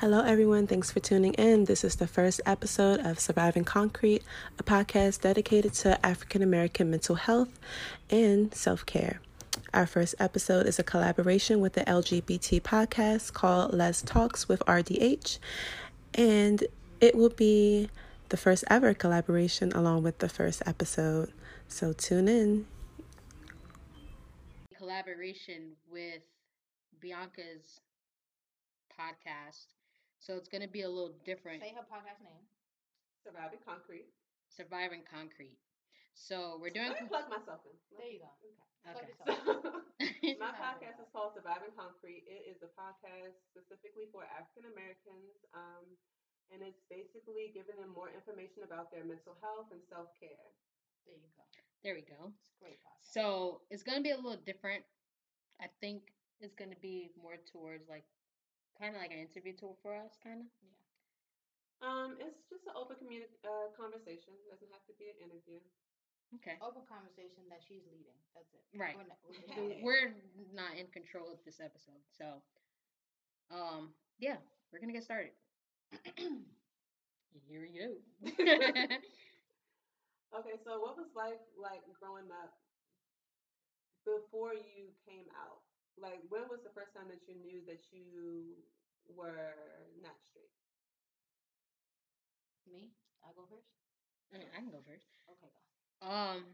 Hello, 0.00 0.22
everyone. 0.22 0.66
Thanks 0.66 0.90
for 0.90 0.98
tuning 0.98 1.34
in. 1.34 1.66
This 1.66 1.84
is 1.84 1.96
the 1.96 2.06
first 2.06 2.40
episode 2.46 3.00
of 3.00 3.20
Surviving 3.20 3.64
Concrete, 3.64 4.22
a 4.58 4.62
podcast 4.62 5.20
dedicated 5.20 5.74
to 5.74 6.06
African 6.06 6.40
American 6.40 6.90
mental 6.90 7.16
health 7.16 7.60
and 8.08 8.54
self 8.54 8.86
care. 8.86 9.20
Our 9.74 9.86
first 9.86 10.14
episode 10.18 10.64
is 10.64 10.78
a 10.78 10.82
collaboration 10.82 11.60
with 11.60 11.74
the 11.74 11.82
LGBT 11.82 12.62
podcast 12.62 13.34
called 13.34 13.74
Les 13.74 14.00
Talks 14.00 14.48
with 14.48 14.60
RDH, 14.60 15.38
and 16.14 16.64
it 17.02 17.14
will 17.14 17.28
be 17.28 17.90
the 18.30 18.38
first 18.38 18.64
ever 18.70 18.94
collaboration 18.94 19.70
along 19.72 20.02
with 20.02 20.20
the 20.20 20.30
first 20.30 20.62
episode. 20.64 21.30
So 21.68 21.92
tune 21.92 22.26
in. 22.26 22.66
Collaboration 24.78 25.72
with 25.92 26.22
Bianca's 27.02 27.80
podcast. 28.98 29.79
So 30.20 30.36
it's 30.36 30.52
going 30.52 30.60
to 30.60 30.68
be 30.68 30.84
a 30.84 30.92
little 30.92 31.16
different. 31.24 31.64
Say 31.64 31.72
her 31.72 31.88
podcast 31.88 32.20
name. 32.20 32.44
Surviving 33.24 33.64
Concrete. 33.64 34.12
Surviving 34.52 35.00
Concrete. 35.08 35.56
So 36.12 36.60
we're 36.60 36.72
doing. 36.72 36.92
Let 36.92 37.00
me 37.00 37.08
plug 37.08 37.32
myself 37.32 37.64
in. 37.64 37.72
There 37.96 38.12
you 38.12 38.20
go. 38.20 38.28
Okay. 38.84 39.12
okay. 39.16 39.16
So, 39.24 40.36
my 40.44 40.52
podcast 40.52 41.00
is 41.00 41.08
called 41.12 41.32
Surviving 41.32 41.72
Concrete. 41.72 42.28
It 42.28 42.48
is 42.52 42.60
a 42.60 42.68
podcast 42.76 43.36
specifically 43.48 44.12
for 44.12 44.28
African 44.28 44.68
Americans, 44.72 45.40
um, 45.56 45.84
and 46.52 46.60
it's 46.64 46.84
basically 46.92 47.52
giving 47.56 47.76
them 47.80 47.92
more 47.92 48.12
information 48.12 48.64
about 48.64 48.92
their 48.92 49.04
mental 49.04 49.36
health 49.40 49.72
and 49.72 49.80
self 49.88 50.12
care. 50.20 50.52
There 51.08 51.16
you 51.16 51.32
go. 51.32 51.44
There 51.80 51.96
we 51.96 52.04
go. 52.04 52.28
It's 52.28 52.60
a 52.60 52.60
great 52.60 52.80
podcast. 52.84 53.08
So 53.08 53.64
it's 53.72 53.84
going 53.84 53.96
to 53.96 54.04
be 54.04 54.12
a 54.12 54.20
little 54.20 54.40
different. 54.44 54.84
I 55.60 55.72
think 55.80 56.12
it's 56.40 56.56
going 56.56 56.72
to 56.72 56.80
be 56.84 57.12
more 57.16 57.40
towards 57.52 57.88
like 57.88 58.04
kind 58.80 58.96
of 58.96 59.00
like 59.04 59.12
an 59.12 59.20
interview 59.20 59.52
tool 59.52 59.76
for 59.84 59.92
us, 59.92 60.16
kind 60.24 60.40
of. 60.40 60.48
Yeah. 60.64 60.76
Um, 61.84 62.10
it's 62.20 62.40
just 62.48 62.64
an 62.68 62.72
open 62.76 62.96
communi- 63.00 63.28
uh, 63.44 63.68
conversation. 63.76 64.32
It 64.40 64.48
doesn't 64.48 64.68
have 64.72 64.84
to 64.88 64.94
be 64.96 65.12
an 65.12 65.20
interview. 65.20 65.60
Okay. 66.40 66.56
Open 66.64 66.82
conversation 66.88 67.44
that 67.52 67.60
she's 67.60 67.84
leading. 67.92 68.16
That's 68.32 68.48
it. 68.56 68.62
Right. 68.72 68.94
We're 68.96 69.08
not, 69.08 69.18
we're 69.26 69.36
just 69.36 69.52
Hey. 69.52 69.60
leading. 69.60 69.84
We're 69.88 70.14
not 70.56 70.72
in 70.80 70.86
control 70.94 71.28
of 71.28 71.42
this 71.44 71.60
episode, 71.60 72.00
so 72.14 72.40
um, 73.50 73.90
yeah, 74.22 74.38
we're 74.70 74.78
gonna 74.78 74.94
get 74.94 75.02
started. 75.02 75.34
Here 77.50 77.60
we 77.62 77.70
go. 77.74 77.90
Okay, 80.30 80.54
so 80.62 80.78
what 80.78 80.94
was 80.94 81.10
life 81.18 81.42
like 81.58 81.82
growing 81.98 82.30
up 82.30 82.54
before 84.06 84.54
you 84.54 84.94
came 85.02 85.26
out? 85.34 85.58
Like, 86.00 86.20
when 86.28 86.48
was 86.48 86.62
the 86.64 86.70
first 86.74 86.94
time 86.94 87.08
that 87.08 87.20
you 87.28 87.36
knew 87.36 87.60
that 87.66 87.80
you 87.92 88.56
were 89.08 89.52
not 90.02 90.16
straight? 90.30 90.50
Me? 92.66 92.92
I 93.22 93.32
go 93.34 93.44
first? 93.50 93.68
I 94.32 94.38
I 94.56 94.60
can 94.60 94.70
go 94.70 94.80
first. 94.86 95.06
Okay, 95.28 95.50
go. 96.00 96.06
Um, 96.08 96.44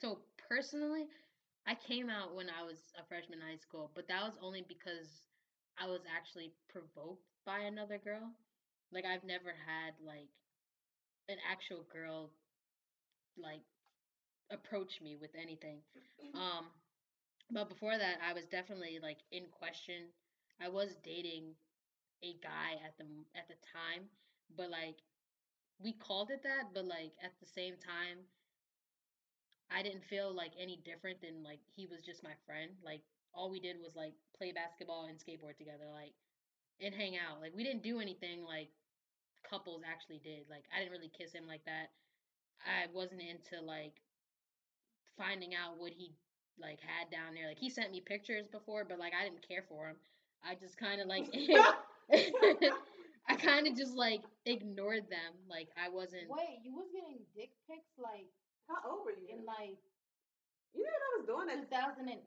so 0.00 0.18
personally, 0.48 1.06
I 1.66 1.74
came 1.74 2.10
out 2.10 2.34
when 2.34 2.48
I 2.50 2.62
was 2.62 2.78
a 2.98 3.04
freshman 3.04 3.40
in 3.40 3.46
high 3.46 3.56
school, 3.56 3.90
but 3.94 4.08
that 4.08 4.22
was 4.22 4.38
only 4.40 4.62
because 4.68 5.22
I 5.78 5.86
was 5.86 6.02
actually 6.08 6.52
provoked 6.68 7.24
by 7.44 7.60
another 7.60 7.98
girl. 7.98 8.32
Like 8.92 9.04
I've 9.04 9.24
never 9.24 9.50
had 9.66 9.94
like 10.04 10.30
an 11.28 11.38
actual 11.50 11.84
girl 11.92 12.30
like 13.36 13.62
approach 14.50 15.00
me 15.02 15.16
with 15.20 15.30
anything. 15.40 15.80
Um, 16.34 16.66
but 17.50 17.68
before 17.68 17.96
that, 17.98 18.18
I 18.26 18.32
was 18.32 18.46
definitely 18.46 18.98
like 19.02 19.18
in 19.30 19.44
question. 19.50 20.12
I 20.60 20.68
was 20.68 20.96
dating 21.02 21.54
a 22.22 22.34
guy 22.42 22.80
at 22.84 22.96
the 22.98 23.06
at 23.36 23.48
the 23.48 23.56
time, 23.72 24.08
but 24.56 24.70
like 24.70 24.98
we 25.78 25.92
called 25.92 26.30
it 26.30 26.42
that, 26.44 26.72
but 26.74 26.86
like 26.86 27.12
at 27.22 27.32
the 27.40 27.46
same 27.46 27.74
time, 27.76 28.26
I 29.70 29.82
didn't 29.82 30.04
feel 30.04 30.32
like 30.34 30.52
any 30.58 30.76
different 30.84 31.20
than 31.20 31.42
like 31.42 31.60
he 31.74 31.86
was 31.86 32.02
just 32.02 32.22
my 32.22 32.34
friend. 32.46 32.72
Like 32.84 33.02
all 33.34 33.50
we 33.50 33.60
did 33.60 33.76
was 33.82 33.94
like 33.96 34.14
play 34.36 34.52
basketball 34.52 35.06
and 35.06 35.18
skateboard 35.18 35.56
together, 35.58 35.86
like 35.92 36.14
and 36.80 36.94
hang 36.94 37.16
out. 37.16 37.40
Like 37.40 37.54
we 37.54 37.64
didn't 37.64 37.82
do 37.82 38.00
anything 38.00 38.44
like 38.44 38.70
couples 39.48 39.82
actually 39.86 40.20
did. 40.22 40.46
Like 40.50 40.64
I 40.74 40.78
didn't 40.80 40.92
really 40.92 41.10
kiss 41.16 41.32
him 41.32 41.46
like 41.46 41.64
that. 41.66 41.90
I 42.64 42.86
wasn't 42.92 43.22
into 43.22 43.62
like 43.64 44.02
finding 45.16 45.54
out 45.54 45.78
what 45.78 45.92
he 45.92 46.12
like 46.60 46.78
had 46.80 47.10
down 47.10 47.34
there. 47.34 47.48
Like 47.48 47.58
he 47.58 47.70
sent 47.70 47.90
me 47.92 48.00
pictures 48.00 48.46
before, 48.46 48.84
but 48.84 48.98
like 48.98 49.12
I 49.14 49.24
didn't 49.24 49.46
care 49.46 49.64
for 49.68 49.88
him. 49.88 49.96
I 50.44 50.54
just 50.54 50.76
kind 50.78 51.00
of 51.00 51.06
like 51.06 51.26
I 53.28 53.34
kind 53.34 53.66
of 53.66 53.74
just 53.76 53.94
like 53.96 54.22
ignored 54.46 55.10
them. 55.10 55.32
Like 55.48 55.68
I 55.74 55.88
wasn't. 55.88 56.30
Wait, 56.30 56.62
you 56.62 56.72
was 56.74 56.86
getting 56.92 57.18
dick 57.34 57.50
pics 57.68 57.92
like 57.98 58.30
How 58.68 58.78
old 58.86 59.04
were 59.04 59.16
you? 59.16 59.28
in 59.34 59.44
like 59.44 59.78
you 60.76 60.84
know 60.84 60.92
what 60.92 61.08
I 61.08 61.16
was 61.16 61.26
doing 61.26 61.48
at 61.48 61.64
2009? 61.72 62.20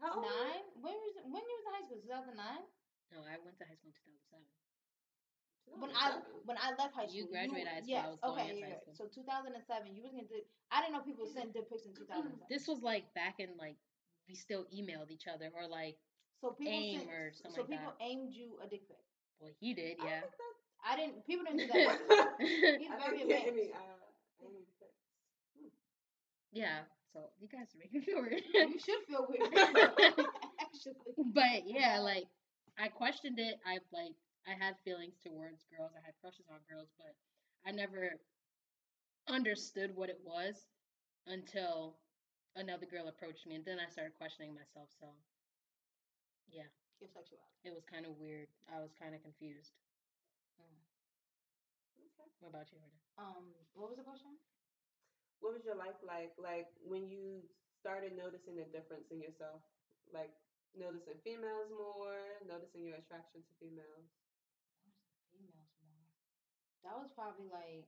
how 0.00 0.14
old? 0.16 0.24
were? 0.24 0.62
When 0.80 0.94
was 0.96 1.14
when 1.26 1.42
you 1.44 1.54
was 1.60 1.66
in 1.66 1.74
high 1.74 1.84
school? 1.84 2.00
2009? 2.00 2.64
No, 3.12 3.26
I 3.26 3.36
went 3.42 3.58
to 3.58 3.66
high 3.66 3.76
school 3.76 3.90
in 3.90 3.98
2007. 4.30 4.59
When 5.66 5.90
I 5.94 6.18
when 6.44 6.56
I 6.58 6.70
left 6.78 6.94
high 6.94 7.06
school, 7.06 7.16
You 7.16 7.26
graduated 7.28 7.68
high 7.68 7.80
school, 7.80 7.96
I 7.96 8.00
Yes, 8.02 8.06
was 8.10 8.20
going 8.20 8.32
okay, 8.32 8.48
into 8.50 8.60
you're 8.60 8.68
high 8.68 8.74
right. 8.74 8.82
school. 8.82 8.94
So 8.96 9.04
2007, 9.08 9.94
you 9.94 10.02
was 10.02 10.12
gonna 10.12 10.26
do. 10.28 10.40
I 10.70 10.80
didn't 10.82 10.94
know 10.94 11.00
people 11.04 11.26
sent 11.26 11.52
dick 11.54 11.68
pics 11.70 11.86
in 11.86 11.94
2007. 11.94 12.46
This 12.52 12.66
was 12.68 12.82
like 12.82 13.12
back 13.14 13.38
in 13.40 13.56
like 13.58 13.76
we 14.28 14.34
still 14.34 14.64
emailed 14.74 15.10
each 15.10 15.26
other 15.28 15.50
or 15.54 15.66
like 15.66 15.96
so 16.40 16.50
people 16.52 16.72
AIM 16.72 16.98
sent, 17.00 17.10
or 17.10 17.22
so 17.32 17.42
something 17.48 17.60
like 17.60 17.68
people 17.80 17.92
that. 17.98 18.04
aimed 18.04 18.32
you 18.34 18.58
a 18.62 18.66
dick 18.66 18.86
pic. 18.88 18.98
well 19.40 19.50
he 19.60 19.74
did 19.74 19.96
I 20.00 20.04
yeah. 20.06 20.20
think 20.20 20.32
that- 20.36 20.58
I 20.82 20.96
didn't. 20.96 21.26
People 21.26 21.44
didn't 21.44 21.60
do 21.60 21.66
that. 21.68 21.98
He's 22.80 22.88
I 22.88 22.96
very 23.04 23.18
think 23.18 23.28
yeah, 23.28 23.44
advanced. 23.44 23.72
Uh, 23.76 24.44
Amy 24.48 24.64
picked. 24.80 24.96
yeah. 26.52 26.80
So 27.12 27.20
you 27.40 27.48
guys 27.48 27.74
are 27.74 27.78
making 27.78 28.00
me 28.06 28.14
weird. 28.20 28.42
you 28.70 28.78
should 28.78 29.02
feel 29.08 29.26
weird. 29.28 29.52
Actually. 30.60 30.94
but 31.34 31.66
yeah, 31.66 31.98
like 32.00 32.24
I 32.78 32.88
questioned 32.88 33.38
it. 33.38 33.56
I 33.66 33.78
like 33.92 34.14
I 34.46 34.52
had 34.54 34.76
feelings 34.84 35.18
towards 35.22 35.64
girls. 35.64 35.92
I 35.96 36.04
had 36.04 36.14
crushes 36.20 36.48
on 36.50 36.60
girls, 36.68 36.90
but 36.98 37.14
I 37.66 37.72
never 37.72 38.16
understood 39.28 39.94
what 39.94 40.08
it 40.10 40.18
was 40.24 40.66
until 41.26 41.96
another 42.56 42.86
girl 42.86 43.08
approached 43.08 43.46
me, 43.46 43.54
and 43.54 43.64
then 43.64 43.78
I 43.78 43.88
started 43.90 44.14
questioning 44.18 44.54
myself. 44.54 44.88
So 45.00 45.06
yeah, 46.50 46.68
Your 47.00 47.08
sexuality. 47.08 47.64
it 47.64 47.72
was 47.74 47.84
kind 47.86 48.04
of 48.06 48.16
weird. 48.18 48.48
I 48.68 48.80
was 48.80 48.92
kind 48.98 49.14
of 49.14 49.22
confused. 49.22 49.72
Mm. 50.60 50.80
Okay. 51.98 52.28
What 52.40 52.50
about 52.50 52.68
you, 52.72 52.78
Jordan? 52.78 53.00
Um, 53.18 53.44
what 53.74 53.88
was 53.88 53.96
the 53.98 54.04
question? 54.04 54.36
What 55.40 55.52
was 55.54 55.64
your 55.64 55.74
life 55.76 55.96
like, 56.04 56.32
like 56.36 56.68
when 56.84 57.08
you 57.08 57.42
started 57.80 58.12
noticing 58.16 58.60
a 58.60 58.68
difference 58.68 59.08
in 59.10 59.20
yourself, 59.20 59.62
like 60.12 60.30
noticing 60.76 61.16
females 61.24 61.70
more, 61.72 62.44
noticing 62.46 62.84
your 62.84 62.96
attraction 63.00 63.40
to 63.42 63.52
females? 63.58 64.19
That 66.84 66.96
was 66.96 67.08
probably 67.14 67.48
like 67.48 67.86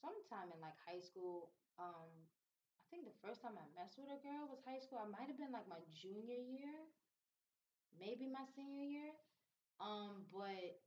sometime 0.00 0.52
in 0.52 0.60
like 0.60 0.76
high 0.84 1.00
school. 1.00 1.50
Um, 1.78 2.10
I 2.80 2.84
think 2.90 3.04
the 3.06 3.16
first 3.24 3.40
time 3.42 3.56
I 3.56 3.66
messed 3.74 3.98
with 3.98 4.10
a 4.12 4.20
girl 4.20 4.46
was 4.48 4.60
high 4.64 4.78
school. 4.78 5.00
I 5.00 5.08
might 5.08 5.28
have 5.28 5.38
been 5.38 5.52
like 5.52 5.66
my 5.68 5.80
junior 5.90 6.38
year, 6.38 6.86
maybe 7.94 8.28
my 8.28 8.44
senior 8.54 8.84
year. 8.84 9.12
Um, 9.80 10.26
but 10.32 10.78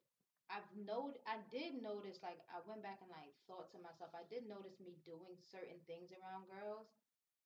I've 0.49 0.67
noted, 0.75 1.19
I 1.27 1.41
did 1.51 1.75
notice, 1.79 2.21
like, 2.23 2.39
I 2.51 2.61
went 2.65 2.83
back 2.83 2.99
and 3.03 3.11
like 3.11 3.33
thought 3.47 3.71
to 3.75 3.79
myself, 3.81 4.11
I 4.15 4.23
did 4.29 4.47
notice 4.47 4.79
me 4.79 4.95
doing 5.03 5.35
certain 5.39 5.81
things 5.87 6.11
around 6.13 6.47
girls. 6.47 6.87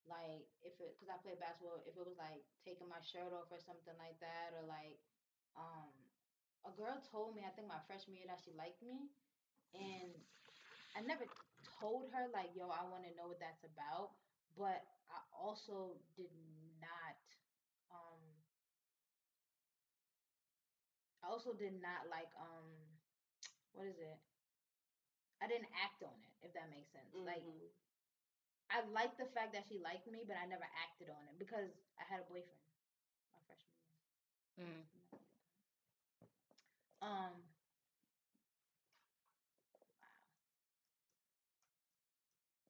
Like, 0.05 0.49
if 0.65 0.75
it, 0.81 0.97
because 0.97 1.09
I 1.11 1.21
played 1.21 1.39
basketball, 1.41 1.81
if 1.85 1.95
it 1.97 2.05
was 2.05 2.17
like 2.19 2.43
taking 2.65 2.89
my 2.89 3.01
shirt 3.05 3.33
off 3.33 3.49
or 3.53 3.61
something 3.61 3.95
like 3.97 4.17
that, 4.21 4.53
or 4.57 4.65
like, 4.65 4.99
um, 5.57 5.93
a 6.65 6.71
girl 6.71 6.99
told 7.11 7.35
me, 7.35 7.43
I 7.45 7.51
think 7.51 7.67
my 7.67 7.81
freshman 7.87 8.15
year, 8.17 8.27
that 8.27 8.39
she 8.43 8.51
liked 8.53 8.81
me. 8.81 9.09
And 9.73 10.11
I 10.95 11.01
never 11.01 11.25
told 11.79 12.09
her, 12.13 12.27
like, 12.33 12.51
yo, 12.55 12.69
I 12.69 12.83
want 12.83 13.03
to 13.05 13.13
know 13.15 13.27
what 13.27 13.39
that's 13.39 13.63
about. 13.63 14.11
But 14.57 14.83
I 15.09 15.19
also 15.33 15.97
did 16.17 16.31
not, 16.81 17.15
um, 17.91 18.21
I 21.23 21.27
also 21.27 21.53
did 21.53 21.73
not 21.73 22.07
like 22.09 22.29
um 22.37 22.67
what 23.73 23.87
is 23.87 23.97
it? 23.99 24.19
I 25.41 25.47
didn't 25.47 25.67
act 25.73 26.03
on 26.03 26.15
it, 26.23 26.45
if 26.45 26.53
that 26.53 26.69
makes 26.69 26.91
sense. 26.91 27.13
Like 27.13 27.43
Mhm. 27.43 27.69
I 28.71 28.81
liked 28.81 29.17
the 29.17 29.27
fact 29.27 29.51
that 29.53 29.65
she 29.67 29.77
liked 29.77 30.07
me, 30.07 30.23
but 30.25 30.37
I 30.37 30.45
never 30.45 30.65
acted 30.75 31.09
on 31.09 31.27
it 31.27 31.37
because 31.37 31.69
I 31.99 32.03
had 32.03 32.19
a 32.19 32.23
boyfriend 32.23 32.57
my 33.33 33.39
freshman 33.45 33.75
year. 34.57 34.67
Mm. 34.67 35.00
Um 37.01 37.43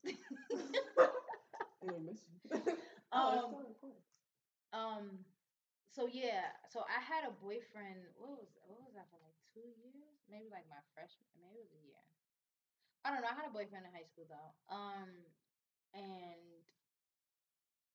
I 1.82 1.86
didn't 1.86 2.06
miss 2.06 2.22
you. 2.28 2.62
Um, 3.12 3.36
it's 3.36 3.44
still 3.52 3.60
recording. 3.68 4.04
um 4.74 5.06
so 5.92 6.08
yeah, 6.08 6.48
so 6.72 6.82
I 6.88 7.00
had 7.04 7.28
a 7.28 7.34
boyfriend. 7.36 8.08
What 8.16 8.32
was 8.40 8.48
what 8.64 8.80
was 8.80 8.94
that 8.96 9.08
for 9.12 9.20
like 9.20 9.36
two 9.54 9.68
years? 9.76 10.16
Maybe 10.30 10.48
like 10.50 10.68
my 10.72 10.80
freshman. 10.96 11.28
Maybe 11.42 11.60
it 11.60 11.68
was 11.68 11.76
a 11.76 11.84
year. 11.84 12.04
I 13.04 13.12
don't 13.12 13.22
know. 13.22 13.30
I 13.32 13.36
had 13.36 13.46
a 13.50 13.54
boyfriend 13.54 13.86
in 13.86 13.92
high 13.92 14.06
school 14.08 14.26
though. 14.30 14.52
Um, 14.70 15.10
and 15.94 16.64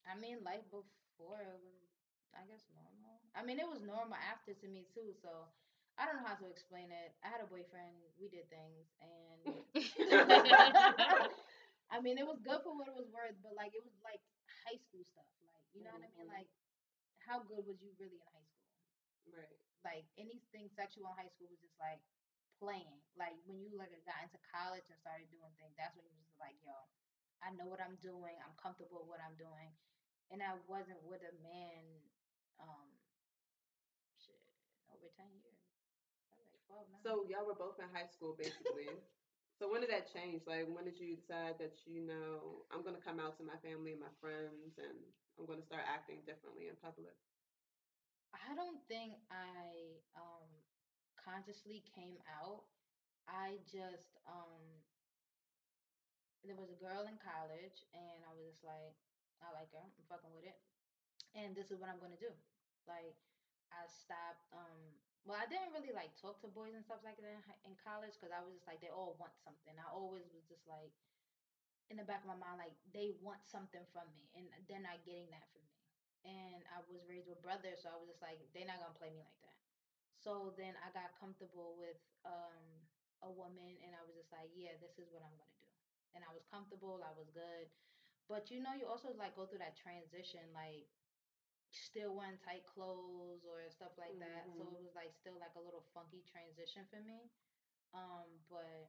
I 0.06 0.14
mean, 0.16 0.42
life 0.44 0.64
before 0.70 1.42
it 1.42 1.60
was, 1.60 1.90
I 2.34 2.44
guess, 2.46 2.62
normal. 2.72 3.20
I 3.34 3.42
mean, 3.42 3.58
it 3.58 3.68
was 3.68 3.82
normal 3.82 4.16
after 4.16 4.54
to 4.54 4.66
me 4.68 4.86
too. 4.94 5.12
So 5.20 5.48
I 5.96 6.04
don't 6.04 6.20
know 6.20 6.28
how 6.28 6.36
to 6.36 6.48
explain 6.52 6.92
it. 6.92 7.16
I 7.24 7.28
had 7.32 7.40
a 7.40 7.48
boyfriend. 7.48 7.96
We 8.20 8.28
did 8.28 8.44
things, 8.52 8.84
and 9.00 9.40
I 11.92 12.00
mean, 12.02 12.18
it 12.20 12.26
was 12.26 12.40
good 12.44 12.60
for 12.60 12.74
what 12.76 12.88
it 12.90 12.96
was 12.96 13.08
worth. 13.08 13.36
But 13.40 13.56
like, 13.56 13.72
it 13.72 13.80
was 13.84 13.96
like 14.04 14.20
high 14.68 14.76
school 14.76 15.04
stuff. 15.08 15.28
Like, 15.46 15.64
you 15.72 15.80
know 15.86 15.94
what 15.96 16.04
I 16.04 16.10
mean? 16.12 16.28
Mhm. 16.28 16.36
Like, 16.36 16.48
how 17.26 17.40
good 17.44 17.64
was 17.66 17.80
you 17.82 17.92
really 18.00 18.20
in 18.20 18.28
high 18.32 18.46
school? 18.48 18.64
Right. 19.28 19.58
like 19.84 20.06
anything 20.18 20.70
sexual 20.74 21.06
in 21.10 21.16
high 21.18 21.30
school 21.34 21.48
was 21.50 21.60
just 21.62 21.76
like 21.82 22.00
playing. 22.60 22.98
Like 23.18 23.36
when 23.46 23.58
you 23.62 23.72
like 23.78 23.92
got 24.06 24.20
into 24.24 24.38
college 24.50 24.86
and 24.90 24.98
started 25.00 25.28
doing 25.30 25.52
things, 25.60 25.74
that's 25.78 25.94
when 25.98 26.06
you 26.10 26.16
was 26.22 26.36
like, 26.40 26.56
yo, 26.66 26.74
I 27.44 27.52
know 27.54 27.66
what 27.70 27.80
I'm 27.82 27.98
doing. 28.02 28.34
I'm 28.42 28.54
comfortable 28.60 29.02
with 29.04 29.10
what 29.18 29.22
I'm 29.24 29.36
doing. 29.38 29.70
And 30.34 30.42
I 30.42 30.56
wasn't 30.66 31.00
with 31.06 31.22
a 31.26 31.34
man, 31.44 31.84
um, 32.62 32.88
shit, 34.18 34.42
over 34.90 35.08
ten 35.16 35.30
years. 35.38 35.55
Probably 36.66 36.86
like 36.86 36.86
twelve 36.86 36.86
now. 36.90 37.02
So 37.02 37.22
y'all 37.22 37.44
were 37.44 37.54
both 37.54 37.78
in 37.78 37.88
high 37.88 38.04
school, 38.06 38.34
basically. 38.36 39.00
so 39.58 39.68
when 39.68 39.80
did 39.80 39.90
that 39.90 40.12
change? 40.12 40.42
Like, 40.46 40.66
when 40.66 40.84
did 40.84 40.98
you 40.98 41.14
decide 41.14 41.56
that 41.58 41.72
you 41.86 42.00
know 42.00 42.62
I'm 42.70 42.82
gonna 42.82 42.98
come 42.98 43.18
out 43.18 43.36
to 43.36 43.42
my 43.44 43.56
family 43.56 43.92
and 43.92 44.00
my 44.00 44.12
friends, 44.20 44.78
and 44.78 44.96
I'm 45.38 45.46
gonna 45.46 45.62
start 45.62 45.84
acting 45.86 46.22
differently 46.26 46.66
in 46.68 46.74
public? 46.76 47.14
I 48.34 48.54
don't 48.54 48.80
think 48.88 49.16
I 49.30 49.98
um 50.14 50.48
consciously 51.16 51.82
came 51.94 52.18
out. 52.28 52.62
I 53.28 53.58
just 53.70 54.18
um 54.26 54.82
there 56.44 56.56
was 56.56 56.70
a 56.70 56.78
girl 56.78 57.06
in 57.06 57.16
college 57.18 57.82
and 57.92 58.22
I 58.24 58.30
was 58.32 58.46
just 58.46 58.62
like, 58.64 58.94
I 59.42 59.50
like 59.52 59.70
her, 59.72 59.82
I'm 59.82 60.04
fucking 60.08 60.32
with 60.32 60.44
it. 60.44 60.56
And 61.34 61.54
this 61.54 61.70
is 61.70 61.78
what 61.78 61.88
I'm 61.88 61.98
gonna 61.98 62.18
do. 62.20 62.32
Like 62.86 63.16
I 63.72 63.86
stopped 63.88 64.46
um 64.52 64.94
well 65.26 65.36
I 65.36 65.46
didn't 65.50 65.74
really 65.74 65.92
like 65.92 66.14
talk 66.16 66.40
to 66.40 66.48
boys 66.48 66.72
and 66.72 66.84
stuff 66.86 67.02
like 67.04 67.18
that 67.20 67.42
in, 67.66 67.74
college 67.84 68.14
because 68.16 68.32
I 68.32 68.40
was 68.42 68.54
just 68.56 68.66
like 68.66 68.80
they 68.80 68.90
all 68.90 69.18
want 69.20 69.34
something. 69.44 69.74
I 69.76 69.86
always 69.92 70.26
was 70.32 70.46
just 70.48 70.64
like 70.66 70.94
in 71.90 71.98
the 71.98 72.06
back 72.06 72.22
of 72.26 72.30
my 72.30 72.38
mind 72.38 72.58
like 72.58 72.74
they 72.94 73.14
want 73.22 73.42
something 73.46 73.82
from 73.94 74.06
me 74.14 74.26
and 74.34 74.46
they're 74.66 74.82
not 74.82 75.02
getting 75.06 75.30
that 75.30 75.46
from 75.54 75.62
me 75.66 75.78
and 76.26 76.66
I 76.74 76.82
was 76.90 77.06
raised 77.06 77.30
with 77.30 77.38
brothers, 77.38 77.86
so 77.86 77.94
I 77.94 77.96
was 77.96 78.10
just 78.10 78.18
like, 78.18 78.42
they're 78.50 78.66
not 78.66 78.82
gonna 78.82 78.98
play 78.98 79.14
me 79.14 79.22
like 79.22 79.38
that. 79.46 79.54
So 80.18 80.50
then 80.58 80.74
I 80.82 80.90
got 80.90 81.14
comfortable 81.14 81.78
with 81.78 81.98
um 82.26 82.82
a 83.22 83.30
woman, 83.30 83.78
and 83.86 83.94
I 83.94 84.02
was 84.02 84.18
just 84.18 84.32
like, 84.34 84.50
yeah, 84.52 84.74
this 84.82 84.98
is 84.98 85.06
what 85.14 85.22
I'm 85.22 85.36
gonna 85.38 85.58
do. 85.62 85.70
And 86.18 86.26
I 86.26 86.30
was 86.34 86.42
comfortable, 86.50 86.98
I 87.06 87.14
was 87.14 87.30
good. 87.30 87.70
But 88.26 88.50
you 88.50 88.58
know, 88.58 88.74
you 88.74 88.86
also 88.90 89.14
like 89.14 89.38
go 89.38 89.46
through 89.46 89.62
that 89.62 89.78
transition, 89.78 90.42
like 90.50 90.90
still 91.84 92.14
wearing 92.14 92.38
tight 92.44 92.64
clothes 92.64 93.44
or 93.44 93.68
stuff 93.70 93.92
like 93.98 94.18
that. 94.18 94.48
So 94.56 94.64
Mhm. 94.64 94.76
it 94.76 94.82
was 94.82 94.94
like 94.94 95.12
still 95.14 95.38
like 95.38 95.54
a 95.56 95.60
little 95.60 95.84
funky 95.94 96.22
transition 96.22 96.84
for 96.90 97.00
me. 97.00 97.28
Um, 97.94 98.40
but 98.48 98.88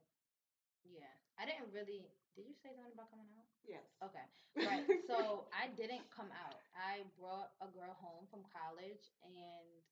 yeah, 0.84 1.12
I 1.38 1.44
didn't 1.44 1.72
really. 1.72 2.08
Did 2.36 2.46
you 2.46 2.54
say 2.62 2.72
something 2.74 2.92
about 2.94 3.10
coming 3.10 3.28
out? 3.34 3.46
Yes. 3.66 3.84
Okay. 4.02 4.24
Right. 4.56 4.86
So 5.06 5.46
I 5.52 5.68
didn't 5.68 6.08
come 6.10 6.30
out. 6.32 6.62
I 6.74 7.04
brought 7.18 7.50
a 7.60 7.68
girl 7.68 7.94
home 7.94 8.26
from 8.30 8.44
college 8.46 9.10
and 9.22 9.82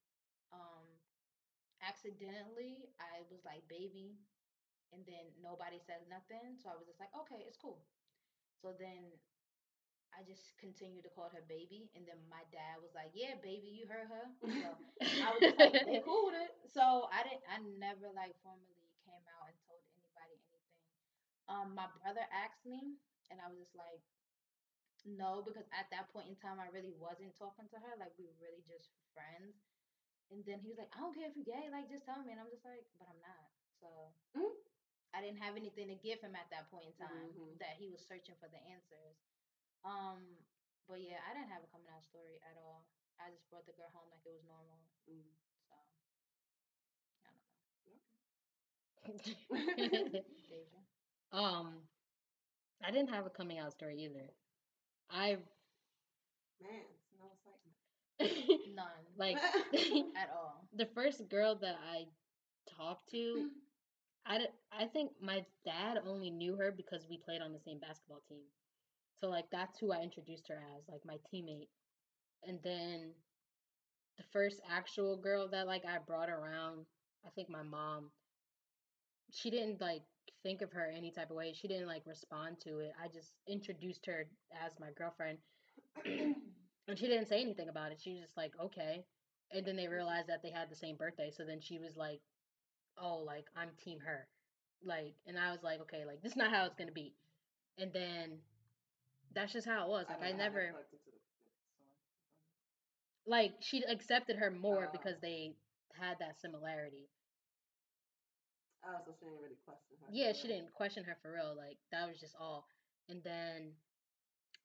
um 0.53 0.87
accidentally 1.83 2.89
I 3.01 3.23
was 3.31 3.45
like 3.45 3.67
baby 3.69 4.17
and 4.93 5.03
then 5.07 5.33
nobody 5.43 5.79
says 5.81 6.05
nothing. 6.09 6.57
So 6.63 6.71
I 6.71 6.77
was 6.77 6.87
just 6.87 7.01
like, 7.01 7.13
okay, 7.25 7.43
it's 7.47 7.59
cool. 7.59 7.83
So 8.63 8.73
then 8.79 9.19
I 10.17 10.25
just 10.25 10.57
continued 10.59 11.05
to 11.05 11.13
call 11.13 11.29
her 11.31 11.45
baby 11.45 11.91
and 11.95 12.09
then 12.09 12.17
my 12.33 12.43
dad 12.51 12.81
was 12.81 12.93
like, 12.97 13.13
Yeah, 13.15 13.37
baby, 13.45 13.69
you 13.69 13.87
heard 13.87 14.09
her. 14.09 14.27
So 14.57 14.77
I 15.21 15.31
was 15.37 15.45
just 15.45 15.61
like, 15.61 15.77
cool 16.05 16.33
it. 16.35 16.53
So 16.73 17.07
I 17.13 17.23
didn't 17.23 17.45
I 17.47 17.61
never 17.79 18.09
like 18.17 18.35
formally 18.43 18.89
came 19.05 19.25
out 19.29 19.49
and 19.53 19.57
told 19.69 19.83
anybody 19.93 20.41
anything. 20.41 20.67
Um 21.49 21.69
my 21.77 21.89
brother 22.01 22.25
asked 22.33 22.65
me 22.67 22.97
and 23.31 23.39
I 23.43 23.49
was 23.51 23.59
just 23.61 23.77
like, 23.77 24.01
no, 25.07 25.43
because 25.47 25.69
at 25.71 25.87
that 25.95 26.11
point 26.11 26.29
in 26.29 26.37
time 26.37 26.59
I 26.59 26.69
really 26.73 26.93
wasn't 26.99 27.37
talking 27.39 27.69
to 27.71 27.79
her. 27.79 27.95
Like 28.01 28.13
we 28.19 28.27
were 28.27 28.41
really 28.43 28.65
just 28.67 28.91
friends. 29.15 29.55
And 30.33 30.43
then 30.47 30.59
he 30.63 30.71
was 30.73 30.79
like, 30.81 30.91
I 30.97 31.01
don't 31.01 31.15
care 31.15 31.29
if 31.31 31.37
you're 31.39 31.47
gay, 31.49 31.71
like 31.71 31.87
just 31.91 32.05
tell 32.07 32.19
me. 32.23 32.35
And 32.35 32.41
I'm 32.43 32.51
just 32.51 32.67
like, 32.67 32.85
but 32.99 33.07
I'm 33.11 33.21
not. 33.23 33.47
So 33.79 33.89
Mhm. 34.35 34.53
I 35.15 35.21
didn't 35.23 35.41
have 35.43 35.57
anything 35.57 35.89
to 35.89 35.97
give 35.97 36.21
him 36.21 36.35
at 36.37 36.51
that 36.51 36.71
point 36.71 36.87
in 36.91 36.95
time 36.95 37.33
Mhm. 37.35 37.59
that 37.59 37.77
he 37.79 37.89
was 37.89 38.03
searching 38.07 38.37
for 38.37 38.49
the 38.49 38.59
answers. 38.69 39.17
Um, 39.85 40.21
but 40.89 41.01
yeah, 41.01 41.21
I 41.27 41.35
didn't 41.35 41.51
have 41.53 41.63
a 41.65 41.71
coming 41.73 41.89
out 41.91 42.05
story 42.05 42.39
at 42.47 42.57
all. 42.59 42.87
I 43.19 43.31
just 43.33 43.49
brought 43.51 43.67
the 43.67 43.73
girl 43.73 43.91
home 43.93 44.09
like 44.13 44.23
it 44.25 44.33
was 44.35 44.45
normal. 44.45 44.79
Mm. 45.09 45.25
So 45.69 45.75
I 47.25 47.31
don't 47.33 47.43
know. 49.53 50.21
Deja. 50.49 50.81
um, 51.33 51.83
I 52.85 52.91
didn't 52.91 53.11
have 53.11 53.27
a 53.27 53.31
coming 53.31 53.59
out 53.59 53.73
story 53.73 53.97
either. 54.05 54.31
I 55.11 55.39
Man, 56.61 56.83
no 57.19 57.27
excitement. 57.33 58.75
None. 58.75 58.87
like 59.17 59.37
at 60.17 60.31
all. 60.35 60.67
the 60.75 60.87
first 60.95 61.29
girl 61.29 61.55
that 61.57 61.77
I 61.93 62.07
talked 62.77 63.11
to. 63.11 63.51
I, 64.27 64.47
I 64.73 64.87
think 64.87 65.13
my 65.23 65.45
dad 65.65 65.99
only 66.07 66.31
knew 66.31 66.57
her 66.57 66.73
because 66.73 67.07
we 67.09 67.17
played 67.17 67.41
on 67.43 67.53
the 67.53 67.61
same 67.61 67.79
basketball 67.79 68.23
team. 68.29 68.43
So 69.21 69.29
like 69.29 69.47
that's 69.51 69.79
who 69.79 69.93
I 69.93 70.03
introduced 70.03 70.49
her 70.49 70.63
as, 70.77 70.85
like 70.89 71.03
my 71.07 71.19
teammate. 71.33 71.69
And 72.47 72.59
then 72.63 73.13
the 74.19 74.25
first 74.33 74.61
actual 74.71 75.17
girl 75.17 75.49
that 75.49 75.67
like 75.67 75.85
I 75.85 75.99
brought 76.07 76.31
around, 76.31 76.87
I 77.25 77.31
think 77.31 77.49
my 77.49 77.63
mom 77.63 78.11
she 79.31 79.51
didn't 79.51 79.81
like 79.81 80.03
think 80.43 80.63
of 80.63 80.73
her 80.73 80.93
any 80.95 81.11
type 81.11 81.31
of 81.31 81.37
way. 81.37 81.53
She 81.53 81.69
didn't 81.69 81.89
like 81.89 82.03
respond 82.07 82.61
to 82.61 82.79
it. 82.79 82.93
I 83.03 83.09
just 83.09 83.33
introduced 83.49 84.07
her 84.07 84.27
as 84.65 84.73
my 84.81 84.89
girlfriend. 84.97 85.39
and 86.05 86.99
she 86.99 87.07
didn't 87.07 87.29
say 87.29 87.41
anything 87.41 87.69
about 87.69 87.93
it. 87.93 88.01
She 88.01 88.13
was 88.13 88.23
just 88.23 88.37
like, 88.37 88.53
"Okay." 88.61 89.05
And 89.53 89.65
then 89.65 89.77
they 89.77 89.85
mm-hmm. 89.85 89.95
realized 89.95 90.29
that 90.29 90.43
they 90.43 90.51
had 90.51 90.71
the 90.71 90.77
same 90.77 90.97
birthday. 90.97 91.31
So 91.31 91.45
then 91.45 91.61
she 91.61 91.79
was 91.79 91.97
like, 91.97 92.21
"Oh, 92.99 93.19
like 93.19 93.47
I'm 93.57 93.71
team 93.83 93.99
her." 94.01 94.29
Like 94.85 95.15
and 95.27 95.39
I 95.39 95.53
was 95.53 95.63
like, 95.63 95.81
"Okay, 95.83 96.05
like 96.07 96.23
this 96.23 96.33
is 96.33 96.39
not 96.39 96.53
how 96.53 96.65
it's 96.65 96.77
going 96.77 96.89
to 96.89 96.95
be." 96.95 97.15
And 97.79 97.93
then 97.93 98.39
that's 99.35 99.53
just 99.53 99.67
how 99.67 99.85
it 99.85 99.89
was. 99.89 100.07
Like 100.09 100.23
I, 100.23 100.29
don't 100.31 100.39
know 100.39 100.45
how 100.45 100.51
that 100.51 100.55
never 100.55 100.71
plugged 100.73 100.93
into 100.93 101.11
the- 101.11 101.21
like 103.31 103.55
she 103.61 103.83
accepted 103.85 104.37
her 104.37 104.51
more 104.51 104.87
Oh. 104.87 104.93
because 104.93 105.19
they 105.21 105.55
had 105.99 106.19
that 106.21 106.41
similarity. 106.41 107.09
Oh, 108.85 108.99
so 109.05 109.13
she 109.19 109.25
didn't 109.27 109.41
really 109.43 109.59
question 109.65 109.97
her. 110.01 110.07
Yeah, 110.13 110.33
she 110.33 110.47
real. 110.49 110.59
didn't 110.59 110.73
question 110.75 111.05
her 111.05 111.17
for 111.23 111.33
real. 111.33 111.55
Like 111.57 111.79
that 111.91 112.09
was 112.09 112.21
just 112.21 112.35
all. 112.39 112.67
And 113.09 113.23
then, 113.25 113.73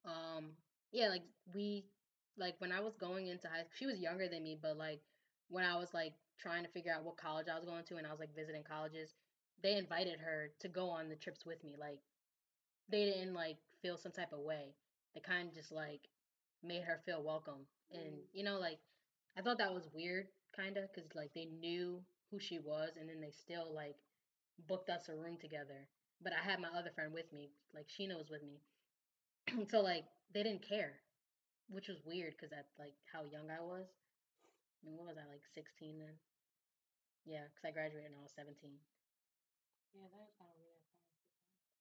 um, 0.06 0.52
yeah, 0.92 1.10
like 1.10 1.24
we, 1.54 1.86
like 2.38 2.56
when 2.60 2.72
I 2.72 2.80
was 2.82 2.96
going 2.96 3.28
into 3.28 3.48
high, 3.48 3.62
school, 3.62 3.72
she 3.78 3.86
was 3.86 4.00
younger 4.00 4.28
than 4.28 4.44
me, 4.44 4.58
but 4.62 4.78
like 4.78 5.02
when 5.50 5.66
I 5.66 5.78
was 5.78 5.94
like 5.94 6.14
trying 6.40 6.64
to 6.64 6.70
figure 6.70 6.94
out 6.94 7.04
what 7.04 7.18
college 7.18 7.48
I 7.52 7.56
was 7.56 7.66
going 7.66 7.84
to, 7.86 7.98
and 7.98 8.06
I 8.08 8.12
was 8.12 8.20
like 8.20 8.36
visiting 8.36 8.64
colleges, 8.64 9.14
they 9.64 9.78
invited 9.78 10.20
her 10.20 10.52
to 10.62 10.68
go 10.68 10.90
on 10.90 11.10
the 11.10 11.16
trips 11.16 11.46
with 11.46 11.64
me. 11.64 11.76
Like 11.80 12.00
they 12.90 13.06
didn't 13.06 13.34
like 13.34 13.58
feel 13.82 13.98
some 13.98 14.12
type 14.12 14.32
of 14.34 14.40
way. 14.40 14.76
They 15.14 15.20
kind 15.22 15.50
of 15.50 15.54
just 15.56 15.72
like 15.72 16.02
made 16.64 16.84
her 16.84 17.00
feel 17.06 17.24
welcome, 17.24 17.66
and 17.92 18.22
Mm. 18.22 18.26
you 18.34 18.44
know, 18.44 18.60
like 18.60 18.80
I 19.38 19.42
thought 19.42 19.58
that 19.60 19.74
was 19.74 19.90
weird, 19.94 20.28
kind 20.56 20.78
of, 20.78 20.92
because 20.94 21.14
like 21.16 21.34
they 21.34 21.46
knew 21.46 22.04
who 22.30 22.40
she 22.40 22.60
was, 22.60 22.98
and 22.98 23.10
then 23.10 23.20
they 23.22 23.32
still 23.32 23.74
like 23.74 23.96
booked 24.68 24.90
us 24.90 25.10
a 25.10 25.16
room 25.16 25.38
together. 25.38 25.88
But 26.22 26.34
I 26.34 26.42
had 26.42 26.60
my 26.60 26.70
other 26.70 26.92
friend 26.92 27.14
with 27.14 27.32
me, 27.34 27.52
like 27.74 27.88
Sheena 27.88 28.18
was 28.18 28.30
with 28.30 28.44
me. 28.44 28.62
so 29.70 29.82
like 29.82 30.06
they 30.34 30.44
didn't 30.44 30.62
care, 30.68 31.02
which 31.70 31.88
was 31.88 32.04
weird 32.06 32.34
because 32.38 32.52
at 32.52 32.68
like 32.80 32.94
how 33.12 33.24
young 33.26 33.50
I 33.50 33.62
was. 33.62 33.88
I 34.82 34.86
mean, 34.86 34.98
what 34.98 35.08
was 35.08 35.18
I 35.18 35.26
like 35.30 35.44
16 35.54 35.98
then? 36.00 36.16
Yeah, 37.26 37.44
because 37.50 37.64
I 37.66 37.72
graduated 37.72 38.12
when 38.12 38.20
I 38.20 38.24
was 38.24 38.34
17. 38.36 38.80
Yeah, 39.94 40.08
that 40.12 40.30
kind 40.38 40.52
of. 40.60 40.61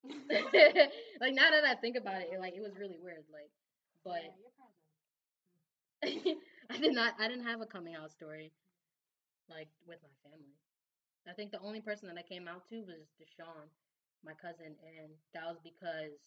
like 1.21 1.35
now 1.35 1.51
that 1.51 1.65
I 1.65 1.75
think 1.75 1.97
about 1.97 2.23
it, 2.23 2.29
it, 2.33 2.41
like 2.41 2.55
it 2.57 2.61
was 2.63 2.77
really 2.79 2.99
weird. 3.03 3.25
Like, 3.33 3.51
but 4.05 4.23
yeah, 4.23 4.37
your 4.41 4.53
parents 4.57 4.81
are- 4.83 6.75
I 6.75 6.79
did 6.79 6.95
not. 6.95 7.15
I 7.19 7.29
didn't 7.29 7.45
have 7.45 7.61
a 7.61 7.67
coming 7.67 7.95
out 7.95 8.11
story, 8.11 8.53
like 9.51 9.69
with 9.87 9.99
my 10.03 10.31
family. 10.31 10.55
I 11.29 11.33
think 11.35 11.53
the 11.53 11.61
only 11.61 11.81
person 11.81 12.09
that 12.09 12.19
I 12.19 12.23
came 12.23 12.49
out 12.49 12.69
to 12.71 12.83
was 12.83 13.09
Deshaun, 13.21 13.69
my 14.25 14.35
cousin, 14.35 14.77
and 14.85 15.11
that 15.35 15.45
was 15.47 15.59
because 15.65 16.19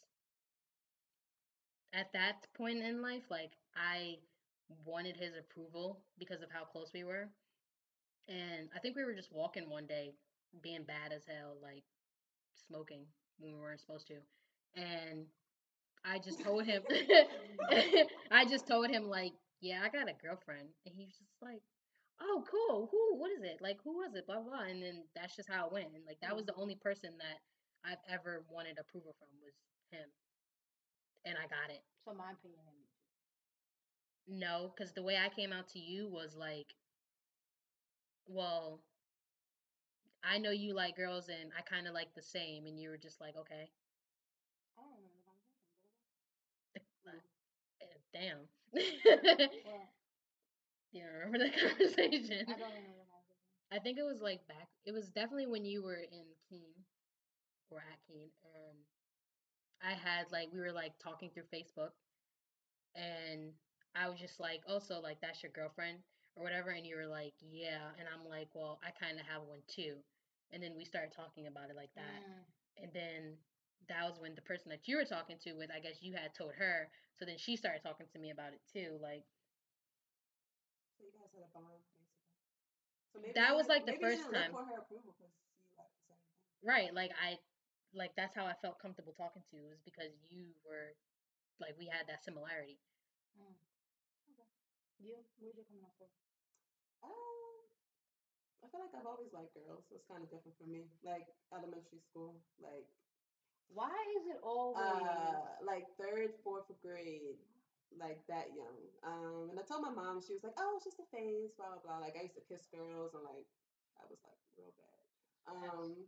at 1.94 2.12
that 2.14 2.48
point 2.56 2.80
in 2.80 3.02
life, 3.02 3.24
like 3.30 3.52
I 3.76 4.18
wanted 4.86 5.16
his 5.18 5.34
approval 5.38 6.00
because 6.18 6.42
of 6.42 6.50
how 6.52 6.64
close 6.66 6.92
we 6.94 7.04
were. 7.04 7.30
And 8.28 8.70
I 8.76 8.80
think 8.80 8.96
we 8.96 9.04
were 9.06 9.14
just 9.14 9.32
walking 9.32 9.70
one 9.70 9.86
day, 9.86 10.14
being 10.62 10.84
bad 10.84 11.12
as 11.14 11.24
hell, 11.28 11.56
like 11.62 11.84
smoking 12.68 13.06
when 13.40 13.54
we 13.54 13.60
weren't 13.60 13.80
supposed 13.80 14.08
to. 14.08 14.18
And 14.76 15.26
I 16.06 16.20
just 16.20 16.40
told 16.44 16.66
him, 16.66 16.84
I 18.32 18.46
just 18.46 18.68
told 18.68 18.90
him, 18.90 19.10
like, 19.10 19.34
yeah, 19.62 19.82
I 19.84 19.90
got 19.90 20.10
a 20.10 20.14
girlfriend. 20.22 20.68
And 20.86 20.96
he's 20.96 21.16
just 21.16 21.38
like, 21.42 21.62
oh, 22.22 22.44
cool. 22.50 22.90
Who, 22.92 23.18
what 23.18 23.32
is 23.32 23.44
it? 23.44 23.60
Like, 23.62 23.78
who 23.84 23.98
was 23.98 24.16
it? 24.16 24.28
Blah, 24.28 24.42
blah. 24.42 24.68
And 24.70 24.82
then 24.82 25.04
that's 25.16 25.36
just 25.36 25.50
how 25.50 25.68
it 25.68 25.74
went. 25.74 25.96
And 25.96 26.04
like, 26.06 26.20
that 26.22 26.36
was 26.36 26.44
mm. 26.44 26.48
the 26.48 26.60
only 26.62 26.76
person 26.76 27.12
that 27.18 27.40
I've 27.86 28.04
ever 28.12 28.44
wanted 28.50 28.78
approval 28.80 29.16
from 29.20 29.30
was 29.42 29.54
him. 29.92 30.08
And 31.26 31.36
I 31.38 31.48
got 31.48 31.72
it. 31.72 31.82
So 32.06 32.14
my 32.14 32.32
opinion. 32.32 32.60
No, 34.28 34.72
because 34.72 34.94
the 34.94 35.04
way 35.04 35.18
I 35.18 35.28
came 35.30 35.52
out 35.52 35.68
to 35.70 35.80
you 35.80 36.08
was 36.08 36.36
like, 36.36 36.68
well, 38.26 38.80
I 40.24 40.38
know 40.40 40.52
you 40.52 40.74
like 40.74 40.96
girls 40.96 41.30
and 41.30 41.52
I 41.58 41.62
kind 41.62 41.88
of 41.88 41.94
like 41.94 42.14
the 42.16 42.22
same. 42.22 42.66
And 42.66 42.80
you 42.80 42.90
were 42.90 42.98
just 42.98 43.20
like, 43.22 43.36
okay, 43.38 43.70
I 44.78 44.82
don't 44.82 44.92
remember 44.92 45.18
the 46.74 46.80
conversation. 47.14 47.22
eh, 47.82 47.98
damn. 48.14 48.48
Well, 48.72 49.50
you 50.92 51.02
don't 51.04 51.12
remember 51.14 51.38
that 51.40 51.54
conversation? 51.60 52.46
I 52.48 52.58
don't 52.58 52.72
remember 52.72 52.98
the 53.00 53.10
conversation. 53.10 53.72
I 53.72 53.80
think 53.80 53.98
it 53.98 54.04
was 54.04 54.22
like 54.22 54.48
back. 54.48 54.68
It 54.86 54.92
was 54.94 55.10
definitely 55.10 55.48
when 55.48 55.66
you 55.66 55.84
were 55.84 56.02
in 56.02 56.26
Keene 56.50 56.86
or 57.70 57.80
at 57.80 58.00
Keene, 58.08 58.32
and 58.44 58.78
I 59.82 59.94
had 59.94 60.32
like 60.32 60.52
we 60.52 60.60
were 60.60 60.72
like 60.72 60.98
talking 61.00 61.30
through 61.30 61.46
Facebook, 61.54 61.92
and 62.96 63.52
I 63.96 64.10
was 64.10 64.20
just 64.20 64.40
like, 64.40 64.62
"Oh, 64.68 64.80
so 64.80 65.00
like 65.00 65.20
that's 65.22 65.44
your 65.44 65.52
girlfriend 65.52 66.00
or 66.36 66.44
whatever," 66.44 66.72
and 66.72 66.86
you 66.86 66.96
were 66.96 67.08
like, 67.08 67.34
"Yeah," 67.42 67.92
and 68.00 68.08
I'm 68.08 68.28
like, 68.28 68.50
"Well, 68.54 68.80
I 68.84 68.92
kind 68.92 69.20
of 69.20 69.26
have 69.26 69.44
one 69.44 69.62
too," 69.68 69.98
and 70.54 70.62
then 70.62 70.76
we 70.78 70.86
started 70.86 71.12
talking 71.12 71.48
about 71.48 71.70
it 71.70 71.76
like 71.76 71.92
that, 71.96 72.22
Mm. 72.22 72.46
and 72.86 72.94
then 72.94 73.38
that 73.90 74.06
was 74.08 74.20
when 74.20 74.36
the 74.36 74.42
person 74.46 74.70
that 74.70 74.88
you 74.88 74.96
were 74.96 75.04
talking 75.06 75.38
to 75.44 75.54
with, 75.54 75.70
I 75.74 75.80
guess 75.82 76.02
you 76.02 76.14
had 76.14 76.34
told 76.34 76.54
her, 76.56 76.88
so 77.18 77.26
then 77.26 77.38
she 77.38 77.58
started 77.58 77.82
talking 77.84 78.08
to 78.14 78.20
me 78.20 78.30
about 78.32 78.54
it 78.54 78.62
too, 78.72 78.98
like. 79.02 79.26
So 80.98 81.04
you 81.04 81.12
guys 81.20 81.34
had 81.34 81.44
a 81.44 81.52
bond, 81.52 81.84
basically. 81.92 82.08
So 83.12 83.20
maybe 83.20 83.34
That 83.34 83.52
was, 83.56 83.68
didn't- 83.68 83.86
like, 83.86 83.86
the 83.90 84.00
first 84.00 84.24
time. 84.32 84.52
For 84.54 84.64
her 84.64 84.80
approval 84.80 85.12
because 85.18 85.34
you 85.36 85.76
like 85.76 85.92
the 85.92 86.04
same 86.08 86.22
thing. 86.22 86.38
Right, 86.64 86.94
like 86.94 87.12
I 87.20 87.40
like 87.94 88.16
that's 88.16 88.34
how 88.34 88.46
I 88.48 88.54
felt 88.54 88.80
comfortable 88.80 89.14
talking 89.14 89.44
to 89.52 89.56
you 89.58 89.68
was 89.70 89.78
because 89.86 90.10
you 90.32 90.56
were 90.66 90.96
like 91.60 91.78
we 91.78 91.86
had 91.86 92.08
that 92.08 92.24
similarity. 92.24 92.80
Mm. 93.38 93.54
You? 95.00 95.16
Where'd 95.38 95.58
you 95.58 95.66
come 95.70 95.84
up 95.86 95.94
with? 96.00 96.10
Um, 97.04 97.53
I 98.64 98.68
feel 98.72 98.80
like 98.82 98.96
I've 98.96 99.06
always 99.06 99.34
liked 99.34 99.54
girls, 99.54 99.84
so 99.90 99.96
it's 99.96 100.08
kind 100.08 100.24
of 100.24 100.30
different 100.32 100.56
for 100.58 100.66
me. 100.66 100.88
Like 101.04 101.28
elementary 101.54 102.00
school, 102.00 102.40
like 102.62 102.88
Why 103.68 103.94
is 104.18 104.26
it 104.28 104.40
always? 104.44 105.04
uh, 105.04 105.64
like 105.66 105.86
third, 105.98 106.32
fourth 106.44 106.70
grade, 106.82 107.38
like 107.98 108.20
that 108.28 108.54
young. 108.56 108.80
Um, 109.04 109.50
and 109.50 109.60
I 109.60 109.64
told 109.64 109.82
my 109.84 109.90
mom, 109.94 110.22
she 110.22 110.34
was 110.34 110.44
like, 110.44 110.56
"Oh, 110.58 110.74
it's 110.78 110.86
just 110.86 111.00
a 111.00 111.08
phase, 111.12 111.52
blah 111.58 111.70
blah 111.76 111.82
blah." 111.84 111.98
Like 112.00 112.16
I 112.18 112.24
used 112.24 112.36
to 112.36 112.46
kiss 112.48 112.66
girls, 112.72 113.14
and 113.14 113.24
like 113.24 113.48
I 114.00 114.04
was 114.10 114.20
like 114.24 114.40
real 114.58 114.74
bad. 114.78 115.02
Um, 115.48 116.06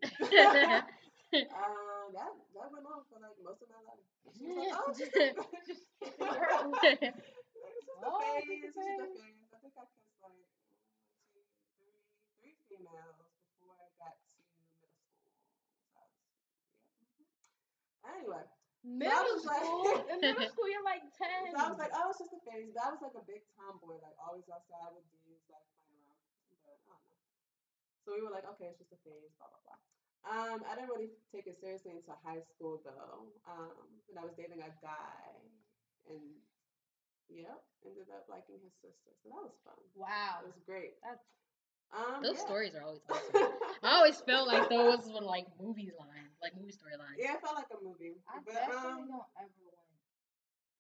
um, 1.52 2.08
that 2.14 2.32
that 2.54 2.70
went 2.72 2.86
on 2.88 3.02
for 3.10 3.20
like 3.20 3.38
most 3.44 3.62
of 3.62 3.70
my 3.70 3.82
life. 3.84 4.06
She 4.38 4.46
was 4.46 4.56
like, 4.58 4.70
"Oh, 4.72 4.90
it's 4.90 5.00
just 5.00 5.16
a 5.16 5.20
phase." 5.34 5.36
Just 5.68 5.86
kissing 6.00 6.30
girls. 6.30 6.80
Like, 7.62 7.74
it's 7.78 7.88
just 7.88 8.02
a 8.04 8.12
Oh, 8.12 8.20
it's 8.38 8.48
phase. 8.48 8.74
just 8.76 8.78
a 8.78 8.82
phase. 8.82 9.10
phase. 9.16 9.50
I 9.54 9.58
think 9.60 9.74
I 9.78 9.86
kissed 9.92 10.12
like 10.22 10.36
one, 10.36 10.38
two, 11.34 11.42
three, 11.78 12.00
three 12.38 12.56
females 12.70 13.32
before 13.42 13.76
I 13.80 13.88
got 13.98 14.16
to 14.36 14.42
middle 14.70 14.92
school. 14.94 15.34
So 15.92 15.98
I 15.98 16.06
was, 16.10 16.22
yeah. 17.18 17.26
Anyway, 18.06 18.44
Middle 18.86 19.26
was 19.34 19.46
like- 19.50 19.66
school. 19.66 19.90
In 20.14 20.18
middle 20.22 20.46
school, 20.46 20.70
you're 20.70 20.86
like 20.86 21.02
ten. 21.18 21.50
so 21.50 21.58
I 21.58 21.68
was 21.74 21.82
like, 21.82 21.94
oh, 21.98 22.14
it's 22.14 22.22
just 22.22 22.38
a 22.38 22.42
phase. 22.46 22.70
But 22.70 22.86
I 22.86 22.90
was 22.94 23.02
like 23.02 23.18
a 23.18 23.26
big 23.26 23.42
tomboy, 23.58 23.98
like 24.06 24.14
always 24.22 24.46
outside 24.52 24.94
with 24.94 25.06
dudes, 25.26 25.46
like 25.50 25.66
playing 25.90 26.06
around. 26.06 26.22
But 26.62 26.62
I 26.62 26.66
don't 26.70 26.86
know. 26.86 27.02
So 28.06 28.08
we 28.14 28.22
were 28.22 28.30
like, 28.34 28.46
okay, 28.56 28.70
it's 28.70 28.78
just 28.78 28.94
a 28.94 29.00
phase, 29.02 29.34
blah 29.42 29.50
blah 29.50 29.64
blah. 29.66 29.80
Um, 30.26 30.60
I 30.66 30.74
didn't 30.78 30.90
really 30.90 31.14
take 31.30 31.46
it 31.46 31.58
seriously 31.62 31.94
until 31.98 32.18
high 32.22 32.42
school 32.54 32.82
though. 32.86 33.30
Um, 33.46 33.78
when 34.10 34.18
I 34.22 34.26
was 34.26 34.34
dating 34.38 34.62
a 34.62 34.74
guy, 34.82 35.34
and 36.10 36.22
yep, 37.30 37.62
ended 37.86 38.10
up 38.14 38.30
liking 38.30 38.62
his 38.62 38.74
sister. 38.82 39.14
So 39.22 39.34
that 39.34 39.42
was 39.42 39.58
fun. 39.66 39.78
wow. 39.98 40.46
It 40.46 40.50
was 40.54 40.62
great. 40.66 40.98
That's 41.02 41.26
Um, 41.94 42.24
Those 42.24 42.36
yeah. 42.42 42.48
stories 42.48 42.74
are 42.76 42.84
always 42.84 43.04
awesome. 43.10 43.52
I 43.84 43.96
always 44.02 44.20
felt 44.26 44.48
like 44.48 44.68
those 44.70 45.06
were 45.12 45.24
like 45.24 45.46
movie 45.62 45.92
lines, 45.96 46.36
like 46.42 46.56
movie 46.58 46.74
storylines. 46.76 47.16
yeah, 47.20 47.38
it 47.38 47.42
felt 47.46 47.56
like 47.56 47.70
a 47.72 47.80
movie. 47.80 48.20
I 48.28 48.42
but 48.44 48.52
definitely 48.52 49.06
um, 49.08 49.12
don't 49.16 49.30
ever 49.40 49.64
want 49.70 49.90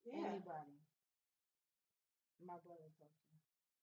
yeah, 0.03 0.27
anybody. 0.27 0.75
My 2.43 2.59
brother 2.61 2.89
talked 2.99 3.15
to. 3.15 3.31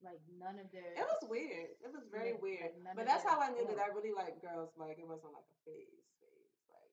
Like 0.03 0.19
none 0.35 0.59
of 0.59 0.67
their. 0.75 0.93
it 0.99 1.07
was 1.07 1.23
weird. 1.31 1.79
It 1.79 1.91
was 1.95 2.03
very 2.11 2.35
Like- 2.35 2.43
weird. 2.43 2.75
like 2.83 2.99
but 2.99 3.07
that's 3.07 3.23
how 3.23 3.39
I 3.39 3.55
knew 3.55 3.65
that. 3.71 3.79
I 3.79 3.89
really 3.95 4.13
like 4.13 4.43
girls. 4.43 4.75
Like 4.75 4.99
it 4.99 5.07
wasn't 5.07 5.33
like 5.33 5.47
a 5.47 5.59
phase, 5.63 6.03
phase. 6.19 6.53
Like 6.69 6.91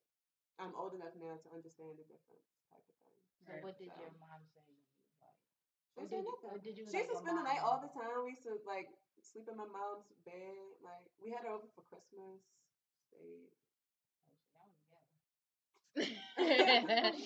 I'm 0.61 0.71
old 0.77 0.93
enough 0.93 1.17
now 1.17 1.35
to 1.41 1.47
understand 1.51 1.97
the 1.97 2.05
difference, 2.05 2.45
type 2.69 2.85
of 2.85 2.95
thing. 3.03 3.17
So 3.43 3.49
Right. 3.49 3.63
what 3.65 3.75
did 3.81 3.89
your 3.97 4.13
mom 4.21 4.45
say 4.53 4.61
when 4.69 4.77
you 4.77 4.85
was 4.93 5.09
like? 5.25 5.35
She 5.97 6.05
said 6.05 6.21
did, 6.21 6.21
you, 6.21 6.37
nothing. 6.45 6.61
did 6.61 6.75
you? 6.77 6.85
She 6.85 7.01
like, 7.01 7.09
used 7.09 7.17
to 7.17 7.21
spend 7.25 7.37
the 7.41 7.45
night 7.49 7.61
all 7.65 7.81
the 7.81 7.89
time. 7.97 8.13
We 8.23 8.37
used 8.37 8.45
to 8.45 8.53
like 8.69 8.87
sleep 9.29 9.45
in 9.47 9.57
my 9.57 9.69
mom's 9.69 10.09
bed. 10.25 10.73
Like 10.81 11.09
we 11.21 11.29
had 11.29 11.45
her 11.45 11.53
over 11.53 11.69
for 11.77 11.85
Christmas. 11.89 12.41
Stayed. 13.09 13.53
Shit, 14.25 14.49
that 14.57 14.65
was 14.65 14.81
ghetto. 14.89 15.05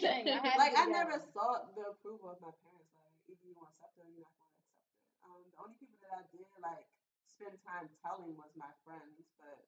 saying, 0.03 0.27
I 0.27 0.39
had 0.43 0.57
like 0.59 0.75
I 0.75 0.85
never 0.91 1.19
sought 1.31 1.71
the 1.75 1.95
approval 1.95 2.31
of 2.33 2.39
my 2.43 2.51
parents. 2.63 2.91
Like 2.95 3.15
either 3.29 3.45
you 3.45 3.55
want 3.55 3.71
to 3.71 3.75
accept 3.79 3.95
it 3.99 4.03
or 4.03 4.11
you're 4.11 4.25
not 4.25 4.35
going 4.35 4.51
to 4.51 4.59
accept 4.59 4.83
it. 4.83 4.99
Um, 5.23 5.39
the 5.47 5.57
only 5.63 5.75
people 5.79 5.97
that 6.03 6.11
I 6.19 6.23
did 6.33 6.47
like 6.59 6.87
spend 7.35 7.55
time 7.63 7.87
telling 8.03 8.35
was 8.35 8.51
my 8.59 8.71
friends, 8.83 9.23
but 9.39 9.63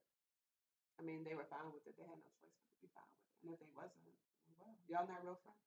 I 1.00 1.02
mean 1.08 1.24
they 1.24 1.36
were 1.36 1.48
fine 1.48 1.72
with 1.72 1.84
it. 1.88 1.96
They 1.96 2.08
had 2.08 2.20
no 2.20 2.30
choice 2.40 2.56
but 2.60 2.68
to 2.72 2.78
be 2.84 2.90
fine 2.96 3.12
with 3.16 3.24
it. 3.28 3.36
And 3.44 3.50
if 3.56 3.60
they 3.64 3.72
wasn't, 3.76 4.12
well, 4.60 4.76
y'all 4.92 5.08
not 5.08 5.24
real 5.24 5.40
friends. 5.44 5.64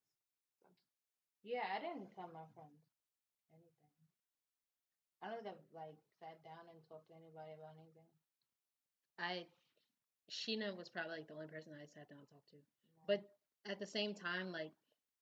Yeah, 1.46 1.64
I 1.70 1.78
didn't 1.78 2.12
tell 2.18 2.28
my 2.34 2.44
friends. 2.52 2.87
I 5.22 5.28
don't 5.28 5.42
think 5.42 5.54
I've 5.54 5.74
like 5.74 5.98
sat 6.20 6.38
down 6.46 6.66
and 6.70 6.78
talked 6.86 7.08
to 7.10 7.16
anybody 7.18 7.54
about 7.58 7.74
anything. 7.78 8.06
I 9.18 9.46
Sheena 10.30 10.76
was 10.76 10.88
probably 10.88 11.18
like 11.18 11.28
the 11.28 11.34
only 11.34 11.48
person 11.48 11.72
I 11.74 11.86
sat 11.86 12.08
down 12.08 12.18
and 12.18 12.28
talked 12.28 12.50
to. 12.50 12.56
No. 12.56 13.04
But 13.06 13.20
at 13.70 13.80
the 13.80 13.86
same 13.86 14.14
time, 14.14 14.52
like 14.52 14.72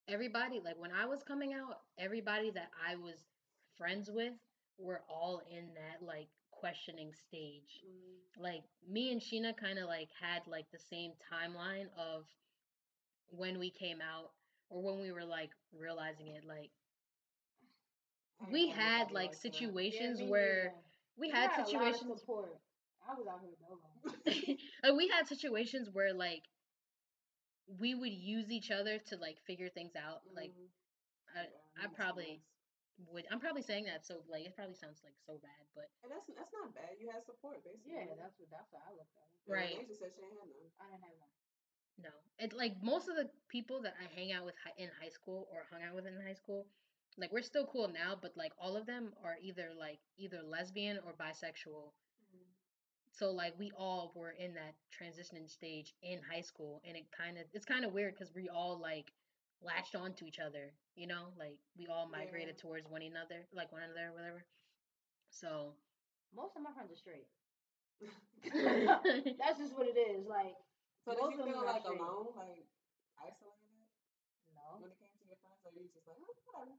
everybody, 0.08 0.60
like 0.60 0.78
when 0.78 0.92
I 0.92 1.06
was 1.06 1.22
coming 1.22 1.54
out, 1.54 1.80
everybody 1.98 2.50
that 2.50 2.70
I 2.76 2.96
was 2.96 3.24
friends 3.78 4.10
with 4.10 4.34
were 4.78 5.02
all 5.08 5.42
in 5.50 5.66
that 5.74 6.04
like 6.04 6.28
questioning 6.50 7.12
stage. 7.28 7.82
Mm-hmm. 7.84 8.42
Like 8.42 8.64
me 8.88 9.12
and 9.12 9.20
Sheena 9.20 9.56
kind 9.56 9.78
of 9.78 9.86
like 9.86 10.08
had 10.20 10.42
like 10.46 10.70
the 10.72 10.78
same 10.78 11.12
timeline 11.32 11.86
of 11.96 12.24
when 13.30 13.58
we 13.58 13.70
came 13.70 13.98
out 14.00 14.32
or 14.68 14.82
when 14.82 15.00
we 15.00 15.12
were 15.12 15.24
like 15.24 15.50
realizing 15.78 16.28
it. 16.28 16.44
Like 16.46 16.70
we 18.50 18.68
had 18.68 19.10
like 19.10 19.30
else 19.30 19.38
to 19.42 19.48
know. 19.48 19.52
situations 19.54 20.18
me 20.20 20.28
where 20.28 20.62
neither. 20.64 20.74
we 21.16 21.28
You 21.28 21.34
had 21.34 21.50
had 21.50 21.66
a 21.66 21.70
lot 21.70 21.88
of 21.88 21.96
situations 21.96 22.20
support. 22.20 22.60
I 23.08 23.14
was 23.14 23.26
out 23.26 23.40
here 23.40 23.54
dolo. 23.58 23.80
like 24.84 24.94
we 24.96 25.08
had 25.08 25.26
situations 25.26 25.88
where 25.92 26.12
like 26.12 26.42
we 27.78 27.94
would 27.94 28.12
use 28.12 28.50
each 28.50 28.70
other 28.70 28.98
to 29.10 29.16
like 29.16 29.38
figure 29.46 29.68
things 29.68 29.94
out. 29.96 30.22
Like 30.34 30.50
Mhm. 30.52 30.68
I, 31.34 31.42
Yeah, 31.42 31.84
I 31.84 31.86
probably 31.88 32.40
yes. 32.98 33.08
would. 33.08 33.26
I'm 33.30 33.40
probably 33.40 33.62
saying 33.62 33.84
that 33.86 34.04
so 34.06 34.22
like 34.28 34.44
it 34.46 34.54
probably 34.54 34.74
sounds 34.74 35.02
like 35.04 35.16
so 35.26 35.38
bad, 35.38 35.66
but 35.74 35.90
And 36.02 36.10
that's 36.12 36.26
that's 36.26 36.52
not 36.52 36.74
bad. 36.74 36.96
You 36.98 37.08
had 37.10 37.24
support, 37.24 37.62
basically. 37.64 37.92
Yeah, 37.92 38.14
that's 38.16 38.38
what 38.38 38.50
that's 38.50 38.70
what 38.72 38.82
I 38.86 38.90
looked 38.92 39.14
at 39.16 39.26
it. 39.26 39.38
Yeah, 39.46 39.54
Right. 39.54 39.76
Said 39.98 40.12
she 40.14 40.22
ain't 40.22 40.38
had 40.38 40.48
none. 40.48 40.70
I 40.80 40.84
didn't 40.90 41.02
have 41.04 41.16
none. 41.18 41.34
no. 41.98 42.14
It 42.38 42.52
like 42.52 42.82
most 42.82 43.08
of 43.08 43.16
the 43.16 43.28
people 43.48 43.80
that 43.82 43.94
I 44.00 44.06
hang 44.14 44.32
out 44.32 44.44
with 44.44 44.54
hi- 44.62 44.76
in 44.78 44.90
high 45.00 45.08
school 45.10 45.48
or 45.50 45.64
hung 45.70 45.82
out 45.82 45.94
with 45.94 46.06
in 46.06 46.20
high 46.20 46.34
school, 46.34 46.66
like 47.18 47.32
we're 47.32 47.42
still 47.42 47.66
cool 47.66 47.88
now, 47.88 48.16
but 48.20 48.32
like 48.36 48.52
all 48.58 48.76
of 48.76 48.86
them 48.86 49.12
are 49.24 49.36
either 49.42 49.70
like 49.78 49.98
either 50.18 50.42
lesbian 50.42 50.98
or 51.04 51.12
bisexual. 51.14 51.92
Mm-hmm. 52.22 52.50
So 53.12 53.30
like 53.30 53.54
we 53.58 53.70
all 53.76 54.12
were 54.14 54.30
in 54.32 54.54
that 54.54 54.74
transitioning 54.92 55.50
stage 55.50 55.94
in 56.02 56.20
high 56.22 56.42
school, 56.42 56.80
and 56.86 56.96
it 56.96 57.06
kind 57.16 57.38
of 57.38 57.44
it's 57.52 57.64
kind 57.66 57.84
of 57.84 57.92
weird 57.92 58.14
because 58.14 58.34
we 58.34 58.48
all 58.48 58.78
like 58.80 59.12
latched 59.62 59.94
on 59.96 60.14
to 60.14 60.26
each 60.26 60.38
other, 60.38 60.72
you 60.94 61.06
know, 61.06 61.32
like 61.38 61.58
we 61.78 61.86
all 61.86 62.08
migrated 62.08 62.56
Yeah. 62.56 62.62
towards 62.62 62.88
one 62.88 63.02
another, 63.02 63.46
like 63.52 63.72
one 63.72 63.82
another, 63.82 64.12
whatever. 64.12 64.44
So 65.30 65.74
Most 66.34 66.56
of 66.56 66.62
my 66.62 66.72
friends 66.72 66.92
are 66.92 66.96
straight. 66.96 67.26
That's 69.38 69.58
just 69.58 69.74
what 69.76 69.86
it 69.88 69.96
is. 69.98 70.26
Like 70.26 70.54
So 71.04 71.14
most 71.16 71.36
did 71.36 71.46
you 71.46 71.52
of 71.52 71.56
feel 71.56 71.62
are 71.64 71.72
like 71.72 71.82
straight. 71.82 72.00
alone, 72.00 72.28
like 72.36 72.66
isolated 73.18 73.80
No, 74.54 74.78
when 74.80 74.90
it 74.90 74.98
came 74.98 75.12
to 75.16 75.24
your 75.26 75.38
friends, 75.42 75.62
or 75.64 75.72
you 75.74 75.88
just 75.92 76.06
like, 76.06 76.18
oh, 76.20 76.34
whatever? 76.52 76.76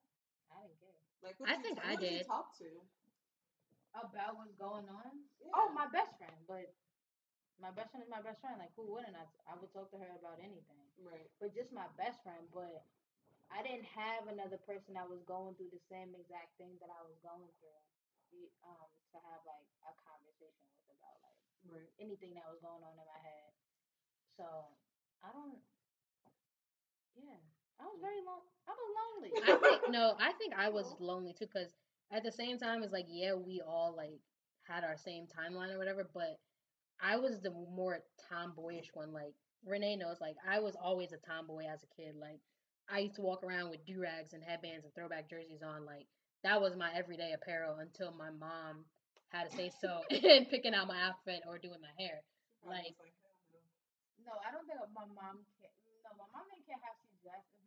I 0.68 0.76
didn't 0.76 0.80
care. 0.84 1.00
Like, 1.24 1.36
who 1.38 1.46
I 1.46 1.56
did 1.56 1.64
you 1.64 1.64
think 1.64 1.80
I 1.80 1.96
who 1.96 2.02
did. 2.02 2.12
you 2.20 2.24
talk 2.28 2.58
to? 2.60 2.70
About 3.96 4.38
what's 4.38 4.54
going 4.60 4.86
on? 4.92 5.12
Yeah. 5.42 5.50
Oh, 5.56 5.72
my 5.74 5.88
best 5.90 6.14
friend, 6.20 6.38
but 6.46 6.70
my 7.58 7.72
best 7.74 7.90
friend 7.90 8.04
is 8.06 8.12
my 8.12 8.22
best 8.22 8.42
friend. 8.44 8.60
Like, 8.60 8.76
who 8.76 8.86
wouldn't 8.86 9.16
I? 9.18 9.26
I 9.50 9.56
would 9.58 9.72
talk 9.74 9.90
to 9.96 9.98
her 9.98 10.12
about 10.20 10.38
anything. 10.38 10.86
Right. 11.02 11.32
But 11.42 11.56
just 11.56 11.72
my 11.74 11.88
best 11.98 12.22
friend. 12.22 12.46
But 12.54 12.86
I 13.50 13.64
didn't 13.66 13.88
have 13.96 14.28
another 14.30 14.60
person 14.68 14.94
that 14.94 15.08
was 15.10 15.24
going 15.26 15.56
through 15.56 15.72
the 15.74 15.82
same 15.90 16.14
exact 16.14 16.54
thing 16.62 16.78
that 16.84 16.92
I 16.94 17.02
was 17.08 17.18
going 17.24 17.50
through. 17.64 17.82
Um, 18.62 18.92
to 19.16 19.18
have 19.24 19.42
like 19.48 19.66
a 19.88 19.94
conversation 20.04 20.68
with 20.76 20.92
about 20.94 21.18
like 21.24 21.40
Right. 21.66 21.90
anything 22.00 22.36
that 22.36 22.46
was 22.52 22.60
going 22.62 22.84
on 22.84 22.94
in 23.00 23.08
my 23.08 23.20
head. 23.24 23.52
So 24.38 24.46
I 25.24 25.32
don't. 25.34 25.60
Yeah, 27.16 27.42
I 27.80 27.86
was 27.86 28.00
very 28.02 28.22
long. 28.26 28.42
I 28.68 28.74
was 28.74 28.90
lonely. 29.00 29.32
I 29.44 29.56
think 29.62 29.92
no, 29.92 30.16
I 30.20 30.32
think 30.34 30.54
I 30.58 30.70
was 30.70 30.96
lonely 31.00 31.34
too 31.34 31.48
because 31.52 31.74
at 32.12 32.24
the 32.24 32.32
same 32.32 32.58
time 32.58 32.84
it's 32.84 32.94
like 32.94 33.06
yeah 33.10 33.34
we 33.34 33.62
all 33.62 33.94
like 33.96 34.20
had 34.68 34.84
our 34.84 34.98
same 34.98 35.26
timeline 35.28 35.74
or 35.74 35.78
whatever, 35.78 36.10
but 36.14 36.40
I 37.02 37.18
was 37.18 37.40
the 37.42 37.52
more 37.52 38.00
tomboyish 38.30 38.90
one. 38.94 39.14
Like 39.14 39.34
Renee 39.66 39.96
knows, 39.98 40.18
like 40.22 40.36
I 40.48 40.60
was 40.60 40.76
always 40.82 41.12
a 41.14 41.18
tomboy 41.18 41.66
as 41.72 41.84
a 41.84 42.02
kid. 42.02 42.16
Like 42.20 42.40
I 42.90 43.00
used 43.00 43.16
to 43.16 43.22
walk 43.22 43.44
around 43.44 43.70
with 43.70 43.86
do 43.86 44.02
rags 44.02 44.34
and 44.34 44.44
headbands 44.44 44.86
and 44.86 44.94
throwback 44.96 45.30
jerseys 45.30 45.62
on. 45.64 45.86
Like 45.86 46.08
that 46.44 46.62
was 46.62 46.76
my 46.76 46.90
everyday 46.96 47.34
apparel 47.34 47.78
until 47.80 48.12
my 48.14 48.30
mom 48.32 48.86
had 49.30 49.50
to 49.50 49.56
say 49.56 49.72
so 49.82 50.02
in 50.10 50.46
picking 50.46 50.74
out 50.74 50.88
my 50.88 51.02
outfit 51.02 51.44
or 51.48 51.58
doing 51.58 51.82
my 51.82 51.94
hair. 52.00 52.22
Like- 52.66 52.96
no. 54.24 54.32
no, 54.32 54.34
I 54.44 54.52
don't 54.52 54.66
think 54.68 54.80
my 54.96 55.06
mom 55.16 55.44
can. 55.60 55.72
No, 56.04 56.12
my 56.16 56.28
mom 56.32 56.48
didn't 56.52 56.64
care 56.68 56.80
how 56.80 56.96
she 57.04 57.12
dressed. 57.24 57.48
It 57.52 57.60
was 57.60 57.67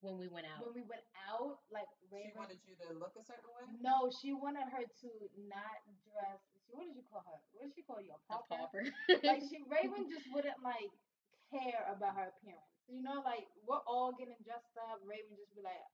When 0.00 0.16
we 0.16 0.32
went 0.32 0.48
out, 0.48 0.64
when 0.64 0.72
we 0.72 0.84
went 0.88 1.04
out, 1.28 1.60
like 1.68 1.88
She 2.00 2.08
Raven. 2.08 2.32
wanted 2.32 2.60
you 2.64 2.72
to 2.88 2.96
look 2.96 3.12
a 3.20 3.24
certain 3.24 3.52
way. 3.52 3.68
No, 3.84 4.08
she 4.08 4.32
wanted 4.32 4.64
her 4.72 4.84
to 4.88 5.10
not 5.44 5.76
dress. 6.08 6.40
She, 6.56 6.72
what 6.72 6.88
did 6.88 6.96
you 6.96 7.04
call 7.04 7.20
her? 7.28 7.36
What 7.52 7.68
did 7.68 7.76
she 7.76 7.84
call 7.84 8.00
you? 8.00 8.16
A 8.16 8.16
a 8.16 8.20
pauper? 8.32 8.56
pauper. 8.56 8.82
like 9.28 9.44
she 9.44 9.60
Raven 9.68 10.08
just 10.08 10.24
wouldn't 10.32 10.56
like 10.64 10.88
care 11.52 11.84
about 11.92 12.16
her 12.16 12.32
appearance. 12.32 12.64
You 12.88 13.04
know, 13.04 13.20
like 13.20 13.44
we're 13.68 13.84
all 13.84 14.16
getting 14.16 14.40
dressed 14.40 14.72
up. 14.88 15.04
Raven 15.04 15.36
just 15.36 15.52
be 15.52 15.60
like, 15.60 15.84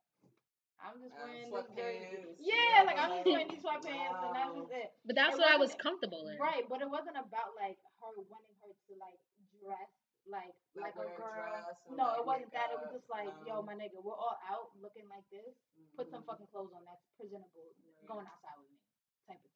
I'm 0.79 1.03
just 1.03 1.11
wearing 1.19 1.51
this 1.51 1.67
jersey. 1.75 2.31
sweatpants, 2.31 2.39
Yeah, 2.47 2.87
like 2.87 2.99
I'm 3.01 3.11
just 3.11 3.27
wearing 3.27 3.51
these 3.51 3.65
sweatpants 3.65 4.23
and 4.23 4.33
that's 4.39 4.55
just 4.55 4.71
it. 4.71 4.89
but 5.09 5.15
that's 5.19 5.35
It 5.35 5.41
what 5.43 5.51
I 5.51 5.59
was 5.59 5.75
comfortable 5.83 6.29
in. 6.31 6.39
Right, 6.39 6.63
but 6.71 6.79
it 6.79 6.87
wasn't 6.89 7.19
about 7.19 7.57
like 7.59 7.81
her 7.99 8.15
wanting 8.31 8.55
her 8.63 8.71
to 8.71 8.93
like 9.03 9.19
dress 9.59 9.91
like 10.29 10.55
like, 10.75 10.95
Like 10.97 11.09
a 11.09 11.17
girl. 11.17 11.33
dress 11.33 11.79
No, 11.91 12.05
like, 12.05 12.19
it 12.19 12.25
wasn't 12.27 12.53
that. 12.53 12.69
It 12.75 12.79
was 12.83 12.91
just 12.93 13.09
like, 13.09 13.33
yo, 13.47 13.63
my 13.63 13.75
nigga, 13.75 13.99
we're 14.03 14.17
all 14.17 14.37
out 14.45 14.75
looking 14.81 15.09
like 15.09 15.25
this. 15.31 15.55
Put 15.97 16.11
some 16.11 16.23
Mhm. 16.23 16.27
fucking 16.27 16.49
clothes 16.53 16.73
on 16.77 16.85
that's 16.85 17.07
presentable. 17.17 17.73
Right. 17.81 18.07
Going 18.09 18.27
outside 18.27 18.59
with 18.59 18.71
me, 18.71 18.79
type 19.27 19.41
of 19.45 19.51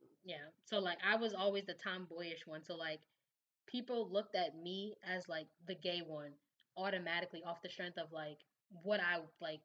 thing. 0.00 0.10
Yeah. 0.24 0.50
So 0.64 0.78
like 0.78 0.98
I 1.04 1.16
was 1.16 1.34
always 1.34 1.64
the 1.64 1.74
tomboyish 1.74 2.46
one. 2.46 2.62
So 2.62 2.76
like 2.76 3.00
people 3.66 4.08
looked 4.10 4.34
at 4.34 4.56
me 4.56 4.96
as 5.02 5.28
like 5.28 5.48
the 5.66 5.74
gay 5.74 6.02
one 6.02 6.32
automatically 6.76 7.42
off 7.44 7.62
the 7.62 7.68
strength 7.70 7.98
of 7.98 8.12
like 8.12 8.38
what 8.82 9.00
I 9.00 9.20
like 9.40 9.60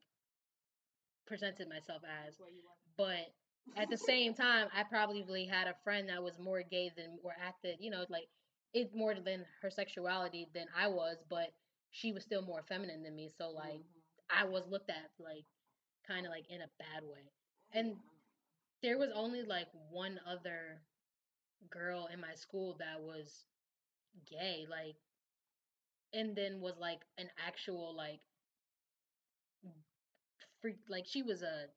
presented 1.26 1.70
myself 1.70 2.02
as. 2.06 2.38
That's 2.38 2.40
where 2.40 2.50
you 2.50 2.62
want. 2.64 2.78
But 2.98 3.82
at 3.82 3.90
the 3.90 3.98
same 3.98 4.34
time, 4.46 4.68
I 4.74 4.84
probably 4.84 5.46
had 5.46 5.68
a 5.68 5.76
friend 5.84 6.10
that 6.10 6.24
was 6.24 6.38
more 6.40 6.62
gay 6.64 6.92
than 6.96 7.18
or 7.24 7.34
acted, 7.42 7.78
you 7.80 7.90
know, 7.92 8.06
like 8.10 8.28
it 8.76 8.96
more 8.96 9.16
than 9.16 9.46
her 9.64 9.72
sexuality 9.72 10.48
than 10.54 10.68
I 10.78 10.88
was, 10.90 11.18
but 11.30 11.54
she 11.92 12.14
was 12.14 12.24
still 12.24 12.44
more 12.44 12.64
feminine 12.70 13.04
than 13.04 13.16
me. 13.18 13.30
So 13.30 13.50
like 13.52 13.82
Mhm. 13.82 14.04
I 14.32 14.46
was 14.46 14.68
looked 14.68 14.92
at 14.92 15.12
like 15.20 15.46
kind 16.08 16.28
of 16.28 16.32
like 16.32 16.50
in 16.50 16.62
a 16.62 16.70
bad 16.80 17.04
way. 17.06 17.32
and- 17.74 18.04
there 18.84 19.00
was 19.00 19.12
only 19.14 19.44
like 19.44 19.70
one 19.92 20.20
other 20.28 20.84
girl 21.70 22.08
in 22.08 22.20
my 22.22 22.36
school 22.36 22.76
that 22.80 23.02
was 23.02 23.46
gay 24.26 24.66
like 24.70 24.98
and 26.14 26.36
then 26.36 26.62
was 26.62 26.78
like 26.80 27.02
an 27.18 27.30
actual 27.38 27.96
like 27.96 28.22
freak 30.62 30.78
like 30.90 31.06
she 31.08 31.22
was 31.22 31.42
a 31.44 31.68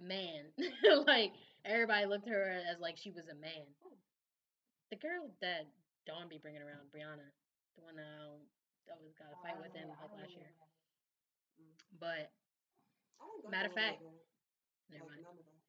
man 0.00 0.44
like 1.06 1.32
everybody 1.64 2.06
looked 2.06 2.26
at 2.26 2.32
her 2.32 2.62
as 2.70 2.80
like 2.80 2.96
she 2.96 3.10
was 3.10 3.28
a 3.28 3.34
man 3.34 3.66
the 4.90 4.96
girl 4.98 5.30
that 5.40 5.66
Dawn 6.06 6.28
be 6.28 6.38
bringing 6.38 6.62
around 6.62 6.90
Brianna 6.90 7.30
the 7.78 7.82
one 7.82 7.96
that 7.96 8.06
I 8.06 8.18
don't- 8.18 8.50
that 8.86 8.98
was 8.98 9.14
got 9.14 9.30
a 9.30 9.36
Oh, 9.38 9.42
fight 9.42 9.54
I 9.56 9.60
with 9.62 9.72
him 9.74 9.88
like 9.88 9.98
last 10.02 10.16
know 10.18 10.26
year 10.26 10.50
that. 10.50 10.68
but 11.98 12.26
I 13.20 13.26
didn't 13.26 13.42
go 13.44 13.48
Matter 13.50 13.68
of 13.70 13.74
fact- 13.74 14.00
never 14.90 15.04
Like, 15.04 15.10
mind 15.10 15.22
none 15.22 15.38
of 15.38 15.44
that. 15.46 15.60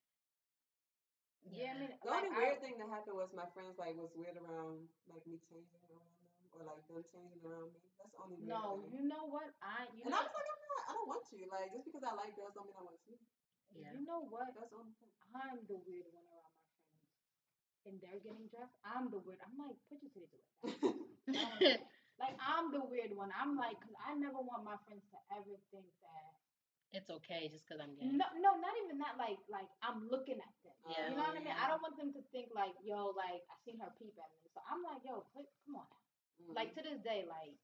Yeah, 1.52 1.74
I 1.74 1.78
mean, 1.80 1.90
The 2.02 2.10
like, 2.10 2.24
only 2.24 2.36
I- 2.36 2.38
weird 2.38 2.60
thing 2.62 2.78
that 2.78 2.90
happened 2.90 3.18
was 3.18 3.34
my 3.34 3.46
friends 3.54 3.78
like 3.78 3.96
was 3.98 4.14
weird 4.16 4.38
around 4.38 4.90
like 5.08 5.26
me 5.28 5.38
changing 5.50 5.82
around 5.90 6.10
them 6.10 6.30
or 6.54 6.64
like 6.66 6.86
them 6.88 7.04
changing 7.04 7.42
around 7.46 7.74
me. 7.74 7.82
That's 7.98 8.12
the 8.14 8.18
only 8.22 8.36
weird 8.38 8.48
No, 8.50 8.82
thing. 8.82 8.92
you 8.94 9.02
know 9.10 9.26
what? 9.26 9.54
I 9.62 9.86
you 9.94 10.02
and 10.06 10.12
know 10.12 10.18
I 10.18 10.24
was 10.24 10.34
like, 10.34 10.50
I'm 10.50 10.62
not. 10.70 10.90
I 10.90 10.94
don't 10.94 11.08
want 11.08 11.26
you. 11.34 11.46
Like 11.50 11.72
just 11.74 11.86
because 11.86 12.04
I 12.04 12.14
like 12.14 12.36
girls 12.36 12.54
don't 12.54 12.66
mean 12.68 12.78
I 12.78 12.84
want 12.84 13.00
you. 13.06 13.18
yeah 13.74 13.92
you 13.94 14.02
know 14.06 14.22
what? 14.26 14.54
That's 14.56 14.70
the 14.70 14.78
only 14.78 14.94
thing. 15.02 15.10
I'm 15.34 15.66
the 15.68 15.78
weird 15.78 16.06
one 16.14 16.26
around 16.26 16.42
my 16.42 16.50
friends, 16.50 16.51
and 17.88 17.98
they're 18.02 18.22
getting 18.22 18.48
dressed. 18.52 18.76
I'm 18.86 19.10
the 19.10 19.20
weird. 19.22 19.42
I'm 19.46 19.56
like, 19.58 19.78
put 19.90 20.00
your 20.02 20.12
titties 20.14 20.32
away. 20.34 20.78
like 22.22 22.36
I'm 22.38 22.70
the 22.74 22.84
weird 22.86 23.14
one. 23.18 23.34
I'm 23.34 23.58
like, 23.58 23.78
cause 23.82 23.96
I 23.98 24.14
never 24.18 24.38
want 24.42 24.64
my 24.66 24.78
friends 24.86 25.06
to 25.14 25.18
ever 25.34 25.56
think 25.74 25.88
that. 26.06 26.32
it's 26.94 27.10
okay 27.10 27.48
just 27.50 27.66
because 27.66 27.80
I'm 27.82 27.96
gay 27.98 28.06
No, 28.12 28.28
no, 28.38 28.58
not 28.60 28.76
even 28.86 29.00
that. 29.02 29.16
Like, 29.18 29.40
like 29.50 29.70
I'm 29.82 30.06
looking 30.12 30.38
at 30.38 30.54
them. 30.62 30.78
Yeah. 30.90 31.10
You 31.10 31.18
know 31.18 31.26
what 31.26 31.38
I 31.38 31.42
mean? 31.42 31.56
I 31.58 31.70
don't 31.72 31.82
want 31.82 31.96
them 31.98 32.12
to 32.14 32.22
think 32.34 32.52
like, 32.54 32.76
yo, 32.86 33.14
like 33.18 33.42
I 33.50 33.56
seen 33.66 33.80
her 33.82 33.90
peep 33.98 34.14
at 34.20 34.30
me. 34.42 34.50
So 34.54 34.60
I'm 34.68 34.82
like, 34.84 35.02
yo, 35.06 35.26
put, 35.34 35.48
come 35.66 35.80
on. 35.82 35.88
now. 35.88 36.54
Like 36.58 36.74
mm-hmm. 36.74 36.84
to 36.84 36.90
this 36.94 37.00
day, 37.06 37.26
like 37.30 37.56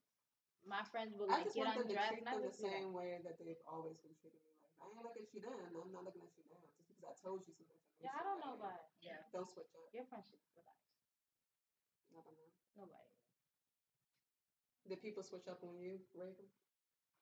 my 0.65 0.83
friends 0.91 1.15
will 1.17 1.29
I 1.31 1.41
like 1.43 1.49
just 1.49 1.55
get 1.57 1.65
want 1.69 1.77
them 1.77 1.87
to 1.87 1.93
undressed, 1.93 2.11
treat 2.13 2.23
and 2.25 2.29
I 2.29 2.33
them 2.37 2.41
the 2.43 2.49
just 2.49 2.61
that. 2.61 2.73
same 2.73 2.89
way 2.93 3.17
that 3.21 3.35
they've 3.39 3.63
always 3.67 3.97
been 4.01 4.13
treating 4.19 4.41
me. 4.41 4.53
Like 4.63 4.73
I 4.81 4.85
ain't 4.89 5.03
looking 5.05 5.23
at 5.25 5.31
you 5.33 5.41
then. 5.43 5.53
I'm 5.53 5.91
not 5.93 6.03
looking 6.05 6.23
at 6.25 6.33
you 6.37 6.43
now. 6.49 6.61
Just 6.73 6.87
because 6.89 7.05
I 7.05 7.13
told 7.21 7.45
you 7.45 7.53
some 7.53 7.67
information. 7.67 7.76
Yeah, 7.99 8.13
I 8.13 8.23
don't 8.23 8.39
know 8.39 8.53
like, 8.57 8.59
about 8.59 8.81
yeah 9.01 9.21
Don't 9.33 9.47
switch 9.49 9.69
up. 9.75 9.89
your 9.93 10.05
friendship 10.05 10.39
with 10.55 10.65
us. 10.65 10.81
Never 12.11 12.31
know. 12.31 12.49
Nobody. 12.75 13.09
Did 14.87 15.01
people 15.01 15.23
switch 15.23 15.47
up 15.47 15.63
on 15.63 15.77
you, 15.79 15.99
Raven? 16.13 16.47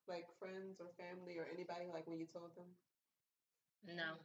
Like 0.07 0.27
friends 0.39 0.79
or 0.79 0.89
family 0.97 1.37
or 1.37 1.47
anybody? 1.51 1.87
Like 1.91 2.07
when 2.07 2.19
you 2.19 2.27
told 2.27 2.55
them? 2.55 2.75
no 3.87 4.17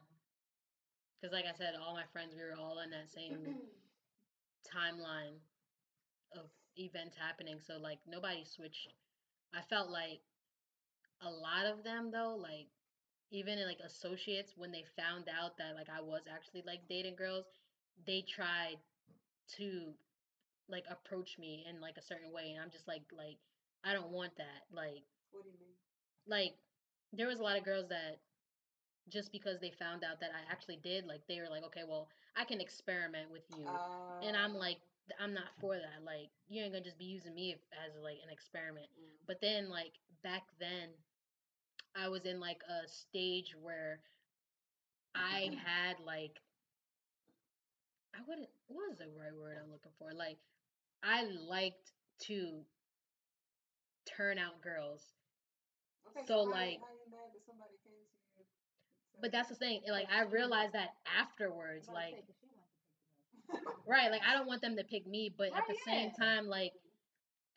Because, 1.20 1.32
like 1.32 1.46
I 1.46 1.52
said, 1.56 1.74
all 1.76 1.94
my 1.94 2.06
friends, 2.12 2.34
we 2.34 2.42
were 2.42 2.56
all 2.58 2.80
in 2.80 2.90
that 2.90 3.10
same 3.10 3.38
timeline 4.74 5.38
of 6.36 6.46
events 6.76 7.16
happening. 7.16 7.58
So, 7.60 7.78
like, 7.78 7.98
nobody 8.06 8.44
switched. 8.44 8.92
I 9.54 9.62
felt 9.62 9.90
like 9.90 10.20
a 11.22 11.30
lot 11.30 11.66
of 11.66 11.84
them, 11.84 12.10
though, 12.12 12.36
like, 12.40 12.68
even 13.30 13.58
in, 13.58 13.66
like, 13.66 13.80
associates, 13.80 14.56
when 14.56 14.72
they 14.72 14.84
found 14.96 15.28
out 15.28 15.56
that, 15.58 15.74
like, 15.74 15.88
I 15.88 16.00
was 16.00 16.22
actually, 16.28 16.62
like, 16.62 16.88
dating 16.88 17.16
girls, 17.16 17.46
they 18.06 18.22
tried 18.22 18.76
to, 19.56 19.94
like, 20.68 20.84
approach 20.88 21.38
me 21.38 21.64
in, 21.68 21.80
like, 21.80 21.96
a 21.96 22.02
certain 22.02 22.32
way. 22.32 22.52
And 22.52 22.62
I'm 22.62 22.70
just 22.70 22.88
like, 22.88 23.02
like, 23.12 23.38
I 23.84 23.92
don't 23.94 24.10
want 24.12 24.36
that. 24.36 24.64
Like, 24.72 25.04
What 25.30 25.44
do 25.44 25.48
you 25.50 25.58
mean? 25.58 25.74
like 26.26 26.54
there 27.12 27.26
was 27.26 27.38
a 27.40 27.42
lot 27.42 27.56
of 27.58 27.64
girls 27.64 27.88
that 27.88 28.18
just 29.08 29.32
because 29.32 29.60
they 29.60 29.70
found 29.70 30.04
out 30.04 30.20
that 30.20 30.30
I 30.32 30.50
actually 30.50 30.76
did, 30.76 31.04
like 31.06 31.26
they 31.26 31.40
were 31.40 31.48
like, 31.48 31.64
okay, 31.64 31.82
well, 31.86 32.08
I 32.36 32.44
can 32.44 32.60
experiment 32.60 33.30
with 33.30 33.44
you, 33.50 33.80
and 34.22 34.36
I'm 34.36 34.54
Uh, 34.54 34.58
like, 34.58 34.78
I'm 35.18 35.34
not 35.34 35.54
for 35.60 35.76
that. 35.76 36.04
Like 36.04 36.30
you 36.48 36.62
ain't 36.62 36.72
gonna 36.72 36.84
just 36.84 36.98
be 36.98 37.04
using 37.06 37.34
me 37.34 37.54
as 37.54 37.96
like 38.02 38.18
an 38.22 38.30
experiment. 38.30 38.86
mm, 38.98 39.26
But 39.26 39.40
then 39.40 39.68
like 39.68 39.92
back 40.22 40.42
then, 40.58 40.90
I 41.96 42.08
was 42.08 42.24
in 42.26 42.40
like 42.40 42.62
a 42.68 42.88
stage 42.88 43.54
where 43.60 44.00
I 45.14 45.50
mm-hmm. 45.50 45.56
had 45.56 45.96
like 46.04 46.40
I 48.14 48.20
wouldn't 48.26 48.48
what 48.68 48.90
is 48.90 48.98
the 48.98 49.08
right 49.18 49.34
word 49.34 49.56
I'm 49.62 49.70
looking 49.70 49.92
for? 49.98 50.12
Like 50.12 50.38
I 51.02 51.24
liked 51.24 51.92
to 52.26 52.64
turn 54.16 54.38
out 54.38 54.60
girls. 54.62 55.02
Okay, 56.08 56.26
so, 56.26 56.42
like- 56.42 56.80
how 56.80 56.92
you 56.92 57.10
mad 57.10 57.30
that 57.32 57.44
somebody 57.46 57.76
came 57.84 57.92
to 57.92 58.40
you? 58.40 58.44
to- 58.44 59.20
But 59.20 59.32
that's 59.32 59.48
the 59.48 59.54
thing. 59.54 59.82
Like 59.88 60.08
I 60.10 60.22
realized 60.22 60.74
that 60.74 60.90
afterwards, 61.06 61.88
I'm 61.88 61.94
about 61.94 62.06
to 62.08 62.14
like 62.14 62.14
say, 62.14 62.22
'cause 62.22 62.36
she 62.40 62.46
wants 62.46 62.70
to 62.72 62.82
take 63.52 63.66
you. 63.66 63.82
right, 63.86 64.10
like 64.10 64.22
I 64.22 64.34
don't 64.36 64.46
want 64.46 64.62
them 64.62 64.76
to 64.76 64.84
pick 64.84 65.06
me, 65.06 65.30
but 65.36 65.48
at 65.56 65.66
Right, 65.66 65.68
the 65.68 65.76
same 65.84 66.10
time, 66.12 66.46
like 66.48 66.72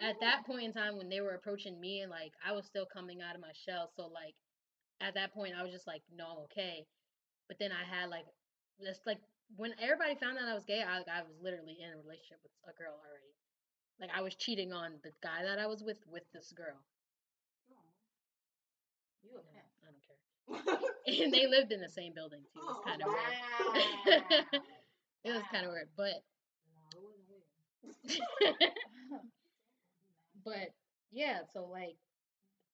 at 0.01 0.19
that 0.21 0.45
point 0.45 0.63
in 0.63 0.73
time 0.73 0.97
when 0.97 1.09
they 1.09 1.21
were 1.21 1.35
approaching 1.35 1.79
me 1.79 2.01
and 2.01 2.11
like 2.11 2.33
I 2.45 2.51
was 2.53 2.65
still 2.65 2.85
coming 2.85 3.21
out 3.21 3.35
of 3.35 3.41
my 3.41 3.53
shell, 3.65 3.89
so 3.95 4.07
like 4.07 4.35
at 5.01 5.15
that 5.15 5.33
point 5.33 5.53
I 5.57 5.63
was 5.63 5.71
just 5.71 5.87
like, 5.87 6.01
no, 6.15 6.25
I'm 6.27 6.39
okay. 6.51 6.85
But 7.47 7.57
then 7.59 7.71
I 7.71 7.83
had 7.83 8.09
like 8.09 8.25
just 8.83 9.01
like 9.05 9.19
when 9.55 9.73
everybody 9.81 10.15
found 10.15 10.37
out 10.37 10.49
I 10.49 10.55
was 10.55 10.65
gay, 10.65 10.83
I 10.83 10.99
I 11.09 11.21
was 11.23 11.35
literally 11.41 11.77
in 11.81 11.91
a 11.93 11.97
relationship 11.97 12.39
with 12.43 12.53
a 12.67 12.77
girl 12.77 12.93
already. 12.99 13.33
Like 13.99 14.11
I 14.15 14.21
was 14.21 14.35
cheating 14.35 14.73
on 14.73 14.99
the 15.03 15.11
guy 15.23 15.43
that 15.43 15.59
I 15.59 15.67
was 15.67 15.83
with 15.83 15.97
with 16.11 16.23
this 16.33 16.51
girl. 16.55 16.79
You 19.23 19.39
pimp. 19.53 19.69
I 19.81 19.87
don't 19.91 20.67
care. 20.67 21.23
and 21.23 21.33
they 21.33 21.47
lived 21.47 21.71
in 21.71 21.81
the 21.81 21.89
same 21.89 22.13
building 22.13 22.41
too. 22.53 22.59
It 22.59 22.65
was 22.65 22.77
Oh, 22.79 22.83
kind 22.85 23.01
of 23.01 23.07
wow. 23.07 23.73
weird. 23.73 24.63
it 25.25 25.31
was 25.33 25.43
kind 25.51 25.65
of 25.65 25.71
weird, 25.71 25.89
but 25.95 26.23
No, 26.73 26.99
it 26.99 27.03
wasn't 27.03 27.27
weird. 27.29 28.71
but 30.43 30.73
yeah, 31.11 31.39
so 31.53 31.65
like 31.65 31.95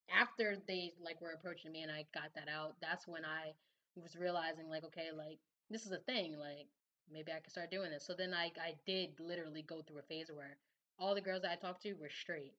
after 0.09 0.57
they 0.67 0.93
like 1.03 1.21
were 1.21 1.31
approaching 1.31 1.71
me 1.71 1.81
and 1.83 1.91
I 1.91 2.05
got 2.13 2.33
that 2.35 2.47
out, 2.49 2.75
that's 2.81 3.07
when 3.07 3.25
I 3.25 3.53
was 3.95 4.15
realizing 4.15 4.69
like, 4.69 4.83
okay, 4.85 5.09
like 5.15 5.39
this 5.69 5.85
is 5.85 5.91
a 5.91 5.97
thing, 5.99 6.37
like 6.37 6.67
maybe 7.11 7.31
I 7.31 7.39
could 7.39 7.51
start 7.51 7.71
doing 7.71 7.91
this. 7.91 8.05
So 8.05 8.13
then 8.13 8.33
I 8.33 8.51
I 8.59 8.73
did 8.85 9.19
literally 9.19 9.61
go 9.63 9.81
through 9.81 9.99
a 9.99 10.03
phase 10.03 10.31
where 10.33 10.57
all 10.97 11.15
the 11.15 11.21
girls 11.21 11.41
that 11.43 11.51
I 11.51 11.55
talked 11.55 11.83
to 11.83 11.93
were 11.93 12.09
straight. 12.09 12.53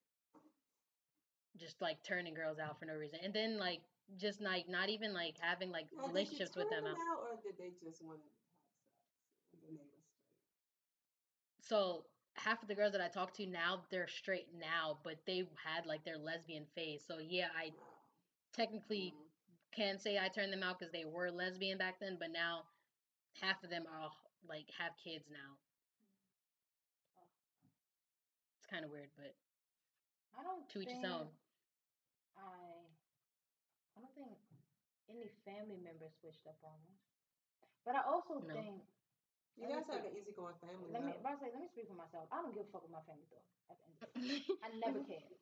Just 1.59 1.81
like 1.83 2.03
turning 2.05 2.35
girls 2.35 2.59
out 2.59 2.79
for 2.79 2.87
no 2.87 2.95
reason. 2.95 3.19
And 3.23 3.35
then 3.35 3.59
like 3.59 3.81
just 4.19 4.41
like 4.41 4.69
not 4.69 4.89
even 4.89 5.13
like 5.13 5.37
having 5.41 5.71
like 5.71 5.87
Now, 5.93 6.03
did 6.03 6.07
you 6.07 6.09
relationships 6.15 6.57
with 6.57 6.71
turn 6.71 6.85
them. 6.85 6.93
out. 6.93 6.97
Uh 6.97 7.13
out, 7.13 7.21
or 7.23 7.37
did 7.43 7.59
they 7.59 7.71
just 7.83 8.03
want 8.03 8.19
to 8.23 8.29
have 8.31 8.47
sex 8.55 9.51
and 9.53 9.61
then 9.67 9.75
they 9.77 9.87
were 9.91 10.03
straight? 10.07 11.69
So 11.69 12.05
half 12.35 12.63
of 12.63 12.69
the 12.69 12.75
girls 12.75 12.93
that 12.93 13.01
I 13.01 13.09
talk 13.09 13.33
to 13.35 13.47
now, 13.47 13.83
they're 13.91 14.09
straight 14.09 14.49
now, 14.59 14.99
but 15.05 15.17
they 15.27 15.45
had 15.65 15.87
like 15.87 16.05
their 16.05 16.19
lesbian 16.19 16.67
phase. 16.75 17.03
So 17.07 17.19
yeah, 17.19 17.49
I 17.57 17.73
technically 18.53 19.15
Mhm. 19.15 19.25
can 19.73 19.99
say 19.99 20.19
I 20.19 20.29
turned 20.29 20.53
them 20.53 20.63
out 20.63 20.79
because 20.79 20.93
they 20.93 21.05
were 21.05 21.31
lesbian 21.31 21.79
back 21.79 21.99
then, 22.01 22.17
but 22.19 22.31
now 22.31 22.65
half 23.41 23.63
of 23.65 23.71
them 23.71 23.85
are 23.87 24.11
like 24.49 24.71
have 24.79 24.93
kids 25.03 25.27
now. 25.31 25.59
It's 28.59 28.67
kind 28.67 28.85
of 28.85 28.91
weird, 28.91 29.11
but 29.17 29.35
I 30.37 30.43
don't 30.43 30.69
to 30.71 30.81
each 30.81 30.93
his 30.93 31.05
own. 31.05 31.29
I 32.37 32.87
I 33.97 34.01
don't 34.01 34.15
think 34.15 34.39
any 35.09 35.29
family 35.45 35.77
members 35.77 36.13
switched 36.21 36.47
up 36.47 36.59
on 36.63 36.79
us. 36.93 37.01
But 37.85 37.97
I 37.97 38.03
also 38.03 38.41
No. 38.41 38.55
think 38.55 38.83
You 39.59 39.67
guys 39.67 39.85
have 39.91 40.01
speak. 40.01 40.13
an 40.13 40.17
easygoing 40.17 40.57
family. 40.63 40.89
let 40.93 41.03
me 41.05 41.13
though. 41.13 41.21
but 41.23 41.31
I 41.33 41.37
say 41.41 41.49
let 41.53 41.61
me 41.63 41.69
speak 41.71 41.87
for 41.91 41.99
myself. 41.99 42.27
I 42.33 42.41
don't 42.43 42.55
give 42.55 42.65
a 42.67 42.71
fuck 42.73 42.83
what 42.87 42.93
my 42.95 43.05
family 43.05 43.27
thought. 43.29 43.47
At 43.71 43.77
the 43.79 43.85
end 43.87 43.97
of 43.99 44.03
the. 44.03 44.11
I 44.65 44.69
never 44.85 45.01
cared. 45.05 45.33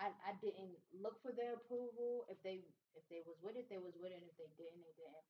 I, 0.00 0.10
I 0.26 0.32
didn't 0.42 0.74
look 0.92 1.20
for 1.22 1.30
their 1.32 1.54
approval. 1.54 2.26
If 2.28 2.40
they 2.42 2.64
if 2.96 3.04
they 3.12 3.22
was 3.22 3.38
with 3.44 3.54
it, 3.56 3.68
they 3.70 3.78
was 3.78 3.94
with 3.96 4.10
it. 4.10 4.22
If 4.24 4.34
they 4.40 4.50
didn't, 4.58 4.82
they 4.82 4.94
didn't. 4.98 5.24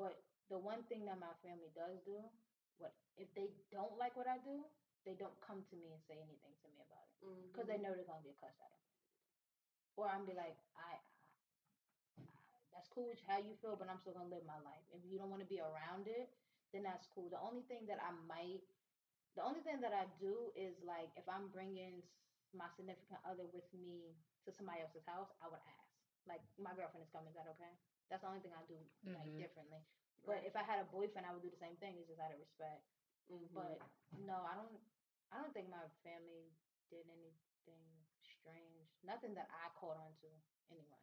But 0.00 0.18
the 0.50 0.58
one 0.58 0.82
thing 0.90 1.04
that 1.06 1.18
my 1.20 1.32
family 1.44 1.70
does 1.76 2.00
do, 2.04 2.18
what 2.78 2.92
if 3.16 3.28
they 3.38 3.52
don't 3.70 3.94
like 3.96 4.16
what 4.16 4.26
I 4.26 4.38
do, 4.42 4.66
they 5.06 5.14
don't 5.14 5.36
come 5.40 5.62
to 5.70 5.74
me 5.78 5.92
and 5.94 6.00
say 6.08 6.18
anything 6.18 6.54
to 6.62 6.66
me 6.72 6.80
about 6.82 7.06
it 7.06 7.16
because 7.52 7.66
they 7.70 7.78
Mhm. 7.78 7.82
know 7.82 7.92
they're 7.94 8.08
gonna 8.08 8.24
get 8.24 8.36
cussed 8.40 8.58
at 8.60 8.70
them. 8.70 8.84
Or 9.96 10.08
I'm 10.08 10.24
be 10.26 10.34
like, 10.36 10.56
I, 10.76 10.96
I, 10.96 12.58
that's 12.72 12.88
cool 12.88 13.08
with 13.08 13.20
how 13.26 13.38
you 13.38 13.54
feel, 13.60 13.76
but 13.76 13.88
I'm 13.88 13.98
still 14.00 14.12
gonna 14.14 14.28
live 14.32 14.44
my 14.44 14.58
life. 14.64 14.84
If 14.92 15.02
you 15.08 15.18
don't 15.18 15.30
want 15.30 15.42
to 15.42 15.48
be 15.48 15.60
around 15.60 16.06
it, 16.08 16.28
then 16.72 16.82
that's 16.82 17.06
cool. 17.14 17.28
The 17.30 17.40
only 17.40 17.62
thing 17.62 17.86
that 17.86 17.98
I 18.02 18.10
might, 18.26 18.62
the 19.34 19.42
only 19.44 19.60
thing 19.60 19.80
that 19.80 19.92
I 19.92 20.06
do 20.18 20.50
is 20.54 20.74
like 20.82 21.10
if 21.16 21.28
I'm 21.28 21.48
bringing 21.48 22.02
my 22.52 22.68
significant 22.68 23.20
other 23.24 23.46
with 23.46 23.66
me 23.72 24.14
to 24.44 24.52
somebody 24.52 24.80
else's 24.80 25.04
house, 25.06 25.28
I 25.42 25.48
would 25.48 25.62
ask. 25.66 25.92
Like 26.26 26.42
my 26.58 26.74
girlfriend 26.74 27.04
is 27.04 27.10
coming, 27.12 27.28
is 27.30 27.36
that 27.36 27.46
okay? 27.56 27.74
That's 28.10 28.22
the 28.22 28.28
only 28.28 28.40
thing 28.40 28.52
I 28.54 28.62
do 28.66 28.78
like 29.12 29.30
Mhm. 29.30 29.38
differently. 29.38 29.84
But 30.24 30.42
Right. 30.42 30.44
if 30.44 30.56
I 30.56 30.62
had 30.62 30.78
a 30.78 30.84
boyfriend, 30.84 31.26
I 31.26 31.32
would 31.32 31.42
do 31.42 31.50
the 31.50 31.56
same 31.56 31.76
thing. 31.76 31.96
It's 31.98 32.08
just 32.08 32.20
out 32.20 32.32
of 32.32 32.38
respect. 32.38 32.82
Mhm. 33.30 33.48
But 33.54 33.80
no, 34.16 34.42
I 34.42 34.54
don't. 34.54 34.80
I 35.32 35.38
don't 35.38 35.52
think 35.52 35.68
my 35.68 35.86
family 36.02 36.52
did 36.90 37.06
anything 37.08 38.04
strange. 38.22 38.88
Nothing 39.02 39.34
that 39.34 39.48
I 39.50 39.68
caught 39.74 39.96
on 39.96 40.14
to 40.22 40.28
anyway. 40.70 41.02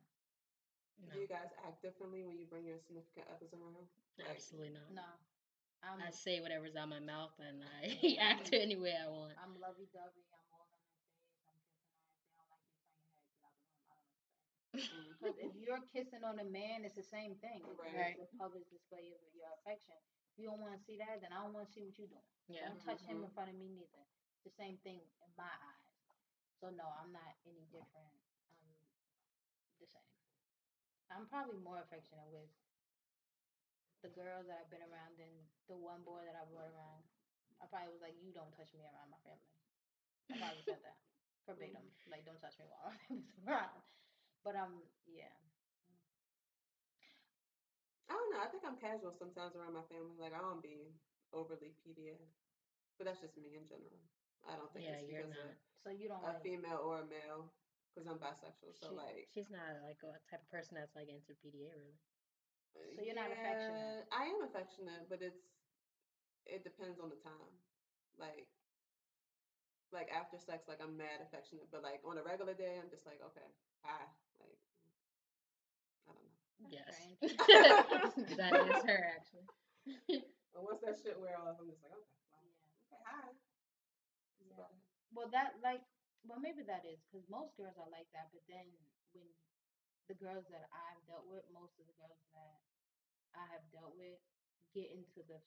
do 1.11 1.19
you 1.19 1.27
guys 1.27 1.49
act 1.65 1.81
differently 1.81 2.23
when 2.23 2.37
you 2.37 2.45
bring 2.45 2.65
your 2.65 2.79
significant 2.79 3.27
others 3.27 3.51
around? 3.53 3.87
Like, 4.17 4.29
absolutely 4.29 4.69
not. 4.69 4.89
No, 4.93 5.03
I'm. 5.83 5.99
I 5.99 6.11
say 6.11 6.39
whatever's 6.39 6.75
out 6.75 6.87
of 6.87 6.95
my 6.95 7.03
mouth 7.03 7.35
and 7.39 7.59
I 7.63 8.15
act 8.31 8.49
any 8.53 8.75
way 8.75 8.95
I 8.95 9.09
want. 9.09 9.33
I'm 9.37 9.59
lovey 9.59 9.87
dovey. 9.91 10.23
I'm 10.31 10.43
all 10.55 10.65
their 10.71 10.79
face. 10.87 11.11
I'm 11.47 11.59
kissing 11.67 11.93
her. 11.93 11.99
If 11.99 12.15
they 12.15 12.23
don't 12.25 12.49
like 12.49 12.63
me, 12.71 12.79
turn 12.87 13.03
your 13.03 13.11
head. 13.11 13.27
Get 13.35 13.43
out 13.43 13.55
the 13.59 13.67
room. 13.67 13.91
I 13.91 13.99
don't 13.99 14.79
mm, 14.79 15.11
Because 15.19 15.37
if 15.39 15.53
you're 15.59 15.83
kissing 15.91 16.23
on 16.23 16.39
a 16.39 16.47
man, 16.47 16.87
it's 16.87 16.95
the 16.97 17.05
same 17.05 17.35
thing. 17.43 17.61
Right. 17.77 18.15
just 18.15 18.23
a 18.23 18.29
public 18.39 18.63
display 18.71 19.11
of 19.13 19.21
your 19.35 19.51
affection. 19.61 19.95
If 20.33 20.41
you 20.41 20.49
don't 20.49 20.63
want 20.63 20.73
to 20.73 20.81
see 20.83 20.97
that, 20.97 21.21
then 21.21 21.31
I 21.35 21.43
don't 21.43 21.53
want 21.53 21.67
to 21.67 21.73
see 21.73 21.83
what 21.85 21.95
you're 21.99 22.09
doing. 22.09 22.29
Yeah. 22.49 22.67
Don't 22.71 22.81
touch 22.81 23.01
him 23.05 23.21
in 23.23 23.29
Mhm. 23.29 23.35
front 23.35 23.49
of 23.51 23.57
me 23.59 23.69
neither. 23.69 24.03
It's 24.39 24.43
the 24.47 24.55
same 24.57 24.77
thing 24.83 24.99
in 24.99 25.31
my 25.37 25.47
eyes. 25.51 25.87
So 26.59 26.69
no, 26.71 26.87
I'm 26.99 27.11
not 27.11 27.35
any 27.45 27.65
different. 27.69 28.09
I'm 28.09 29.79
the 29.79 29.87
same. 29.87 30.09
I'm 31.11 31.25
probably 31.27 31.57
more 31.59 31.79
affectionate 31.79 32.27
with 32.31 32.49
the 34.03 34.11
girls 34.11 34.45
that 34.47 34.59
I've 34.61 34.69
been 34.69 34.83
around 34.83 35.15
than 35.17 35.31
the 35.71 35.77
one 35.79 36.03
boy 36.03 36.21
that 36.27 36.35
I 36.35 36.43
brought 36.45 36.67
around. 36.69 37.03
I 37.61 37.65
probably 37.65 37.91
was 37.95 38.03
like, 38.03 38.19
"You 38.19 38.33
don't 38.35 38.51
touch 38.53 38.73
me 38.75 38.83
around 38.83 39.09
my 39.09 39.21
family." 39.23 39.55
I 40.31 40.35
probably 40.37 40.61
said 40.63 40.81
that 40.83 40.97
verbatim, 41.47 41.91
like, 42.11 42.25
"Don't 42.25 42.39
touch 42.41 42.59
me 42.59 42.67
while 42.67 42.91
my 42.91 42.97
family's 43.07 43.39
around." 43.47 43.81
But 44.43 44.55
um, 44.55 44.83
yeah, 45.07 45.31
I 48.09 48.13
don't 48.13 48.31
know. 48.31 48.41
I 48.41 48.47
think 48.47 48.63
I'm 48.65 48.75
casual 48.77 49.11
sometimes 49.13 49.55
around 49.55 49.73
my 49.73 49.85
family. 49.89 50.17
Like 50.19 50.33
I 50.33 50.41
don't 50.41 50.61
be 50.61 50.93
overly 51.33 51.73
PDA, 51.83 52.19
but 52.97 53.05
that's 53.07 53.21
just 53.21 53.37
me 53.37 53.55
in 53.55 53.65
general. 53.67 53.99
I 54.47 54.55
don't 54.55 54.71
think 54.73 54.85
Yeah, 54.85 54.99
it's 54.99 55.03
you're 55.07 55.23
because 55.23 55.31
not. 55.31 55.55
so 55.83 55.89
you 55.89 56.07
don't 56.07 56.21
of 56.23 56.29
a 56.29 56.33
like. 56.35 56.43
female 56.43 56.79
or 56.83 56.99
a 56.99 57.05
male, 57.05 57.51
because 57.93 58.07
I'm 58.07 58.19
bisexual. 58.19 58.75
So 58.75 58.89
She- 58.89 58.95
like, 58.95 59.27
she's 59.33 59.49
not 59.49 59.79
like 59.83 60.03
a 60.03 60.19
type 60.29 60.41
of 60.41 60.49
person 60.49 60.75
that's 60.75 60.95
like 60.95 61.07
into 61.09 61.33
PDA 61.35 61.71
really. 61.71 61.95
So 62.73 63.01
you're 63.01 63.15
not 63.15 63.31
affectionate? 63.31 64.05
I 64.11 64.25
am 64.25 64.41
affectionate, 64.45 65.05
but 65.09 65.21
it's 65.21 65.45
it 66.45 66.63
depends 66.63 66.99
on 66.99 67.09
the 67.09 67.19
time. 67.23 67.53
Like, 68.19 68.47
like 69.91 70.09
after 70.11 70.37
sex, 70.37 70.65
like 70.67 70.81
I'm 70.81 70.97
mad 70.97 71.21
affectionate, 71.21 71.69
but 71.71 71.83
like 71.83 72.01
on 72.05 72.17
a 72.17 72.23
regular 72.23 72.53
day, 72.53 72.77
I'm 72.81 72.89
just 72.89 73.05
like, 73.05 73.21
okay, 73.31 73.47
hi, 73.85 74.03
like, 74.41 74.59
I 76.07 76.11
don't 76.13 76.25
know. 76.25 76.37
Yes. 76.69 76.93
that 78.37 78.53
is 78.53 78.83
her 78.85 79.01
actually. 79.15 79.47
And 80.53 80.61
once 80.61 80.85
that 80.85 81.01
shit 81.01 81.17
wear 81.17 81.33
off, 81.41 81.57
I'm 81.57 81.65
just 81.65 81.81
like, 81.81 81.89
okay, 81.97 82.13
well, 82.29 82.45
Yeah. 82.45 82.69
okay, 82.93 83.01
hi. 83.09 83.29
Yeah. 84.45 84.69
Well, 85.09 85.29
that 85.33 85.57
like, 85.65 85.81
well, 86.25 86.37
maybe 86.37 86.61
that 86.69 86.85
is 86.85 87.01
because 87.09 87.25
most 87.25 87.57
girls 87.57 87.73
are 87.81 87.89
like 87.89 88.05
that. 88.13 88.29
But 88.29 88.45
then 88.45 88.69
when 89.17 89.25
the 90.07 90.15
girls 90.15 90.45
that 90.49 90.67
I've 90.71 91.01
dealt 91.07 91.25
with, 91.27 91.43
most 91.51 91.79
of 91.79 91.85
the 91.87 91.95
girls 91.97 92.19
that 92.33 92.59
I 93.35 93.45
have 93.51 93.63
dealt 93.71 93.95
with 93.95 94.19
get 94.73 94.89
into 94.91 95.21
the 95.27 95.39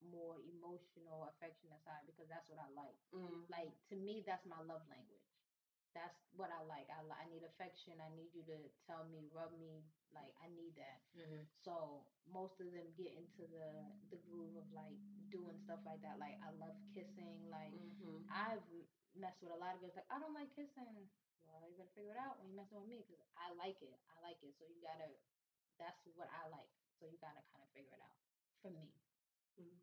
more 0.00 0.38
emotional, 0.46 1.26
affectionate 1.26 1.82
side 1.82 2.06
because 2.06 2.28
that's 2.30 2.48
what 2.48 2.58
I 2.58 2.68
like. 2.74 2.98
Mm. 3.14 3.44
Like 3.50 3.74
to 3.90 3.96
me, 3.96 4.22
that's 4.24 4.46
my 4.46 4.60
love 4.62 4.82
language. 4.88 5.26
That's 5.94 6.14
what 6.36 6.50
I 6.52 6.60
like. 6.62 6.86
I 6.92 7.00
I 7.02 7.24
need 7.26 7.42
affection. 7.42 7.98
I 7.98 8.10
need 8.14 8.30
you 8.34 8.44
to 8.46 8.58
tell 8.86 9.02
me, 9.08 9.26
rub 9.32 9.50
me. 9.58 9.82
Like 10.14 10.30
I 10.38 10.46
need 10.54 10.76
that. 10.76 11.00
hmm 11.16 11.42
So 11.64 12.04
most 12.28 12.60
of 12.60 12.70
them 12.70 12.92
get 12.96 13.12
into 13.16 13.48
the 13.50 13.90
the 14.10 14.16
groove 14.16 14.54
of 14.56 14.68
like 14.70 14.98
doing 15.30 15.58
stuff 15.58 15.80
like 15.84 16.00
that. 16.02 16.18
Like 16.20 16.38
I 16.44 16.50
love 16.54 16.76
kissing. 16.94 17.48
Like 17.50 17.74
Mm-hmm. 17.74 18.22
I've 18.30 18.62
messed 19.16 19.42
with 19.42 19.50
a 19.52 19.58
lot 19.58 19.74
of 19.74 19.80
girls 19.80 19.96
like 19.96 20.06
I 20.10 20.18
don't 20.20 20.34
like 20.34 20.52
kissing. 20.54 21.08
Well, 21.48 21.66
you 21.66 21.74
better 21.74 21.90
figure 21.96 22.12
it 22.12 22.20
out 22.20 22.38
when 22.38 22.46
you're 22.48 22.56
messing 22.56 22.78
with 22.78 22.86
me 22.88 23.02
because 23.02 23.20
I 23.36 23.50
like 23.56 23.80
it. 23.82 23.96
I 24.12 24.20
like 24.22 24.38
it. 24.44 24.54
So 24.58 24.64
you 24.68 24.78
gotta. 24.84 25.08
That's 25.78 26.02
what 26.14 26.28
I 26.30 26.46
like. 26.50 26.70
So 27.00 27.06
you 27.06 27.18
gotta 27.22 27.42
kind 27.52 27.62
of 27.64 27.70
figure 27.74 27.94
it 27.94 28.02
out 28.02 28.16
for 28.62 28.70
me. 28.70 28.90
Mm. 29.60 29.78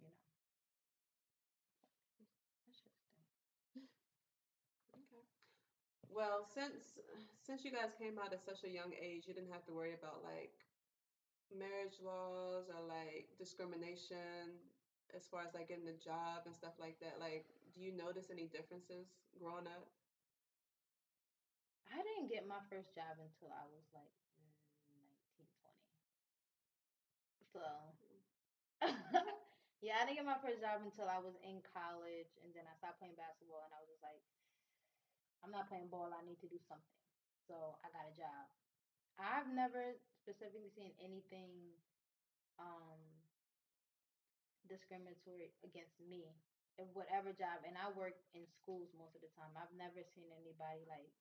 You 0.00 0.08
know. 0.08 0.14
Okay. 4.94 5.24
Well, 6.08 6.44
since 6.44 6.98
since 7.46 7.64
you 7.64 7.70
guys 7.72 7.94
came 7.98 8.18
out 8.18 8.32
at 8.32 8.42
such 8.44 8.64
a 8.64 8.70
young 8.70 8.92
age, 9.00 9.24
you 9.26 9.34
didn't 9.34 9.50
have 9.52 9.64
to 9.66 9.72
worry 9.72 9.92
about 9.94 10.22
like 10.22 10.52
marriage 11.50 11.98
laws 12.00 12.68
or 12.70 12.80
like 12.82 13.26
discrimination 13.38 14.58
as 15.14 15.26
far 15.30 15.42
as 15.42 15.54
like 15.54 15.68
getting 15.68 15.88
a 15.88 15.98
job 16.04 16.42
and 16.46 16.54
stuff 16.54 16.74
like 16.78 16.96
that. 17.00 17.18
Like, 17.18 17.44
do 17.74 17.80
you 17.80 17.92
notice 17.92 18.30
any 18.30 18.46
differences 18.46 19.06
growing 19.38 19.66
up? 19.66 19.86
I 21.92 22.00
didn't 22.00 22.28
get 22.32 22.46
my 22.48 22.62
first 22.72 22.94
job 22.96 23.18
until 23.20 23.52
I 23.52 23.64
was 23.68 23.84
like 23.92 24.14
19, 24.40 25.04
20. 25.60 25.84
So, 27.52 27.62
yeah, 29.84 30.00
I 30.00 30.04
didn't 30.06 30.18
get 30.22 30.28
my 30.28 30.40
first 30.40 30.60
job 30.62 30.80
until 30.84 31.08
I 31.10 31.20
was 31.20 31.34
in 31.44 31.60
college, 31.74 32.30
and 32.42 32.52
then 32.54 32.64
I 32.68 32.74
stopped 32.78 33.00
playing 33.00 33.18
basketball, 33.18 33.64
and 33.66 33.74
I 33.74 33.80
was 33.82 33.90
just 33.90 34.04
like, 34.04 34.22
I'm 35.42 35.50
not 35.52 35.68
playing 35.68 35.88
ball. 35.88 36.12
I 36.12 36.22
need 36.24 36.40
to 36.44 36.48
do 36.50 36.60
something. 36.68 37.00
So 37.48 37.76
I 37.82 37.88
got 37.90 38.06
a 38.08 38.14
job. 38.16 38.44
I've 39.18 39.48
never 39.50 39.96
specifically 40.22 40.70
seen 40.76 40.92
anything 41.00 41.50
um, 42.60 43.00
discriminatory 44.68 45.52
against 45.64 45.96
me 46.00 46.32
in 46.78 46.88
whatever 46.96 47.32
job, 47.34 47.60
and 47.66 47.76
I 47.76 47.90
work 47.92 48.16
in 48.32 48.46
schools 48.62 48.88
most 48.96 49.12
of 49.16 49.20
the 49.20 49.32
time. 49.36 49.52
I've 49.58 49.72
never 49.76 50.00
seen 50.16 50.30
anybody 50.32 50.84
like 50.88 51.12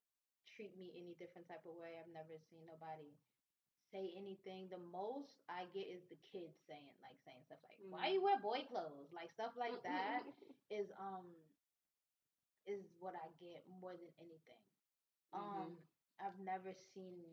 treat 0.47 0.75
me 0.77 0.91
any 0.95 1.15
different 1.19 1.47
type 1.47 1.65
of 1.65 1.75
way. 1.75 1.97
I've 1.99 2.11
never 2.11 2.37
seen 2.49 2.65
nobody 2.67 3.17
say 3.91 4.13
anything. 4.15 4.69
The 4.69 4.79
most 4.79 5.41
I 5.49 5.65
get 5.73 5.87
is 5.89 6.03
the 6.09 6.19
kids 6.21 6.55
saying 6.67 6.93
like 7.01 7.17
saying 7.25 7.43
stuff 7.45 7.59
like, 7.63 7.79
Mm. 7.79 7.91
"Why 7.91 8.07
you 8.09 8.21
wear 8.21 8.37
boy 8.39 8.63
clothes?" 8.63 9.11
Like 9.11 9.31
stuff 9.31 9.55
like 9.59 9.81
that 9.83 10.23
is 10.69 10.91
um 10.99 11.25
is 12.65 12.83
what 12.99 13.15
I 13.15 13.27
get 13.39 13.63
more 13.67 13.95
than 13.95 14.11
anything. 14.19 14.63
Um, 15.33 15.77
I've 16.19 16.37
never 16.39 16.73
seen, 16.73 17.25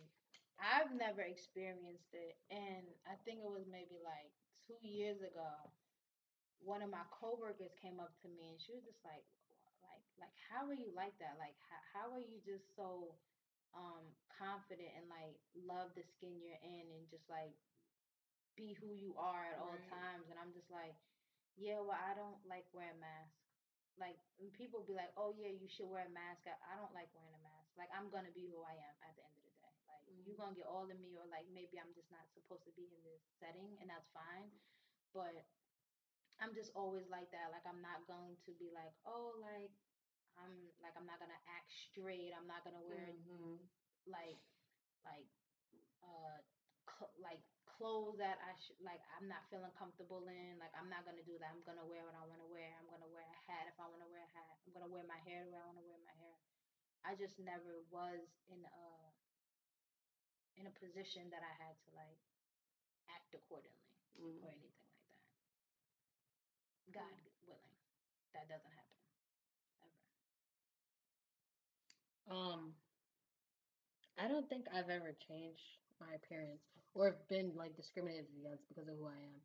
I've 0.59 0.93
never 0.93 1.23
experienced 1.23 2.13
it, 2.13 2.37
and 2.51 2.87
I 3.07 3.17
think 3.25 3.41
it 3.43 3.51
was 3.51 3.67
maybe 3.69 3.99
like 4.03 4.33
two 4.67 4.79
years 4.87 5.21
ago. 5.23 5.51
One 6.61 6.83
of 6.83 6.91
my 6.91 7.05
coworkers 7.11 7.75
came 7.81 8.01
up 8.01 8.13
to 8.23 8.29
me 8.29 8.51
and 8.51 8.61
she 8.61 8.73
was 8.73 8.85
just 8.85 9.03
like, 9.05 9.25
like, 9.83 10.05
like, 10.19 10.35
how 10.49 10.67
are 10.69 10.75
you 10.77 10.91
like 10.93 11.19
that? 11.19 11.37
Like, 11.39 11.57
how, 11.61 11.81
how 11.93 12.07
are 12.13 12.21
you 12.23 12.41
just 12.41 12.65
so 12.77 13.17
um 13.75 14.15
confident 14.31 14.89
and 14.97 15.09
like 15.11 15.37
love 15.55 15.93
the 15.95 16.05
skin 16.17 16.41
you're 16.41 16.61
in 16.63 16.89
and 16.93 17.09
just 17.11 17.29
like 17.29 17.57
be 18.57 18.73
who 18.73 18.95
you 18.95 19.15
are 19.17 19.45
at 19.53 19.59
all 19.59 19.77
Right. 19.77 19.91
times? 19.91 20.29
And 20.31 20.39
I'm 20.39 20.53
just 20.53 20.71
like, 20.71 20.97
yeah, 21.57 21.81
well, 21.81 21.97
I 21.99 22.15
don't 22.15 22.39
like 22.47 22.67
wearing 22.73 22.99
masks 23.01 23.37
like 23.99 24.17
people 24.53 24.83
be 24.85 24.93
like, 24.95 25.13
"Oh 25.17 25.33
yeah, 25.33 25.49
you 25.49 25.69
should 25.69 25.89
wear 25.89 26.05
a 26.05 26.09
mask." 26.13 26.45
I, 26.47 26.55
I 26.73 26.77
don't 26.77 26.93
like 26.93 27.09
wearing 27.15 27.33
a 27.35 27.43
mask. 27.43 27.73
Like 27.77 27.89
I'm 27.93 28.09
gonna 28.11 28.31
be 28.33 28.47
who 28.49 28.61
I 28.63 28.77
am 28.77 28.97
at 29.03 29.17
the 29.17 29.25
end 29.25 29.37
of 29.37 29.45
the 29.45 29.55
day. 29.57 29.77
Like 29.89 30.05
you 30.25 30.35
Mhm. 30.35 30.37
gonna 30.37 30.55
get 30.55 30.67
all 30.69 30.89
of 30.91 30.97
me, 30.97 31.17
or 31.17 31.27
like 31.27 31.49
maybe 31.49 31.79
I'm 31.81 31.93
just 31.95 32.11
not 32.11 32.29
supposed 32.35 32.65
to 32.65 32.73
be 32.73 32.93
in 32.93 33.03
this 33.05 33.21
setting, 33.41 33.77
and 33.81 33.89
that's 33.89 34.09
fine. 34.13 34.53
But 35.13 35.45
I'm 36.41 36.53
just 36.53 36.71
always 36.77 37.09
like 37.09 37.31
that. 37.33 37.49
Like 37.53 37.65
I'm 37.65 37.81
not 37.81 38.05
going 38.05 38.37
to 38.45 38.53
be 38.61 38.69
like, 38.73 38.93
oh, 39.09 39.37
like 39.41 39.73
I'm 40.37 40.53
like 40.85 40.93
I'm 41.01 41.09
not 41.09 41.17
gonna 41.17 41.41
act 41.49 41.73
straight. 41.73 42.33
I'm 42.37 42.45
not 42.47 42.61
gonna 42.65 42.85
wear 42.85 43.09
Mhm. 43.17 43.57
like 44.05 44.37
like 45.09 45.29
uh 46.05 46.37
cl- 46.85 47.17
like 47.17 47.41
clothes 47.65 48.17
that 48.21 48.37
I 48.45 48.53
should 48.61 48.77
like 48.85 49.01
I'm 49.17 49.29
not 49.29 49.49
feeling 49.49 49.73
comfortable 49.81 50.29
in. 50.29 50.61
Like 50.61 50.77
I'm 50.77 50.93
not 50.93 51.09
gonna 51.09 51.25
do 51.25 51.39
that. 51.41 51.49
I'm 51.57 51.65
gonna 51.65 51.85
wear 51.89 52.05
what 52.05 52.15
I 52.15 52.25
want 52.29 52.41
to 52.45 52.49
wear. 52.53 52.69
I'm 52.77 52.89
gonna 52.93 53.09
wear 53.09 53.25
a 53.25 53.41
hat 53.49 53.65
if 53.73 53.81
I 53.81 53.89
want 53.89 54.05
to 54.05 54.11
wear 54.13 54.21
a 54.25 54.33
hat. 54.37 54.61
I'm 54.69 54.73
gonna 54.77 54.93
wear 54.93 55.05
my 55.09 55.19
hair 55.25 55.41
the 55.45 55.51
way 55.57 55.61
I 55.61 55.65
want 55.67 55.81
to 55.81 55.89
wear 55.89 55.99
my 56.05 56.17
hair. 56.21 56.37
I 57.05 57.15
just 57.17 57.39
never 57.41 57.81
was 57.89 58.29
in 58.53 58.61
a 58.61 58.89
in 60.61 60.67
a 60.69 60.75
position 60.77 61.29
that 61.33 61.41
I 61.45 61.53
had 61.65 61.77
to 61.85 61.91
like 61.97 62.21
act 63.09 63.33
accordingly 63.33 63.89
Mm. 64.17 64.41
or 64.45 64.49
anything. 64.53 64.86
God 66.97 67.13
willing, 67.45 67.77
that 68.33 68.49
doesn't 68.49 68.73
happen 68.73 68.97
ever. 72.33 72.33
Um, 72.33 72.73
I 74.17 74.29
don't 74.29 74.49
think 74.49 74.65
I've 74.73 74.89
ever 74.89 75.13
changed 75.29 75.61
my 76.01 76.17
appearance 76.17 76.65
or 76.97 77.21
been 77.29 77.53
like 77.53 77.77
discriminated 77.77 78.33
against 78.41 78.65
because 78.73 78.89
of 78.89 78.97
who 78.97 79.05
I 79.05 79.21
am. 79.29 79.41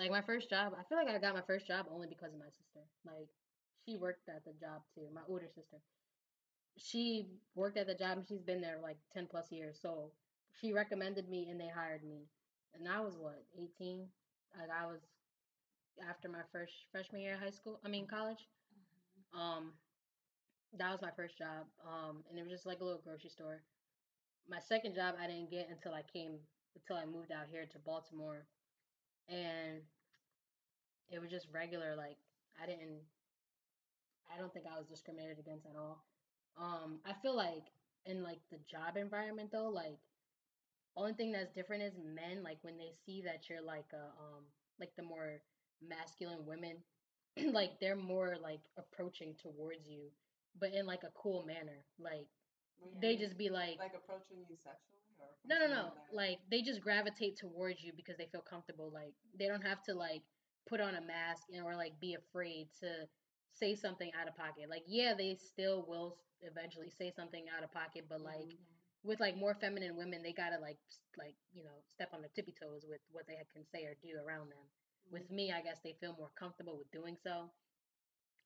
Like 0.00 0.10
my 0.10 0.24
first 0.24 0.48
job, 0.48 0.72
I 0.72 0.88
feel 0.88 0.96
like 0.96 1.12
I 1.12 1.20
got 1.20 1.36
my 1.36 1.44
first 1.44 1.68
job 1.68 1.84
only 1.92 2.08
because 2.08 2.32
of 2.32 2.40
my 2.40 2.48
sister. 2.48 2.80
Like 3.04 3.28
she 3.84 4.00
worked 4.00 4.24
at 4.32 4.48
the 4.48 4.56
job 4.56 4.80
too, 4.96 5.04
my 5.12 5.28
older 5.28 5.52
sister. 5.52 5.76
She 6.80 7.28
worked 7.54 7.76
at 7.76 7.86
the 7.86 7.94
job 7.94 8.16
and 8.16 8.26
she's 8.26 8.40
been 8.40 8.64
there 8.64 8.80
like 8.80 8.96
10 9.12 9.28
plus 9.28 9.52
years. 9.52 9.76
So 9.82 10.12
she 10.60 10.72
recommended 10.72 11.28
me 11.28 11.48
and 11.50 11.60
they 11.60 11.68
hired 11.68 12.08
me. 12.08 12.24
And 12.72 12.88
I 12.88 13.00
was 13.00 13.18
what, 13.20 13.44
18? 13.52 14.08
Like 14.56 14.72
I 14.72 14.86
was 14.86 15.04
after 16.08 16.28
my 16.28 16.42
first 16.52 16.72
freshman 16.92 17.20
year 17.22 17.34
of 17.34 17.40
high 17.40 17.50
school, 17.50 17.80
I 17.84 17.88
mean 17.88 18.06
college. 18.06 18.46
Um 19.32 19.72
that 20.78 20.90
was 20.92 21.02
my 21.02 21.10
first 21.16 21.38
job. 21.38 21.66
Um 21.86 22.24
and 22.28 22.38
it 22.38 22.42
was 22.42 22.52
just 22.52 22.66
like 22.66 22.80
a 22.80 22.84
little 22.84 23.00
grocery 23.02 23.30
store. 23.30 23.62
My 24.48 24.60
second 24.60 24.94
job 24.94 25.14
I 25.20 25.26
didn't 25.26 25.50
get 25.50 25.68
until 25.70 25.94
I 25.94 26.02
came 26.02 26.38
until 26.74 26.96
I 26.96 27.06
moved 27.06 27.32
out 27.32 27.46
here 27.50 27.66
to 27.66 27.78
Baltimore. 27.78 28.46
And 29.28 29.82
it 31.10 31.20
was 31.20 31.30
just 31.30 31.46
regular 31.52 31.94
like 31.96 32.16
I 32.60 32.66
didn't 32.66 33.00
I 34.32 34.38
don't 34.38 34.52
think 34.52 34.66
I 34.66 34.78
was 34.78 34.86
discriminated 34.86 35.38
against 35.38 35.66
at 35.66 35.76
all. 35.76 36.04
Um 36.56 37.00
I 37.04 37.12
feel 37.22 37.34
like 37.36 37.64
in 38.06 38.22
like 38.22 38.40
the 38.50 38.58
job 38.70 38.96
environment 38.96 39.50
though, 39.52 39.68
like 39.68 39.98
only 40.96 41.12
thing 41.14 41.32
that's 41.32 41.52
different 41.52 41.82
is 41.82 41.94
men 41.98 42.42
like 42.42 42.58
when 42.62 42.76
they 42.76 42.92
see 43.06 43.22
that 43.22 43.48
you're 43.48 43.62
like 43.62 43.86
a 43.92 44.12
um 44.20 44.44
like 44.80 44.90
the 44.96 45.02
more 45.02 45.40
masculine 45.86 46.44
women 46.46 46.76
like 47.52 47.78
they're 47.80 47.96
more 47.96 48.36
like 48.42 48.60
approaching 48.78 49.34
towards 49.40 49.86
you 49.86 50.10
but 50.58 50.72
in 50.74 50.86
like 50.86 51.02
a 51.04 51.12
cool 51.14 51.44
manner 51.46 51.84
like 51.98 52.26
you 52.80 52.90
they 53.00 53.16
just 53.16 53.36
be 53.36 53.48
like 53.50 53.78
like 53.78 53.94
approaching 53.94 54.38
you 54.48 54.56
sexually 54.56 55.02
or 55.18 55.28
no 55.46 55.56
no 55.58 55.66
no 55.72 55.92
like 56.12 56.38
they 56.50 56.62
just 56.62 56.80
gravitate 56.80 57.36
towards 57.36 57.82
you 57.82 57.92
because 57.96 58.16
they 58.16 58.26
feel 58.30 58.42
comfortable 58.42 58.90
like 58.92 59.12
they 59.38 59.46
don't 59.46 59.62
have 59.64 59.82
to 59.82 59.94
like 59.94 60.22
put 60.68 60.80
on 60.80 60.94
a 60.96 61.00
mask 61.00 61.44
and 61.52 61.64
or 61.64 61.74
like 61.76 61.98
be 62.00 62.14
afraid 62.14 62.68
to 62.80 63.06
say 63.52 63.74
something 63.74 64.10
out 64.20 64.28
of 64.28 64.36
pocket 64.36 64.68
like 64.70 64.82
yeah 64.86 65.14
they 65.16 65.36
still 65.36 65.84
will 65.88 66.16
eventually 66.42 66.90
say 66.90 67.10
something 67.14 67.44
out 67.56 67.64
of 67.64 67.72
pocket 67.72 68.04
but 68.08 68.20
like 68.20 68.48
Mhm. 68.48 68.58
with 69.04 69.20
like 69.20 69.36
more 69.36 69.54
feminine 69.54 69.96
women 69.96 70.22
they 70.22 70.32
gotta 70.32 70.58
like 70.58 70.78
like 71.18 71.34
you 71.52 71.64
know 71.64 71.82
step 71.92 72.10
on 72.12 72.20
their 72.20 72.30
tippy 72.34 72.52
toes 72.52 72.84
with 72.88 73.00
what 73.10 73.26
they 73.26 73.36
can 73.52 73.64
say 73.64 73.84
or 73.84 73.94
do 74.02 74.10
around 74.18 74.50
them 74.50 74.66
with 75.10 75.30
me 75.30 75.52
i 75.52 75.60
guess 75.60 75.80
they 75.80 75.92
feel 75.92 76.14
more 76.18 76.30
comfortable 76.36 76.76
with 76.78 76.90
doing 76.90 77.16
so 77.16 77.50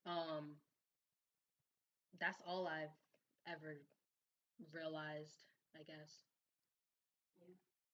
um 0.07 0.57
that's 2.19 2.41
all 2.47 2.67
i've 2.67 2.97
ever 3.47 3.77
realized 4.73 5.47
i 5.79 5.83
guess 5.83 6.25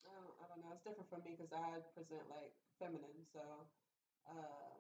I 0.05 0.11
don't, 0.13 0.35
I 0.41 0.45
don't 0.49 0.61
know. 0.63 0.73
It's 0.73 0.83
different 0.83 1.09
for 1.09 1.19
me 1.19 1.35
because 1.37 1.53
I 1.53 1.81
present 1.95 2.29
like 2.29 2.53
feminine, 2.79 3.25
so 3.33 3.67
uh, 4.27 4.77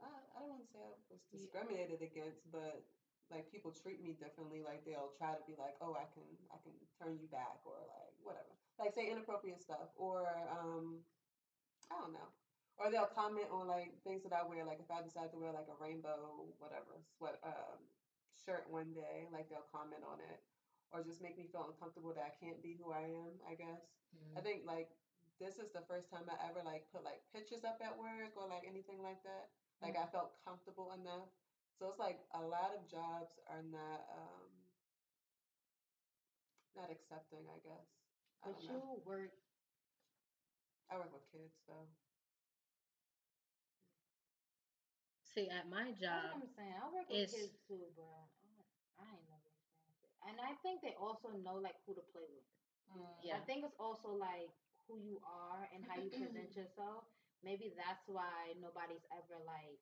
I, 0.00 0.08
I 0.34 0.38
don't 0.40 0.50
want 0.50 0.64
to 0.64 0.70
say 0.70 0.80
I 0.82 0.90
was 0.90 1.00
Yeah. 1.32 1.38
discriminated 1.38 2.02
against, 2.02 2.50
but 2.50 2.82
like 3.30 3.50
people 3.50 3.70
treat 3.70 4.00
me 4.02 4.12
differently. 4.18 4.62
Like 4.62 4.84
they'll 4.84 5.12
try 5.16 5.34
to 5.34 5.42
be 5.46 5.54
like, 5.56 5.74
oh, 5.80 5.94
I 5.94 6.06
can, 6.12 6.24
I 6.50 6.58
can 6.62 6.72
turn 6.98 7.18
you 7.20 7.28
back, 7.28 7.60
or 7.64 7.86
like 7.86 8.14
whatever, 8.22 8.50
like 8.78 8.92
say 8.92 9.10
inappropriate 9.10 9.60
stuff, 9.60 9.90
or 9.96 10.26
um, 10.50 11.04
I 11.90 12.00
don't 12.00 12.12
know, 12.12 12.30
or 12.80 12.88
they'll 12.88 13.12
comment 13.12 13.52
on 13.52 13.68
like 13.68 13.92
things 14.02 14.24
that 14.24 14.32
I 14.32 14.40
wear. 14.42 14.64
Like 14.64 14.80
if 14.80 14.88
I 14.88 15.04
decide 15.04 15.28
to 15.36 15.38
wear 15.38 15.52
like 15.52 15.68
a 15.68 15.76
rainbow 15.76 16.48
whatever 16.56 16.96
sweat 17.04 17.36
um, 17.44 17.84
shirt 18.32 18.64
one 18.72 18.96
day, 18.96 19.28
like 19.28 19.52
they'll 19.52 19.68
comment 19.68 20.00
on 20.00 20.16
it, 20.24 20.40
or 20.90 21.04
just 21.04 21.20
make 21.20 21.36
me 21.36 21.44
feel 21.52 21.68
uncomfortable 21.68 22.16
that 22.16 22.24
I 22.24 22.32
can't 22.40 22.64
be 22.64 22.74
who 22.80 22.88
I 22.90 23.04
am. 23.04 23.36
I 23.44 23.52
guess. 23.52 23.84
I 24.36 24.40
think 24.40 24.64
like 24.64 24.88
this 25.38 25.60
is 25.60 25.70
the 25.70 25.84
first 25.86 26.08
time 26.10 26.24
I 26.26 26.36
ever 26.48 26.64
like 26.64 26.88
put 26.90 27.04
like 27.04 27.20
pictures 27.32 27.62
up 27.68 27.78
at 27.84 27.94
work 27.94 28.32
or 28.34 28.48
like 28.48 28.64
anything 28.64 29.04
like 29.04 29.20
that. 29.28 29.52
Like 29.84 29.96
I 29.96 30.08
felt 30.08 30.32
comfortable 30.44 30.92
enough. 30.96 31.28
So 31.76 31.88
it's 31.88 32.00
like 32.00 32.20
a 32.32 32.42
lot 32.42 32.72
of 32.76 32.84
jobs 32.88 33.40
are 33.48 33.64
not 33.64 34.08
um 34.08 34.48
not 36.76 36.88
accepting, 36.88 37.44
I 37.48 37.60
guess. 37.60 37.88
I 38.44 38.52
But 38.52 38.62
you 38.64 38.68
know. 38.68 39.00
work 39.04 39.32
I 40.90 40.96
work 40.96 41.12
with 41.12 41.24
kids, 41.30 41.54
so 41.64 41.86
see 45.34 45.46
at 45.48 45.68
my 45.70 45.90
That's 45.90 46.00
job 46.02 46.34
what 46.34 46.42
I'm 46.44 46.54
saying. 46.58 46.74
I 46.76 46.86
work 46.90 47.08
with 47.08 47.30
kids 47.30 47.54
too, 47.68 47.84
bro. 47.94 48.06
I, 49.00 49.06
ain't 49.08 49.26
never 49.30 49.48
experienced 49.48 50.04
it. 50.04 50.12
And 50.28 50.36
I 50.42 50.52
think 50.60 50.82
they 50.84 50.94
also 50.98 51.32
know 51.40 51.56
like 51.60 51.76
who 51.86 51.94
to 51.96 52.04
play 52.12 52.26
with. 52.28 52.46
Yeah. 53.22 53.38
I 53.38 53.40
think 53.46 53.62
it's 53.64 53.78
also 53.78 54.10
like 54.12 54.50
who 54.90 54.98
you 54.98 55.22
are 55.22 55.62
and 55.70 55.86
how 55.86 55.96
you 55.96 56.10
present 56.10 56.50
yourself. 56.58 57.06
Maybe 57.40 57.72
that's 57.78 58.04
why 58.10 58.52
nobody's 58.60 59.06
ever 59.14 59.38
like 59.46 59.80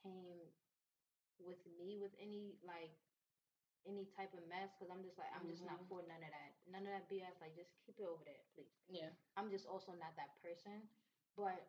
came 0.00 0.48
with 1.42 1.60
me 1.76 1.98
with 2.00 2.12
any 2.20 2.56
like 2.64 2.94
any 3.88 4.04
type 4.16 4.32
of 4.36 4.44
mess 4.48 4.70
because 4.76 4.92
I'm 4.92 5.02
just 5.04 5.16
like 5.18 5.32
I'm 5.34 5.44
just 5.48 5.64
not 5.64 5.80
Mhm. 5.82 5.88
for 5.88 6.00
none 6.06 6.22
of 6.22 6.30
that. 6.32 6.52
None 6.70 6.84
of 6.86 6.92
that 6.94 7.08
BS. 7.10 7.36
Like 7.40 7.52
just 7.56 7.72
keep 7.84 7.98
it 7.98 8.06
over 8.06 8.22
there, 8.24 8.44
please. 8.54 8.72
yeah 8.88 9.10
I'm 9.36 9.50
just 9.50 9.66
also 9.66 9.92
not 9.98 10.14
that 10.16 10.36
person. 10.40 10.86
But 11.36 11.60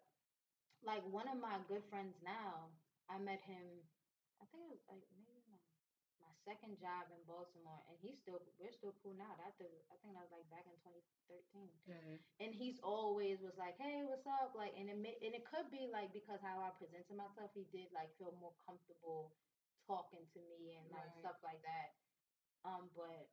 like 0.84 1.04
one 1.10 1.28
of 1.28 1.38
my 1.38 1.60
good 1.68 1.84
friends 1.90 2.16
now, 2.24 2.70
I 3.12 3.20
met 3.20 3.44
him. 3.44 3.84
I 4.40 4.48
think 4.50 4.64
it 4.66 4.72
was 4.72 4.84
like 4.88 5.04
maybe 5.12 5.44
my, 5.52 5.60
my 6.24 6.34
second 6.48 6.80
job 6.80 7.12
in 7.12 7.20
Baltimore, 7.28 7.84
and 7.92 8.00
he's 8.00 8.18
still 8.24 8.40
we're 8.56 8.72
still 8.72 8.96
cool 9.04 9.14
now. 9.20 9.36
That 9.36 9.52
was, 9.60 9.70
I 9.92 10.00
think 10.00 10.16
that 10.16 10.24
was 10.26 10.34
like 10.34 10.48
back 10.48 10.66
in 10.66 10.80
2013. 10.80 11.76
Mhm. 11.92 12.16
And 12.40 12.50
he's 12.56 12.80
always 12.82 13.38
was 13.44 13.54
like, 13.60 13.76
"Hey, 13.78 14.02
what's 14.08 14.26
up?" 14.26 14.56
Like, 14.56 14.74
and 14.80 14.88
it 14.90 14.98
ma- 14.98 15.20
and 15.22 15.34
it 15.36 15.44
could 15.46 15.68
be 15.70 15.92
like 15.92 16.10
because 16.16 16.40
how 16.42 16.64
I 16.64 16.72
presented 16.80 17.14
myself, 17.20 17.52
he 17.54 17.68
did 17.70 17.92
like 17.92 18.10
feel 18.18 18.32
more 18.40 18.56
comfortable 18.66 19.36
talking 19.86 20.26
to 20.34 20.40
me 20.48 20.80
and 20.80 20.88
like 20.90 21.12
Right. 21.12 21.20
stuff 21.20 21.38
like 21.44 21.62
that. 21.68 21.90
Um, 22.64 22.90
but 22.96 23.28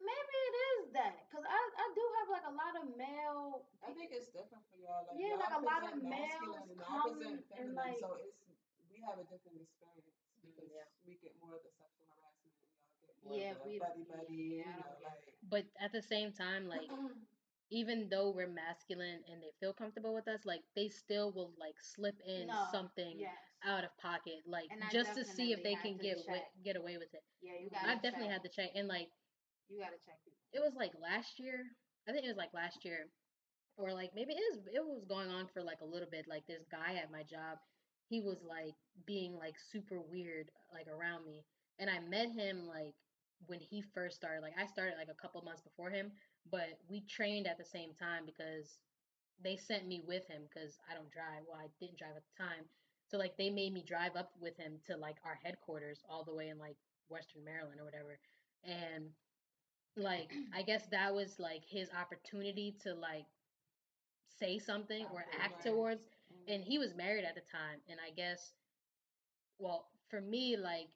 maybe 0.00 0.36
it 0.50 0.56
is 0.74 0.80
that 0.96 1.14
because 1.28 1.44
I 1.46 1.60
I 1.60 1.86
do 1.94 2.04
have 2.20 2.28
like 2.32 2.46
a 2.48 2.54
lot 2.56 2.74
of 2.80 2.84
male 2.96 3.68
I 3.84 3.92
think 3.94 4.10
it's 4.12 4.28
different 4.32 4.64
for 4.72 4.78
y'all. 4.80 5.04
Like 5.06 5.16
Yeah, 5.20 5.36
y'all 5.36 5.44
like 5.44 5.56
a 5.56 5.64
lot 5.64 5.82
of 5.86 5.94
males 6.02 6.40
masculine 6.40 6.66
and 6.72 6.80
I 6.80 6.84
come 6.84 7.12
present 7.20 7.40
and, 7.60 7.68
like- 7.76 8.00
so 8.00 8.16
it's 8.20 8.40
we 8.90 8.98
have 9.06 9.16
a 9.20 9.26
different 9.30 9.60
experience 9.64 10.12
because 10.44 10.68
yeah. 10.72 10.84
we 11.06 11.16
get 11.22 11.32
more 11.40 11.56
of 11.56 11.62
the 11.64 11.72
sexual 11.78 12.08
harassment 12.12 12.52
and 12.52 12.68
y'all 13.00 13.06
get 13.06 13.16
more 13.24 13.36
Yeah, 13.36 13.52
the 13.56 13.64
we- 13.68 13.80
buddy 13.80 14.04
buddy, 14.08 14.64
yeah, 14.64 14.76
you 14.76 14.84
know, 14.84 14.96
like 15.04 15.22
But 15.48 15.64
at 15.80 15.92
the 15.92 16.02
same 16.04 16.32
time, 16.36 16.68
like 16.68 16.88
even 17.70 18.08
though 18.10 18.30
we're 18.34 18.50
masculine 18.50 19.22
and 19.30 19.38
they 19.40 19.52
feel 19.62 19.72
comfortable 19.72 20.12
with 20.12 20.26
us, 20.28 20.42
like 20.44 20.60
they 20.74 20.88
still 20.88 21.30
will 21.32 21.52
like 21.60 21.78
slip 21.80 22.18
in 22.26 22.48
No, 22.50 22.66
something 22.72 23.14
yes. 23.20 23.36
out 23.64 23.84
of 23.84 23.90
pocket, 24.02 24.42
like 24.46 24.66
And 24.74 24.82
just 24.90 25.14
to 25.14 25.24
see 25.24 25.52
if 25.52 25.62
they 25.62 25.76
can 25.78 25.96
get 25.96 26.18
wi- 26.26 26.42
check. 26.42 26.50
get 26.64 26.76
away 26.76 26.98
with 26.98 27.12
it. 27.14 27.22
Yeah, 27.40 27.56
you 27.62 27.70
gotta. 27.70 27.88
I 27.88 27.94
definitely 28.02 28.26
check. 28.26 28.42
had 28.42 28.42
to 28.42 28.50
check, 28.50 28.70
and 28.74 28.88
like 28.88 29.08
You 29.70 29.78
gotta 29.78 30.02
check 30.04 30.18
people. 30.26 30.42
it 30.52 30.60
was 30.60 30.74
like 30.74 30.92
last 31.00 31.38
year. 31.38 31.62
I 32.08 32.12
think 32.12 32.24
it 32.26 32.32
was 32.34 32.36
like 32.36 32.52
last 32.52 32.84
year, 32.84 33.06
or 33.78 33.92
like 33.94 34.10
maybe 34.14 34.34
it 34.34 34.42
is. 34.52 34.58
It 34.74 34.82
was 34.84 35.04
going 35.06 35.30
on 35.30 35.46
for 35.54 35.62
like 35.62 35.80
a 35.80 35.86
little 35.86 36.10
bit. 36.10 36.26
Like 36.28 36.46
this 36.46 36.66
guy 36.70 36.98
at 36.98 37.12
my 37.12 37.22
job, 37.22 37.58
he 38.08 38.20
was 38.20 38.42
like 38.42 38.74
being 39.06 39.36
like 39.38 39.54
super 39.72 40.00
weird, 40.02 40.50
like 40.74 40.88
around 40.90 41.24
me, 41.24 41.44
and 41.78 41.88
I 41.88 42.00
met 42.00 42.30
him 42.34 42.66
like 42.66 42.94
when 43.46 43.60
he 43.60 43.80
first 43.94 44.16
started. 44.16 44.42
Like 44.42 44.58
I 44.58 44.66
started 44.66 44.98
like 44.98 45.12
a 45.12 45.20
couple 45.22 45.40
months 45.42 45.62
before 45.62 45.90
him, 45.90 46.10
but 46.50 46.74
we 46.90 47.02
trained 47.06 47.46
at 47.46 47.58
the 47.58 47.64
same 47.64 47.94
time 47.94 48.26
because 48.26 48.78
they 49.42 49.56
sent 49.56 49.86
me 49.86 50.02
with 50.06 50.26
him 50.26 50.42
because 50.50 50.78
I 50.90 50.94
don't 50.94 51.10
drive. 51.14 51.46
Well, 51.46 51.60
I 51.62 51.70
didn't 51.78 51.98
drive 51.98 52.16
at 52.18 52.26
the 52.26 52.42
time, 52.42 52.66
so 53.06 53.18
like 53.18 53.38
they 53.38 53.50
made 53.50 53.72
me 53.72 53.84
drive 53.86 54.16
up 54.18 54.32
with 54.40 54.56
him 54.58 54.82
to 54.90 54.96
like 54.98 55.16
our 55.24 55.38
headquarters 55.42 56.02
all 56.10 56.24
the 56.24 56.34
way 56.34 56.48
in 56.50 56.58
like 56.58 56.76
Western 57.08 57.44
Maryland 57.44 57.78
or 57.80 57.86
whatever, 57.86 58.18
and 58.66 59.14
like 59.96 60.30
I 60.52 60.62
guess 60.62 60.86
that 60.88 61.14
was 61.14 61.38
like 61.38 61.64
his 61.64 61.90
opportunity 61.90 62.74
to 62.82 62.94
like 62.94 63.26
say 64.28 64.58
something 64.58 65.06
or 65.12 65.24
act 65.32 65.62
towards 65.64 66.02
Mm. 66.32 66.46
and 66.48 66.64
he 66.64 66.78
was 66.78 66.94
married 66.94 67.24
at 67.24 67.34
the 67.34 67.40
time 67.40 67.80
and 67.88 67.98
I 68.00 68.10
guess 68.10 68.52
well 69.58 69.88
for 70.08 70.20
me 70.20 70.56
like 70.56 70.88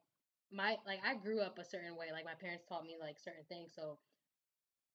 my 0.51 0.77
like 0.87 1.01
I 1.05 1.15
grew 1.15 1.41
up 1.41 1.59
a 1.59 1.65
certain 1.65 1.97
way 1.97 2.07
like 2.13 2.25
my 2.25 2.35
parents 2.35 2.65
taught 2.65 2.85
me 2.85 2.97
like 3.01 3.19
certain 3.19 3.45
things 3.49 3.73
so 3.75 3.99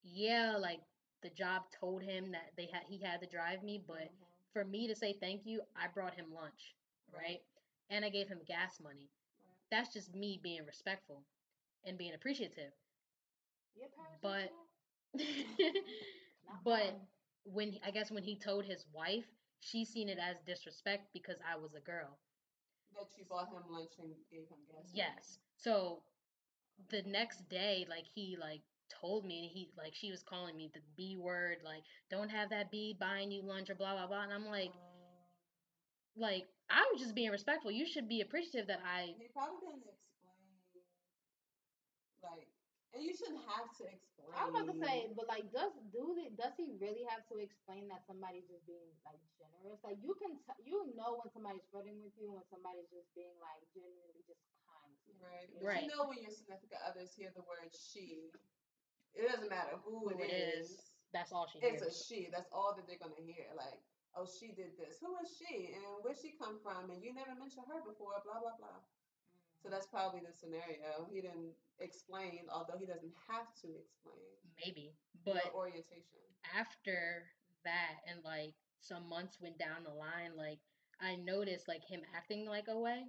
yeah 0.03 0.55
like 0.57 0.81
the 1.21 1.29
job 1.29 1.63
told 1.71 2.01
him 2.03 2.31
that 2.31 2.51
they 2.57 2.67
had 2.71 2.83
he 2.88 2.97
had 2.99 3.21
to 3.21 3.27
drive 3.27 3.63
me 3.63 3.81
but 3.85 4.12
Mhm. 4.12 4.25
for 4.53 4.63
me 4.65 4.88
to 4.88 4.95
say 4.95 5.13
thank 5.13 5.45
you 5.45 5.62
I 5.75 5.88
brought 5.88 6.15
him 6.15 6.33
lunch 6.33 6.75
right, 7.12 7.39
Right. 7.39 7.41
and 7.89 8.05
I 8.05 8.09
gave 8.09 8.27
him 8.27 8.39
gas 8.45 8.79
money 8.79 9.09
Right. 9.45 9.55
that's 9.71 9.93
just 9.93 10.13
me 10.15 10.39
being 10.41 10.65
respectful 10.65 11.23
and 11.85 11.97
being 11.97 12.13
appreciative 12.13 12.71
but? 14.21 14.49
But 16.63 16.99
when 17.43 17.77
I 17.86 17.91
guess 17.91 18.12
when 18.12 18.23
he 18.23 18.36
told 18.36 18.65
his 18.65 18.86
wife, 18.93 19.25
she 19.60 19.86
seen 19.86 20.10
it 20.10 20.17
as 20.19 20.38
disrespect 20.45 21.08
because 21.13 21.38
I 21.47 21.55
was 21.58 21.73
a 21.75 21.79
girl. 21.82 22.17
that 22.95 23.08
she 23.15 23.23
bought 23.23 23.49
him 23.49 23.63
lunch 23.69 23.91
and 23.99 24.13
gave 24.32 24.47
him 24.49 24.60
gas. 24.71 24.91
Yes. 24.93 25.39
So 25.58 26.03
the 26.89 27.01
next 27.03 27.47
day, 27.49 27.86
like 27.89 28.05
he 28.13 28.38
like 28.39 28.62
told 28.89 29.25
me, 29.25 29.49
he 29.53 29.69
like 29.77 29.93
she 29.95 30.12
was 30.12 30.23
calling 30.23 30.55
me 30.58 30.69
the 30.73 30.82
B 30.95 31.17
word, 31.17 31.58
like 31.63 31.84
don't 32.10 32.29
have 32.29 32.49
that 32.49 32.71
B 32.71 32.95
buying 32.99 33.32
you 33.32 33.41
lunch 33.43 33.69
or 33.69 33.75
blah 33.75 33.93
blah 33.95 34.08
blah, 34.08 34.23
and 34.23 34.34
I'm 34.34 34.45
like, 34.45 34.71
Um, 34.71 34.79
like 36.15 36.47
I 36.69 36.86
was 36.91 37.01
just 37.01 37.15
being 37.15 37.32
respectful. 37.32 37.71
You 37.71 37.86
should 37.86 38.08
be 38.08 38.21
appreciative 38.21 38.67
that 38.67 38.82
I. 38.86 39.15
he 39.17 39.27
probably 39.34 39.60
didn't 39.62 39.84
and 42.93 43.06
you 43.06 43.13
shouldn't 43.13 43.45
have 43.45 43.69
to 43.78 43.84
explain. 43.86 44.34
I 44.34 44.45
was 44.49 44.54
about 44.54 44.67
to 44.69 44.78
say, 44.82 45.10
but 45.13 45.30
like, 45.30 45.45
does 45.54 45.73
do 45.93 46.17
the, 46.17 46.34
does 46.38 46.54
he 46.58 46.73
really 46.82 47.06
have 47.10 47.21
to 47.30 47.38
explain 47.38 47.86
that 47.93 48.02
somebody's 48.10 48.49
just 48.49 48.65
being 48.65 48.89
like 49.06 49.21
generous? 49.38 49.82
Like, 49.86 50.02
you 50.02 50.17
can 50.17 50.38
t- 50.41 50.63
you 50.65 50.89
know 50.97 51.21
when 51.21 51.30
somebody's 51.30 51.65
flirting 51.69 52.02
with 52.02 52.13
you, 52.17 52.34
when 52.34 52.45
somebody's 52.49 52.89
just 52.89 53.10
being 53.13 53.34
like 53.41 53.62
genuinely 53.73 54.25
just 54.25 54.41
kind. 54.65 54.89
To 55.06 55.10
you. 55.13 55.17
Right. 55.21 55.49
But 55.54 55.62
Right. 55.65 55.82
you 55.86 55.89
know 55.93 56.10
when 56.10 56.21
your 56.21 56.34
significant 56.34 56.82
others 56.86 57.13
hear 57.13 57.30
the 57.38 57.45
word 57.45 57.69
she, 57.73 58.30
it 59.13 59.25
doesn't 59.30 59.49
matter 59.49 59.78
who, 59.86 60.10
Who 60.10 60.13
it 60.17 60.25
it 60.25 60.34
is. 60.58 60.78
is. 60.78 60.91
That's 61.13 61.34
all 61.34 61.49
she 61.49 61.58
It's 61.65 61.82
a 61.82 61.89
she. 61.89 62.30
That's 62.30 62.49
all 62.54 62.73
that 62.78 62.86
they're 62.86 63.02
gonna 63.02 63.17
hear. 63.21 63.49
Like, 63.58 63.82
oh, 64.13 64.25
she 64.30 64.54
did 64.54 64.78
this. 64.78 65.02
Who 65.02 65.10
is 65.25 65.30
she? 65.38 65.73
And 65.73 65.82
where 66.06 66.13
she 66.13 66.38
come 66.38 66.62
from? 66.62 66.89
And 66.93 67.02
you 67.02 67.13
never 67.13 67.34
mentioned 67.34 67.65
her 67.69 67.82
before. 67.82 68.21
Blah 68.21 68.41
blah 68.41 68.58
blah. 68.62 68.82
So 69.62 69.69
that's 69.69 69.88
probably 69.88 70.22
the 70.22 70.34
scenario. 70.34 71.08
He 71.12 71.22
didn't 71.22 71.54
explain, 71.80 72.48
although 72.52 72.78
he 72.78 72.86
doesn't 72.86 73.13
have 73.28 73.54
to 73.62 73.67
explain 73.78 74.24
Maybe, 74.65 74.91
but 75.26 75.52
orientation. 75.54 76.19
after 76.58 77.26
that 77.63 78.02
and 78.08 78.24
like 78.24 78.54
some 78.80 79.08
months 79.10 79.38
went 79.41 79.58
down 79.58 79.84
the 79.84 79.89
line 79.93 80.36
like 80.38 80.60
i 81.02 81.15
noticed 81.15 81.67
like 81.67 81.84
him 81.84 82.02
acting 82.15 82.45
like 82.45 82.67
a 82.69 82.78
way 82.78 83.04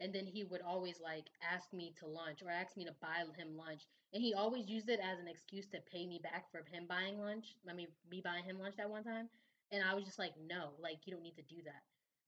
and 0.00 0.12
then 0.14 0.26
he 0.26 0.44
would 0.44 0.60
always 0.62 1.00
like 1.00 1.26
ask 1.42 1.72
me 1.72 1.92
to 1.98 2.06
lunch 2.06 2.42
or 2.42 2.50
ask 2.50 2.76
me 2.76 2.84
to 2.84 2.92
buy 3.00 3.24
him 3.36 3.56
lunch 3.56 3.82
and 4.12 4.22
he 4.22 4.34
always 4.34 4.68
used 4.68 4.88
it 4.88 5.00
as 5.02 5.18
an 5.18 5.28
excuse 5.28 5.66
to 5.66 5.78
pay 5.90 6.06
me 6.06 6.20
back 6.22 6.44
for 6.50 6.62
him 6.72 6.86
buying 6.88 7.18
lunch 7.18 7.56
i 7.68 7.72
mean 7.72 7.88
me 8.10 8.20
buying 8.22 8.44
him 8.44 8.58
lunch 8.58 8.76
that 8.76 8.90
one 8.90 9.04
time 9.04 9.28
and 9.72 9.82
i 9.84 9.94
was 9.94 10.04
just 10.04 10.18
like 10.18 10.32
no 10.48 10.70
like 10.80 10.98
you 11.06 11.12
don't 11.12 11.22
need 11.22 11.36
to 11.36 11.42
do 11.42 11.62
that 11.64 11.82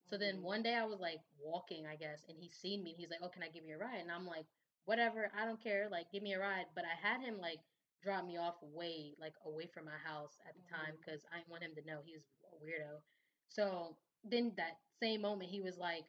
so 0.09 0.17
then 0.19 0.37
Mhm. 0.39 0.43
one 0.43 0.63
day 0.63 0.75
i 0.75 0.85
was 0.85 1.01
like 1.01 1.21
walking 1.39 1.87
i 1.87 1.97
guess 1.97 2.25
and 2.29 2.39
he 2.39 2.49
seen 2.51 2.83
me 2.83 2.95
he's 2.97 3.11
like 3.11 3.21
oh 3.23 3.29
can 3.29 3.43
i 3.43 3.49
give 3.49 3.65
you 3.65 3.75
a 3.75 3.79
ride 3.79 4.01
and 4.01 4.11
i'm 4.11 4.27
like 4.27 4.47
whatever 4.85 5.31
i 5.37 5.45
don't 5.45 5.63
care 5.63 5.89
like 5.91 6.11
give 6.11 6.23
me 6.23 6.33
a 6.35 6.39
ride 6.39 6.67
but 6.75 6.85
i 6.85 6.95
had 7.09 7.21
him 7.21 7.39
like 7.41 7.61
drop 8.03 8.25
me 8.27 8.37
off 8.37 8.55
way 8.63 9.15
like 9.21 9.35
away 9.45 9.67
from 9.67 9.85
my 9.85 9.99
house 10.05 10.39
at 10.49 10.55
the 10.55 10.63
time 10.71 10.95
because 10.99 11.23
I 11.33 11.39
didn't 11.39 11.51
want 11.51 11.65
him 11.65 11.75
to 11.75 11.85
know 11.87 11.99
he 12.05 12.15
was 12.15 12.23
a 12.53 12.57
weirdo. 12.65 13.03
So 13.49 13.97
then 14.25 14.53
that 14.57 14.79
same 15.01 15.21
moment 15.23 15.51
he 15.51 15.61
was 15.61 15.77
like, 15.79 16.05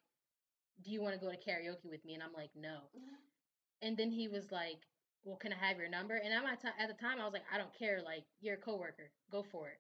"Do 0.84 0.92
you 0.92 1.02
want 1.02 1.16
to 1.16 1.20
go 1.22 1.32
to 1.32 1.38
karaoke 1.38 1.90
with 1.90 2.04
me?" 2.06 2.14
And 2.16 2.24
I'm 2.24 2.34
like, 2.34 2.52
"No." 2.56 2.90
And 3.82 3.98
then 3.98 4.12
he 4.12 4.28
was 4.28 4.52
like, 4.52 4.86
"Well, 5.24 5.38
can 5.38 5.54
I 5.54 5.58
have 5.58 5.78
your 5.78 5.90
number?" 5.90 6.16
And 6.16 6.34
at 6.34 6.44
my 6.44 6.56
time 6.56 6.74
at 6.80 6.88
the 6.88 6.94
time 6.94 7.20
I 7.20 7.26
was 7.26 7.34
like, 7.34 7.46
"I 7.52 7.58
don't 7.58 7.74
care. 7.74 8.02
Like 8.02 8.26
you're 8.42 8.56
a 8.56 8.58
coworker, 8.58 9.12
go 9.32 9.44
for 9.44 9.70
it." 9.70 9.80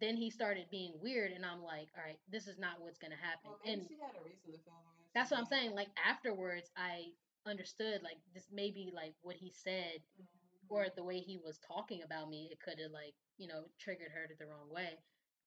Then 0.00 0.16
he 0.16 0.30
started 0.30 0.66
being 0.70 0.92
weird, 1.00 1.32
and 1.32 1.44
I'm 1.46 1.62
like, 1.62 1.88
"All 1.96 2.04
right, 2.04 2.18
this 2.28 2.48
is 2.48 2.58
not 2.58 2.80
what's 2.80 2.98
gonna 2.98 3.16
happen." 3.16 3.50
Well, 3.50 3.60
and 3.64 3.86
she 3.88 3.94
had 3.94 4.14
a 4.20 4.24
reason 4.24 4.52
to 4.52 4.70
way. 4.70 5.06
that's 5.14 5.30
what 5.30 5.38
I'm 5.40 5.46
saying. 5.46 5.74
Like 5.74 5.88
afterwards, 6.04 6.70
I 6.76 7.12
understood 7.46 8.02
like 8.02 8.18
this 8.34 8.46
maybe 8.52 8.90
like 8.94 9.14
what 9.22 9.36
he 9.36 9.52
said 9.52 10.00
mm-hmm. 10.16 10.74
or 10.74 10.86
the 10.96 11.04
way 11.04 11.18
he 11.18 11.38
was 11.38 11.58
talking 11.58 12.02
about 12.02 12.28
me, 12.28 12.48
it 12.50 12.58
could 12.60 12.80
have 12.80 12.92
like 12.92 13.14
you 13.38 13.46
know 13.46 13.64
triggered 13.78 14.10
her 14.12 14.26
to 14.26 14.34
the 14.38 14.46
wrong 14.46 14.70
way. 14.70 14.98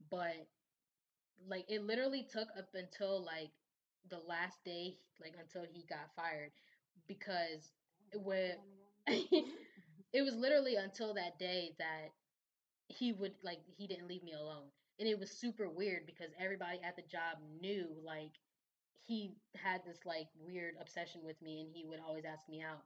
But 0.10 0.48
like 1.48 1.66
it 1.68 1.84
literally 1.84 2.26
took 2.32 2.48
up 2.58 2.70
until 2.74 3.24
like 3.24 3.52
the 4.10 4.20
last 4.28 4.64
day, 4.64 4.98
like 5.22 5.34
until 5.40 5.66
he 5.70 5.86
got 5.90 6.14
fired, 6.16 6.52
because 7.08 7.72
it 8.12 8.22
wa- 8.22 8.58
it 10.14 10.22
was 10.22 10.36
literally 10.36 10.76
until 10.76 11.14
that 11.14 11.38
day 11.40 11.74
that 11.80 12.10
he 12.88 13.12
would 13.14 13.34
like 13.44 13.60
he 13.78 13.88
didn't 13.88 14.08
leave 14.08 14.24
me 14.24 14.34
alone, 14.34 14.68
and 15.00 15.08
it 15.08 15.20
was 15.20 15.32
super 15.32 15.70
weird 15.70 16.06
because 16.06 16.32
everybody 16.40 16.80
at 16.84 16.96
the 16.96 17.04
job 17.04 17.38
knew 17.62 17.88
like 18.04 18.34
he 19.06 19.32
had 19.56 19.82
this 19.86 20.00
like 20.06 20.28
weird 20.36 20.76
obsession 20.80 21.22
with 21.24 21.42
me, 21.42 21.62
and 21.62 21.70
he 21.74 21.86
would 21.86 22.00
always 22.00 22.26
ask 22.26 22.48
me 22.50 22.62
out. 22.62 22.84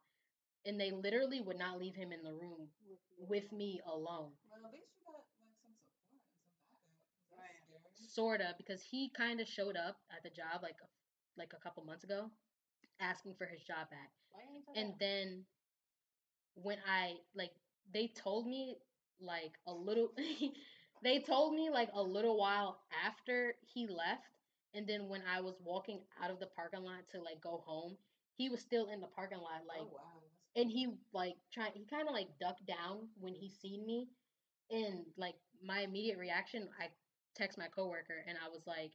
And 0.66 0.80
they 0.80 0.92
literally 0.92 1.42
would 1.42 1.58
not 1.58 1.80
leave 1.80 1.96
him 1.96 2.12
in 2.12 2.24
the 2.24 2.34
room 2.34 2.70
with 3.18 3.52
me 3.52 3.82
alone. 3.86 4.32
Well, 4.50 4.66
at 4.66 4.74
least 4.74 4.92
you 5.00 5.06
got 5.06 5.14
like 5.16 5.26
some 5.34 5.50
support 5.64 5.90
and 6.80 6.86
some 6.86 6.94
backup. 7.30 7.84
'cause 7.84 8.00
That's 8.00 8.00
Right. 8.00 8.12
sorta 8.14 8.56
because 8.58 8.82
he 8.84 9.10
kind 9.10 9.40
of 9.40 9.48
showed 9.48 9.78
up 9.78 9.98
at 10.10 10.24
the 10.24 10.30
job 10.30 10.62
like 10.64 10.80
like 11.38 11.54
a 11.54 11.60
couple 11.60 11.84
months 11.84 12.04
ago 12.04 12.32
asking 13.00 13.36
for 13.36 13.46
his 13.46 13.64
job 13.64 13.90
back 13.90 14.12
Why 14.32 14.42
ain't 14.42 14.68
you 14.68 14.74
and 14.76 15.00
then 15.00 15.46
when 16.56 16.78
i 16.88 17.16
like 17.36 17.52
they 17.94 18.08
told 18.08 18.48
me 18.48 18.78
like 19.22 19.54
a 19.68 19.74
little 19.74 20.12
they 21.04 21.20
told 21.20 21.54
me 21.54 21.70
like 21.70 21.90
a 21.94 22.02
little 22.02 22.38
while 22.38 22.80
after 23.06 23.56
he 23.74 23.88
left 23.88 24.38
and 24.74 24.88
then 24.88 25.08
when 25.08 25.22
i 25.36 25.40
was 25.42 25.56
walking 25.64 26.00
out 26.24 26.32
of 26.32 26.40
the 26.40 26.48
parking 26.48 26.84
lot 26.84 27.08
to 27.12 27.22
like 27.22 27.42
go 27.42 27.64
home 27.66 27.96
he 28.36 28.50
was 28.50 28.62
still 28.62 28.88
in 28.94 29.00
the 29.00 29.08
parking 29.08 29.40
lot 29.40 29.62
oh, 29.64 29.68
like 29.68 29.82
oh 29.82 29.94
wow. 29.94 30.22
And 30.54 30.70
he 30.70 30.88
like 31.14 31.36
trying 31.54 31.72
he 31.74 31.86
kind 31.86 32.08
of 32.08 32.14
like 32.14 32.28
ducked 32.40 32.66
down 32.66 33.08
when 33.20 33.34
he 33.34 33.50
seen 33.50 33.86
me 33.86 34.10
and 34.70 35.06
like 35.18 35.36
my 35.64 35.82
immediate 35.82 36.18
reaction 36.18 36.68
i 36.80 36.88
text 37.36 37.58
my 37.58 37.68
coworker 37.68 38.24
and 38.28 38.38
i 38.44 38.50
was 38.50 38.68
like 38.68 38.92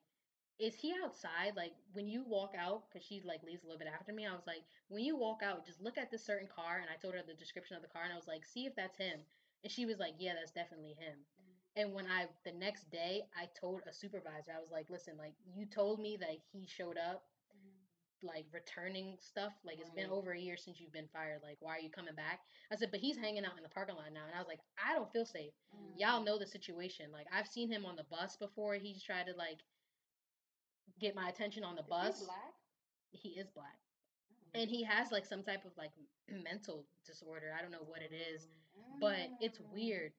is 0.59 0.75
he 0.75 0.95
outside? 1.05 1.53
Like 1.55 1.73
when 1.93 2.07
you 2.09 2.25
walk 2.27 2.55
out 2.59 2.85
because 2.89 3.07
she 3.07 3.21
like 3.25 3.43
leaves 3.43 3.63
a 3.63 3.67
little 3.67 3.79
bit 3.79 3.89
after 3.93 4.13
me 4.13 4.27
i 4.27 4.33
was 4.33 4.47
like 4.47 4.63
when 4.89 5.05
you 5.05 5.17
walk 5.17 5.41
out 5.43 5.67
just 5.67 5.81
look 5.81 5.99
at 5.99 6.11
this 6.11 6.25
certain 6.25 6.49
car 6.49 6.79
and 6.81 6.89
i 6.91 7.01
told 7.01 7.15
her 7.15 7.21
the 7.27 7.35
description 7.35 7.77
of 7.77 7.83
the 7.83 7.89
car 7.89 8.03
and 8.05 8.13
i 8.13 8.17
was 8.17 8.27
like 8.27 8.45
see 8.45 8.67
if 8.67 8.75
that's 8.75 8.97
him 8.97 9.21
and 9.67 9.73
she 9.73 9.85
was 9.85 9.99
like 9.99 10.15
yeah 10.19 10.31
that's 10.39 10.53
definitely 10.53 10.95
him 10.95 11.19
and 11.75 11.93
when 11.93 12.07
i 12.07 12.27
the 12.45 12.53
next 12.53 12.89
day 12.91 13.23
i 13.35 13.49
told 13.59 13.81
a 13.91 13.93
supervisor 13.93 14.55
i 14.55 14.61
was 14.61 14.71
like 14.71 14.87
listen 14.91 15.15
like 15.19 15.35
you 15.53 15.67
told 15.67 15.99
me 15.99 16.17
that 16.17 16.39
he 16.53 16.65
showed 16.71 16.97
up 16.97 17.25
like 18.23 18.47
returning 18.53 19.17
stuff. 19.19 19.53
Like 19.65 19.79
it's 19.81 19.91
been 19.91 20.11
over 20.11 20.33
a 20.33 20.39
year 20.39 20.57
since 20.57 20.81
you've 20.81 20.93
been 20.93 21.09
fired. 21.13 21.41
Like 21.43 21.59
why 21.61 21.77
are 21.77 21.81
you 21.81 21.91
coming 21.91 22.15
back? 22.15 22.41
I 22.73 22.77
said, 22.77 22.91
but 22.91 23.01
he's 23.01 23.17
hanging 23.17 23.45
out 23.45 23.57
in 23.57 23.63
the 23.63 23.69
parking 23.69 23.97
lot 23.97 24.13
now, 24.13 24.25
and 24.27 24.35
I 24.35 24.39
was 24.39 24.49
like, 24.49 24.61
I 24.81 24.95
don't 24.95 25.11
feel 25.13 25.27
safe. 25.27 25.53
Y'all 25.97 26.23
mm. 26.23 26.27
know 26.27 26.39
the 26.39 26.47
situation. 26.47 27.07
Like 27.13 27.27
I've 27.33 27.47
seen 27.47 27.71
him 27.71 27.85
on 27.85 27.97
the 27.97 28.09
bus 28.11 28.37
before. 28.37 28.75
He's 28.75 29.03
tried 29.03 29.27
to 29.27 29.35
like 29.37 29.61
get 31.01 31.15
my 31.15 31.29
attention 31.29 31.65
on 31.65 31.77
the 31.77 31.83
bus. 31.83 32.21
He 32.21 32.27
black? 32.27 32.55
He 33.11 33.29
is 33.41 33.49
black, 33.55 33.79
oh. 34.33 34.61
and 34.61 34.69
he 34.69 34.83
has 34.85 35.13
like 35.13 35.25
some 35.25 35.43
type 35.43 35.65
of 35.65 35.73
like 35.77 35.93
mental 36.45 36.85
disorder. 37.07 37.55
I 37.57 37.63
don't 37.63 37.73
know 37.73 37.87
what 37.87 38.01
it 38.01 38.15
is, 38.15 38.49
oh. 38.49 38.66
But 39.01 39.31
it's 39.41 39.59
Mm. 39.59 39.73
weird. 39.73 40.13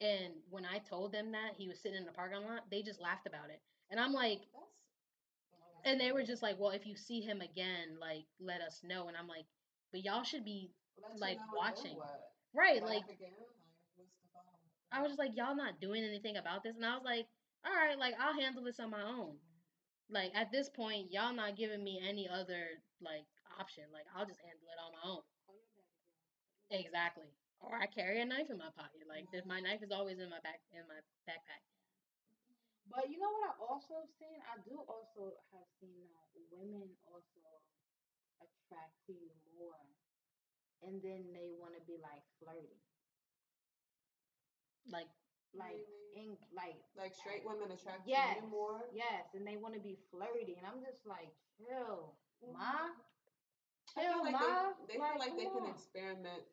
And 0.00 0.34
when 0.50 0.64
I 0.66 0.78
told 0.80 1.12
them 1.12 1.32
that 1.32 1.54
he 1.56 1.68
was 1.68 1.80
sitting 1.80 1.98
in 1.98 2.04
the 2.04 2.12
parking 2.12 2.42
lot, 2.44 2.68
they 2.70 2.82
just 2.82 3.00
laughed 3.00 3.26
about 3.26 3.50
it. 3.50 3.62
And 3.90 4.00
I'm 4.00 4.12
like, 4.12 4.40
That's. 4.40 4.66
and 5.84 6.00
they 6.00 6.12
were 6.12 6.22
just 6.22 6.42
like, 6.42 6.58
well, 6.58 6.70
if 6.70 6.86
you 6.86 6.96
see 6.96 7.20
him 7.20 7.40
again, 7.40 7.98
like 8.00 8.24
let 8.40 8.60
us 8.60 8.80
know. 8.82 9.08
And 9.08 9.16
I'm 9.16 9.28
like, 9.28 9.46
but 9.92 10.04
y'all 10.04 10.24
should 10.24 10.44
be 10.44 10.70
like, 11.18 11.38
know 11.38 11.42
and 11.42 11.50
then 11.50 11.56
watching. 11.56 11.96
right. 12.54 12.82
Like 12.82 13.04
again? 13.08 13.32
Like, 13.38 13.48
what's 13.96 14.12
the 14.22 14.28
problem? 14.32 14.54
I 14.92 15.02
was 15.02 15.10
just 15.10 15.18
like, 15.18 15.36
y'all 15.36 15.56
not 15.56 15.80
doing 15.80 16.04
anything 16.04 16.36
about 16.36 16.62
this. 16.62 16.76
And 16.76 16.84
I 16.86 16.94
was 16.94 17.04
like, 17.04 17.26
all 17.64 17.72
right, 17.72 17.98
like 17.98 18.14
I'll 18.20 18.34
handle 18.38 18.62
this 18.64 18.80
on 18.80 18.90
my 18.90 19.02
own. 19.02 19.36
Like 20.10 20.32
at 20.34 20.52
this 20.52 20.68
point, 20.68 21.12
y'all 21.12 21.34
not 21.34 21.56
giving 21.56 21.82
me 21.82 22.00
any 22.06 22.28
other 22.28 22.80
like 23.00 23.26
option. 23.58 23.84
Like 23.92 24.06
I'll 24.16 24.26
just 24.26 24.40
handle 24.40 24.66
it 24.68 24.78
on 24.80 24.92
my 24.92 25.10
own. 25.16 25.22
Exactly. 26.70 27.28
Or 27.62 27.78
I 27.78 27.86
carry 27.86 28.20
a 28.20 28.26
knife 28.26 28.50
in 28.50 28.58
my 28.58 28.70
pocket. 28.74 29.06
Like 29.08 29.30
th- 29.30 29.46
my 29.46 29.60
knife 29.60 29.82
is 29.82 29.92
always 29.92 30.18
in 30.18 30.28
my 30.28 30.40
back 30.42 30.60
in 30.74 30.82
my 30.88 31.00
backpack. 31.28 31.62
But 32.90 33.08
you 33.08 33.18
know 33.18 33.30
what 33.30 33.48
I 33.48 33.54
also 33.62 34.02
have 34.02 34.10
seen? 34.18 34.38
I 34.44 34.58
do 34.66 34.76
also 34.84 35.38
have 35.54 35.68
seen 35.80 36.02
that 36.12 36.28
women 36.50 36.90
also 37.06 37.62
attract 38.42 38.98
to 39.06 39.12
you 39.14 39.30
more. 39.56 39.86
And 40.82 40.98
then 41.00 41.30
they 41.32 41.54
want 41.54 41.74
to 41.78 41.82
be 41.86 41.96
like 42.02 42.26
flirty. 42.42 42.82
Like 44.90 45.08
Like 45.54 45.78
Really? 45.78 46.26
in 46.26 46.36
like 46.52 46.76
Like 46.96 47.14
straight 47.14 47.44
women 47.44 47.70
attract 47.70 48.06
yes, 48.08 48.36
to 48.36 48.42
you 48.44 48.50
more. 48.50 48.88
yes, 48.92 49.32
and 49.34 49.46
they 49.46 49.56
want 49.56 49.74
to 49.74 49.80
be 49.80 49.96
flirty, 50.10 50.56
and 50.58 50.66
I'm 50.66 50.80
just 50.82 51.06
like, 51.06 51.32
chill, 51.56 52.16
mm-hmm. 52.42 52.52
ma, 52.52 52.92
I 53.96 54.00
feel 54.02 54.12
chill, 54.12 54.24
like 54.24 54.32
ma. 54.32 54.72
they, 54.88 54.94
they 54.94 54.98
feel 55.00 55.18
like 55.18 55.36
they 55.36 55.44
can 55.48 55.64
on. 55.64 55.70
experiment 55.70 56.44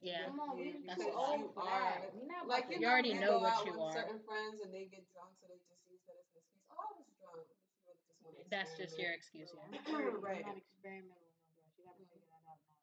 yeah. 0.00 0.24
Come 0.26 0.40
on, 0.40 0.56
we 0.56 0.76
That's 0.86 1.00
too 1.00 1.10
because 1.10 1.38
you 1.38 1.42
old 1.42 1.54
for 1.54 1.62
are 1.64 1.98
not 2.26 2.46
like 2.46 2.66
you, 2.70 2.78
You 2.80 2.86
already 2.86 3.10
you 3.10 3.20
know 3.20 3.38
what 3.38 3.52
out 3.52 3.66
you 3.66 3.72
with 3.72 3.80
are. 3.80 3.92
certain 3.92 4.20
friends 4.20 4.60
and 4.60 4.72
they 4.72 4.86
get 4.86 5.04
drunk, 5.12 5.34
so 5.40 5.46
they 5.48 5.58
just 5.66 5.80
use 5.88 6.00
that 6.06 6.16
as 6.20 6.26
an 6.30 6.38
excuse. 6.40 6.62
Oh, 6.70 6.76
I 6.76 6.90
was 6.92 7.08
drunk. 7.18 7.46
But 7.84 7.96
you 8.04 8.12
really 8.20 8.36
just 8.36 8.36
want 8.36 8.36
to 8.36 8.44
That's 8.50 8.76
just 8.76 8.98
your 8.98 9.12
excuse, 9.12 9.50
yeah. 9.54 9.78
sorry, 9.86 10.06
I'm 10.12 10.20
Right. 10.22 10.42
not 10.42 10.56
experimental 10.56 11.26
with 11.26 11.38
no 11.38 11.46
girl. 11.56 11.66
She 11.74 11.82
got 11.82 11.96
to 11.96 12.04
figure 12.10 12.26
mm-hmm. 12.26 12.30
that 12.30 12.44
out 12.46 12.60
now 12.66 12.82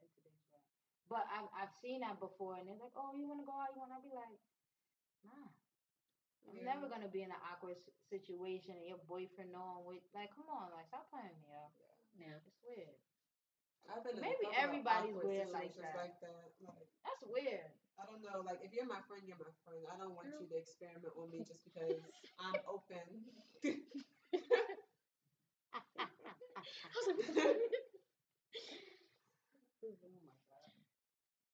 in 0.00 0.08
today's 0.12 0.42
world. 0.50 0.64
But 1.08 1.24
I've 1.30 1.48
I've 1.54 1.72
seen 1.82 2.00
that 2.00 2.18
before, 2.20 2.56
and 2.56 2.66
they're 2.68 2.78
like, 2.80 2.94
"Oh, 2.96 3.12
you 3.14 3.26
want 3.28 3.40
to 3.40 3.46
go 3.46 3.52
out? 3.54 3.72
You 3.74 3.80
want?" 3.80 3.92
to 3.96 4.02
be 4.04 4.14
like, 4.14 4.38
"Nah." 5.24 5.48
I'm 6.48 6.58
Yeah. 6.58 6.64
never 6.64 6.88
gonna 6.88 7.08
be 7.08 7.22
in 7.22 7.30
an 7.30 7.38
awkward 7.42 7.76
situation 8.10 8.76
and 8.76 8.86
your 8.86 8.98
boyfriend 8.98 9.52
knowing 9.52 9.84
what. 9.84 10.02
Like, 10.14 10.30
come 10.34 10.48
on, 10.48 10.70
like, 10.72 10.86
stop 10.88 11.08
playing 11.10 11.38
me 11.40 11.52
up. 11.54 11.72
Yeah. 12.14 12.38
It's 12.46 12.58
weird. 12.62 12.96
I've 12.98 13.50
been 13.50 13.62
in 13.62 13.70
a 13.70 13.71
Maybe 14.20 14.46
everybody's 14.56 15.16
weird 15.20 15.50
like 15.50 15.74
that. 15.76 15.94
like 15.96 16.16
that. 16.20 16.48
Like, 16.64 16.88
That's 17.04 17.22
weird. 17.28 17.68
I 18.00 18.06
don't 18.08 18.22
know. 18.24 18.40
Like, 18.40 18.60
if 18.64 18.72
you're 18.72 18.86
my 18.88 19.00
friend, 19.06 19.22
you're 19.26 19.36
my 19.36 19.52
friend. 19.66 19.84
I 19.92 19.98
don't 20.00 20.14
want 20.16 20.28
you 20.32 20.46
to 20.46 20.56
experiment 20.56 21.12
on 21.18 21.28
me 21.30 21.44
just 21.44 21.62
because 21.64 22.00
I'm 22.40 22.56
open. 22.66 23.04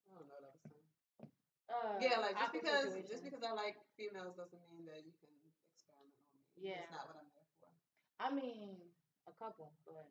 I 0.09 0.15
don't 0.15 0.29
know. 0.29 0.39
That 0.41 0.53
was 0.53 0.65
fun. 0.69 0.85
Uh, 1.69 1.97
Yeah, 2.01 2.19
like 2.23 2.37
just 2.39 2.53
because 2.53 2.85
situation. 2.93 3.09
just 3.11 3.25
because 3.25 3.43
I 3.45 3.53
like 3.53 3.77
females 3.97 4.37
doesn't 4.37 4.63
mean 4.73 4.87
that 4.89 5.05
you 5.05 5.13
can 5.21 5.33
experiment 5.75 6.17
on 6.17 6.27
me. 6.33 6.41
Yeah. 6.57 6.81
That's 6.89 6.93
not 6.97 7.07
what 7.13 7.17
I'm 7.21 7.29
there 7.35 7.49
for. 7.61 7.69
I 8.21 8.29
mean, 8.33 8.77
a 9.29 9.33
couple, 9.37 9.73
but 9.85 10.09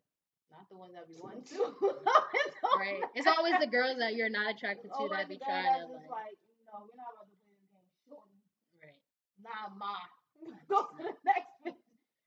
not 0.51 0.69
the 0.69 0.77
ones 0.77 0.93
that 0.93 1.05
we 1.07 1.15
want 1.19 1.45
to. 1.53 1.75
Right. 2.77 3.01
It's 3.15 3.25
always 3.25 3.55
the 3.59 3.67
girls 3.77 3.97
that 3.97 4.13
you're 4.13 4.29
not 4.29 4.53
attracted 4.53 4.89
to 4.91 4.97
Always 4.97 5.17
that 5.17 5.29
be 5.29 5.39
trying 5.41 5.65
to 5.65 5.87
like, 5.87 6.09
like, 6.09 6.37
you 6.59 6.65
know, 6.69 6.85
we're 6.85 6.99
not 6.99 7.15
about 7.15 7.25
to 7.25 7.37
play 7.41 7.57
this 7.57 7.69
game. 7.73 7.89
Right. 8.77 9.01
Nah, 9.41 9.73
ma. 9.73 9.97
Go 10.69 10.85
to 10.93 11.03
the 11.09 11.15
next. 11.25 11.79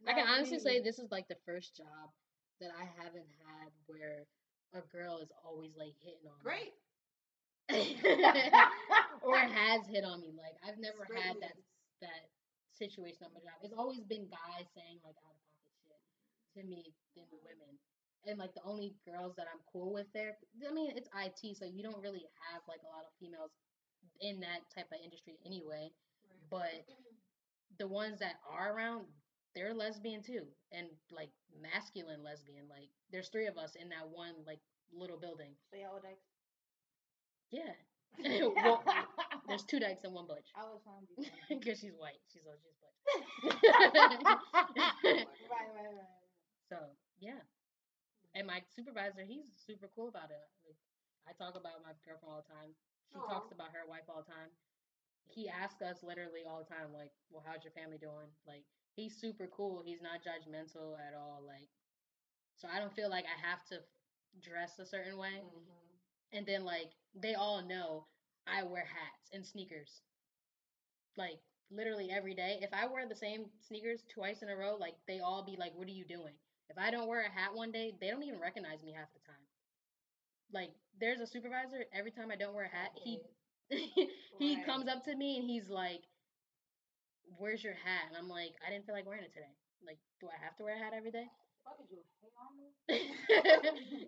I 0.09 0.13
can 0.17 0.27
honestly 0.27 0.59
me. 0.59 0.65
say 0.65 0.75
this 0.81 0.99
is 0.99 1.13
like 1.13 1.29
the 1.29 1.39
first 1.47 1.77
job 1.77 2.11
that 2.59 2.73
I 2.75 2.89
haven't 2.99 3.29
had 3.47 3.71
where 3.87 4.27
a 4.75 4.83
girl 4.91 5.19
is 5.23 5.31
always 5.45 5.77
like 5.79 5.95
hitting 6.03 6.27
on 6.27 6.35
me. 6.41 6.45
Great. 6.45 6.75
or 9.23 9.39
has 9.39 9.87
hit 9.87 10.03
on 10.03 10.19
me. 10.21 10.35
Like 10.35 10.59
I've 10.67 10.81
never 10.83 11.07
had 11.15 11.39
that 11.45 11.55
that 12.03 12.23
situation 12.75 13.29
on 13.29 13.33
my 13.37 13.41
job. 13.45 13.61
It's 13.63 13.77
always 13.77 14.03
been 14.09 14.27
guys 14.27 14.67
saying 14.75 14.99
like 15.05 15.15
out 15.23 15.37
of 15.37 15.43
pocket 15.53 15.77
shit 15.87 16.03
to 16.59 16.61
me 16.67 16.91
than 17.15 17.29
the 17.31 17.39
women. 17.45 17.77
And 18.27 18.39
like 18.39 18.55
the 18.55 18.63
only 18.65 18.95
girls 19.07 19.35
that 19.37 19.47
I'm 19.53 19.61
cool 19.73 19.93
with 19.93 20.07
there, 20.13 20.37
I 20.69 20.73
mean 20.73 20.93
it's 20.95 21.09
IT, 21.15 21.57
so 21.57 21.65
you 21.65 21.83
don't 21.83 22.01
really 22.03 22.25
have 22.53 22.63
like 22.69 22.81
a 22.85 22.91
lot 22.93 23.05
of 23.07 23.13
females 23.19 23.51
in 24.21 24.41
that 24.41 24.61
type 24.75 24.89
of 24.93 25.01
industry 25.03 25.39
anyway. 25.47 25.91
But 26.51 26.85
the 27.79 27.89
ones 27.89 28.19
that 28.21 28.35
are 28.49 28.75
around, 28.75 29.07
they're 29.55 29.75
lesbian 29.75 30.23
too, 30.23 30.45
and 30.73 30.87
like 31.11 31.31
masculine 31.61 32.23
lesbian. 32.23 32.69
Like 32.69 32.89
there's 33.11 33.29
three 33.29 33.47
of 33.47 33.57
us 33.59 33.75
in 33.75 33.89
that 33.91 34.09
one 34.11 34.35
like 34.47 34.61
little 34.93 35.19
building. 35.19 35.53
So 35.71 35.77
y'all 35.79 36.01
like, 36.05 36.19
Yeah. 37.51 37.73
well, 38.57 38.83
there's 39.47 39.63
two 39.65 39.79
dykes 39.79 40.05
and 40.05 40.13
one 40.15 40.27
butch. 40.27 40.51
I 40.57 40.63
was 40.65 40.81
trying 40.83 41.07
to. 41.51 41.59
Because 41.59 41.79
she's 41.81 41.95
white. 41.97 42.19
She's 42.33 42.43
oh, 42.47 42.55
she's 42.61 42.77
butch. 42.81 43.55
right, 45.05 45.27
right, 45.45 45.85
right, 45.85 45.95
right. 45.95 46.21
so 46.69 46.77
yeah. 47.21 47.41
And 48.35 48.47
my 48.47 48.63
supervisor, 48.75 49.23
he's 49.25 49.47
super 49.67 49.89
cool 49.95 50.09
about 50.09 50.31
it. 50.31 50.39
Like, 50.65 50.77
I 51.27 51.33
talk 51.33 51.55
about 51.57 51.83
my 51.83 51.93
girlfriend 52.05 52.31
all 52.33 52.43
the 52.43 52.53
time. 52.53 52.75
She 53.13 53.19
talks 53.27 53.51
about 53.51 53.73
her 53.75 53.85
wife 53.87 54.07
all 54.09 54.23
the 54.23 54.31
time. 54.31 54.51
He 55.29 55.49
asks 55.49 55.83
us 55.83 56.03
literally 56.03 56.45
all 56.45 56.59
the 56.59 56.69
time, 56.69 56.93
like, 56.93 57.13
"Well, 57.31 57.43
how's 57.45 57.65
your 57.65 57.73
family 57.73 57.99
doing?" 57.99 58.31
Like, 58.47 58.65
he's 58.95 59.15
super 59.17 59.47
cool. 59.49 59.83
He's 59.83 60.01
not 60.01 60.23
judgmental 60.23 60.99
at 60.99 61.15
all. 61.15 61.43
Like, 61.43 61.69
so 62.57 62.69
I 62.69 62.79
don't 62.79 62.93
feel 62.95 63.09
like 63.11 63.27
I 63.27 63.39
have 63.47 63.65
to 63.67 63.83
dress 64.41 64.79
a 64.79 64.87
certain 64.87 65.17
way. 65.19 65.43
Mhm. 65.43 65.99
And 66.33 66.47
then 66.47 66.65
like 66.65 66.93
they 67.15 67.35
all 67.35 67.63
know 67.63 68.07
I 68.47 68.63
wear 68.63 68.85
hats 68.85 69.31
and 69.33 69.47
sneakers. 69.47 70.03
Like 71.17 71.41
literally 71.71 72.11
every 72.11 72.35
day. 72.35 72.59
If 72.63 72.73
I 72.73 72.87
wear 72.87 73.07
the 73.07 73.15
same 73.15 73.51
sneakers 73.61 74.05
twice 74.09 74.43
in 74.43 74.49
a 74.49 74.57
row, 74.57 74.77
like 74.77 74.95
they 75.07 75.21
all 75.21 75.43
be 75.43 75.57
like, 75.57 75.75
"What 75.75 75.87
are 75.89 75.93
you 75.93 76.05
doing?" 76.05 76.35
If 76.71 76.79
I 76.79 76.91
don't 76.91 77.09
wear 77.09 77.21
a 77.27 77.31
hat 77.31 77.55
one 77.55 77.73
day, 77.73 77.93
they 78.01 78.09
don't 78.11 78.23
even 78.23 78.41
recognize 78.41 78.83
me 78.83 78.93
half 78.93 79.13
the 79.13 79.21
time. 79.27 79.43
Like 80.53 80.73
there's 80.99 81.21
a 81.21 81.27
supervisor. 81.27 81.85
Every 81.93 82.11
time 82.11 82.31
I 82.31 82.37
don't 82.37 82.55
wear 82.55 82.65
a 82.65 82.69
hat, 82.69 82.91
he 82.95 83.19
mm-hmm. 83.73 84.05
he 84.39 84.57
Right. 84.57 84.67
comes 84.67 84.89
up 84.89 85.05
to 85.05 85.15
me 85.15 85.39
and 85.39 85.45
he's 85.49 85.69
like, 85.69 86.03
"Where's 87.39 87.63
your 87.65 87.75
hat?" 87.75 88.07
And 88.09 88.17
I'm 88.17 88.29
like, 88.29 88.55
"I 88.67 88.71
didn't 88.71 88.87
feel 88.87 88.95
like 88.95 89.07
wearing 89.07 89.25
it 89.25 89.33
today." 89.33 89.55
Like, 89.85 89.99
do 90.21 90.29
I 90.29 90.37
have 90.43 90.57
to 90.57 90.65
wear 90.65 90.75
a 90.75 90.79
hat 90.79 90.93
every 90.93 91.11
day? 91.11 91.27
Fuck 91.65 91.81
is 91.81 91.91
you, 91.91 92.03
hey, 92.21 92.31
Arnold? 92.37 92.73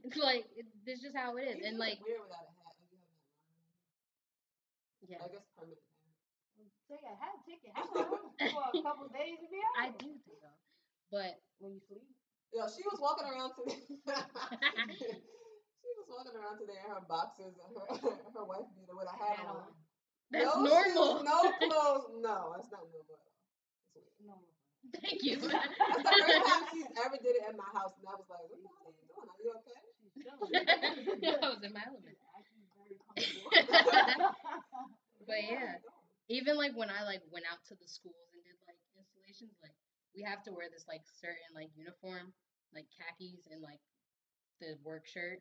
it's 0.04 0.16
like 0.16 0.46
it, 0.56 0.66
this 0.84 0.98
is 0.98 1.02
just 1.02 1.16
how 1.16 1.36
it 1.36 1.42
is. 1.42 1.56
You 1.58 1.66
And 1.66 1.78
like, 1.78 1.98
look 2.00 2.08
weird 2.08 2.20
without 2.22 2.44
a 2.44 2.52
hat. 2.60 2.74
Like 2.76 2.90
you 2.90 2.98
have 3.00 3.12
that. 3.16 5.08
yeah, 5.08 5.18
I 5.24 5.28
guess 5.28 5.44
permanent 5.56 5.80
hat. 5.80 6.14
Mm, 6.60 6.68
take 6.88 7.04
a 7.04 7.14
hat, 7.16 7.36
take 7.48 7.60
your 7.64 7.74
hat 7.74 7.88
off 7.96 8.20
for 8.38 8.64
a 8.68 8.82
couple 8.82 9.08
days 9.08 9.38
to 9.40 9.48
be 9.48 9.58
out. 9.60 9.74
I 9.78 9.88
do 9.96 10.08
think 10.26 10.38
so. 10.40 10.50
But 11.10 11.40
When 11.58 11.72
you 11.74 11.80
sleep. 11.88 12.08
Yo, 12.52 12.68
she 12.68 12.84
was 12.84 13.00
walking 13.00 13.24
around 13.26 13.52
today. 13.56 13.80
she 15.80 15.88
was 15.96 16.06
walking 16.08 16.36
around 16.36 16.60
today 16.60 16.76
in 16.84 16.88
her 16.92 17.00
boxers 17.08 17.56
and 17.56 17.72
her 17.72 18.12
her 18.36 18.44
wife 18.44 18.68
beater 18.76 18.92
with 18.96 19.08
a 19.08 19.16
hat 19.16 19.40
Hat 19.40 19.48
on. 19.48 19.56
on. 19.56 19.72
that's 20.30 20.44
no 20.56 20.62
normal. 20.64 21.06
Shoes, 21.16 21.24
no 21.24 21.38
clothes. 21.64 22.08
No, 22.20 22.36
that's 22.56 22.68
not 22.72 22.84
normal. 22.92 23.20
It's 23.96 24.12
weird. 24.20 24.28
No. 24.28 24.36
Thank 25.00 25.22
you. 25.22 25.38
That's 25.46 26.04
the 26.04 26.24
first 26.26 26.42
time 26.50 26.64
she's 26.74 26.90
ever 27.06 27.16
did 27.22 27.38
it 27.38 27.44
at 27.48 27.54
my 27.56 27.70
house, 27.72 27.94
and 28.02 28.06
I 28.10 28.18
was 28.18 28.26
like, 28.28 28.42
"What 28.50 28.60
the 28.60 28.68
hell 28.74 28.90
are 28.90 28.94
you 28.98 29.06
doing? 29.06 29.30
Are 29.30 29.40
you 29.40 29.50
okay?" 29.62 29.78
She's 30.02 30.12
chilling. 30.26 31.38
I 31.38 31.48
was 31.54 31.62
in 31.62 31.72
my 31.72 31.84
element. 31.86 32.18
Actually 32.34 32.66
very 32.74 32.98
comfortable. 32.98 33.54
But 35.26 35.38
yeah, 35.48 35.78
even 36.28 36.56
like 36.58 36.74
when 36.74 36.90
I 36.90 37.04
like 37.06 37.22
went 37.30 37.46
out 37.50 37.62
to 37.70 37.74
the 37.78 37.86
schools 37.88 38.26
and 38.34 38.42
did 38.42 38.58
like 38.66 38.78
installations, 38.98 39.54
like 39.62 39.76
we 40.16 40.22
have 40.22 40.42
to 40.44 40.52
wear 40.52 40.68
this 40.70 40.84
like 40.88 41.02
certain 41.20 41.50
like 41.54 41.70
uniform, 41.76 42.32
like 42.74 42.86
khakis 42.92 43.44
and 43.50 43.62
like 43.62 43.80
the 44.60 44.76
work 44.84 45.06
shirt. 45.06 45.40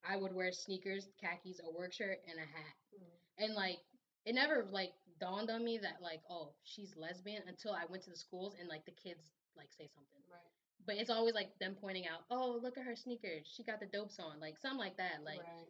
I 0.00 0.16
would 0.16 0.32
wear 0.32 0.50
sneakers, 0.52 1.08
khakis, 1.20 1.60
a 1.60 1.70
work 1.70 1.92
shirt, 1.92 2.18
and 2.26 2.38
a 2.38 2.48
hat. 2.48 2.76
Mm. 2.96 3.44
And 3.44 3.54
like 3.54 3.78
it 4.24 4.34
never 4.34 4.66
like 4.70 4.92
dawned 5.20 5.50
on 5.50 5.64
me 5.64 5.78
that 5.82 6.00
like 6.00 6.20
oh 6.28 6.52
she's 6.64 6.96
lesbian 6.96 7.42
until 7.46 7.72
I 7.72 7.84
went 7.88 8.04
to 8.04 8.10
the 8.10 8.16
schools 8.16 8.56
and 8.58 8.68
like 8.68 8.84
the 8.84 8.96
kids 8.96 9.20
like 9.56 9.68
say 9.76 9.88
something. 9.92 10.22
Right. 10.30 10.52
But 10.86 10.96
it's 10.96 11.10
always 11.10 11.34
like 11.34 11.52
them 11.60 11.76
pointing 11.80 12.08
out, 12.08 12.24
oh 12.30 12.58
look 12.62 12.78
at 12.78 12.84
her 12.84 12.96
sneakers, 12.96 13.46
she 13.46 13.62
got 13.62 13.80
the 13.80 13.86
dopes 13.86 14.18
on, 14.18 14.40
like 14.40 14.56
something 14.58 14.80
like 14.80 14.96
that, 14.96 15.24
like. 15.24 15.40
right. 15.40 15.68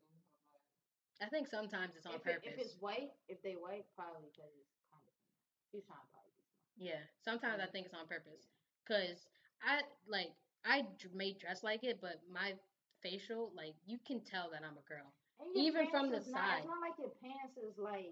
I 1.20 1.28
think 1.28 1.48
sometimes 1.48 1.96
it's 1.96 2.06
on 2.06 2.16
If, 2.16 2.24
it, 2.28 2.40
purpose. 2.40 2.48
if 2.48 2.56
it's 2.60 2.76
white, 2.80 3.12
if 3.28 3.42
they 3.44 3.54
white, 3.60 3.84
probably 3.96 4.32
because 4.32 4.52
it's 4.56 4.72
kind 4.72 4.79
of. 4.79 4.79
He's 5.72 5.86
trying 5.86 6.02
to 6.02 6.10
probably 6.12 6.34
be 6.34 6.44
smart. 6.46 6.66
Yeah, 6.78 7.02
sometimes 7.22 7.62
I 7.62 7.68
think 7.70 7.86
it's 7.86 7.96
on 7.96 8.08
purpose. 8.08 8.50
Cause 8.88 9.30
I 9.62 9.86
like 10.10 10.34
I 10.66 10.82
d- 10.98 11.14
may 11.14 11.34
dress 11.38 11.64
like 11.64 11.84
it, 11.84 12.00
but 12.02 12.20
my 12.32 12.54
facial, 13.02 13.52
like 13.56 13.76
you 13.86 14.00
can 14.06 14.22
tell 14.22 14.50
that 14.52 14.62
I'm 14.64 14.76
a 14.76 14.86
girl. 14.88 15.08
Even 15.56 15.88
from 15.88 16.12
the 16.12 16.20
not, 16.20 16.36
side. 16.36 16.60
It's 16.64 16.68
not 16.68 16.84
like 16.84 16.98
your 17.00 17.14
pants 17.24 17.56
is 17.56 17.76
like. 17.80 18.12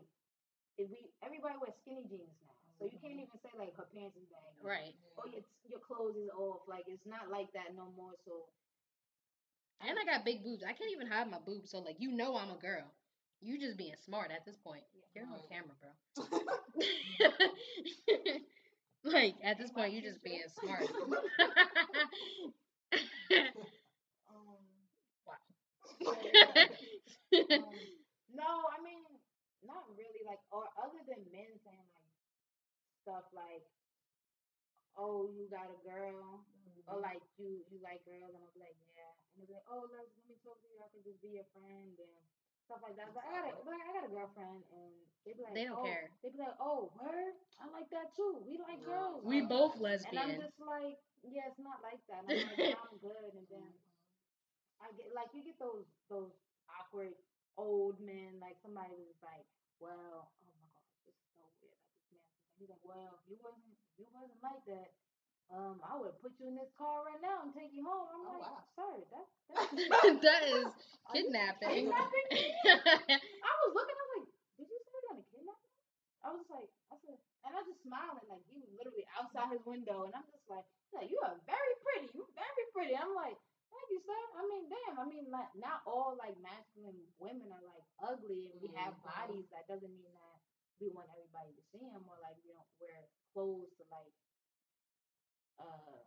If 0.77 0.93
we 0.93 1.09
everybody 1.25 1.57
wears 1.57 1.73
skinny 1.81 2.05
jeans 2.05 2.29
now, 2.45 2.53
so 2.77 2.85
you 2.85 3.01
can't 3.01 3.17
mm-hmm. 3.17 3.25
even 3.25 3.41
say 3.41 3.49
like 3.57 3.73
her 3.75 3.89
pants 3.89 4.13
is 4.13 4.29
baggy. 4.29 4.61
Right. 4.61 4.93
Or 5.17 5.25
your 5.25 5.41
your 5.65 5.81
clothes 5.81 6.15
is 6.15 6.29
off. 6.37 6.61
Like 6.69 6.85
it's 6.85 7.03
not 7.09 7.33
like 7.33 7.49
that 7.57 7.73
no 7.73 7.89
more. 7.97 8.13
So 8.23 8.45
And 9.81 9.97
I 9.97 10.05
got 10.05 10.23
big 10.23 10.45
boobs. 10.45 10.61
I 10.61 10.77
can't 10.77 10.93
even 10.93 11.09
hide 11.09 11.27
my 11.27 11.41
boobs, 11.41 11.73
so 11.73 11.81
like 11.81 11.97
you 11.97 12.13
know 12.13 12.37
I'm 12.37 12.53
a 12.53 12.61
girl. 12.61 12.85
You 13.41 13.57
just 13.59 13.77
being 13.77 13.95
smart 14.03 14.31
at 14.31 14.45
this 14.45 14.57
point. 14.57 14.83
You're 15.15 15.25
on 15.25 15.41
camera, 15.49 15.75
bro. 15.79 16.39
like 19.03 19.35
at 19.43 19.57
this 19.57 19.71
point, 19.71 19.93
you 19.93 20.01
just 20.01 20.23
being 20.23 20.43
smart. 20.61 20.85
um. 24.29 24.61
wow. 25.25 25.35
um, 27.51 27.77
no, 28.33 28.49
I 28.71 28.77
mean, 28.83 29.03
not 29.63 29.83
really. 29.95 30.23
Like, 30.25 30.39
or 30.51 30.65
other 30.77 31.01
than 31.07 31.21
men 31.31 31.57
saying 31.63 31.87
like 31.93 32.11
stuff 33.03 33.25
like, 33.33 33.63
"Oh, 34.97 35.29
you 35.31 35.47
got 35.47 35.69
a 35.71 35.79
girl," 35.87 36.43
or 36.87 36.99
like, 36.99 37.21
"You 37.37 37.63
you 37.71 37.79
like 37.79 38.03
girls," 38.03 38.33
and 38.35 38.43
be 38.53 38.59
like, 38.59 38.75
"Yeah," 38.95 39.11
and 39.31 39.39
they'll 39.39 39.47
be 39.47 39.53
like, 39.53 39.67
"Oh, 39.69 39.87
let's 39.91 40.11
let 40.17 40.27
me 40.27 40.35
talk 40.43 40.59
to 40.61 40.67
you. 40.67 40.79
I 40.83 40.87
can 40.91 41.01
just 41.03 41.21
be 41.21 41.29
your 41.39 41.47
friend 41.55 41.95
and 41.99 42.15
stuff 42.67 42.83
like 42.83 42.99
that." 42.99 43.09
But 43.15 43.23
I 43.23 43.31
got 43.31 43.43
a 43.47 43.51
but 43.63 43.73
I 43.73 43.89
got 43.95 44.03
a 44.03 44.11
girlfriend, 44.11 44.61
and 44.75 44.91
they 45.23 45.31
be 45.33 45.43
like, 45.43 45.55
They 45.55 45.65
don't 45.67 45.79
oh, 45.79 45.87
care. 45.87 46.11
They 46.23 46.29
be 46.29 46.39
like, 46.39 46.55
"Oh, 46.59 46.91
word, 46.99 47.35
I 47.59 47.65
like 47.71 47.89
that 47.95 48.11
too. 48.15 48.43
We 48.43 48.59
like 48.59 48.79
No. 48.83 48.87
girls." 48.87 49.23
we 49.23 49.41
like- 49.41 49.49
both 49.49 49.75
And 49.79 50.19
I'm 50.19 50.35
just 50.39 50.59
like, 50.59 50.99
yeah, 51.23 51.51
it's 51.51 51.59
not 51.59 51.83
like 51.83 51.99
that. 52.07 52.23
And 52.27 52.31
I'm 52.31 52.47
like, 52.55 52.79
I'm 52.79 52.97
good. 52.99 53.31
And 53.35 53.47
then 53.51 53.71
I 54.79 54.87
get 54.95 55.11
like 55.15 55.31
you 55.33 55.43
get 55.43 55.57
those 55.59 55.87
those 56.07 56.31
awkward 56.71 57.15
old 57.57 57.99
men. 57.99 58.39
Like 58.39 58.55
somebody 58.61 58.95
was 58.95 59.19
like, 59.23 59.47
well, 59.79 60.31
oh 60.31 60.51
my 60.55 60.67
god, 60.71 60.87
this 61.03 61.15
is 61.17 61.27
so 61.35 61.43
weird. 61.59 61.75
Like 61.91 62.03
this 62.11 62.23
man, 62.31 62.47
he's 62.59 62.69
like, 62.71 62.83
well, 62.85 63.19
if 63.23 63.25
you 63.27 63.37
wasn't 63.43 63.75
if 63.97 64.05
you 64.05 64.07
wasn't 64.13 64.39
like 64.43 64.63
that. 64.71 64.91
Um, 65.47 65.79
I 65.79 65.95
would 65.95 66.11
put 66.19 66.35
you 66.43 66.51
in 66.51 66.59
this 66.59 66.67
car 66.75 67.07
right 67.07 67.21
now 67.23 67.39
and 67.47 67.55
take 67.55 67.71
you 67.71 67.79
home. 67.87 68.07
I'm 68.11 68.23
Oh, 68.27 68.35
like, 68.35 68.51
wow. 68.51 68.63
sir, 68.75 68.93
that, 69.15 69.25
that's 69.87 70.19
that 70.27 70.41
is 70.59 70.67
kidnapping. 71.15 71.87
kidnapping? 71.87 72.27
I 73.39 73.51
was 73.63 73.71
looking, 73.71 73.95
I 73.95 74.03
was 74.11 74.11
like, 74.19 74.27
did 74.59 74.67
you 74.67 74.77
say 74.83 74.91
you're 74.91 75.05
gonna 75.07 75.23
kidnap 75.31 75.59
me? 75.63 75.71
I 76.19 76.27
was 76.35 76.43
like, 76.51 76.67
I 76.91 76.95
said, 76.99 77.15
and 77.47 77.51
I 77.55 77.63
was 77.63 77.67
just 77.71 77.79
smiling, 77.87 78.27
like 78.27 78.43
he 78.51 78.59
was 78.59 78.67
literally 78.75 79.07
outside 79.15 79.55
his 79.55 79.63
window, 79.63 80.03
and 80.03 80.11
I'm 80.11 80.27
just 80.27 80.43
like, 80.51 80.67
like, 80.91 81.07
you 81.07 81.15
are 81.23 81.39
very 81.47 81.73
pretty, 81.79 82.11
you 82.11 82.27
very 82.35 82.65
pretty. 82.75 82.91
I'm 82.99 83.15
like, 83.15 83.39
thank 83.71 83.87
you, 83.87 84.03
sir. 84.03 84.19
I 84.35 84.43
mean, 84.51 84.67
damn. 84.67 84.99
I 84.99 85.05
mean, 85.07 85.31
like, 85.31 85.47
not 85.55 85.79
all 85.87 86.19
like 86.19 86.35
masculine 86.43 86.99
women 87.23 87.47
are 87.55 87.63
like 87.63 87.87
ugly, 88.03 88.51
and 88.51 88.59
we 88.59 88.67
have 88.75 88.91
Mhm. 88.99 89.07
bodies. 89.07 89.47
That 89.55 89.63
doesn't 89.71 89.95
mean 89.95 90.11
that 90.11 90.37
we 90.83 90.91
want 90.91 91.07
everybody 91.15 91.55
to 91.55 91.63
see 91.71 91.87
them, 91.87 92.03
or 92.03 92.19
like 92.19 92.35
we 92.43 92.51
don't 92.51 92.67
wear 92.83 93.07
clothes 93.31 93.71
to 93.79 93.83
like, 93.87 94.11
uh. 95.59 95.97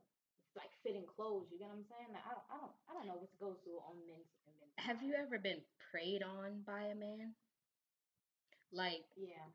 Like 0.57 0.70
fitting 0.82 1.07
clothes, 1.07 1.46
you 1.53 1.59
get 1.59 1.68
what 1.68 1.78
I'm 1.78 1.86
saying? 1.86 2.11
Like, 2.11 2.26
I 2.26 2.34
don't, 2.34 2.46
I 2.51 2.57
don't, 2.59 2.74
I 2.90 2.92
don't 2.94 3.07
know 3.07 3.18
what 3.22 3.30
goes 3.38 3.59
through 3.62 3.78
on 3.86 4.03
men's 4.07 4.26
and 4.46 4.55
men's. 4.59 4.74
Have 4.78 5.03
you 5.03 5.14
ever 5.14 5.38
been 5.38 5.62
preyed 5.92 6.22
on 6.22 6.62
by 6.66 6.82
a 6.90 6.94
man? 6.94 7.34
Like 8.72 9.05
Yeah. 9.16 9.51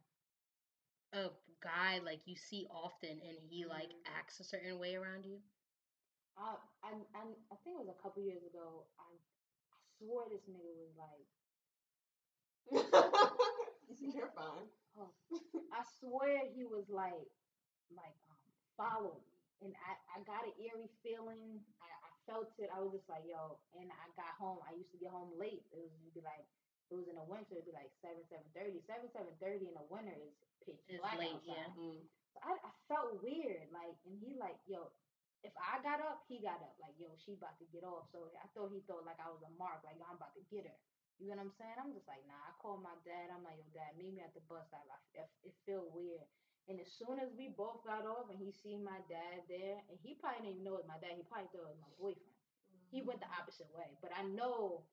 a 1.13 1.29
guy 1.63 1.99
like 2.03 2.21
you 2.25 2.35
see 2.35 2.67
often 2.69 3.09
and 3.09 3.37
he 3.49 3.65
like 3.65 3.89
Mhm. 3.89 4.03
acts 4.05 4.39
a 4.39 4.43
certain 4.43 4.77
way 4.79 4.95
around 4.95 5.25
you? 5.25 5.41
I, 6.37 6.55
I, 6.83 6.91
I, 7.15 7.21
I 7.51 7.55
think 7.63 7.75
it 7.75 7.83
was 7.85 7.89
a 7.89 8.01
couple 8.01 8.21
years 8.23 8.43
ago. 8.43 8.87
I, 8.99 9.03
I 9.11 9.77
swore 9.97 10.27
this 10.29 10.43
nigga 10.47 10.71
was 10.75 10.95
like, 10.97 11.27
You're 13.99 14.31
fine. 14.35 14.67
oh, 14.97 15.11
I 15.71 15.81
swear 15.99 16.41
he 16.55 16.65
was 16.65 16.85
like, 16.89 17.27
like, 17.91 18.17
um, 18.29 18.37
follow 18.77 19.21
me. 19.25 19.34
And 19.63 19.71
I, 19.79 19.95
I 20.11 20.15
got 20.27 20.43
an 20.47 20.55
eerie 20.59 20.91
feeling. 21.03 21.63
I, 21.79 21.87
I 21.87 22.09
felt 22.27 22.51
it. 22.59 22.69
I 22.73 22.79
was 22.83 22.91
just 22.95 23.07
like, 23.07 23.23
yo. 23.27 23.59
And 23.77 23.87
I 23.91 24.05
got 24.19 24.35
home. 24.39 24.59
I 24.67 24.75
used 24.75 24.91
to 24.91 24.99
get 24.99 25.11
home 25.13 25.31
late. 25.39 25.63
It 25.71 25.79
was 25.79 25.91
it'd 26.03 26.13
be 26.13 26.21
like, 26.25 26.43
it 26.91 26.95
was 26.95 27.07
in 27.09 27.15
the 27.17 27.25
winter. 27.25 27.55
It'd 27.57 27.65
be 27.65 27.73
like 27.73 27.89
seven, 28.03 28.21
seven 28.29 28.45
thirty. 28.53 28.83
Seven, 28.85 29.07
seven 29.15 29.31
thirty 29.39 29.67
in 29.71 29.75
the 29.75 29.85
winter 29.87 30.13
is 30.13 30.35
pitch 30.61 30.81
It's 30.91 30.99
black 31.01 31.17
late, 31.17 31.33
outside. 31.39 31.49
yeah. 31.49 31.67
Mm. 31.79 32.03
So 32.35 32.37
I, 32.43 32.51
I 32.67 32.71
felt 32.91 33.15
weird, 33.23 33.71
like, 33.71 33.95
and 34.03 34.19
he 34.19 34.35
like, 34.35 34.59
yo, 34.67 34.91
if 35.41 35.55
I 35.55 35.79
got 35.81 36.03
up, 36.03 36.25
he 36.27 36.43
got 36.43 36.59
up, 36.59 36.75
like, 36.81 36.97
yo, 36.99 37.13
she 37.23 37.37
about 37.39 37.55
to 37.63 37.67
get 37.71 37.85
off. 37.87 38.11
So 38.11 38.27
I 38.35 38.45
thought 38.51 38.73
he 38.75 38.83
thought 38.83 39.07
like 39.07 39.21
I 39.23 39.31
was 39.31 39.39
a 39.47 39.51
mark, 39.55 39.81
like 39.87 39.97
I'm 40.03 40.19
about 40.19 40.35
to 40.35 40.43
get 40.51 40.67
her. 40.67 40.77
You 41.15 41.31
know 41.31 41.39
what 41.39 41.47
I'm 41.47 41.55
saying? 41.55 41.77
I'm 41.79 41.95
just 41.95 42.09
like, 42.11 42.27
nah. 42.27 42.35
I 42.35 42.51
called 42.59 42.83
my 42.83 42.91
dad. 43.07 43.31
I'm 43.31 43.39
like, 43.47 43.55
yo, 43.55 43.65
dad, 43.71 43.95
meet 43.95 44.11
me 44.11 44.19
at 44.19 44.35
the 44.35 44.43
bus 44.51 44.67
stop. 44.67 44.83
I, 44.91 44.99
it, 45.15 45.31
it 45.47 45.55
feel 45.63 45.87
weird. 45.95 46.27
And 46.67 46.81
as 46.81 46.89
soon 46.89 47.21
as 47.21 47.29
we 47.37 47.53
both 47.53 47.85
got 47.85 48.05
off, 48.09 48.29
and 48.33 48.39
he 48.41 48.49
seen 48.51 48.81
my 48.83 48.97
dad 49.05 49.45
there, 49.45 49.85
and 49.85 49.95
he 50.01 50.17
probably 50.17 50.49
didn't 50.49 50.57
even 50.57 50.63
know 50.65 50.81
it 50.81 50.85
was 50.85 50.89
my 50.89 50.97
dad. 50.97 51.13
He 51.13 51.21
probably 51.29 51.45
thought 51.53 51.69
it 51.69 51.73
was 51.77 51.83
my 51.83 51.93
boyfriend. 52.01 52.33
He 52.89 53.01
went 53.05 53.21
the 53.21 53.29
opposite 53.29 53.69
way, 53.75 53.93
but 54.01 54.09
I 54.17 54.23
know. 54.23 54.85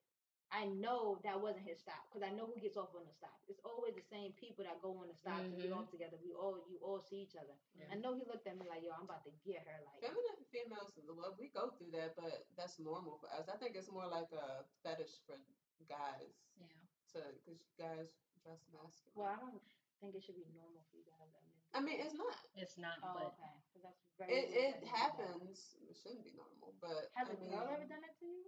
I 0.53 0.68
know 0.68 1.16
that 1.25 1.41
wasn't 1.41 1.64
his 1.64 1.81
stop 1.81 2.05
because 2.12 2.20
I 2.20 2.29
know 2.29 2.45
who 2.45 2.61
gets 2.61 2.77
off 2.77 2.93
on 2.93 3.09
the 3.09 3.16
stop. 3.16 3.41
It's 3.49 3.64
always 3.64 3.97
the 3.97 4.05
same 4.05 4.37
people 4.37 4.68
that 4.68 4.85
go 4.85 4.93
on 5.01 5.09
the 5.09 5.16
stop 5.16 5.41
to 5.41 5.57
get 5.57 5.73
Mhm. 5.73 5.81
off 5.81 5.89
together. 5.89 6.20
We 6.20 6.37
all 6.37 6.61
you 6.68 6.77
all 6.85 7.01
see 7.01 7.25
each 7.25 7.37
other. 7.41 7.57
Yeah. 7.73 7.89
I 7.89 7.95
know 7.97 8.12
he 8.12 8.29
looked 8.29 8.45
at 8.47 8.59
me 8.61 8.68
like, 8.68 8.85
yo, 8.85 8.93
I'm 8.93 9.09
about 9.09 9.25
to 9.25 9.33
get 9.49 9.64
her. 9.66 9.81
Like, 9.81 10.05
Feminine 10.05 10.45
females, 10.53 10.93
we 11.41 11.49
go 11.49 11.70
through 11.70 11.93
that, 11.93 12.16
but 12.16 12.45
that's 12.55 12.79
normal 12.79 13.16
for 13.16 13.33
us. 13.33 13.49
I 13.49 13.57
think 13.57 13.77
it's 13.77 13.89
more 13.89 14.05
like 14.07 14.29
a 14.33 14.68
fetish 14.85 15.25
for 15.25 15.41
guys 15.89 16.37
Yeah. 16.61 16.68
to, 17.16 17.33
because 17.33 17.64
guys 17.81 18.12
dress 18.45 18.61
masculine. 18.68 19.16
well, 19.16 19.33
I 19.33 19.37
don't 19.41 19.62
think 20.01 20.14
it 20.16 20.23
should 20.23 20.37
be 20.37 20.45
normal 20.53 20.83
for 20.91 20.97
you 20.99 21.05
guys. 21.05 21.33
Do 21.33 21.41
I 21.75 21.81
mean, 21.81 22.01
it's 22.01 22.14
not. 22.14 22.37
It's 22.55 22.77
not, 22.77 22.99
oh, 23.03 23.12
but 23.14 23.27
okay, 23.33 23.55
'cause 23.73 23.83
that's 23.83 24.03
very. 24.18 24.33
It 24.33 24.51
it 24.51 24.73
that 24.73 24.81
he 24.81 24.85
did 24.85 24.93
that. 24.93 24.97
happens. 24.99 25.75
It 25.89 25.97
shouldn't 25.97 26.25
be 26.25 26.33
normal, 26.33 26.75
but 26.81 27.09
Has 27.14 27.29
I 27.29 27.33
a 27.33 27.37
girl 27.37 27.64
mean, 27.64 27.73
ever 27.73 27.85
done 27.85 28.01
that 28.03 28.18
to 28.20 28.25
you? 28.27 28.45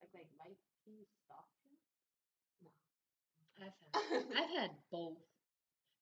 Like, 0.00 0.10
like, 0.14 0.28
like 0.38 0.56
he 0.84 1.04
stalked 1.24 1.60
you? 1.64 1.76
No. 2.62 2.70
I've 3.60 3.76
had 3.82 4.24
I've 4.36 4.50
had 4.50 4.70
both. 4.90 5.18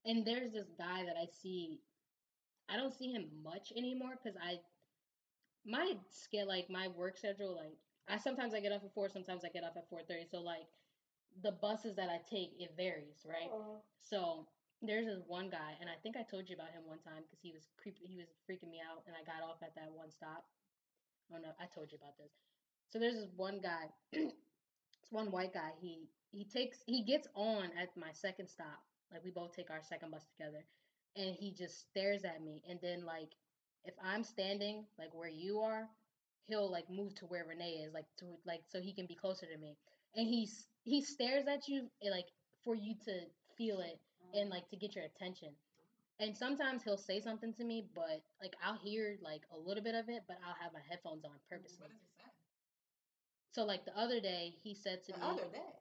And 0.04 0.24
there's 0.24 0.52
this 0.52 0.70
guy 0.78 1.04
that 1.04 1.16
I 1.16 1.26
see. 1.42 1.80
I 2.68 2.76
don't 2.76 2.94
see 2.94 3.12
him 3.12 3.42
much 3.42 3.72
anymore 3.76 4.16
because 4.16 4.36
I, 4.40 4.60
my 5.64 5.94
schedule, 6.10 6.48
like 6.48 6.68
my 6.70 6.88
work 6.88 7.16
schedule, 7.16 7.54
like 7.54 7.76
I 8.08 8.18
sometimes 8.18 8.54
I 8.54 8.60
get 8.60 8.72
off 8.72 8.84
at 8.84 8.92
four, 8.94 9.08
sometimes 9.08 9.44
I 9.44 9.48
get 9.48 9.64
off 9.64 9.76
at 9.76 9.88
four 9.88 10.02
thirty. 10.02 10.24
So 10.30 10.40
like, 10.40 10.66
the 11.42 11.52
buses 11.52 11.96
that 11.96 12.08
I 12.08 12.18
take 12.30 12.50
it 12.58 12.72
varies, 12.76 13.24
right? 13.26 13.50
Oh. 13.52 13.82
So 14.00 14.46
there's 14.82 15.06
this 15.06 15.22
one 15.26 15.50
guy, 15.50 15.74
and 15.80 15.90
I 15.90 15.96
think 16.02 16.16
I 16.16 16.22
told 16.22 16.48
you 16.48 16.54
about 16.54 16.70
him 16.70 16.86
one 16.86 17.00
time 17.02 17.22
because 17.26 17.40
he 17.42 17.52
was 17.52 17.66
creepy, 17.80 18.06
he 18.06 18.16
was 18.16 18.30
freaking 18.46 18.70
me 18.70 18.78
out, 18.82 19.02
and 19.06 19.14
I 19.16 19.24
got 19.26 19.42
off 19.42 19.58
at 19.62 19.74
that 19.74 19.90
one 19.90 20.10
stop. 20.10 20.44
Oh 21.32 21.38
no, 21.38 21.50
I 21.60 21.66
told 21.74 21.92
you 21.92 21.98
about 21.98 22.16
this. 22.18 22.32
So 22.88 22.98
there's 22.98 23.14
this 23.16 23.32
one 23.36 23.60
guy, 23.60 23.90
this 24.12 24.32
one 25.10 25.30
white 25.30 25.52
guy. 25.54 25.72
He 25.80 26.08
he 26.30 26.44
takes 26.44 26.82
he 26.86 27.02
gets 27.04 27.28
on 27.34 27.70
at 27.80 27.96
my 27.96 28.12
second 28.12 28.48
stop. 28.48 28.82
Like 29.12 29.24
we 29.24 29.30
both 29.30 29.54
take 29.54 29.70
our 29.70 29.82
second 29.82 30.10
bus 30.10 30.26
together, 30.36 30.64
and 31.16 31.34
he 31.36 31.52
just 31.52 31.88
stares 31.90 32.24
at 32.24 32.42
me. 32.42 32.62
And 32.68 32.78
then 32.82 33.04
like 33.04 33.32
if 33.84 33.94
I'm 34.02 34.22
standing 34.24 34.84
like 34.98 35.14
where 35.14 35.28
you 35.30 35.60
are, 35.60 35.88
he'll 36.46 36.70
like 36.70 36.88
move 36.90 37.14
to 37.16 37.26
where 37.26 37.44
Renee 37.46 37.84
is, 37.86 37.94
like 37.94 38.06
to 38.18 38.26
like 38.46 38.62
so 38.68 38.80
he 38.80 38.94
can 38.94 39.06
be 39.06 39.14
closer 39.14 39.46
to 39.46 39.58
me. 39.58 39.76
And 40.14 40.26
he's 40.26 40.66
he 40.84 41.02
stares 41.02 41.46
at 41.46 41.68
you 41.68 41.88
eh, 42.02 42.10
like 42.10 42.28
for 42.64 42.74
you 42.74 42.94
to 43.04 43.20
feel 43.56 43.80
it 43.80 43.98
and 44.34 44.50
like 44.50 44.68
to 44.70 44.76
get 44.76 44.94
your 44.94 45.04
attention. 45.04 45.50
And 46.20 46.36
sometimes 46.36 46.82
he'll 46.82 46.98
say 46.98 47.20
something 47.20 47.52
to 47.54 47.64
me, 47.64 47.84
but 47.94 48.22
like 48.40 48.54
I'll 48.62 48.78
hear 48.78 49.18
like 49.22 49.42
a 49.52 49.58
little 49.58 49.82
bit 49.82 49.94
of 49.94 50.08
it, 50.08 50.24
but 50.26 50.38
I'll 50.46 50.56
have 50.62 50.72
my 50.72 50.80
headphones 50.88 51.24
on 51.24 51.32
purposely. 51.48 51.78
what 51.80 51.90
does 51.90 52.00
he 52.00 52.22
say? 52.22 52.30
So 53.52 53.64
like 53.64 53.84
the 53.84 53.96
other 53.98 54.20
day, 54.20 54.54
he 54.62 54.74
said 54.74 55.02
to 55.04 55.12
The 55.12 55.18
me. 55.18 55.24
other 55.26 55.48
day. 55.48 55.72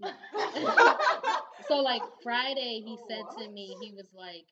so 1.68 1.80
like 1.82 2.02
Friday, 2.22 2.80
he 2.84 2.96
said 3.08 3.24
to 3.38 3.48
me, 3.50 3.76
he 3.80 3.92
was 3.92 4.08
like, 4.14 4.46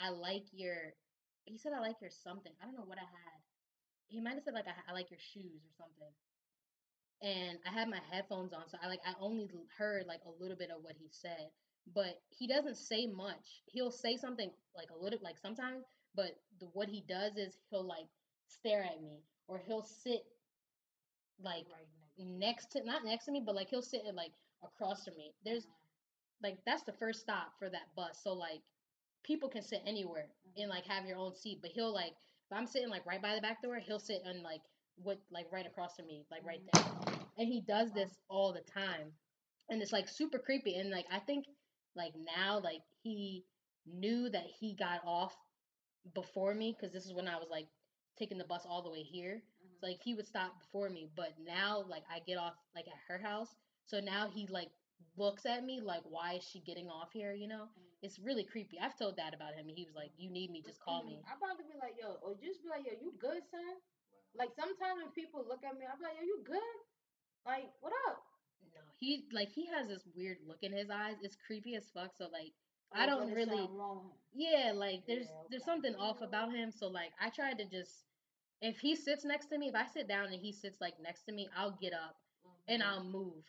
"I 0.00 0.10
like 0.10 0.46
your 0.52 0.94
he 1.44 1.58
said 1.58 1.72
I 1.72 1.80
like 1.80 2.00
your 2.00 2.10
something. 2.10 2.52
I 2.60 2.66
don't 2.66 2.76
know 2.76 2.84
what 2.84 2.98
I 2.98 3.02
had. 3.06 3.40
He 4.08 4.20
might 4.20 4.34
have 4.34 4.44
said 4.44 4.54
like 4.54 4.68
I, 4.68 4.90
I 4.90 4.92
like 4.92 5.10
your 5.10 5.20
shoes 5.20 5.64
or 5.64 5.72
something. 5.76 6.12
And 7.22 7.58
I 7.66 7.70
had 7.72 7.88
my 7.88 8.00
headphones 8.10 8.52
on, 8.52 8.68
so 8.68 8.78
I 8.82 8.88
like 8.88 9.00
I 9.06 9.14
only 9.20 9.48
heard 9.78 10.06
like 10.06 10.22
a 10.26 10.30
little 10.42 10.56
bit 10.56 10.70
of 10.70 10.82
what 10.82 10.96
he 10.98 11.08
said. 11.10 11.50
But 11.94 12.20
he 12.28 12.46
doesn't 12.46 12.76
say 12.76 13.06
much. 13.06 13.62
He'll 13.66 13.90
say 13.90 14.16
something 14.16 14.50
like 14.76 14.88
a 14.90 15.02
little 15.02 15.18
like 15.22 15.38
sometimes, 15.38 15.84
but 16.14 16.32
the, 16.60 16.66
what 16.72 16.88
he 16.88 17.02
does 17.08 17.36
is 17.36 17.56
he'll 17.70 17.86
like 17.86 18.06
stare 18.46 18.82
at 18.84 19.02
me 19.02 19.20
or 19.48 19.58
he'll 19.58 19.82
sit 19.82 20.22
like 21.42 21.66
Right 21.72 21.86
next 22.18 22.66
next 22.70 22.72
to 22.72 22.84
not 22.84 23.04
next 23.04 23.24
to 23.26 23.32
me, 23.32 23.42
but 23.44 23.54
like 23.54 23.68
he'll 23.68 23.82
sit 23.82 24.02
like 24.14 24.32
across 24.62 25.04
from 25.04 25.16
me. 25.16 25.32
There's 25.44 25.64
uh-huh. 25.64 26.48
like 26.48 26.58
that's 26.66 26.84
the 26.84 26.92
first 26.92 27.20
stop 27.20 27.52
for 27.58 27.70
that 27.70 27.94
bus. 27.96 28.20
So 28.22 28.32
like 28.32 28.60
people 29.24 29.48
can 29.48 29.62
sit 29.62 29.82
anywhere 29.86 30.28
and 30.56 30.64
mm-hmm. 30.64 30.70
like 30.70 30.86
have 30.86 31.06
your 31.06 31.16
own 31.16 31.34
seat, 31.34 31.58
but 31.62 31.70
he'll 31.70 31.92
like 31.94 32.12
if 32.50 32.56
I'm 32.56 32.66
sitting 32.66 32.88
like 32.90 33.06
right 33.06 33.22
by 33.22 33.34
the 33.34 33.40
back 33.40 33.62
door, 33.62 33.78
he'll 33.78 33.98
sit 33.98 34.22
on 34.26 34.42
like 34.42 34.60
what 34.96 35.18
like 35.30 35.46
right 35.52 35.66
across 35.66 35.96
from 35.96 36.06
me, 36.06 36.24
like 36.30 36.44
right 36.44 36.60
mm-hmm. 36.74 37.04
there. 37.04 37.14
And 37.38 37.48
he 37.48 37.62
does 37.62 37.90
this 37.92 38.10
all 38.28 38.52
the 38.52 38.70
time. 38.70 39.12
And 39.70 39.80
it's 39.80 39.92
like 39.92 40.08
super 40.08 40.38
creepy 40.38 40.76
and 40.76 40.90
like 40.90 41.06
I 41.10 41.20
think 41.20 41.46
like 41.96 42.12
now 42.36 42.60
like 42.60 42.82
he 43.02 43.44
knew 43.86 44.28
that 44.28 44.46
he 44.58 44.74
got 44.74 45.00
off 45.04 45.36
before 46.14 46.54
me 46.54 46.76
cuz 46.80 46.92
this 46.92 47.06
is 47.06 47.12
when 47.12 47.28
I 47.28 47.36
was 47.36 47.48
like 47.50 47.68
taking 48.16 48.38
the 48.38 48.44
bus 48.44 48.66
all 48.68 48.82
the 48.82 48.90
way 48.90 49.02
here. 49.02 49.42
So, 49.58 49.64
mm-hmm. 49.64 49.86
like 49.86 50.02
he 50.02 50.14
would 50.14 50.26
stop 50.26 50.60
before 50.60 50.88
me, 50.90 51.08
but 51.16 51.34
now 51.38 51.84
like 51.88 52.04
I 52.10 52.20
get 52.20 52.36
off 52.36 52.54
like 52.74 52.86
at 52.86 53.00
her 53.08 53.18
house. 53.18 53.54
So 53.86 54.00
now 54.00 54.28
he 54.28 54.46
like 54.46 54.70
looks 55.16 55.46
at 55.46 55.64
me 55.64 55.80
like 55.80 56.02
why 56.04 56.34
is 56.34 56.44
she 56.44 56.60
getting 56.60 56.88
off 56.88 57.12
here, 57.12 57.32
you 57.32 57.48
know? 57.48 57.64
Mm-hmm. 57.64 57.90
It's 58.02 58.18
really 58.18 58.44
creepy. 58.44 58.78
I've 58.80 58.96
told 58.96 59.16
dad 59.16 59.34
about 59.34 59.54
him 59.54 59.68
and 59.68 59.76
he 59.76 59.84
was 59.84 59.94
like, 59.94 60.12
You 60.16 60.30
need 60.30 60.50
me, 60.50 60.62
just 60.62 60.80
call 60.80 61.04
me. 61.04 61.20
I'm 61.28 61.36
about 61.36 61.58
to 61.58 61.64
be 61.64 61.76
like, 61.80 61.96
yo, 62.00 62.16
or 62.22 62.34
just 62.36 62.62
be 62.62 62.68
like, 62.68 62.84
yo, 62.86 62.92
you 63.00 63.12
good, 63.18 63.42
son? 63.50 63.76
Like 64.36 64.50
sometimes 64.54 65.02
when 65.02 65.10
people 65.12 65.44
look 65.44 65.64
at 65.64 65.74
me, 65.76 65.84
I'm 65.84 66.00
like, 66.00 66.16
yo, 66.16 66.24
you 66.24 66.40
good? 66.44 66.76
Like, 67.44 67.72
what 67.80 67.92
up? 68.08 68.29
He 69.00 69.24
like 69.32 69.48
he 69.48 69.66
has 69.66 69.88
this 69.88 70.06
weird 70.14 70.36
look 70.46 70.58
in 70.62 70.72
his 70.72 70.90
eyes. 70.90 71.16
It's 71.22 71.36
creepy 71.46 71.74
as 71.74 71.88
fuck. 71.94 72.12
So 72.16 72.28
like 72.30 72.52
I 72.92 73.06
don't 73.06 73.32
really 73.32 73.66
wrong? 73.72 74.10
Yeah, 74.34 74.72
like 74.74 75.06
there's 75.06 75.26
Yeah, 75.26 75.42
there's 75.50 75.64
something 75.64 75.94
off 75.94 76.20
about 76.20 76.52
him. 76.52 76.70
So 76.70 76.88
like 76.88 77.12
I 77.20 77.30
try 77.30 77.54
to 77.54 77.64
just 77.64 78.04
if 78.60 78.78
he 78.78 78.94
sits 78.94 79.24
next 79.24 79.46
to 79.46 79.58
me, 79.58 79.68
if 79.68 79.74
I 79.74 79.86
sit 79.86 80.06
down 80.06 80.26
and 80.26 80.34
he 80.40 80.52
sits 80.52 80.80
like 80.82 80.94
next 81.02 81.22
to 81.24 81.32
me, 81.32 81.48
I'll 81.56 81.78
get 81.80 81.94
up 81.94 82.16
and 82.68 82.82
mm-hmm. 82.82 82.92
I'll 82.92 83.04
move. 83.04 83.42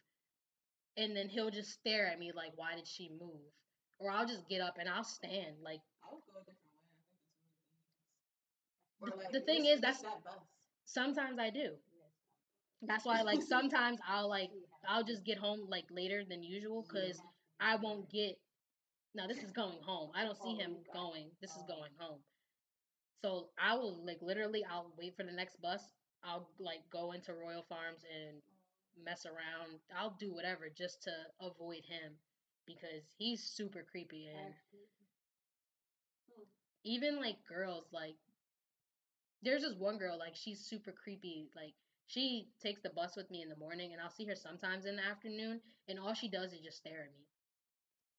And 0.96 1.16
then 1.16 1.28
he'll 1.28 1.52
just 1.52 1.72
stare 1.72 2.08
at 2.08 2.18
me 2.18 2.32
like, 2.34 2.52
why 2.56 2.76
did 2.76 2.88
she 2.88 3.10
move? 3.20 3.52
Or 4.00 4.10
I'll 4.10 4.26
just 4.26 4.48
get 4.48 4.62
up 4.62 4.78
and 4.80 4.88
I'll 4.88 5.04
stand. 5.04 5.58
Like 5.62 5.82
I 6.02 6.14
would 6.14 6.24
go 6.32 6.40
a 6.40 6.46
different 6.48 6.72
way. 6.80 6.96
I 6.96 7.04
think 7.04 7.12
that's 7.12 7.28
really 9.02 9.20
dangerous. 9.20 9.28
Or 9.28 9.32
The- 9.34 9.40
the 9.40 9.46
thing 9.46 9.66
is, 9.66 9.82
that's- 9.82 10.02
that 10.02 10.40
sometimes 10.86 11.40
I 11.40 11.50
do. 11.50 11.76
That's 12.82 13.06
why 13.06 13.22
like 13.22 13.42
sometimes 13.42 14.00
I'll 14.08 14.30
like 14.30 14.50
I'll 14.88 15.04
just 15.04 15.24
get 15.26 15.38
home 15.38 15.68
like 15.70 15.86
later 15.92 16.24
than 16.28 16.44
usual 16.44 16.86
because 16.88 17.22
I 17.60 17.76
won't 17.76 18.10
get. 18.12 18.38
No, 19.14 19.28
this 19.28 19.40
is 19.44 19.52
going 19.52 19.80
home. 19.86 20.12
I 20.16 20.24
don't 20.24 20.42
see 20.42 20.56
him 20.56 20.78
going. 20.94 21.32
This 21.42 21.52
is 21.52 21.64
going 21.68 21.92
home. 21.98 22.20
So 23.24 23.50
I 23.60 23.76
will 23.76 24.04
like 24.06 24.20
literally. 24.22 24.66
I'll 24.70 24.94
wait 24.98 25.16
for 25.16 25.24
the 25.24 25.32
next 25.32 25.62
bus. 25.62 25.82
I'll 26.24 26.50
like 26.60 26.82
go 26.92 27.12
into 27.14 27.34
Royal 27.34 27.66
Farms 27.70 28.02
and 28.10 28.42
mess 29.04 29.26
around. 29.26 29.80
I'll 29.98 30.16
do 30.20 30.34
whatever 30.34 30.70
just 30.76 31.04
to 31.04 31.12
avoid 31.40 31.84
him 31.88 32.18
because 32.68 33.04
he's 33.18 33.44
super 33.44 33.86
creepy 33.92 34.28
and 34.28 34.54
even 36.84 37.20
like 37.20 37.38
girls 37.48 37.86
like 37.92 38.16
there's 39.44 39.62
this 39.62 39.76
one 39.78 39.98
girl 39.98 40.18
like 40.18 40.36
she's 40.36 40.60
super 40.60 40.92
creepy 40.92 41.50
like 41.56 41.74
she 42.12 42.50
takes 42.62 42.82
the 42.82 42.90
bus 42.92 43.16
with 43.16 43.30
me 43.32 43.42
in 43.42 43.50
the 43.50 43.56
morning 43.56 43.94
and 43.94 44.02
i'll 44.02 44.10
see 44.12 44.26
her 44.26 44.36
sometimes 44.36 44.86
in 44.86 44.96
the 44.98 45.06
afternoon 45.06 45.60
and 45.88 46.00
all 46.00 46.14
she 46.14 46.28
does 46.30 46.52
is 46.52 46.60
just 46.60 46.78
stare 46.78 47.08
at 47.08 47.14
me 47.16 47.24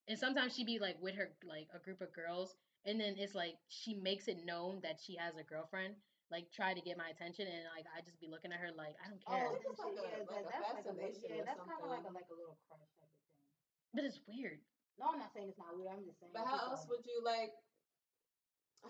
and 0.09 0.19
sometimes 0.19 0.55
she'd 0.55 0.67
be 0.67 0.79
like 0.79 0.97
with 1.01 1.15
her 1.15 1.29
like 1.45 1.69
a 1.75 1.79
group 1.85 2.01
of 2.01 2.13
girls 2.13 2.57
and 2.87 2.99
then 3.01 3.15
it's 3.19 3.35
like 3.35 3.55
she 3.69 3.95
makes 3.95 4.27
it 4.29 4.39
known 4.45 4.81
that 4.83 4.99
she 4.99 5.15
has 5.17 5.37
a 5.37 5.45
girlfriend 5.45 5.95
like 6.31 6.49
try 6.51 6.73
to 6.73 6.81
get 6.81 6.97
my 6.97 7.09
attention 7.13 7.45
and 7.47 7.69
like 7.77 7.85
i 7.93 8.01
just 8.01 8.19
be 8.21 8.29
looking 8.29 8.53
at 8.53 8.59
her 8.59 8.71
like 8.77 8.97
i 9.05 9.09
don't 9.13 9.21
care 9.29 9.53
Oh, 9.53 9.61
it's 9.61 9.79
like 9.79 9.93
a- 9.93 10.25
yeah, 10.25 10.41
like 10.41 10.49
that's 10.49 10.73
like 10.73 10.89
a 10.89 10.95
fascination 10.97 11.29
yeah, 11.29 11.43
or 11.43 11.45
that's 11.45 11.61
kind 11.61 11.81
of 11.85 11.91
like 11.93 12.01
a 12.01 12.09
something. 12.09 12.17
like 12.17 12.31
a 12.33 12.37
little 12.39 12.57
crush 12.67 12.89
type 12.97 13.13
of 13.13 13.17
thing. 13.37 13.45
but 13.93 14.03
it's 14.09 14.21
weird 14.25 14.59
No, 15.01 15.13
I'm 15.13 15.21
not 15.21 15.33
saying 15.37 15.49
it's 15.53 15.59
not 15.61 15.73
weird. 15.77 15.89
I'm 15.93 16.05
just 16.05 16.21
saying. 16.21 16.33
But 16.37 16.45
how 16.49 16.69
else 16.73 16.85
going. 16.85 17.01
would 17.01 17.05
you 17.09 17.19
like? 17.25 17.53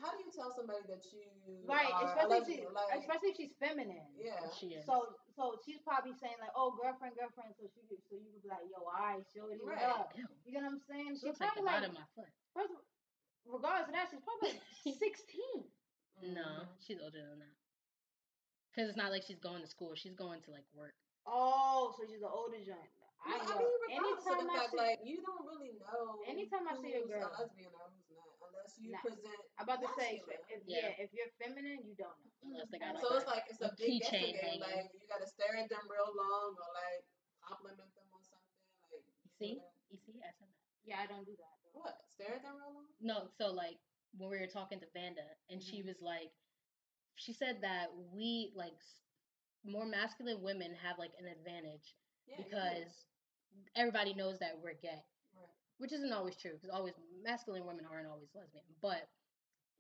How 0.01 0.11
do 0.17 0.25
you 0.25 0.33
tell 0.33 0.51
somebody 0.57 0.83
that 0.89 1.05
you 1.13 1.21
Right, 1.69 1.93
are 1.93 2.09
especially 2.09 2.41
if 2.41 2.47
she, 2.49 2.67
like, 2.67 2.91
especially 2.97 3.31
if 3.31 3.37
she's 3.37 3.55
feminine. 3.61 4.09
yeah, 4.17 4.41
she 4.57 4.75
is 4.79 4.87
So, 4.89 5.15
so 5.37 5.61
she's 5.65 5.79
probably 5.85 6.17
saying 6.17 6.41
like, 6.41 6.51
"Oh, 6.57 6.73
girlfriend, 6.73 7.15
girlfriend." 7.15 7.53
So 7.61 7.69
she, 7.71 7.85
so 7.87 8.17
you 8.17 8.33
could 8.33 8.43
be 8.43 8.49
like, 8.49 8.65
"Yo, 8.73 8.83
alright, 8.83 9.23
shorty, 9.31 9.61
what 9.61 9.77
Right. 9.77 9.85
up?" 9.93 10.17
Ew, 10.17 10.25
You 10.49 10.59
know 10.65 10.73
what 10.73 10.81
I'm 10.81 10.83
saying? 10.89 11.13
she 11.21 11.29
She's 11.29 11.29
looks 11.29 11.41
like 11.45 11.55
the 11.55 11.63
probably 11.63 11.93
bottom 11.93 11.93
like, 11.95 12.03
of 12.03 12.09
my 12.09 12.23
foot 12.25 12.33
first, 12.57 12.73
of- 12.73 12.89
regardless 13.47 13.89
of 13.89 13.95
that, 13.95 14.07
she's 14.11 14.25
probably 14.25 14.57
like 14.57 14.97
16. 14.99 15.71
Mm-hmm. 16.23 16.35
no 16.35 16.69
she's 16.79 17.01
older 17.03 17.19
than 17.25 17.41
that 17.43 17.57
because 18.71 18.87
it's 18.89 18.97
not 19.01 19.11
like 19.11 19.25
she's 19.27 19.41
going 19.43 19.61
to 19.61 19.67
school 19.67 19.91
she's 19.97 20.15
going 20.15 20.41
to 20.45 20.51
like 20.55 20.65
work 20.73 20.95
Oh, 21.27 21.95
so 21.99 22.03
she's 22.07 22.19
an 22.23 22.31
older 22.31 22.59
joint. 22.59 22.91
Well, 23.23 23.39
I 23.39 23.47
yo, 23.47 23.55
mean, 23.55 23.71
regardless 23.87 24.27
of 24.27 24.35
anytime 24.35 24.47
the 24.47 24.51
I 24.51 24.59
fact, 24.59 24.71
see, 24.75 24.83
like 24.83 24.99
you 25.07 25.23
don't 25.23 25.47
really 25.47 25.79
know. 25.79 26.19
Anytime 26.27 26.67
I 26.67 26.75
see 26.83 26.99
a 26.99 27.07
who's 27.07 27.11
girl- 27.15 27.31
a 27.31 27.47
lesbian 27.47 27.71
or 27.71 27.87
who's 27.95 28.02
not, 28.02 28.02
unless 28.53 28.77
you 28.79 28.93
Nah. 28.93 29.01
present. 29.01 29.41
I'm 29.59 29.65
about 29.65 29.81
to 29.83 29.91
say, 29.97 30.21
masculine. 30.21 30.45
if 30.53 30.61
Yeah. 30.69 30.93
yeah, 30.93 31.03
if 31.05 31.11
you're 31.17 31.31
feminine, 31.41 31.81
you 31.85 31.95
don't 31.97 32.17
know. 32.25 32.33
unless 32.53 32.69
they 32.71 32.79
got 32.79 33.01
So 33.01 33.09
like 33.09 33.09
So 33.09 33.17
it's 33.17 33.27
like 33.27 33.45
it's 33.49 33.63
a 33.65 33.71
a 33.73 33.77
big 33.77 33.89
keychain 34.03 34.33
guessing 34.37 34.61
game. 34.61 34.61
Like 34.61 34.93
you 34.95 35.07
gotta 35.09 35.27
stare 35.27 35.57
at 35.57 35.69
them 35.69 35.85
real 35.89 36.13
long 36.15 36.55
or 36.57 36.69
like 36.77 37.05
compliment 37.43 37.89
them 37.97 38.07
on 38.13 38.23
something. 38.23 38.57
Like 38.93 39.03
You 39.25 39.31
see? 39.39 39.55
whatever. 39.59 39.91
You 39.91 39.99
see? 39.99 40.17
I 40.23 40.31
said 40.37 40.49
that. 40.53 40.61
Yeah, 40.85 40.99
I 41.03 41.07
don't 41.07 41.25
do 41.25 41.35
that. 41.39 41.55
Though. 41.65 41.81
What? 41.81 41.97
Stare 42.13 42.37
at 42.37 42.43
them 42.43 42.57
real 42.59 42.73
long? 42.75 42.89
No, 43.01 43.29
so 43.39 43.53
like 43.53 43.79
when 44.19 44.29
we 44.31 44.39
were 44.39 44.47
talking 44.51 44.81
to 44.81 44.87
Vanda, 44.93 45.25
and 45.49 45.63
she 45.63 45.81
Mhm. 45.83 45.87
was 45.87 46.01
like, 46.03 46.33
she 47.17 47.33
said 47.33 47.61
that 47.63 47.95
we 48.13 48.53
like 48.55 48.77
more 49.65 49.87
masculine 49.87 50.43
women 50.43 50.75
have 50.75 50.99
like 50.99 51.13
an 51.19 51.27
advantage 51.29 51.95
Yeah, 52.27 52.39
you 52.39 52.45
do. 52.45 52.51
because 52.51 53.07
everybody 53.77 54.15
knows 54.15 54.39
that 54.41 54.59
we're 54.61 54.75
gay, 54.75 54.91
Right. 54.91 55.05
Which 55.83 55.93
isn't 55.93 56.13
always 56.15 56.37
true 56.37 56.53
because 56.55 56.71
always 56.71 56.95
masculine 57.25 57.67
women 57.67 57.87
aren't 57.91 58.09
always 58.09 58.31
lesbian. 58.35 58.65
But 58.83 59.11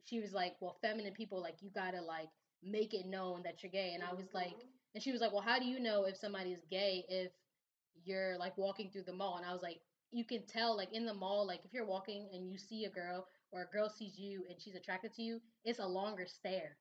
she 0.04 0.20
was 0.20 0.32
like, 0.32 0.56
well, 0.60 0.76
feminine 0.82 1.14
people 1.14 1.40
like 1.40 1.62
you 1.62 1.70
gotta 1.70 2.02
like 2.02 2.30
make 2.62 2.94
it 2.94 3.06
known 3.06 3.42
that 3.44 3.62
you're 3.62 3.72
gay, 3.72 3.94
and 3.94 4.04
I 4.04 4.12
was 4.14 4.34
like, 4.34 4.56
Mhm. 4.56 4.68
and 4.94 5.02
she 5.02 5.12
was 5.12 5.20
like, 5.22 5.32
well, 5.32 5.42
how 5.42 5.58
do 5.60 5.66
you 5.66 5.80
know 5.80 6.04
if 6.06 6.16
somebody's 6.16 6.64
gay 6.66 7.04
if 7.08 7.32
you're 8.04 8.38
like 8.38 8.58
walking 8.58 8.90
through 8.90 9.04
the 9.04 9.12
mall? 9.12 9.36
And 9.36 9.46
I 9.46 9.52
was 9.52 9.62
like, 9.62 9.82
you 10.10 10.24
can 10.24 10.46
tell 10.46 10.76
like 10.76 10.92
in 10.92 11.06
the 11.06 11.14
mall, 11.14 11.46
like 11.46 11.64
if 11.64 11.72
you're 11.72 11.86
walking 11.86 12.28
and 12.32 12.50
you 12.50 12.58
see 12.58 12.84
a 12.84 12.90
girl 12.90 13.28
or 13.52 13.62
a 13.62 13.66
girl 13.70 13.88
sees 13.88 14.18
you 14.18 14.46
and 14.50 14.60
she's 14.60 14.74
attracted 14.74 15.14
to 15.14 15.22
you, 15.22 15.40
it's 15.64 15.80
a 15.80 15.86
longer 15.86 16.26
stare. 16.26 16.78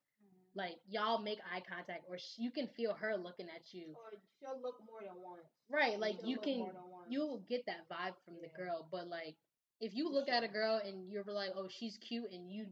Like 0.56 0.76
y'all 0.90 1.20
make 1.22 1.40
eye 1.54 1.62
contact, 1.68 2.06
or 2.10 2.18
sh- 2.18 2.38
you 2.38 2.52
can 2.52 2.68
feel 2.76 2.94
her 2.94 3.16
looking 3.16 3.48
at 3.48 3.74
you. 3.74 3.96
Or 3.96 4.12
she'll 4.40 4.60
look 4.62 4.76
more 4.86 5.00
than 5.02 5.16
once. 5.24 5.48
Right, 5.70 5.98
like 6.00 6.18
She'll 6.20 6.30
you 6.30 6.38
can, 6.40 6.58
more 6.60 6.74
than 6.74 6.92
once. 6.92 7.08
you'll 7.10 7.40
get 7.48 7.66
that 7.68 7.88
vibe 7.90 8.16
from 8.26 8.36
the 8.42 8.50
girl. 8.58 8.88
But 8.92 9.08
like, 9.08 9.36
if 9.80 9.96
you 9.96 10.10
look 10.12 10.28
at 10.28 10.44
a 10.44 10.50
girl 10.50 10.82
and 10.84 11.10
you're 11.10 11.24
like, 11.26 11.52
oh, 11.56 11.68
she's 11.70 11.98
cute, 11.98 12.32
and 12.32 12.52
you 12.52 12.68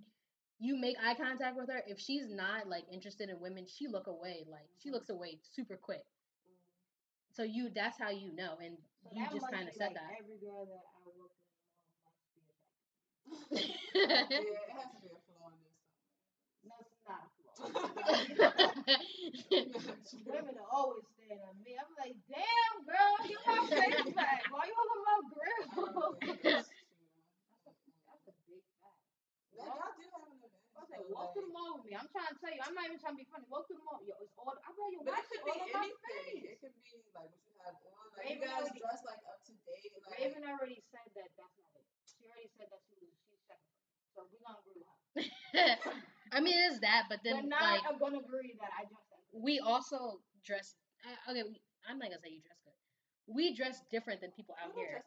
you 0.60 0.76
make 0.76 0.98
eye 1.02 1.16
contact 1.16 1.56
with 1.56 1.70
her, 1.70 1.82
if 1.88 2.00
she's 2.00 2.28
not 2.30 2.68
like 2.68 2.84
interested 2.92 3.30
in 3.30 3.40
women, 3.40 3.66
she 3.66 3.88
look 3.88 4.08
away. 4.08 4.44
Like 4.50 4.68
she 4.84 4.90
Mhm. 4.90 4.94
looks 4.94 5.10
away 5.10 5.40
super 5.56 5.78
quick. 5.78 6.04
So 7.32 7.44
you, 7.44 7.70
that's 7.74 7.98
how 7.98 8.10
you 8.10 8.34
know, 8.36 8.58
and 8.62 8.76
So 9.04 9.10
you 9.16 9.24
just 9.32 9.48
kind 9.50 9.68
of 9.70 9.74
said 9.76 9.94
like 9.96 10.20
Every 10.20 10.38
girl 10.44 10.66
that 10.66 10.84
I 10.84 11.00
work 11.08 11.16
with 11.16 11.32
must 12.04 12.20
be 12.36 12.44
attracted. 13.56 14.28
that. 14.28 14.44
yeah, 14.44 14.68
it 14.68 14.72
has 14.76 14.92
to 14.92 15.00
be 15.00 15.08
a 15.16 15.20
flaw 15.24 15.48
in 15.56 15.60
there 15.64 15.80
No, 16.68 16.76
it's 16.84 16.92
not 17.08 17.24
a 17.24 17.30
flaw. 17.40 17.49
somewhere. 17.49 17.49
Women 20.26 20.56
are 20.56 20.72
always 20.72 21.04
staring 21.20 21.44
at 21.44 21.56
me. 21.60 21.76
I'm 21.76 21.92
like, 22.00 22.16
damn, 22.32 22.76
girl, 22.88 23.14
get 23.28 23.40
my 23.44 23.60
face 23.68 24.16
back. 24.16 24.48
Why 24.48 24.64
you 24.64 24.74
looking 24.80 24.96
at 24.96 25.04
my 25.04 25.12
I 25.12 25.20
don't 25.20 25.28
grill? 25.28 26.16
that's 28.08 28.26
a 28.32 28.34
big 28.48 28.64
fact. 28.80 28.96
Y'all 29.52 29.76
do 30.00 30.08
have 30.08 30.24
an. 30.24 30.40
I 30.40 30.88
was 30.88 30.88
like, 30.96 31.04
walk 31.12 31.36
through 31.36 31.52
the 31.52 31.54
mall 31.54 31.76
with 31.76 31.84
me. 31.84 31.92
I'm 32.00 32.08
trying 32.16 32.32
to 32.32 32.38
tell 32.40 32.54
you. 32.56 32.64
I'm 32.64 32.72
not 32.72 32.88
even 32.88 32.96
trying 33.04 33.20
to 33.20 33.22
be 33.22 33.28
funny. 33.28 33.44
Walk 33.52 33.68
through 33.68 33.84
the 33.84 33.88
mall. 33.88 34.00
Yo, 34.08 34.16
it's 34.24 34.32
all. 34.40 34.56
I'm 34.56 34.72
like, 34.80 34.96
yo, 34.96 35.04
But 35.04 35.20
it 35.20 35.28
could 35.28 35.44
all 35.52 35.60
be 35.60 35.76
anything. 35.76 36.00
face? 36.00 36.56
It 36.56 36.64
could 36.64 36.72
be 36.80 36.96
like 37.12 37.28
what 37.28 37.44
you 37.44 37.60
have 37.68 37.76
on. 37.76 38.08
Like 38.16 38.24
Raven 38.24 38.40
you 38.40 38.48
guys 38.48 38.64
already- 38.64 38.80
dress 38.80 39.04
like 39.04 39.20
up 39.28 39.44
to 39.44 39.54
date. 39.68 39.92
Like 40.08 40.16
Raven 40.24 40.48
already 40.48 40.80
said 40.96 41.08
that 41.20 41.28
that's 41.36 41.60
not 41.60 41.76
it. 41.76 41.84
She 42.08 42.24
already 42.32 42.48
said 42.56 42.72
that 42.72 42.80
she 42.88 42.96
was 43.04 43.12
she's 43.28 43.44
me. 43.52 43.60
So 44.16 44.24
we're 44.32 44.40
gonna 44.40 44.64
with 44.64 44.80
her. 45.20 46.08
I 46.32 46.40
mean, 46.40 46.58
it 46.58 46.74
is 46.74 46.80
that, 46.82 47.06
but 47.10 47.20
then 47.24 47.50
not 47.50 47.62
like 47.62 47.82
uh, 47.88 47.98
gonna 47.98 48.20
agree 48.20 48.54
that 48.60 48.70
I 48.78 48.86
dress 48.86 49.10
we 49.34 49.60
also 49.60 50.20
dress. 50.46 50.76
Uh, 51.06 51.32
okay, 51.32 51.44
we, 51.44 51.62
I'm 51.90 51.98
not 52.00 52.10
gonna 52.10 52.22
say 52.22 52.30
you 52.30 52.42
dress 52.42 52.60
good. 52.64 52.78
We 53.34 53.54
dress 53.56 53.82
different 53.92 54.22
than 54.22 54.32
people 54.32 54.56
out 54.64 54.74
here. 54.76 55.04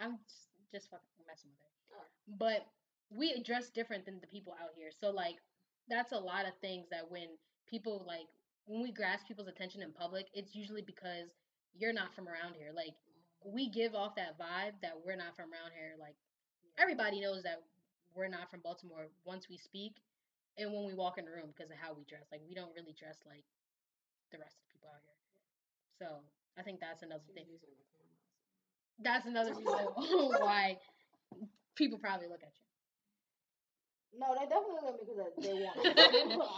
I'm 0.00 0.18
just, 0.22 0.48
just 0.72 0.90
fucking 0.90 1.26
messing 1.26 1.50
with 1.50 1.62
it. 1.62 1.74
Oh. 1.94 2.06
But 2.38 2.66
we 3.10 3.42
dress 3.42 3.70
different 3.70 4.04
than 4.06 4.20
the 4.20 4.26
people 4.26 4.54
out 4.62 4.70
here. 4.76 4.90
So 4.90 5.10
like 5.10 5.36
that's 5.88 6.12
a 6.12 6.18
lot 6.18 6.46
of 6.46 6.54
things 6.60 6.86
that 6.90 7.10
when 7.10 7.28
people 7.68 8.04
like 8.06 8.26
when 8.66 8.82
we 8.82 8.92
grasp 8.92 9.26
people's 9.26 9.48
attention 9.48 9.82
in 9.82 9.92
public, 9.92 10.26
it's 10.32 10.54
usually 10.54 10.82
because 10.82 11.28
you're 11.76 11.92
not 11.92 12.14
from 12.14 12.28
around 12.28 12.54
here. 12.56 12.70
Like 12.74 12.94
we 13.44 13.68
give 13.68 13.94
off 13.94 14.14
that 14.16 14.38
vibe 14.38 14.80
that 14.82 14.94
we're 15.04 15.16
not 15.16 15.36
from 15.36 15.52
around 15.52 15.72
here. 15.76 15.94
Like 15.98 16.16
everybody 16.78 17.20
knows 17.20 17.42
that 17.42 17.62
we're 18.14 18.28
not 18.28 18.50
from 18.50 18.60
Baltimore 18.60 19.06
once 19.24 19.48
we 19.50 19.58
speak 19.58 19.98
and 20.58 20.72
when 20.72 20.86
we 20.86 20.94
walk 20.94 21.18
in 21.18 21.24
the 21.24 21.32
room 21.34 21.50
because 21.54 21.70
of 21.70 21.78
how 21.78 21.92
we 21.94 22.04
dress. 22.04 22.26
Like 22.32 22.42
we 22.48 22.54
don't 22.54 22.72
really 22.74 22.94
dress 22.94 23.18
like 23.26 23.44
the 24.32 24.38
rest 24.38 24.56
of 24.58 24.64
the 24.68 24.72
people 24.74 24.90
out 24.90 25.02
here. 25.02 25.18
So 26.00 26.08
I 26.58 26.62
think 26.62 26.80
that's 26.80 27.02
another 27.02 27.26
thing. 27.34 27.46
That's 28.98 29.26
another 29.26 29.54
reason 29.58 29.64
why 29.96 30.78
people 31.76 31.98
probably 31.98 32.28
look 32.28 32.42
at 32.42 32.52
you. 32.54 32.64
No, 34.14 34.30
they 34.38 34.46
definitely 34.46 34.78
look 34.86 34.94
at 34.94 35.06
me 35.06 35.14
because 35.14 35.34
they 35.42 35.54
want. 35.54 35.76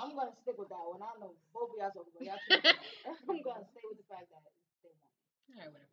I'm 0.02 0.12
gonna 0.14 0.36
stick 0.44 0.58
with 0.58 0.68
that 0.68 0.84
one. 0.84 1.00
I 1.00 1.08
don't 1.16 1.20
know 1.20 1.32
both 1.56 1.72
of 1.72 1.76
y'all 1.80 1.90
talking 1.90 2.12
about 2.12 2.44
y'all. 2.44 2.74
I'm 3.08 3.40
gonna 3.40 3.64
stay 3.72 3.84
with 3.88 3.98
the 3.98 4.06
fact 4.12 4.28
that 4.28 4.44
they 4.84 4.92
want. 4.92 5.12
All 5.50 5.56
right, 5.56 5.72
whatever. 5.72 5.88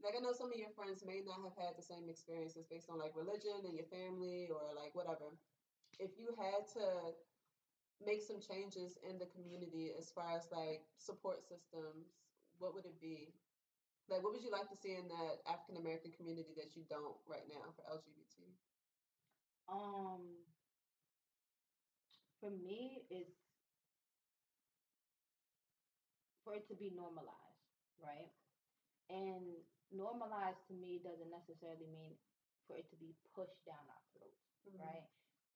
like 0.00 0.14
I 0.16 0.20
know 0.20 0.32
some 0.32 0.52
of 0.52 0.58
your 0.58 0.72
friends 0.72 1.04
may 1.04 1.20
not 1.24 1.40
have 1.44 1.56
had 1.56 1.72
the 1.76 1.82
same 1.84 2.08
experiences 2.08 2.64
based 2.68 2.88
on 2.88 2.98
like 2.98 3.12
religion 3.16 3.64
and 3.64 3.74
your 3.76 3.88
family 3.88 4.48
or 4.48 4.72
like 4.76 4.94
whatever. 4.94 5.36
If 5.98 6.16
you 6.18 6.32
had 6.36 6.66
to 6.76 7.12
make 8.00 8.22
some 8.22 8.40
changes 8.40 8.96
in 9.02 9.18
the 9.18 9.26
community 9.26 9.90
as 9.96 10.10
far 10.10 10.36
as 10.36 10.46
like 10.52 10.82
support 10.96 11.42
systems, 11.42 12.12
what 12.58 12.74
would 12.74 12.84
it 12.86 12.98
be? 13.00 13.32
Like 14.08 14.22
what 14.22 14.32
would 14.32 14.42
you 14.42 14.50
like 14.50 14.68
to 14.68 14.76
see 14.76 14.94
in 14.94 15.08
that 15.08 15.40
African 15.48 15.76
American 15.76 16.12
community 16.12 16.52
that 16.56 16.76
you 16.76 16.84
don't 16.88 17.16
right 17.26 17.44
now 17.48 17.72
for 17.76 17.82
LGBT? 17.88 18.27
Um, 19.68 20.48
for 22.40 22.50
me, 22.50 23.04
it's 23.10 23.36
for 26.44 26.54
it 26.54 26.66
to 26.68 26.74
be 26.74 26.90
normalized, 26.94 27.62
right? 28.00 28.30
And 29.10 29.62
normalized 29.92 30.60
to 30.68 30.74
me 30.74 31.00
doesn't 31.04 31.30
necessarily 31.30 31.86
mean 31.86 32.16
for 32.66 32.76
it 32.76 32.88
to 32.90 32.96
be 32.96 33.14
pushed 33.34 33.64
down 33.66 33.84
our 33.88 34.02
throats, 34.12 34.44
Mhm. 34.66 34.78
right? 34.80 35.06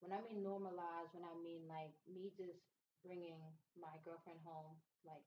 When 0.00 0.12
I 0.12 0.20
mean 0.20 0.42
normalized, 0.42 1.12
when 1.14 1.24
I 1.24 1.34
mean 1.34 1.68
like 1.68 1.94
me 2.06 2.30
just 2.36 2.60
bringing 3.02 3.56
my 3.76 3.98
girlfriend 4.04 4.40
home 4.42 4.80
like 5.04 5.24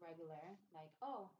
regular, 0.00 0.58
like, 0.72 0.92
oh, 1.02 1.30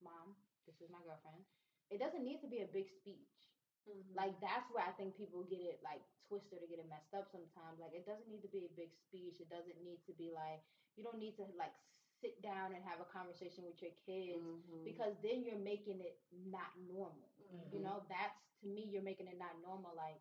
mom, 0.00 0.36
this 0.66 0.80
is 0.80 0.90
my 0.90 1.02
girlfriend. 1.02 1.44
It 1.90 1.98
doesn't 1.98 2.24
need 2.24 2.40
to 2.40 2.48
be 2.48 2.60
a 2.60 2.66
big 2.66 2.88
speech. 2.90 3.59
Mhm. 3.88 4.14
Like 4.14 4.40
that's 4.40 4.68
where 4.70 4.84
I 4.84 4.92
think 4.92 5.16
people 5.16 5.42
get 5.44 5.60
it 5.60 5.80
like 5.82 6.02
twisted 6.28 6.62
or 6.62 6.66
get 6.66 6.78
it 6.78 6.88
messed 6.88 7.14
up 7.14 7.26
sometimes. 7.30 7.80
Like 7.80 7.94
it 7.94 8.04
doesn't 8.06 8.28
need 8.28 8.42
to 8.42 8.48
be 8.52 8.64
a 8.66 8.72
big 8.76 8.92
speech. 8.94 9.40
It 9.40 9.48
doesn't 9.48 9.80
need 9.82 10.00
to 10.06 10.12
be 10.12 10.30
like 10.30 10.62
you 10.96 11.02
don't 11.04 11.18
need 11.18 11.36
to 11.36 11.46
like 11.56 11.72
sit 12.20 12.40
down 12.42 12.74
and 12.74 12.84
have 12.84 13.00
a 13.00 13.08
conversation 13.08 13.64
with 13.64 13.80
your 13.80 13.92
kids 14.04 14.44
Mhm. 14.44 14.84
because 14.84 15.16
then 15.22 15.42
you're 15.44 15.56
making 15.56 16.00
it 16.00 16.20
not 16.30 16.76
normal. 16.76 17.30
You 17.72 17.80
Mhm. 17.80 17.82
know, 17.82 18.04
that's 18.08 18.38
to 18.60 18.66
me 18.68 18.84
you're 18.84 19.02
making 19.02 19.26
it 19.28 19.38
not 19.38 19.58
normal. 19.60 19.94
Like 19.94 20.20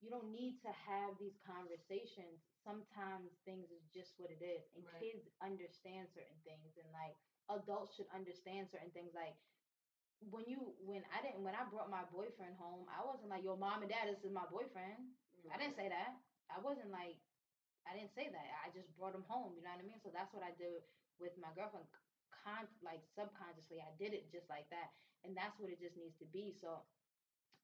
you 0.00 0.10
don't 0.10 0.30
need 0.30 0.60
to 0.62 0.70
have 0.70 1.16
these 1.18 1.38
conversations. 1.38 2.44
Sometimes 2.62 3.32
things 3.44 3.70
is 3.70 3.82
just 3.92 4.18
what 4.18 4.30
it 4.30 4.42
is. 4.42 4.68
And 4.74 4.84
Right. 4.86 5.00
kids 5.00 5.28
understand 5.40 6.08
certain 6.10 6.38
things 6.44 6.76
and 6.76 6.92
like 6.92 7.16
adults 7.48 7.94
should 7.96 8.06
understand 8.14 8.68
certain 8.68 8.90
things. 8.90 9.14
Like 9.14 9.34
when 10.26 10.44
you 10.50 10.74
when 10.82 11.06
I 11.14 11.22
didn't 11.22 11.46
when 11.46 11.54
I 11.54 11.62
brought 11.70 11.90
my 11.90 12.02
boyfriend 12.10 12.58
home, 12.58 12.90
I 12.90 13.06
wasn't 13.06 13.30
like, 13.30 13.46
yo, 13.46 13.54
mom 13.54 13.86
and 13.86 13.90
dad, 13.90 14.10
this 14.10 14.26
is 14.26 14.34
my 14.34 14.46
boyfriend. 14.50 14.98
I 15.48 15.56
didn't 15.56 15.78
say 15.78 15.88
that. 15.88 16.18
I 16.50 16.58
wasn't 16.58 16.90
like 16.90 17.22
I 17.86 17.94
didn't 17.94 18.12
say 18.12 18.28
that. 18.28 18.48
I 18.60 18.74
just 18.74 18.90
brought 18.98 19.14
him 19.14 19.24
home, 19.30 19.54
you 19.56 19.62
know 19.62 19.72
what 19.72 19.80
I 19.80 19.86
mean? 19.86 20.02
So 20.02 20.10
that's 20.10 20.34
what 20.34 20.42
I 20.42 20.52
did 20.58 20.82
with 21.22 21.32
my 21.38 21.54
girlfriend. 21.54 21.86
Con 22.34 22.66
like 22.82 23.00
subconsciously 23.14 23.78
I 23.78 23.94
did 23.96 24.12
it 24.12 24.28
just 24.34 24.50
like 24.50 24.66
that. 24.74 24.90
And 25.22 25.34
that's 25.34 25.56
what 25.58 25.70
it 25.70 25.78
just 25.78 25.98
needs 25.98 26.18
to 26.22 26.28
be. 26.30 26.54
So 26.54 26.82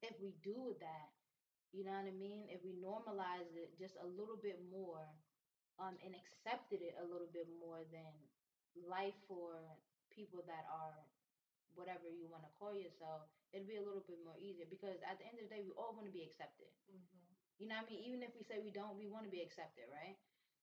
if 0.02 0.14
we 0.22 0.34
do 0.42 0.74
that, 0.78 1.08
you 1.74 1.82
know 1.82 1.94
what 1.94 2.06
I 2.06 2.14
mean? 2.14 2.46
If 2.50 2.62
we 2.62 2.74
normalize 2.78 3.50
it 3.54 3.74
just 3.78 3.98
a 3.98 4.06
little 4.06 4.38
bit 4.38 4.62
more, 4.70 5.10
um, 5.82 5.98
and 6.06 6.14
accepted 6.14 6.82
it 6.82 6.94
a 7.02 7.06
little 7.06 7.26
bit 7.34 7.50
more 7.58 7.82
than 7.90 8.14
life 8.86 9.16
for 9.26 9.58
people 10.14 10.42
that 10.46 10.66
are 10.70 11.02
whatever 11.76 12.08
you 12.08 12.26
want 12.30 12.42
to 12.44 12.52
call 12.58 12.74
yourself, 12.74 13.22
it'd 13.52 13.68
be 13.68 13.76
a 13.76 13.84
little 13.84 14.02
bit 14.06 14.18
more 14.24 14.36
easier 14.38 14.66
because 14.68 14.98
at 15.06 15.18
the 15.18 15.26
end 15.26 15.38
of 15.38 15.46
the 15.48 15.52
day, 15.52 15.62
we 15.62 15.72
all 15.76 15.94
want 15.94 16.06
to 16.06 16.14
be 16.14 16.22
accepted. 16.22 16.70
Mhm. 16.90 17.34
You 17.58 17.66
know 17.68 17.76
what 17.78 17.86
I 17.86 17.90
mean? 17.94 18.02
Even 18.02 18.22
if 18.22 18.34
we 18.34 18.42
say 18.42 18.58
we 18.58 18.70
don't, 18.70 18.96
we 18.98 19.06
want 19.06 19.24
to 19.24 19.30
be 19.30 19.40
accepted, 19.42 19.86
right? 19.90 20.16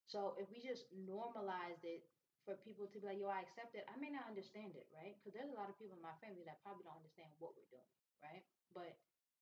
So 0.06 0.34
if 0.38 0.50
we 0.52 0.60
just 0.60 0.86
normalized 0.92 1.84
it 1.84 2.04
for 2.44 2.56
people 2.56 2.88
to 2.88 3.00
be 3.00 3.06
like, 3.08 3.20
yo, 3.20 3.30
I 3.30 3.40
accept 3.42 3.76
it, 3.76 3.86
I 3.88 3.96
may 3.98 4.10
not 4.10 4.28
understand 4.28 4.76
it, 4.76 4.88
right? 4.92 5.16
Because 5.18 5.34
there's 5.34 5.50
a 5.52 5.56
lot 5.56 5.70
of 5.70 5.78
people 5.78 5.96
in 5.96 6.02
my 6.04 6.16
family 6.20 6.44
that 6.44 6.60
probably 6.64 6.84
don't 6.84 6.98
understand 7.00 7.32
what 7.40 7.56
we're 7.56 7.70
doing, 7.72 7.96
right? 8.22 8.44
But 8.74 8.98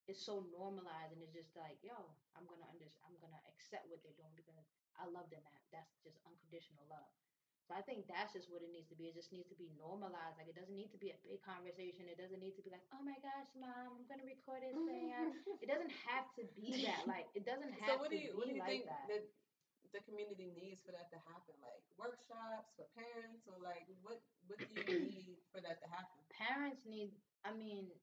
it's 0.07 0.19
so 0.21 0.41
normalized 0.51 1.13
and 1.13 1.21
it's 1.23 1.33
just 1.33 1.55
like, 1.55 1.77
yo, 1.81 1.95
I'm 2.35 2.45
gonna 2.45 2.65
under 2.69 2.85
I'm 3.05 3.15
gonna 3.21 3.39
accept 3.47 3.87
what 3.87 4.01
they're 4.03 4.17
doing 4.17 4.33
because 4.35 4.57
I 4.97 5.05
love 5.05 5.29
them 5.29 5.41
that 5.45 5.61
that's 5.71 5.95
just 6.03 6.17
unconditional 6.25 6.85
love. 6.89 7.13
So 7.69 7.77
I 7.77 7.85
think 7.85 8.09
that's 8.09 8.33
just 8.33 8.49
what 8.49 8.65
it 8.65 8.73
needs 8.73 8.89
to 8.89 8.97
be. 8.97 9.13
It 9.13 9.13
just 9.13 9.29
needs 9.29 9.45
to 9.53 9.57
be 9.61 9.69
normalized. 9.77 10.41
Like 10.41 10.49
it 10.49 10.57
doesn't 10.57 10.73
need 10.73 10.89
to 10.89 10.97
be 10.97 11.13
a 11.13 11.19
big 11.21 11.37
conversation. 11.45 12.09
It 12.09 12.17
doesn't 12.17 12.41
need 12.41 12.57
to 12.57 12.65
be 12.65 12.73
like, 12.73 12.81
oh 12.89 12.97
my 13.05 13.13
gosh, 13.21 13.45
mom, 13.53 13.93
I'm 13.93 14.05
gonna 14.09 14.25
record 14.25 14.65
this 14.65 14.73
thing. 14.73 15.13
It 15.61 15.69
doesn't 15.69 15.93
have 16.09 16.25
to 16.41 16.49
be 16.57 16.81
that. 16.89 17.05
Like 17.05 17.29
it 17.37 17.45
doesn't 17.45 17.69
have. 17.77 17.85
So 17.85 17.93
have 17.93 18.01
what 18.01 18.09
to 18.09 18.17
do 18.17 18.25
you 18.25 18.33
be 18.33 18.37
what 18.41 18.49
do 18.49 18.57
you 18.57 18.65
like 18.65 18.81
think 18.81 18.89
that. 18.89 19.05
that 19.05 19.23
the 19.93 20.01
community 20.01 20.49
needs 20.49 20.81
for 20.81 20.89
that 20.97 21.13
to 21.13 21.21
happen? 21.29 21.53
Like 21.61 21.85
workshops 21.93 22.73
for 22.73 22.89
parents 22.97 23.45
or 23.45 23.61
like 23.61 23.85
what 24.01 24.17
what 24.49 24.57
do 24.57 24.65
you 24.65 25.05
need 25.13 25.37
for 25.53 25.61
that 25.61 25.77
to 25.85 25.87
happen? 25.93 26.25
Parents 26.33 26.81
need. 26.89 27.13
I 27.45 27.53
mean, 27.53 27.93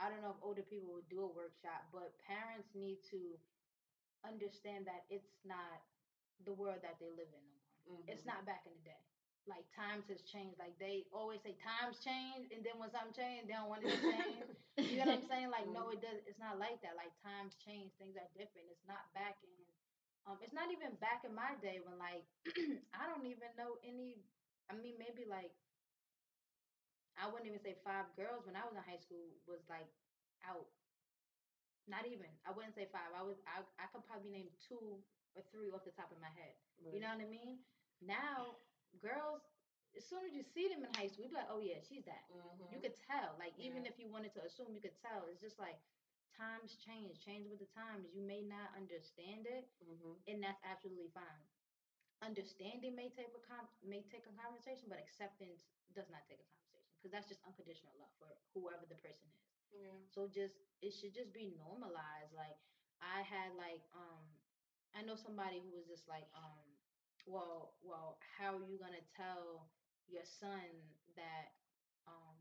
I 0.00 0.08
don't 0.08 0.24
know 0.24 0.32
if 0.32 0.40
older 0.40 0.64
people 0.64 0.96
would 0.96 1.08
do 1.12 1.22
a 1.26 1.28
workshop, 1.28 1.84
but 1.92 2.16
parents 2.24 2.72
need 2.72 3.04
to 3.12 3.36
understand 4.24 4.86
that 4.86 5.04
it's 5.10 5.36
not 5.44 5.82
the 6.46 6.54
world 6.54 6.78
that 6.82 6.96
they 7.02 7.10
live 7.10 7.30
in 7.34 7.44
no 7.50 7.57
more. 7.88 8.04
It's 8.08 8.24
not 8.28 8.44
back 8.46 8.64
in 8.68 8.72
the 8.76 8.84
day. 8.84 9.02
Like 9.48 9.64
times 9.72 10.04
has 10.12 10.20
changed. 10.28 10.60
Like 10.60 10.76
they 10.76 11.08
always 11.08 11.40
say 11.40 11.56
times 11.56 11.96
change, 12.04 12.52
and 12.52 12.60
then 12.60 12.76
when 12.76 12.92
something 12.92 13.16
change, 13.16 13.48
they 13.48 13.56
don't 13.56 13.72
want 13.72 13.80
it 13.84 13.96
to 13.96 14.00
change. 14.04 14.44
You 14.76 15.00
know 15.00 15.08
what 15.08 15.24
I'm 15.24 15.28
saying? 15.28 15.48
Like 15.50 15.66
no, 15.72 15.88
it 15.88 16.00
does. 16.04 16.20
It's 16.28 16.38
not 16.38 16.60
like 16.60 16.78
that. 16.84 16.94
Like 17.00 17.10
times 17.24 17.56
change, 17.56 17.96
things 17.96 18.14
are 18.20 18.28
different. 18.36 18.68
It's 18.68 18.84
not 18.84 19.08
back 19.16 19.40
in. 19.42 19.56
Um, 20.28 20.36
it's 20.44 20.52
not 20.52 20.68
even 20.68 20.92
back 21.00 21.24
in 21.24 21.32
my 21.32 21.56
day 21.64 21.80
when 21.80 21.96
like 21.96 22.24
I 22.98 23.08
don't 23.08 23.24
even 23.26 23.48
know 23.56 23.80
any. 23.82 24.20
I 24.68 24.76
mean, 24.76 25.00
maybe 25.00 25.24
like 25.24 25.52
I 27.18 27.26
wouldn't 27.28 27.46
even 27.46 27.60
say 27.60 27.76
five 27.84 28.06
girls 28.16 28.46
when 28.46 28.56
I 28.56 28.64
was 28.64 28.72
in 28.74 28.82
high 28.82 28.96
school 28.96 29.28
was 29.46 29.60
like 29.68 29.88
out. 30.44 30.66
Not 31.88 32.04
even. 32.06 32.28
I 32.44 32.52
wouldn't 32.52 32.74
say 32.76 32.86
five. 32.92 33.10
I 33.16 33.22
was. 33.24 33.40
I 33.48 33.64
I 33.80 33.88
could 33.90 34.04
probably 34.04 34.28
name 34.28 34.52
two 34.68 35.00
or 35.34 35.42
three 35.50 35.72
off 35.72 35.84
the 35.88 35.94
top 35.96 36.12
of 36.12 36.20
my 36.20 36.28
head. 36.36 36.52
You 36.92 37.00
know 37.00 37.08
what 37.08 37.24
I 37.24 37.28
mean? 37.28 37.58
Now, 38.00 38.56
girls, 39.00 39.42
as 39.96 40.04
soon 40.06 40.24
as 40.26 40.34
you 40.34 40.42
see 40.42 40.68
them 40.68 40.84
in 40.84 40.90
high 40.94 41.08
school, 41.08 41.24
you 41.24 41.30
be 41.30 41.36
like, 41.36 41.50
oh 41.50 41.60
yeah, 41.60 41.80
she's 41.80 42.04
that. 42.04 42.24
Mhm. 42.30 42.72
You 42.72 42.78
could 42.80 42.94
tell. 42.94 43.36
Like 43.38 43.54
even 43.58 43.86
if 43.86 43.98
you 43.98 44.08
wanted 44.08 44.32
to 44.34 44.44
assume, 44.44 44.72
you 44.74 44.80
could 44.80 44.96
tell. 44.96 45.26
It's 45.26 45.40
just 45.40 45.58
like 45.58 45.78
times 46.36 46.76
change, 46.76 47.18
change 47.24 47.48
with 47.48 47.58
the 47.58 47.66
times. 47.74 48.06
You 48.12 48.22
may 48.22 48.42
not 48.42 48.70
understand 48.76 49.46
it, 49.46 49.66
Mhm. 49.82 50.20
and 50.26 50.42
that's 50.42 50.60
absolutely 50.62 51.08
fine. 51.08 51.44
Understanding 52.22 52.94
may 52.94 53.08
take 53.10 53.34
a 53.34 53.38
com- 53.38 53.68
may 53.82 54.02
take 54.02 54.26
a 54.26 54.32
conversation, 54.32 54.88
but 54.88 54.98
acceptance 54.98 55.66
does 55.92 56.08
not 56.08 56.24
take 56.26 56.40
a 56.40 56.48
conversation 56.50 56.94
because 56.98 57.10
that's 57.12 57.28
just 57.28 57.40
unconditional 57.46 57.94
love 57.96 58.10
for 58.18 58.36
whoever 58.54 58.86
the 58.86 58.96
person 58.96 59.28
is. 59.30 59.46
Yeah. 59.70 59.94
So 60.10 60.26
just 60.26 60.54
it 60.82 60.92
should 60.92 61.14
just 61.14 61.32
be 61.32 61.46
normalized. 61.46 62.32
Like 62.34 62.58
I 63.00 63.22
had 63.22 63.54
like 63.54 63.82
um 63.94 64.24
I 64.94 65.02
know 65.02 65.14
somebody 65.16 65.60
who 65.60 65.70
was 65.70 65.86
just 65.86 66.08
like 66.08 66.26
um 66.34 66.77
well 67.28 67.70
well 67.84 68.16
how 68.38 68.56
are 68.56 68.64
you 68.64 68.78
gonna 68.78 69.04
tell 69.16 69.68
your 70.08 70.24
son 70.24 70.64
that 71.16 71.52
um 72.08 72.38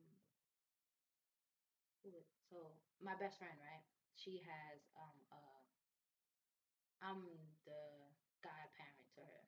so 2.49 2.71
my 3.03 3.13
best 3.15 3.37
friend 3.37 3.57
right 3.59 3.83
she 4.15 4.41
has 4.41 4.79
um 4.97 5.17
uh 5.31 5.61
I'm 7.01 7.21
the 7.65 8.09
godparent 8.43 9.05
to 9.15 9.21
her 9.21 9.43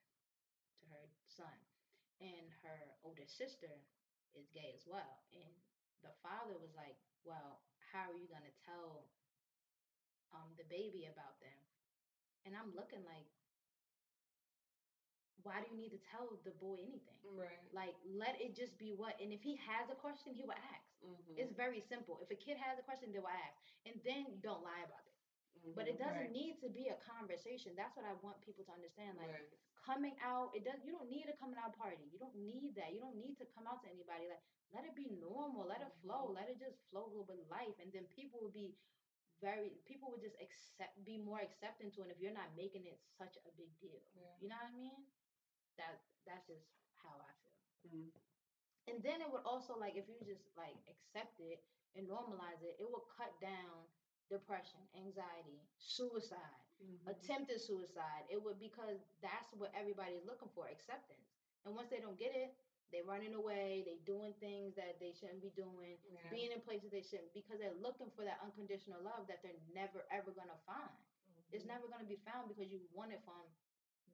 to 0.80 0.84
her 0.92 1.06
son 1.28 1.58
and 2.22 2.52
her 2.64 2.94
older 3.04 3.26
sister 3.28 3.82
is 4.36 4.50
gay 4.54 4.72
as 4.76 4.84
well 4.86 5.24
and 5.34 5.54
the 6.04 6.14
father 6.22 6.58
was 6.60 6.74
like 6.76 6.98
well 7.24 7.60
how 7.92 8.12
are 8.12 8.18
you 8.20 8.28
gonna 8.30 8.54
tell 8.66 9.06
um 10.34 10.54
the 10.58 10.66
baby 10.70 11.06
about 11.10 11.38
them. 11.42 11.60
And 12.46 12.56
I'm 12.56 12.74
looking 12.76 13.04
like, 13.06 13.28
why 15.50 15.66
do 15.66 15.68
you 15.74 15.78
need 15.82 15.90
to 15.98 16.02
tell 16.14 16.30
the 16.46 16.54
boy 16.62 16.78
anything? 16.78 17.18
Right. 17.34 17.66
Like, 17.74 17.98
let 18.06 18.38
it 18.38 18.54
just 18.54 18.78
be 18.78 18.94
what. 18.94 19.18
And 19.18 19.34
if 19.34 19.42
he 19.42 19.58
has 19.66 19.90
a 19.90 19.98
question, 19.98 20.38
he 20.38 20.46
will 20.46 20.58
ask. 20.58 20.86
Mm-hmm. 21.02 21.42
It's 21.42 21.54
very 21.58 21.82
simple. 21.82 22.22
If 22.22 22.30
a 22.30 22.38
kid 22.38 22.62
has 22.62 22.78
a 22.78 22.86
question, 22.86 23.10
they 23.10 23.18
will 23.18 23.34
ask. 23.34 23.58
And 23.90 23.98
then 24.06 24.38
don't 24.46 24.62
lie 24.62 24.86
about 24.86 25.02
it. 25.10 25.18
But 25.76 25.90
it 25.92 25.98
doesn't 26.00 26.32
Right. 26.32 26.40
need 26.40 26.62
to 26.64 26.70
be 26.72 26.88
a 26.88 26.96
conversation. 27.04 27.76
That's 27.76 27.98
what 27.98 28.06
I 28.08 28.14
want 28.24 28.40
people 28.46 28.64
to 28.70 28.72
understand. 28.72 29.20
Like, 29.20 29.34
right. 29.34 29.50
coming 29.84 30.16
out 30.22 30.52
it 30.54 30.62
does 30.68 30.78
you 30.86 30.92
don't 30.94 31.08
need 31.10 31.26
a 31.32 31.36
coming 31.40 31.58
out 31.58 31.72
party 31.74 32.04
you 32.14 32.20
don't 32.20 32.36
need 32.36 32.76
that 32.76 32.92
you 32.94 33.00
don't 33.00 33.16
need 33.18 33.40
to 33.40 33.48
come 33.56 33.64
out 33.66 33.80
to 33.82 33.88
anybody 33.90 34.28
like 34.28 34.44
let 34.76 34.84
it 34.86 34.94
be 34.94 35.08
normal 35.18 35.64
let 35.66 35.80
it 35.82 35.90
flow 36.04 36.30
let 36.36 36.46
it 36.52 36.60
just 36.60 36.78
flow 36.92 37.08
with 37.10 37.40
life 37.50 37.74
and 37.82 37.90
then 37.96 38.04
people 38.14 38.38
will 38.44 38.52
be 38.54 38.76
very 39.42 39.80
people 39.88 40.12
would 40.12 40.22
just 40.22 40.36
accept 40.44 40.94
be 41.08 41.16
more 41.18 41.40
accepting 41.40 41.90
to 41.96 42.04
it 42.06 42.12
if 42.12 42.20
you're 42.20 42.36
not 42.36 42.52
making 42.60 42.86
it 42.86 43.00
such 43.18 43.40
a 43.48 43.52
big 43.56 43.72
deal 43.80 43.98
Yeah. 44.14 44.36
you 44.44 44.48
know 44.52 44.60
what 44.60 44.70
i 44.70 44.76
mean 44.76 45.00
that 45.80 46.00
that's 46.28 46.46
just 46.48 46.68
how 47.02 47.16
i 47.24 47.32
feel 47.42 47.64
Mhm. 47.88 48.12
and 48.88 49.04
then 49.04 49.22
it 49.22 49.30
would 49.32 49.44
also 49.46 49.76
like 49.76 49.96
if 49.96 50.08
you 50.10 50.20
just 50.24 50.44
like 50.58 50.78
accept 50.90 51.40
it 51.40 51.62
and 51.96 52.08
normalize 52.08 52.62
it 52.62 52.76
it 52.80 52.88
will 52.90 53.06
cut 53.18 53.32
down 53.40 53.88
depression 54.30 54.80
anxiety 54.96 55.62
suicide 55.78 56.64
Mhm. 56.82 57.08
attempted 57.08 57.60
suicide. 57.60 58.26
It 58.30 58.42
would 58.42 58.60
because 58.60 59.00
that's 59.22 59.52
what 59.54 59.70
everybody's 59.74 60.24
looking 60.24 60.50
for, 60.50 60.68
acceptance. 60.68 61.28
And 61.66 61.76
once 61.76 61.90
they 61.90 62.00
don't 62.00 62.18
get 62.18 62.34
it, 62.34 62.52
they're 62.92 63.04
running 63.04 63.34
away, 63.34 63.84
they 63.86 63.98
doing 64.06 64.34
things 64.40 64.76
that 64.76 65.00
they 65.00 65.12
shouldn't 65.12 65.42
be 65.42 65.50
doing, 65.50 65.98
Yeah. 66.08 66.30
being 66.30 66.52
in 66.52 66.62
places 66.62 66.92
they 66.92 67.02
shouldn't 67.02 67.34
because 67.34 67.60
they're 67.60 67.72
looking 67.74 68.10
for 68.12 68.24
that 68.24 68.40
unconditional 68.42 69.02
love 69.02 69.28
that 69.28 69.42
they're 69.42 69.58
never 69.74 70.06
ever 70.10 70.32
gonna 70.32 70.58
find. 70.66 71.04
It's 71.52 71.66
Mhm. 71.66 71.68
never 71.68 71.88
gonna 71.88 72.06
be 72.06 72.18
found 72.18 72.48
because 72.48 72.72
you 72.72 72.80
want 72.92 73.12
it 73.12 73.22
from 73.24 73.54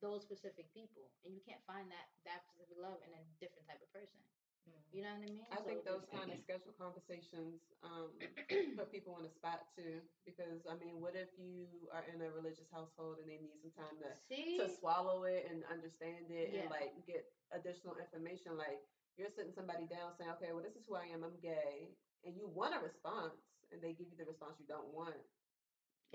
those 0.02 0.24
specific 0.24 0.72
people. 0.74 1.12
And 1.24 1.34
you 1.36 1.42
can't 1.44 1.62
find 1.68 1.88
that 1.92 2.08
that 2.26 2.44
specific 2.48 2.78
love 2.80 3.00
in 3.06 3.12
a 3.14 3.22
different 3.40 3.68
type 3.68 3.82
of 3.82 3.90
person. 3.94 4.20
You 4.90 5.04
know 5.04 5.12
what 5.14 5.22
I 5.22 5.28
mean? 5.28 5.40
I 5.52 5.60
So 5.60 5.68
think 5.68 5.84
those 5.86 6.08
kind 6.10 6.32
of 6.32 6.40
scheduled 6.42 6.74
conversations 6.80 7.62
um, 7.84 8.16
put 8.80 8.90
people 8.90 9.14
on 9.14 9.22
the 9.22 9.30
spot 9.30 9.68
too. 9.76 10.02
Because 10.26 10.66
I 10.66 10.74
mean, 10.80 11.04
what 11.04 11.14
if 11.14 11.30
you 11.38 11.68
are 11.94 12.02
in 12.10 12.24
a 12.24 12.32
religious 12.32 12.66
household 12.72 13.20
and 13.22 13.28
they 13.30 13.38
need 13.38 13.60
some 13.62 13.76
time 13.76 13.94
to 14.02 14.10
See 14.26 14.58
to 14.58 14.66
swallow 14.72 15.28
it 15.28 15.46
and 15.52 15.62
understand 15.70 16.32
it 16.34 16.50
Yeah. 16.50 16.66
and 16.66 16.74
like 16.74 16.96
get 17.06 17.28
additional 17.54 18.00
information? 18.00 18.56
Like 18.58 18.82
you're 19.20 19.30
sitting 19.30 19.54
somebody 19.54 19.86
down 19.86 20.16
saying, 20.18 20.32
"Okay, 20.40 20.50
well, 20.56 20.64
this 20.66 20.80
is 20.80 20.88
who 20.88 20.96
I 20.96 21.12
am. 21.14 21.22
I'm 21.28 21.38
gay," 21.44 21.94
and 22.24 22.34
you 22.34 22.48
want 22.50 22.74
a 22.74 22.82
response, 22.82 23.38
and 23.70 23.84
they 23.84 23.94
give 23.94 24.08
you 24.10 24.18
the 24.18 24.26
response 24.26 24.58
you 24.58 24.66
don't 24.66 24.90
want. 24.96 25.20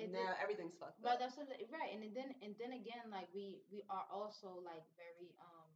It 0.01 0.13
now 0.13 0.33
everything's 0.41 0.75
fucked 0.81 1.01
But 1.03 1.15
up. 1.15 1.19
that's 1.21 1.37
what, 1.37 1.49
right, 1.71 1.91
and 1.93 2.03
then 2.15 2.35
and 2.43 2.55
then 2.59 2.73
again, 2.73 3.11
like 3.11 3.29
we 3.35 3.61
we 3.71 3.85
are 3.89 4.07
also 4.11 4.61
like 4.65 4.85
very 4.97 5.35
um 5.41 5.69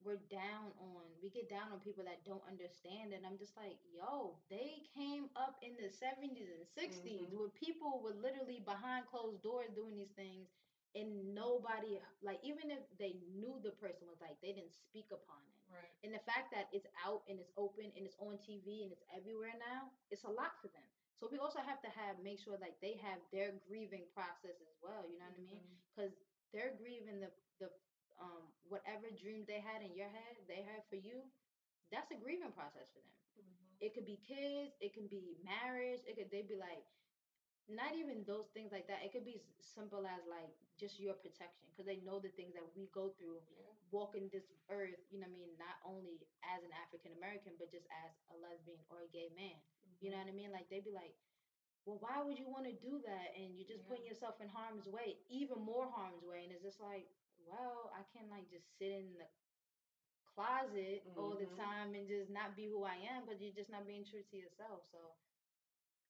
we're 0.00 0.20
down 0.32 0.72
on 0.80 1.04
we 1.20 1.28
get 1.28 1.48
down 1.52 1.68
on 1.72 1.78
people 1.80 2.04
that 2.04 2.24
don't 2.24 2.42
understand, 2.48 3.12
and 3.12 3.26
I'm 3.26 3.36
just 3.36 3.52
like, 3.56 3.76
yo, 3.92 4.40
they 4.48 4.80
came 4.96 5.28
up 5.36 5.60
in 5.60 5.76
the 5.76 5.90
70s 5.92 6.48
and 6.48 6.64
60s 6.66 7.28
Mhm. 7.30 7.36
where 7.36 7.48
people 7.50 8.00
were 8.00 8.14
literally 8.14 8.60
behind 8.60 9.06
closed 9.06 9.42
doors 9.42 9.70
doing 9.74 9.94
these 9.94 10.12
things, 10.16 10.48
and 10.94 11.34
nobody 11.34 12.00
like 12.22 12.40
even 12.42 12.70
if 12.70 12.80
they 12.98 13.12
knew 13.36 13.60
the 13.62 13.72
person 13.72 14.08
was 14.08 14.20
like 14.20 14.40
they 14.40 14.52
didn't 14.52 14.72
speak 14.72 15.10
upon 15.12 15.44
it. 15.46 15.60
Right. 15.70 15.92
And 16.02 16.14
the 16.14 16.24
fact 16.24 16.50
that 16.52 16.68
it's 16.72 16.86
out 17.04 17.22
and 17.28 17.38
it's 17.38 17.52
open 17.56 17.92
and 17.94 18.06
it's 18.06 18.16
on 18.18 18.38
TV 18.38 18.82
and 18.82 18.90
it's 18.90 19.04
everywhere 19.14 19.54
now, 19.58 19.92
it's 20.10 20.24
a 20.24 20.30
lot 20.30 20.56
for 20.60 20.68
them. 20.68 20.88
So 21.20 21.28
we 21.28 21.36
also 21.38 21.60
have 21.60 21.82
to 21.84 21.90
have 21.92 22.16
make 22.24 22.40
sure 22.40 22.56
like 22.56 22.80
they 22.80 22.96
have 23.04 23.20
their 23.30 23.52
grieving 23.68 24.08
process 24.16 24.56
as 24.64 24.72
well. 24.80 25.04
You 25.04 25.20
know 25.20 25.28
what 25.28 25.36
I 25.36 25.44
mean? 25.44 25.60
Because 25.92 26.16
they're 26.52 26.72
grieving 26.72 27.20
the 27.20 27.30
the 27.60 27.68
um 28.18 28.48
whatever 28.64 29.12
dream 29.12 29.44
they 29.46 29.60
had 29.60 29.84
in 29.84 29.92
your 29.94 30.08
head, 30.08 30.40
they 30.48 30.64
had 30.64 30.80
for 30.88 30.96
you. 30.96 31.28
That's 31.92 32.10
a 32.10 32.18
grieving 32.18 32.52
process 32.56 32.88
for 32.90 33.00
them. 33.04 33.18
Mhm. 33.38 33.84
It 33.84 33.92
could 33.94 34.06
be 34.06 34.16
kids, 34.16 34.74
it 34.80 34.94
can 34.94 35.08
be 35.08 35.36
marriage. 35.44 36.00
It 36.08 36.16
could 36.16 36.30
they 36.32 36.42
be 36.42 36.56
like 36.56 36.84
not 37.68 37.94
even 37.94 38.24
those 38.26 38.48
things 38.50 38.72
like 38.72 38.86
that. 38.88 39.04
It 39.04 39.12
could 39.12 39.24
be 39.24 39.40
simple 39.62 40.06
as 40.06 40.24
like 40.26 40.50
just 40.78 40.98
your 40.98 41.14
protection 41.14 41.68
because 41.70 41.86
they 41.86 42.00
know 42.02 42.18
the 42.18 42.30
things 42.34 42.54
that 42.54 42.66
we 42.74 42.88
go 42.90 43.10
through 43.18 43.38
Yeah. 43.54 43.70
walking 43.92 44.28
this 44.32 44.50
earth, 44.70 44.98
you 45.10 45.18
know 45.20 45.26
what 45.28 45.36
I 45.36 45.38
mean, 45.38 45.56
not 45.58 45.76
only 45.84 46.18
as 46.42 46.62
an 46.64 46.72
African 46.72 47.12
American, 47.12 47.54
but 47.58 47.70
just 47.70 47.86
as 47.92 48.12
a 48.30 48.36
lesbian 48.36 48.80
or 48.90 49.02
a 49.02 49.08
gay 49.08 49.28
man. 49.36 49.60
You 50.00 50.10
know 50.10 50.16
Mm-hmm. 50.16 50.20
what 50.20 50.28
I 50.28 50.32
mean? 50.36 50.52
Like 50.52 50.68
they'd 50.70 50.84
be 50.84 50.92
like, 50.94 51.14
Well, 51.86 51.98
why 52.00 52.20
would 52.22 52.38
you 52.38 52.48
want 52.48 52.66
to 52.66 52.72
do 52.72 53.00
that? 53.04 53.34
And 53.36 53.56
you're 53.56 53.68
just 53.68 53.86
putting 53.86 54.04
yourself 54.04 54.36
in 54.40 54.48
harm's 54.48 54.86
way, 54.88 55.16
even 55.28 55.58
more 55.60 55.88
harm's 55.88 56.22
way. 56.24 56.42
And 56.44 56.52
it's 56.52 56.62
just 56.62 56.80
like, 56.80 57.06
well, 57.46 57.90
I 57.94 58.02
can't 58.12 58.30
like 58.30 58.48
just 58.50 58.66
sit 58.78 58.90
in 58.92 59.16
the 59.18 59.26
closet 60.24 61.04
all 61.16 61.34
the 61.36 61.46
Mhm. 61.46 61.56
time 61.56 61.94
and 61.94 62.06
just 62.08 62.30
not 62.30 62.54
be 62.56 62.66
who 62.66 62.84
I 62.84 62.96
am 62.96 63.24
because 63.24 63.40
you're 63.40 63.54
just 63.54 63.70
not 63.70 63.86
being 63.86 64.04
true 64.04 64.22
to 64.30 64.36
yourself. 64.36 64.82
So 64.90 65.14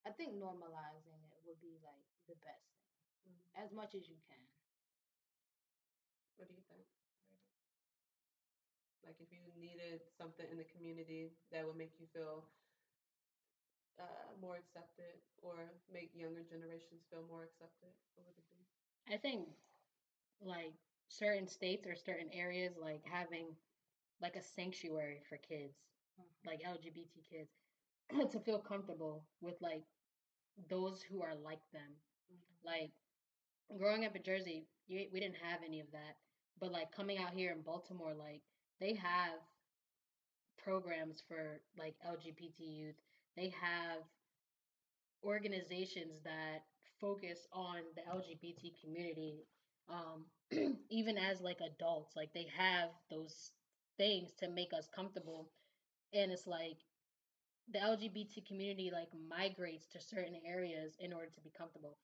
I 0.07 0.11
think 0.11 0.35
normalizing 0.35 1.29
it 1.31 1.41
would 1.45 1.61
be 1.61 1.79
like 1.83 2.05
the 2.27 2.35
best 2.35 2.67
thing. 2.75 2.91
Mhm. 3.27 3.51
As 3.55 3.73
much 3.73 3.95
as 3.95 4.09
you 4.09 4.17
can. 4.27 4.45
What 6.37 6.49
do 6.49 6.55
you 6.55 6.63
think? 6.69 6.87
Like 9.05 9.17
if 9.21 9.31
you 9.33 9.51
needed 9.59 10.01
something 10.17 10.47
in 10.51 10.57
the 10.57 10.65
community 10.65 11.31
that 11.51 11.67
would 11.67 11.77
make 11.77 11.99
you 11.99 12.07
feel 12.13 12.45
uh, 14.01 14.33
more 14.41 14.57
accepted 14.57 15.21
or 15.43 15.73
make 15.93 16.11
younger 16.15 16.43
generations 16.43 17.05
feel 17.11 17.25
more 17.29 17.45
accepted, 17.45 17.93
what 18.17 18.27
would 18.27 18.39
it 18.39 18.49
be? 18.51 19.15
I 19.15 19.19
think 19.19 19.49
like 20.41 20.75
certain 21.09 21.47
states 21.49 21.87
or 21.87 21.95
certain 21.97 22.31
areas 22.33 22.75
like 22.81 23.03
having 23.05 23.57
like 24.21 24.37
a 24.37 24.43
sanctuary 24.43 25.21
for 25.29 25.37
kids, 25.39 25.77
Mhm. 26.21 26.47
like 26.47 26.63
LGBT 26.65 27.23
kids, 27.23 27.51
to 28.33 28.41
feel 28.41 28.59
comfortable 28.61 29.25
with 29.41 29.61
like 29.61 29.85
those 30.69 31.03
who 31.03 31.23
are 31.23 31.35
like 31.35 31.63
them. 31.73 31.97
Like 32.65 32.93
growing 33.79 34.05
up 34.05 34.17
in 34.17 34.23
Jersey, 34.23 34.69
you, 34.89 35.09
we 35.13 35.21
didn't 35.21 35.37
have 35.43 35.63
any 35.65 35.81
of 35.81 35.91
that. 35.93 36.17
But 36.61 36.73
like 36.73 36.93
coming 36.93 37.19
out 37.19 37.35
here 37.35 37.53
in 37.53 37.63
Baltimore, 37.63 38.15
like 38.15 38.43
they 38.81 38.95
have 38.95 39.41
programs 40.57 41.21
for 41.27 41.61
like 41.79 41.95
LGBT 42.07 42.65
youth. 42.65 43.01
They 43.37 43.51
have 43.61 44.03
organizations 45.25 46.21
that 46.25 46.65
focus 47.01 47.47
on 47.53 47.79
the 47.97 48.03
LGBT 48.03 48.73
community. 48.83 49.45
Um, 49.89 50.27
even 50.91 51.17
as 51.17 51.41
like 51.41 51.59
adults, 51.61 52.15
like 52.17 52.33
they 52.35 52.47
have 52.57 52.91
those 53.11 53.53
things 53.99 54.33
to 54.41 54.49
make 54.49 54.73
us 54.77 54.89
comfortable. 54.95 55.51
And 56.13 56.31
it's 56.33 56.47
like 56.47 56.79
the 57.73 57.79
LGBT 57.79 58.47
community 58.47 58.91
like 58.93 59.09
migrates 59.29 59.87
to 59.89 60.01
certain 60.01 60.37
areas 60.47 60.97
in 61.01 61.13
order 61.13 61.29
to 61.35 61.41
be 61.41 61.51
comfortable. 61.57 61.97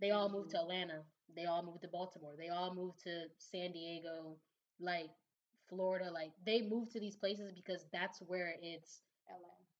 They 0.00 0.10
all 0.10 0.28
move 0.28 0.48
to 0.50 0.60
Atlanta. 0.60 1.02
They 1.34 1.46
all 1.46 1.62
move 1.62 1.80
to 1.80 1.88
Baltimore. 1.88 2.34
They 2.38 2.48
all 2.48 2.74
move 2.74 2.96
to 3.04 3.24
San 3.38 3.72
Diego, 3.72 4.36
like 4.78 5.10
Florida. 5.68 6.10
Like 6.12 6.32
they 6.44 6.62
move 6.62 6.90
to 6.92 7.00
these 7.00 7.16
places 7.16 7.52
because 7.54 7.86
that's 7.92 8.20
where 8.20 8.54
it's. 8.62 9.00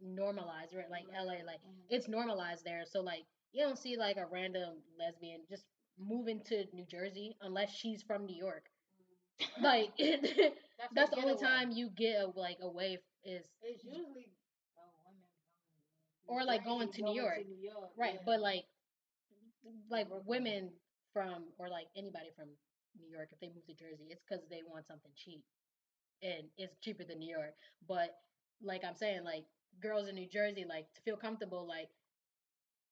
Normalized, 0.01 0.75
right? 0.75 0.91
Like 0.91 1.05
LA, 1.13 1.43
like 1.45 1.61
Mhm. 1.63 1.87
it's 1.91 2.09
normalized 2.09 2.65
there. 2.65 2.85
So 2.87 3.01
like 3.03 3.25
you 3.53 3.63
don't 3.65 3.79
see 3.79 3.97
like 3.97 4.17
a 4.17 4.27
random 4.27 4.83
lesbian 4.99 5.43
just 5.49 5.65
moving 5.99 6.41
to 6.45 6.67
New 6.73 6.85
Jersey 6.87 7.37
unless 7.41 7.71
she's 7.75 8.03
from 8.03 8.27
New 8.27 8.37
York. 8.37 8.65
Like 9.61 9.93
That's, 9.99 10.93
that's 10.95 11.11
the 11.11 11.17
only 11.17 11.35
getaway. 11.35 11.49
time 11.49 11.71
you 11.73 11.91
get 11.91 12.23
a, 12.23 12.27
like 12.39 12.59
away 12.61 12.99
is 13.25 13.47
It's 13.63 13.85
usually 13.85 14.33
Or, 16.29 16.45
like, 16.45 16.65
going 16.65 16.91
to 16.93 17.03
New 17.03 17.15
York. 17.15 17.47
New 17.47 17.57
York. 17.57 17.91
right, 17.97 18.15
yeah. 18.15 18.23
but 18.27 18.41
like 18.41 18.65
like 19.91 20.09
Brooklyn. 20.09 20.27
women 20.27 20.71
from 21.13 21.45
or 21.59 21.69
like 21.69 21.87
anybody 21.97 22.31
from 22.37 22.49
New 22.99 23.09
York 23.09 23.29
if 23.33 23.41
they 23.41 23.49
move 23.49 23.65
to 23.67 23.75
Jersey, 23.75 24.09
it's 24.11 24.23
because 24.29 24.45
they 24.49 24.63
want 24.67 24.87
something 24.87 25.11
cheap, 25.15 25.43
and 26.23 26.49
it's 26.57 26.77
cheaper 26.81 27.05
than 27.05 27.19
New 27.19 27.31
York. 27.35 27.55
But 27.89 28.11
like 28.63 28.85
I'm 28.85 28.95
saying, 28.97 29.25
like 29.25 29.45
girls 29.81 30.09
in 30.09 30.15
New 30.15 30.29
Jersey, 30.29 30.65
like 30.69 30.93
to 30.95 31.01
feel 31.03 31.17
comfortable, 31.17 31.67
like 31.67 31.89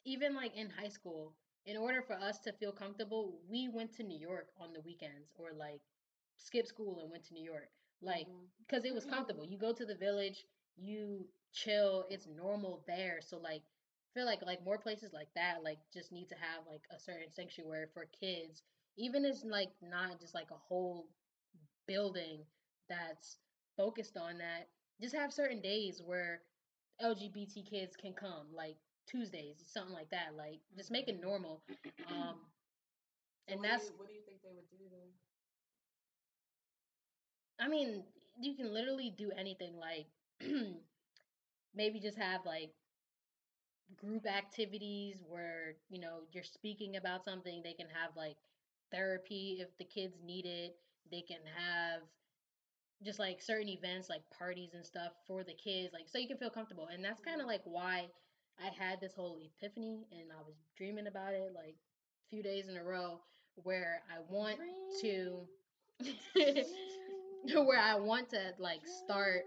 even 0.04 0.34
like 0.34 0.56
in 0.56 0.70
high 0.70 0.88
school, 0.88 1.34
in 1.66 1.76
order 1.76 2.02
for 2.02 2.14
us 2.14 2.38
to 2.40 2.52
feel 2.52 2.72
comfortable, 2.72 3.38
we 3.48 3.68
went 3.68 3.94
to 3.96 4.02
New 4.02 4.18
York 4.18 4.48
on 4.60 4.72
the 4.72 4.80
weekends 4.80 5.32
or 5.36 5.48
like 5.56 5.80
skipped 6.36 6.68
school 6.68 7.00
and 7.00 7.10
went 7.10 7.24
to 7.26 7.34
New 7.34 7.44
York, 7.44 7.68
like 8.02 8.26
mm-hmm. 8.26 8.44
because 8.58 8.84
it 8.84 8.94
was 8.94 9.04
mm-hmm. 9.04 9.14
comfortable. 9.14 9.44
You 9.46 9.58
go 9.58 9.72
to 9.72 9.84
the 9.84 9.94
village, 9.94 10.44
you 10.76 11.26
chill, 11.52 12.04
it's 12.10 12.26
normal 12.26 12.82
there. 12.86 13.20
So 13.20 13.38
like 13.38 13.62
I 13.62 14.18
feel 14.18 14.26
like 14.26 14.42
like 14.44 14.64
more 14.64 14.78
places 14.78 15.12
like 15.12 15.28
that 15.34 15.64
like 15.64 15.78
just 15.92 16.12
need 16.12 16.28
to 16.28 16.36
have 16.36 16.66
like 16.70 16.82
a 16.94 16.98
certain 16.98 17.32
sanctuary 17.32 17.86
for 17.94 18.06
kids. 18.20 18.62
Even 18.96 19.24
if 19.24 19.36
it's 19.36 19.44
like 19.44 19.70
not 19.82 20.20
just 20.20 20.34
like 20.34 20.50
a 20.50 20.60
whole 20.68 21.08
building 21.86 22.40
that's 22.88 23.38
focused 23.76 24.16
on 24.16 24.38
that. 24.38 24.68
Just 25.00 25.14
have 25.14 25.32
certain 25.32 25.60
days 25.60 26.00
where 26.04 26.40
LGBT 27.02 27.62
kids 27.62 27.96
can 27.96 28.12
come. 28.14 28.46
Like 28.54 28.76
Tuesdays, 29.06 29.62
something 29.66 29.94
like 29.94 30.10
that. 30.10 30.34
Like 30.36 30.60
just 30.76 30.90
make 30.90 31.08
it 31.08 31.20
normal. 31.20 31.62
Um, 32.10 32.36
and 33.48 33.60
what 33.60 33.68
that's 33.68 33.86
do 33.86 33.92
you, 33.92 33.98
what 33.98 34.08
do 34.08 34.14
you 34.14 34.22
think 34.26 34.42
they 34.42 34.52
would 34.54 34.68
do 34.70 34.84
then? 34.90 35.08
I 37.60 37.68
mean, 37.68 38.04
you 38.40 38.54
can 38.54 38.72
literally 38.72 39.10
do 39.16 39.30
anything 39.36 39.76
like 39.78 40.06
maybe 41.74 42.00
just 42.00 42.18
have 42.18 42.44
like 42.44 42.72
group 43.96 44.26
activities 44.26 45.16
where, 45.28 45.74
you 45.88 46.00
know, 46.00 46.20
you're 46.32 46.44
speaking 46.44 46.96
about 46.96 47.24
something, 47.24 47.62
they 47.62 47.72
can 47.72 47.86
have 47.88 48.10
like 48.16 48.36
therapy 48.90 49.58
if 49.60 49.76
the 49.78 49.84
kids 49.84 50.14
need 50.24 50.46
it. 50.46 50.76
They 51.10 51.22
can 51.22 51.40
have 51.56 52.00
just 53.02 53.18
like 53.18 53.42
certain 53.42 53.68
events 53.68 54.08
like 54.08 54.22
parties 54.36 54.70
and 54.74 54.84
stuff 54.84 55.12
for 55.26 55.42
the 55.44 55.52
kids 55.52 55.92
like 55.92 56.08
so 56.08 56.18
you 56.18 56.28
can 56.28 56.38
feel 56.38 56.50
comfortable. 56.50 56.88
And 56.92 57.04
that's 57.04 57.20
kind 57.20 57.40
of 57.40 57.46
like 57.46 57.62
why 57.64 58.06
I 58.58 58.70
had 58.78 59.00
this 59.00 59.14
whole 59.14 59.38
epiphany 59.42 60.06
and 60.12 60.30
I 60.32 60.42
was 60.46 60.54
dreaming 60.76 61.06
about 61.06 61.34
it 61.34 61.52
like 61.54 61.74
a 61.74 62.28
few 62.30 62.42
days 62.42 62.68
in 62.68 62.76
a 62.76 62.84
row 62.84 63.20
where 63.56 64.02
I 64.10 64.20
want 64.28 64.58
to 65.02 65.46
where 67.64 67.80
I 67.80 67.96
want 67.96 68.30
to 68.30 68.52
like 68.58 68.80
start 69.04 69.42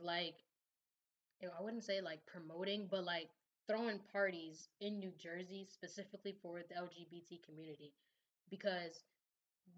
like 0.00 0.34
you 1.40 1.46
know, 1.48 1.54
I 1.58 1.62
wouldn't 1.62 1.84
say 1.84 2.00
like 2.00 2.20
promoting, 2.26 2.88
but 2.90 3.04
like 3.04 3.28
throwing 3.68 4.00
parties 4.12 4.68
in 4.80 4.98
New 4.98 5.12
Jersey 5.22 5.66
specifically 5.70 6.34
for 6.42 6.60
the 6.68 6.74
LGBT 6.74 7.44
community 7.46 7.92
because 8.50 9.04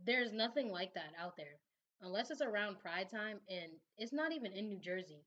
there's 0.07 0.33
nothing 0.33 0.71
like 0.71 0.95
that 0.95 1.13
out 1.21 1.37
there 1.37 1.59
unless 2.03 2.31
it's 2.31 2.41
around 2.43 2.81
Pride 2.81 3.09
time 3.11 3.41
and 3.49 3.73
it's 3.99 4.13
not 4.13 4.33
even 4.33 4.53
in 4.53 4.69
New 4.69 4.79
Jersey. 4.79 5.25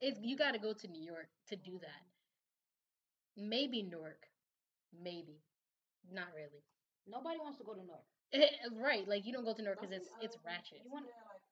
It's 0.00 0.18
you 0.22 0.36
got 0.36 0.52
to 0.52 0.58
go 0.58 0.72
to 0.72 0.88
New 0.88 1.02
York 1.02 1.28
to 1.48 1.56
do 1.56 1.78
that. 1.80 2.02
Mm-hmm. 3.38 3.48
Maybe 3.48 3.82
Newark, 3.82 4.26
maybe, 4.92 5.40
not 6.12 6.28
really. 6.34 6.62
Nobody 7.06 7.38
wants 7.38 7.58
to 7.58 7.64
go 7.64 7.74
to 7.74 7.84
North. 7.84 8.06
Eh, 8.32 8.40
eh, 8.40 8.68
right, 8.74 9.06
like 9.08 9.24
you 9.26 9.32
don't 9.32 9.44
go 9.44 9.54
to 9.54 9.62
Newark 9.62 9.80
because 9.80 9.94
it's 9.96 10.08
it's 10.20 10.36
uh, 10.36 10.40
ratchet. 10.46 10.80
You 10.84 10.90
want 10.92 11.06
like. 11.06 11.42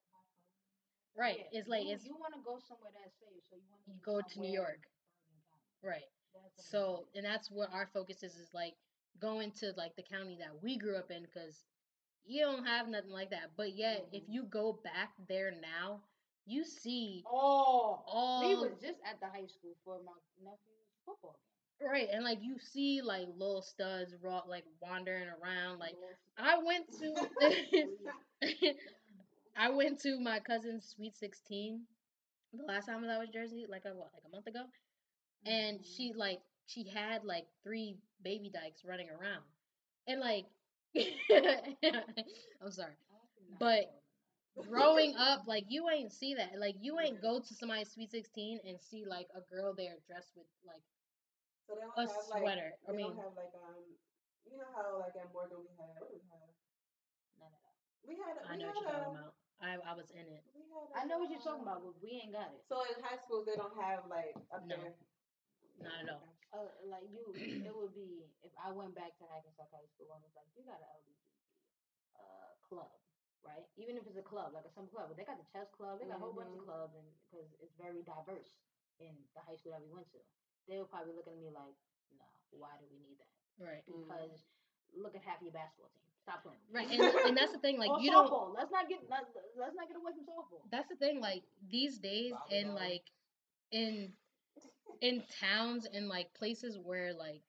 Right, 1.16 1.47
yeah, 1.53 1.59
it's 1.61 1.68
like 1.68 1.87
you, 1.87 1.95
it's 1.95 2.05
you 2.05 2.14
want 2.18 2.35
to 2.35 2.41
go 2.45 2.59
somewhere 2.66 2.91
that's 2.95 3.14
safe, 3.20 3.43
so 3.49 3.57
you 3.57 3.68
want 3.70 3.85
to 3.87 3.93
go 4.05 4.20
to 4.20 4.41
New 4.41 4.53
York. 4.53 4.83
right. 5.83 6.05
So, 6.57 7.07
and 7.14 7.25
that's 7.25 7.51
what 7.51 7.70
our 7.72 7.87
focus 7.93 8.22
is 8.22 8.35
is 8.37 8.51
like 8.55 8.75
going 9.20 9.53
to 9.61 9.72
like 9.77 9.95
the 9.97 10.03
county 10.03 10.37
that 10.41 10.62
we 10.62 10.77
grew 10.79 10.97
up 10.97 11.11
in 11.11 11.22
because 11.22 11.64
you 12.27 12.43
don't 12.43 12.64
have 12.64 12.89
nothing 12.89 13.11
like 13.11 13.31
that. 13.31 13.51
But 13.57 13.72
yet, 13.75 14.05
if 14.12 14.22
Mhm. 14.22 14.29
you 14.29 14.45
go 14.45 14.72
back 14.85 15.11
there 15.29 15.51
now, 15.51 16.01
you 16.47 16.64
see 16.64 17.25
Oh, 17.27 18.03
all 18.07 18.41
we 18.41 18.55
was 18.55 18.72
just 18.81 19.01
at 19.05 19.20
the 19.20 19.27
high 19.27 19.47
school 19.47 19.77
for 19.85 19.99
my 20.05 20.18
nephew's 20.43 20.89
football 21.05 21.39
right, 21.81 22.09
and 22.12 22.25
like 22.25 22.39
you 22.43 22.59
see 22.59 23.01
like 23.03 23.27
little 23.37 23.62
studs 23.62 24.14
raw 24.22 24.43
like 24.47 24.64
wandering 24.81 25.29
around. 25.29 25.79
Like 25.79 25.97
I 26.39 26.57
went 26.59 26.87
to, 26.99 27.29
I 29.57 29.70
went 29.70 30.01
to 30.03 30.18
my 30.20 30.41
cousin's 30.41 30.87
sweet 30.89 31.16
sixteen 31.16 31.87
the 32.53 32.64
last 32.64 32.87
time 32.87 33.03
that 33.03 33.11
I 33.11 33.18
was 33.18 33.29
Jersey, 33.31 33.66
like 33.68 33.85
a 33.85 33.95
what, 33.95 34.12
like 34.14 34.25
a 34.27 34.31
month 34.31 34.47
ago, 34.47 34.64
and 35.47 35.81
Mhm. 35.81 35.85
she 35.85 36.12
like 36.14 36.41
she 36.66 36.85
had 36.89 37.25
like 37.25 37.47
three 37.64 37.97
baby 38.22 38.51
dykes 38.51 38.85
running 38.85 39.09
around, 39.11 39.43
and 40.07 40.20
like 40.20 40.47
I'm 42.62 42.70
sorry. 42.70 42.95
I 42.95 43.18
do 43.36 43.51
not 43.51 43.59
but- 43.61 43.90
growing 44.68 45.14
up, 45.16 45.42
like 45.47 45.64
you 45.68 45.88
ain't 45.90 46.12
see 46.12 46.34
that. 46.34 46.59
Like 46.59 46.76
you 46.80 46.99
ain't 47.01 47.20
go 47.20 47.40
to 47.40 47.55
somebody's 47.55 47.90
sweet 47.90 48.11
sixteen 48.11 48.61
and 48.66 48.78
see 48.80 49.05
like 49.09 49.26
a 49.34 49.42
girl 49.53 49.74
there 49.76 49.99
dressed 50.07 50.30
with 50.36 50.47
like 50.66 50.82
So 51.66 51.74
they 51.74 51.82
don't 51.82 51.97
a 51.99 52.07
have 52.07 52.26
like 52.30 52.42
sweater. 52.42 52.70
I 52.88 52.92
mean, 52.92 53.11
don't 53.11 53.18
have 53.24 53.34
like 53.34 53.55
um 53.59 53.82
you 54.47 54.59
know 54.59 54.70
how 54.76 54.99
like 55.03 55.16
at 55.18 55.32
Morgan 55.34 55.59
we 55.59 55.70
had 55.74 55.90
what 55.99 56.11
we 56.14 56.20
have? 56.30 56.51
None 57.40 57.51
of 57.51 57.59
that. 57.66 57.74
We 58.07 58.14
had 58.14 58.34
a- 58.38 58.47
I 58.47 58.55
we 58.55 58.62
know 58.62 58.70
what 58.70 58.78
you're 58.78 58.92
talking 58.95 59.18
about. 59.18 59.34
I 59.62 59.70
I 59.82 59.92
was 59.99 60.11
in 60.14 60.26
it. 60.30 60.42
we 60.55 60.62
had 60.70 60.86
I 60.95 61.03
know 61.11 61.18
what 61.18 61.30
you're 61.30 61.42
talking 61.42 61.62
about, 61.66 61.82
but 61.82 61.95
we 62.03 62.22
ain't 62.22 62.34
got 62.34 62.55
it. 62.55 62.62
So 62.70 62.82
in 62.86 63.03
high 63.03 63.18
school, 63.18 63.42
they 63.42 63.57
don't 63.59 63.74
have 63.80 64.07
like 64.07 64.36
up 64.55 64.62
No. 64.66 64.76
there. 64.78 64.95
Not 65.82 66.07
at 66.07 66.11
all. 66.14 66.34
Uh, 66.55 66.70
like 66.86 67.02
you, 67.11 67.34
it 67.34 67.74
would 67.78 67.90
be 67.98 68.30
if 68.46 68.55
I 68.55 68.70
went 68.70 68.94
back 68.94 69.18
to 69.18 69.26
Hackensack 69.26 69.74
High 69.74 69.90
School 69.90 70.14
and 70.14 70.22
was 70.22 70.30
like, 70.38 70.46
you 70.55 70.62
got 70.62 70.78
an 70.78 70.86
LGBT 71.02 71.34
uh, 72.14 72.50
club, 72.62 72.94
right? 73.42 73.66
Even 73.74 73.98
if 73.98 74.07
it's 74.07 74.14
a 74.18 74.22
club, 74.22 74.55
like 74.55 74.62
a 74.62 74.70
some 74.70 74.86
club, 74.86 75.11
but 75.11 75.18
they 75.18 75.26
got 75.26 75.42
the 75.42 75.48
chess 75.50 75.66
club, 75.74 75.98
they 75.98 76.07
got 76.07 76.22
a 76.22 76.22
whole 76.22 76.30
bunch 76.30 76.55
of 76.55 76.62
Mhm. 76.62 76.70
clubs, 76.70 76.94
and 76.94 77.07
because 77.26 77.50
it's 77.59 77.74
very 77.74 78.07
diverse 78.07 78.55
in 79.02 79.11
the 79.34 79.42
high 79.42 79.59
school 79.59 79.74
that 79.74 79.82
we 79.82 79.90
went 79.90 80.07
to, 80.14 80.22
they 80.70 80.78
would 80.78 80.88
probably 80.94 81.11
look 81.18 81.26
at 81.26 81.34
me 81.34 81.50
like, 81.50 81.74
no, 82.14 82.26
why 82.55 82.78
do 82.78 82.86
we 82.86 83.02
need 83.02 83.18
that? 83.18 83.34
Right. 83.59 83.82
Because 83.90 84.46
look 84.94 85.18
at 85.18 85.22
half 85.26 85.42
your 85.42 85.50
basketball 85.50 85.90
team. 85.90 86.07
Stop 86.22 86.46
playing. 86.46 86.62
Right. 86.70 86.86
And, 86.88 87.02
and 87.28 87.36
that's 87.36 87.52
the 87.52 87.59
thing. 87.59 87.78
Like 87.82 87.90
or 87.90 88.00
you 88.00 88.11
don't. 88.14 88.30
Let's 88.55 88.70
not 88.70 88.88
get 88.88 89.02
let, 89.11 89.26
let's 89.59 89.74
not 89.74 89.88
get 89.90 89.96
away 89.98 90.12
from 90.14 90.24
softball. 90.24 90.62
That's 90.70 90.88
the 90.88 90.96
thing. 90.96 91.20
Like 91.20 91.42
these 91.68 91.98
days, 91.98 92.32
in 92.50 92.68
Volleyball. 92.68 92.74
like 92.74 93.05
in 93.70 94.14
in 95.05 95.24
towns 95.40 95.86
and 95.94 96.09
like 96.09 96.34
places 96.34 96.78
where 96.78 97.14
like 97.14 97.42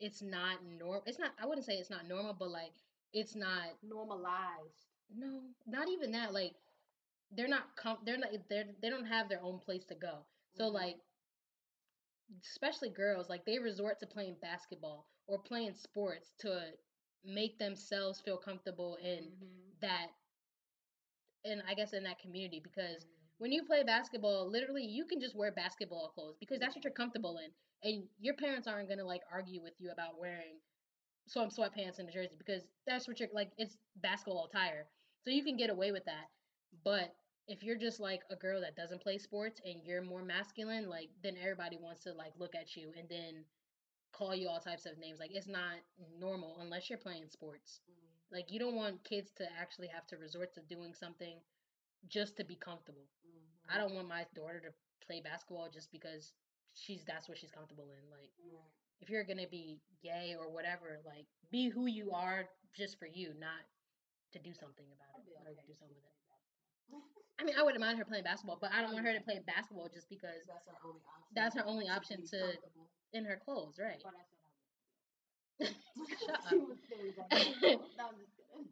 it's 0.00 0.22
not 0.22 0.64
normal. 0.78 1.04
It's 1.06 1.18
not. 1.18 1.32
I 1.42 1.46
wouldn't 1.46 1.66
say 1.66 1.74
it's 1.74 1.90
not 1.90 2.08
normal, 2.08 2.34
but 2.34 2.50
like 2.50 2.72
it's 3.14 3.36
not. 3.36 3.70
Normalized. 3.82 4.88
No, 5.14 5.42
not 5.66 5.88
even 5.88 6.12
that. 6.12 6.32
Like 6.34 6.54
they're 7.32 7.48
not. 7.48 7.76
Com- 7.76 7.98
they're 8.04 8.18
not. 8.18 8.30
They're 8.48 8.66
they 8.82 8.90
don't 8.90 9.06
have 9.06 9.28
their 9.28 9.42
own 9.42 9.58
place 9.60 9.84
to 9.86 9.94
go. 9.96 10.26
So 10.56 10.68
Mhm. 10.68 10.74
like, 10.74 10.98
especially 12.42 12.90
girls, 12.90 13.28
like 13.30 13.44
they 13.46 13.58
resort 13.58 14.00
to 14.00 14.06
playing 14.06 14.36
basketball 14.40 15.06
or 15.26 15.38
playing 15.38 15.74
sports 15.74 16.34
to 16.38 16.72
make 17.24 17.58
themselves 17.58 18.20
feel 18.20 18.38
comfortable 18.38 18.96
in 19.02 19.30
Mhm. 19.30 19.72
that. 19.80 20.08
And 21.44 21.62
I 21.68 21.74
guess 21.74 21.92
in 21.94 22.04
that 22.04 22.18
community 22.18 22.60
because 22.60 23.06
Mhm. 23.06 23.17
When 23.38 23.52
you 23.52 23.64
play 23.64 23.82
basketball, 23.84 24.50
literally 24.50 24.84
you 24.84 25.04
can 25.06 25.20
just 25.20 25.36
wear 25.36 25.52
basketball 25.52 26.08
clothes 26.14 26.36
because 26.40 26.58
that's 26.60 26.74
what 26.74 26.84
you're 26.84 26.92
comfortable 26.92 27.38
in, 27.38 27.50
and 27.90 28.04
your 28.20 28.34
parents 28.34 28.68
aren't 28.68 28.88
gonna 28.88 29.04
like 29.04 29.22
argue 29.32 29.62
with 29.62 29.74
you 29.78 29.90
about 29.90 30.18
wearing 30.20 30.58
some 31.28 31.48
sweatpants 31.48 31.98
and 31.98 32.08
a 32.08 32.12
jersey 32.12 32.36
because 32.38 32.62
that's 32.86 33.06
what 33.08 33.20
you're 33.20 33.28
like. 33.32 33.50
It's 33.58 33.76
basketball 34.02 34.46
attire, 34.52 34.86
so 35.22 35.30
you 35.30 35.44
can 35.44 35.56
get 35.56 35.70
away 35.70 35.92
with 35.92 36.04
that. 36.06 36.28
But 36.84 37.14
if 37.48 37.62
you're 37.62 37.78
just 37.78 38.00
like 38.00 38.22
a 38.30 38.36
girl 38.36 38.60
that 38.60 38.76
doesn't 38.76 39.02
play 39.02 39.18
sports 39.18 39.60
and 39.64 39.82
you're 39.84 40.02
more 40.02 40.22
masculine, 40.22 40.88
like 40.88 41.10
then 41.22 41.36
everybody 41.40 41.78
wants 41.78 42.02
to 42.04 42.12
like 42.14 42.32
look 42.38 42.54
at 42.54 42.76
you 42.76 42.92
and 42.98 43.08
then 43.08 43.44
call 44.12 44.34
you 44.34 44.48
all 44.48 44.60
types 44.60 44.86
of 44.86 44.98
names. 44.98 45.18
Like 45.20 45.30
it's 45.32 45.48
not 45.48 45.76
normal 46.18 46.58
unless 46.60 46.88
you're 46.88 46.98
playing 46.98 47.28
sports. 47.28 47.80
Mhm. 47.88 48.32
Like 48.32 48.50
you 48.50 48.58
don't 48.58 48.74
want 48.76 49.04
kids 49.04 49.32
to 49.36 49.44
actually 49.58 49.88
have 49.88 50.06
to 50.08 50.16
resort 50.16 50.54
to 50.54 50.62
doing 50.62 50.94
something 50.94 51.40
just 52.06 52.36
to 52.36 52.44
be 52.44 52.54
comfortable. 52.56 53.08
Mhm. 53.26 53.74
I 53.74 53.78
don't 53.78 53.94
want 53.94 54.08
my 54.08 54.24
daughter 54.34 54.60
to 54.60 54.72
play 55.04 55.20
basketball 55.20 55.68
just 55.68 55.90
because 55.90 56.32
she's 56.74 57.04
that's 57.04 57.28
what 57.28 57.38
she's 57.38 57.50
comfortable 57.50 57.90
in. 57.90 58.10
Like 58.10 58.30
Right. 58.38 58.70
if 59.00 59.08
you're 59.10 59.24
gonna 59.24 59.46
be 59.48 59.80
gay 60.02 60.34
or 60.38 60.48
whatever, 60.48 61.00
like 61.04 61.26
be 61.50 61.68
who 61.68 61.86
you 61.86 62.12
are 62.12 62.48
just 62.74 62.98
for 62.98 63.06
you, 63.06 63.34
not 63.34 63.64
to 64.32 64.38
do 64.38 64.52
something 64.54 64.86
about 64.92 65.18
it 65.26 65.32
or 65.44 65.50
okay 65.52 65.62
do 65.66 65.74
something 65.74 65.96
with 65.96 66.04
it. 66.04 66.12
I 67.40 67.44
mean, 67.44 67.54
I 67.58 67.62
wouldn't 67.62 67.80
mind 67.80 67.98
her 67.98 68.04
playing 68.04 68.24
basketball, 68.24 68.58
but 68.60 68.72
I 68.72 68.82
don't 68.82 68.92
want 68.92 69.06
her 69.06 69.12
to 69.14 69.20
play 69.20 69.38
basketball 69.46 69.88
just 69.88 70.08
because 70.08 70.42
That's 70.46 70.66
her 70.66 70.74
only 70.84 71.00
option. 71.06 71.34
That's 71.34 71.54
her 71.56 71.64
only 71.66 71.86
to 71.86 71.92
option 71.92 72.26
to- 72.26 72.58
in 73.12 73.24
her 73.24 73.36
clothes, 73.36 73.78
right? 73.78 74.00
But 74.02 74.14
I 74.14 74.22
said 74.24 74.38
I 75.60 75.64
Shut 76.26 76.44
up. 76.46 76.52
was 76.68 76.78
silly, 76.88 77.12
but 77.16 77.26
no, 77.30 78.08
I'm 78.08 78.18
just 78.18 78.34
kidding. 78.36 78.68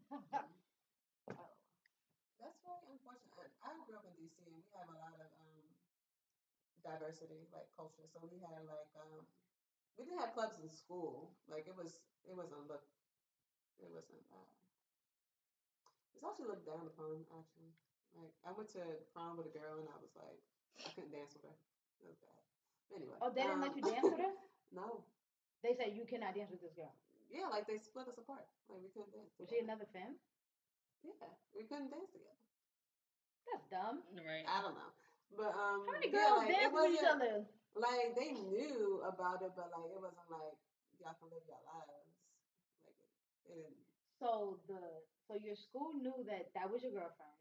Oh. 1.31 1.51
That's 2.41 2.59
very 2.65 2.87
unfortunate. 2.91 3.53
I 3.63 3.71
I 3.71 3.75
grew 3.87 3.97
up 3.97 4.05
in 4.07 4.15
DC 4.19 4.43
and 4.47 4.55
we 4.55 4.63
have 4.77 4.89
a 4.93 4.99
lot 5.01 5.17
of 5.17 5.31
um 5.41 5.65
diversity, 6.85 7.49
like 7.51 7.67
culture. 7.73 8.05
So 8.13 8.21
we 8.23 8.39
had 8.39 8.63
like 8.69 8.91
um 8.97 9.25
we 9.97 10.05
didn't 10.05 10.21
have 10.21 10.37
clubs 10.37 10.61
in 10.61 10.69
school. 10.69 11.33
Like 11.49 11.65
it 11.67 11.77
was 11.77 12.05
it 12.29 12.37
wasn't 12.37 12.69
looked 12.69 12.93
it 13.81 13.89
wasn't 13.89 14.23
uh 14.33 14.53
it's 16.17 16.25
actually 16.25 16.49
looked 16.49 16.69
down 16.69 16.85
upon 16.89 17.25
actually. 17.33 17.73
Like 18.17 18.33
I 18.45 18.53
went 18.53 18.73
to 18.77 19.05
prom 19.13 19.37
with 19.37 19.49
a 19.49 19.55
girl 19.55 19.81
and 19.81 19.89
I 19.89 19.97
was 20.01 20.13
like 20.17 20.41
I 20.85 20.89
couldn't 20.93 21.13
dance 21.13 21.33
with 21.37 21.45
her. 21.49 21.57
It 22.01 22.09
was 22.09 22.21
bad. 22.21 22.41
Anyway. 22.95 23.19
Oh, 23.21 23.33
they 23.33 23.45
didn't 23.45 23.61
let 23.61 23.73
um, 23.73 23.79
you 23.81 23.85
dance 23.85 24.05
with 24.05 24.21
her? 24.21 24.35
No. 24.75 25.07
They 25.63 25.73
said 25.79 25.95
you 25.95 26.05
cannot 26.05 26.35
dance 26.35 26.51
with 26.51 26.61
this 26.61 26.75
girl. 26.75 26.91
Yeah, 27.31 27.47
like 27.51 27.67
they 27.67 27.79
split 27.79 28.07
us 28.11 28.19
apart. 28.19 28.47
Like 28.69 28.83
we 28.83 28.91
couldn't 28.91 29.15
dance. 29.15 29.31
Was 29.39 29.49
she 29.49 29.63
together. 29.63 29.73
another 29.73 29.89
femme? 29.95 30.15
Yeah, 31.03 31.31
we 31.55 31.63
couldn't 31.67 31.91
dance 31.91 32.11
together. 32.11 32.46
That's 33.47 33.67
dumb. 33.71 34.03
Right. 34.15 34.45
I 34.47 34.63
don't 34.63 34.75
know. 34.75 34.93
But 35.35 35.53
um 35.55 35.87
How 35.87 35.93
many 35.93 36.11
yeah, 36.11 36.29
girls 36.29 36.47
like, 36.47 36.51
it 36.51 36.55
dance 36.55 36.73
with 36.75 36.95
each 36.95 37.07
other? 37.07 37.35
Like 37.77 38.15
they 38.17 38.31
knew 38.33 39.03
about 39.05 39.43
it, 39.43 39.53
but 39.55 39.71
like 39.71 39.91
it 39.91 40.01
wasn't 40.01 40.29
like 40.31 40.57
y'all 40.99 41.17
can 41.19 41.29
live 41.31 41.45
your 41.47 41.61
lives. 41.67 42.11
Like 42.87 42.97
it, 43.51 43.71
it. 43.71 43.73
So 44.19 44.59
the 44.67 44.81
so 45.29 45.37
your 45.37 45.57
school 45.57 45.93
knew 45.99 46.25
that 46.27 46.49
that 46.55 46.71
was 46.71 46.83
your 46.83 46.93
girlfriend. 46.93 47.37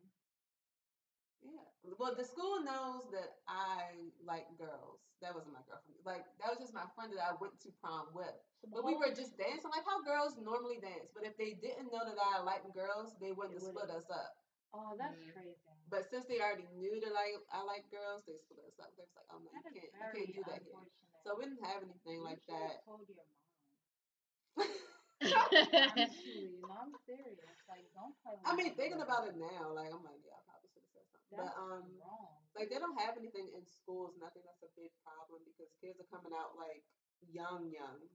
Yeah. 1.45 1.93
Well, 2.01 2.17
the 2.17 2.25
school 2.25 2.65
knows 2.65 3.05
that 3.13 3.37
I 3.45 4.09
like 4.25 4.49
girls. 4.57 4.97
That 5.21 5.37
wasn't 5.37 5.53
my 5.53 5.61
girlfriend. 5.69 6.01
Like 6.01 6.25
that 6.41 6.49
was 6.49 6.59
just 6.59 6.73
my 6.73 6.89
friend 6.97 7.13
that 7.13 7.21
I 7.21 7.37
went 7.37 7.61
to 7.63 7.69
prom 7.79 8.09
with. 8.11 8.33
But 8.73 8.81
we 8.83 8.97
were 8.97 9.13
just 9.13 9.37
dancing 9.37 9.69
like 9.69 9.85
how 9.85 10.01
girls 10.01 10.35
normally 10.41 10.81
dance. 10.81 11.13
But 11.13 11.23
if 11.23 11.37
they 11.37 11.53
didn't 11.61 11.93
know 11.93 12.01
that 12.01 12.17
I 12.17 12.41
liked 12.41 12.65
girls, 12.73 13.13
they 13.21 13.31
wouldn't 13.31 13.61
They 13.61 13.65
have 13.69 13.77
split 13.77 13.93
us 13.93 14.09
up. 14.09 14.33
Oh, 14.75 14.95
that's 14.97 15.15
Mhm. 15.15 15.31
crazy. 15.33 15.55
But 15.87 16.03
since 16.09 16.25
they 16.25 16.41
already 16.41 16.67
knew 16.75 16.99
that 16.99 17.15
I 17.15 17.37
I 17.51 17.61
like 17.63 17.89
girls, 17.89 18.23
they 18.25 18.35
split 18.37 18.65
us 18.65 18.79
up. 18.79 18.91
They 18.97 19.03
was 19.03 19.15
like, 19.15 19.29
oh 19.31 19.39
no, 19.39 19.51
That 19.63 19.73
you 19.73 19.81
can't 19.97 20.17
you 20.19 20.33
can't 20.33 20.33
do 20.35 20.43
that 20.43 20.61
here. 20.63 20.83
So 21.23 21.35
we 21.37 21.45
didn't 21.45 21.63
have 21.63 21.81
anything 21.83 22.19
You 22.19 22.27
like 22.27 22.41
that. 22.47 22.83
Told 22.85 23.07
your 23.07 23.17
mom. 23.17 23.29
Honestly, 25.21 26.49
no, 26.67 26.73
I'm 26.75 26.93
serious. 27.05 27.55
Like, 27.69 27.87
don't 27.93 28.13
play. 28.21 28.35
With 28.35 28.45
I 28.47 28.55
mean, 28.55 28.73
thinking 28.75 28.99
girl. 28.99 29.07
about 29.07 29.25
it 29.27 29.35
now, 29.37 29.71
like 29.73 29.89
I'm 29.93 30.03
like, 30.03 30.21
yeah, 30.25 30.37
I 30.37 30.43
probably 30.45 30.69
should 30.73 30.83
have 30.83 30.93
said 30.93 31.05
something. 31.09 31.37
That's 31.37 31.55
but 31.55 31.61
um, 31.61 31.85
wrong. 31.97 32.35
like 32.55 32.67
they 32.69 32.79
don't 32.79 32.97
have 32.99 33.15
anything 33.17 33.47
in 33.55 33.63
schools, 33.65 34.13
and 34.15 34.23
I 34.25 34.29
think 34.35 34.45
that's 34.45 34.63
a 34.65 34.71
big 34.77 34.91
problem 35.05 35.41
because 35.47 35.71
kids 35.81 35.97
are 36.01 36.09
coming 36.11 36.33
out 36.35 36.55
like 36.57 36.83
young, 37.25 37.71
young, 37.71 38.05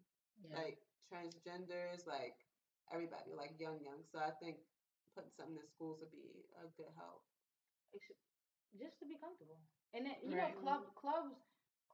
Yeah. 0.43 0.57
like 0.63 0.79
transgenders, 1.11 2.07
like 2.07 2.37
everybody, 2.93 3.33
like 3.35 3.57
young, 3.59 3.81
young. 3.83 4.05
So 4.13 4.19
I 4.21 4.31
think 4.41 4.61
putting 5.15 5.33
something 5.37 5.57
in 5.59 5.67
schools 5.75 5.99
would 6.01 6.13
be 6.13 6.47
a 6.57 6.67
good 6.77 6.91
help. 6.97 7.23
It 7.93 8.01
should- 8.03 8.17
just 8.79 8.99
to 9.01 9.07
be 9.07 9.17
comfortable. 9.19 9.59
And 9.93 10.07
then 10.07 10.17
you 10.23 10.31
know, 10.37 10.47
Right. 10.47 10.57
club 10.63 10.95
clubs 10.95 11.35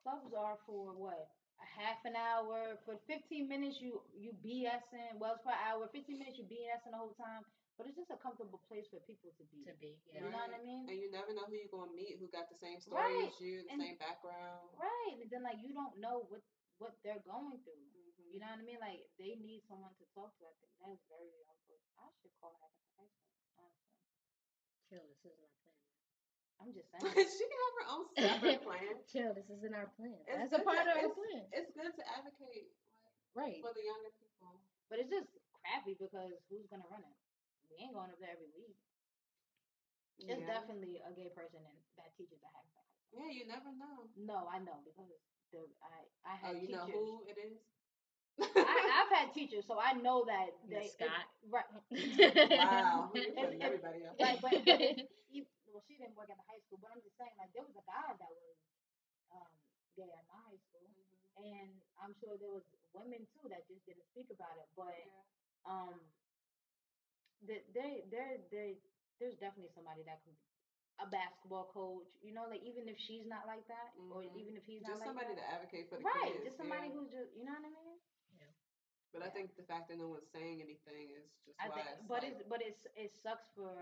clubs 0.02 0.32
are 0.34 0.56
for 0.66 0.92
what 0.92 1.30
a 1.58 1.64
half 1.64 2.04
an 2.04 2.14
hour. 2.14 2.76
For 2.84 2.98
15 3.08 3.48
minutes, 3.48 3.80
you 3.80 4.02
you 4.12 4.32
BSing. 4.44 5.18
Well, 5.18 5.34
it's 5.34 5.42
for 5.42 5.50
an 5.52 5.58
hour. 5.66 5.88
15 5.88 6.18
minutes, 6.18 6.36
you 6.38 6.44
BSing 6.44 6.90
the 6.92 6.98
whole 6.98 7.14
time. 7.14 7.44
But 7.76 7.86
it's 7.88 7.96
just 7.96 8.10
a 8.10 8.16
comfortable 8.16 8.58
place 8.68 8.88
for 8.88 9.00
people 9.00 9.32
to 9.36 9.44
be. 9.44 9.64
to 9.64 9.74
be. 9.74 9.88
You 9.88 10.24
Yeah. 10.24 10.28
know 10.28 10.38
what 10.38 10.54
I 10.54 10.62
mean? 10.62 10.88
And 10.88 10.98
you 10.98 11.10
never 11.10 11.32
know 11.34 11.44
who 11.44 11.52
you're 11.54 11.68
gonna 11.68 11.92
meet, 11.92 12.16
who 12.18 12.28
got 12.28 12.48
the 12.48 12.56
same 12.56 12.80
story 12.80 13.02
Right. 13.02 13.28
as 13.28 13.40
you, 13.40 13.62
the 13.64 13.70
And- 13.72 13.82
same 13.82 13.96
background. 13.98 14.70
Right. 14.78 15.18
And 15.20 15.30
then 15.30 15.42
like 15.42 15.58
you 15.62 15.74
don't 15.74 15.96
know 15.98 16.20
what 16.20 16.42
what 16.78 16.94
they're 17.04 17.22
going 17.24 17.58
through. 17.64 17.80
Mhm. 17.80 18.32
You 18.32 18.38
know 18.40 18.50
what 18.52 18.60
I 18.60 18.66
mean? 18.68 18.80
Like 18.80 19.00
they 19.18 19.36
need 19.40 19.64
someone 19.68 19.94
to 19.96 20.04
talk 20.12 20.32
to. 20.38 20.44
I 20.48 20.54
think 20.60 20.72
that 20.80 20.92
is 20.92 21.02
very 21.08 21.30
unfortunate. 21.46 21.96
I 22.00 22.08
should 22.20 22.34
call 22.40 22.56
High 22.60 22.72
School. 22.76 23.08
Honestly, 23.56 23.96
Chill. 24.90 25.02
This 25.08 25.22
isn't 25.26 25.42
our 25.42 25.56
plan. 25.64 25.76
I'm 26.56 26.72
just 26.72 26.88
saying. 26.92 27.28
she 27.28 27.44
can 27.48 27.60
have 27.64 27.76
her 27.80 27.88
own 27.92 28.04
separate 28.16 28.60
plan. 28.64 28.94
Chill. 29.12 29.32
This 29.34 29.48
isn't 29.50 29.74
our 29.74 29.88
plan. 29.98 30.20
It's 30.28 30.50
That's 30.52 30.60
a 30.60 30.62
part 30.64 30.84
to- 30.84 30.92
of 30.92 30.96
our 31.00 31.12
plan. 31.16 31.42
It's 31.52 31.70
good 31.74 31.92
to 31.96 32.04
advocate 32.12 32.70
Right. 33.36 33.60
for 33.60 33.72
the 33.76 33.84
younger 33.84 34.12
people. 34.16 34.60
But 34.88 35.00
it's 35.04 35.12
just 35.12 35.28
crappy 35.60 35.92
because 35.98 36.32
who's 36.48 36.64
gonna 36.72 36.88
run 36.88 37.04
it? 37.04 37.16
We 37.68 37.82
ain't 37.84 37.92
going 37.92 38.08
up 38.08 38.16
there 38.22 38.32
every 38.32 38.48
week. 38.56 38.78
It's 40.24 40.40
yeah. 40.40 40.48
definitely 40.48 40.96
a 41.04 41.12
gay 41.12 41.28
person 41.36 41.60
and 41.60 41.76
that 42.00 42.16
teacher 42.16 42.40
that 42.40 42.52
has 42.56 42.64
that. 42.72 42.86
Yeah, 43.12 43.28
you 43.28 43.44
never 43.44 43.68
know. 43.76 44.08
No, 44.16 44.48
I 44.48 44.56
know 44.64 44.80
because 44.86 45.12
the 45.52 45.62
I 45.82 46.04
I 46.24 46.34
Oh, 46.42 46.52
had 46.52 46.62
you 46.62 46.68
know 46.68 46.86
who 46.86 47.22
it 47.26 47.38
is? 47.38 47.58
I, 48.38 49.02
I've 49.02 49.12
had 49.12 49.32
teachers, 49.36 49.64
so 49.66 49.78
I 49.80 49.92
know 49.92 50.24
that 50.26 50.52
Yeah, 50.68 50.78
they 50.78 50.86
it- 50.86 50.92
Scott. 50.92 51.26
right. 51.48 51.64
wow, 52.58 53.10
you're 53.14 53.32
If- 53.32 53.36
putting 53.36 53.60
if- 53.60 53.66
everybody 53.66 54.04
up. 54.06 54.16
Like, 54.20 54.40
but, 54.40 54.52
but 54.66 54.80
e- 55.32 55.46
well, 55.72 55.82
she 55.88 55.96
didn't 55.96 56.16
work 56.16 56.28
at 56.30 56.36
the 56.36 56.46
high 56.48 56.60
school, 56.66 56.78
but 56.82 56.90
I'm 56.92 57.00
just 57.02 57.16
saying, 57.16 57.32
like, 57.38 57.52
there 57.52 57.64
was 57.64 57.76
a 57.76 57.84
guy 57.88 58.12
that 58.16 58.32
was 58.32 58.56
um, 59.32 59.52
gay 59.96 60.08
at 60.12 60.24
my 60.28 60.40
high 60.48 60.60
school, 60.68 60.88
and 61.40 61.70
I'm 62.00 62.12
sure 62.20 62.36
there 62.36 62.52
was 62.52 62.64
women 62.92 63.24
too 63.36 63.48
that 63.48 63.64
just 63.68 63.84
didn't 63.86 64.04
speak 64.12 64.28
about 64.32 64.56
it. 64.60 64.68
But 64.76 64.96
um, 65.64 65.96
they 67.44 67.60
they 67.72 68.04
they 68.10 68.40
they 68.50 68.68
there's 69.20 69.36
definitely 69.36 69.72
somebody 69.74 70.02
that 70.04 70.20
could 70.24 70.36
a 71.00 71.06
basketball 71.06 71.68
coach, 71.72 72.08
you 72.22 72.32
know, 72.32 72.46
like 72.48 72.62
even 72.64 72.88
if 72.88 72.96
she's 72.98 73.26
not 73.26 73.46
like 73.46 73.66
that, 73.68 73.92
or 74.10 74.22
Mhm. 74.24 74.36
even 74.36 74.56
if 74.56 74.64
he's 74.64 74.80
Just 74.80 74.90
not 74.96 74.98
like 75.00 75.08
somebody 75.08 75.34
that, 75.34 75.42
to 75.42 75.52
advocate 75.56 75.88
for 75.88 75.96
the 75.96 76.04
right? 76.04 76.32
kids. 76.32 76.44
Just 76.44 76.56
somebody 76.56 76.88
yeah. 76.88 76.94
who's 76.94 77.10
just, 77.10 77.30
you 77.36 77.44
know 77.44 77.52
what 77.52 77.64
I 77.64 77.72
mean? 77.72 77.98
But 79.12 79.22
I 79.22 79.30
think 79.30 79.56
the 79.56 79.62
fact 79.64 79.88
that 79.88 79.96
no 79.98 80.08
one's 80.08 80.28
saying 80.28 80.60
anything 80.60 81.08
is 81.10 81.24
just 81.46 81.56
I 81.60 81.68
why 81.68 81.80
think, 81.80 81.86
it's 81.88 82.04
but 82.08 82.20
like, 82.22 82.32
it's 82.32 82.42
but 82.48 82.60
it's 82.60 82.84
it 82.96 83.10
sucks 83.16 83.48
for 83.54 83.72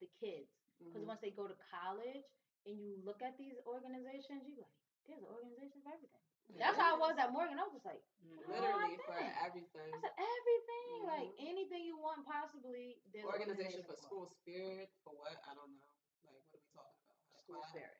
the 0.00 0.08
kids 0.18 0.50
because 0.82 1.02
mhm. 1.02 1.06
once 1.06 1.20
they 1.20 1.30
go 1.30 1.46
to 1.46 1.54
college 1.70 2.24
and 2.66 2.74
you 2.80 2.98
look 3.04 3.22
at 3.22 3.38
these 3.38 3.54
organizations, 3.66 4.46
you 4.48 4.56
like, 4.58 4.74
there's 5.06 5.22
an 5.22 5.30
organization 5.30 5.78
for 5.82 5.90
everything. 5.94 6.22
That's 6.58 6.74
how 6.76 6.96
I 6.96 6.98
was 6.98 7.14
at 7.18 7.30
Morgan. 7.30 7.58
I 7.58 7.62
was 7.62 7.72
just 7.72 7.86
like, 7.86 8.02
literally 8.50 8.98
for 9.06 9.14
everything. 9.14 9.94
I 9.94 9.98
said 10.02 10.14
everything, 10.18 10.96
like 11.06 11.30
Mhm. 11.38 11.46
anything 11.50 11.84
you 11.86 11.96
want 11.96 12.26
possibly. 12.26 12.98
There's 13.12 13.24
an 13.24 13.30
Organization 13.30 13.82
for 13.84 13.94
for. 13.94 14.02
school 14.02 14.26
spirit 14.26 14.90
for 15.04 15.14
what? 15.14 15.38
I 15.46 15.54
don't 15.54 15.70
know. 15.70 15.94
Like 16.26 16.34
what 16.34 16.34
are 16.34 16.42
we 16.42 16.50
talking 16.50 16.72
about? 16.74 16.90
High 17.30 17.39
School 17.50 17.60
class? 17.66 17.74
spirit. 17.74 17.98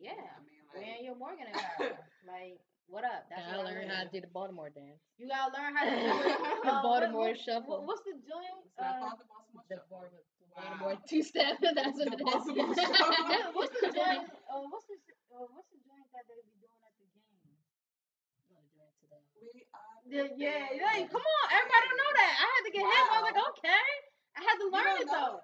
Yeah. 0.00 0.16
I 0.16 0.40
mean, 0.40 0.64
Wearing 0.72 0.96
like, 0.96 1.04
your 1.04 1.16
Morgan 1.20 1.46
attire. 1.52 2.00
like, 2.32 2.56
what 2.88 3.04
up? 3.04 3.28
That's 3.28 3.44
Gotta 3.44 3.60
what 3.60 3.66
I 3.68 3.76
learn 3.76 3.86
learned. 3.86 3.92
how 3.92 4.02
to 4.06 4.10
do 4.10 4.20
the 4.24 4.32
Baltimore 4.32 4.70
dance. 4.72 4.98
You 5.20 5.28
gotta 5.28 5.52
learn 5.52 5.72
how 5.76 5.84
to 5.84 5.94
do 5.94 6.08
it. 6.08 6.38
Uh, 6.70 6.82
Baltimore 6.82 7.28
what, 7.28 7.36
what, 7.36 7.44
shuffle. 7.44 7.82
What, 7.84 8.00
what's 8.00 8.04
the 8.08 8.16
joint? 8.24 8.56
it's 8.64 8.74
not 8.80 8.96
Uh, 8.96 9.00
called 9.04 9.18
the 9.20 9.28
Baltimore 9.28 9.64
The 9.68 9.76
Shuffle. 9.76 10.00
Baltimore, 10.00 10.24
Wow. 10.50 10.98
Two 11.06 11.22
step. 11.22 11.56
That's 11.62 11.94
what 11.98 12.08
The 12.10 12.16
it 12.16 12.20
is. 12.20 12.26
Baltimore 12.26 12.74
Shuffle. 12.74 13.14
yeah, 13.30 13.46
what's 13.54 13.74
the 13.80 13.90
joint? 13.94 14.24
Uh, 14.50 14.64
what's 14.72 14.86
the 14.90 14.96
uh, 15.30 15.46
what's 15.54 15.68
the 15.70 15.78
joint 15.86 16.06
that 16.14 16.24
they 16.26 16.38
be 16.42 16.54
doing 16.58 16.80
at 16.82 16.92
the 16.98 17.06
games? 17.06 17.30
We 19.40 19.62
are 19.72 19.96
Yeah, 20.06 20.26
the 20.26 20.34
yeah, 20.36 20.58
best. 20.70 20.80
yeah. 20.80 21.06
Come 21.10 21.22
on, 21.22 21.44
everybody 21.54 21.84
don't 21.86 22.00
know 22.02 22.12
that. 22.18 22.32
I 22.40 22.46
had 22.50 22.62
to 22.66 22.72
get 22.74 22.82
hip. 22.84 23.06
I 23.10 23.16
was 23.22 23.26
like, 23.30 23.40
okay. 23.54 23.86
I 24.36 24.40
had 24.42 24.56
to 24.58 24.66
learn 24.70 24.86
don't 24.90 25.00
it 25.02 25.06
know 25.06 25.14
though. 25.14 25.38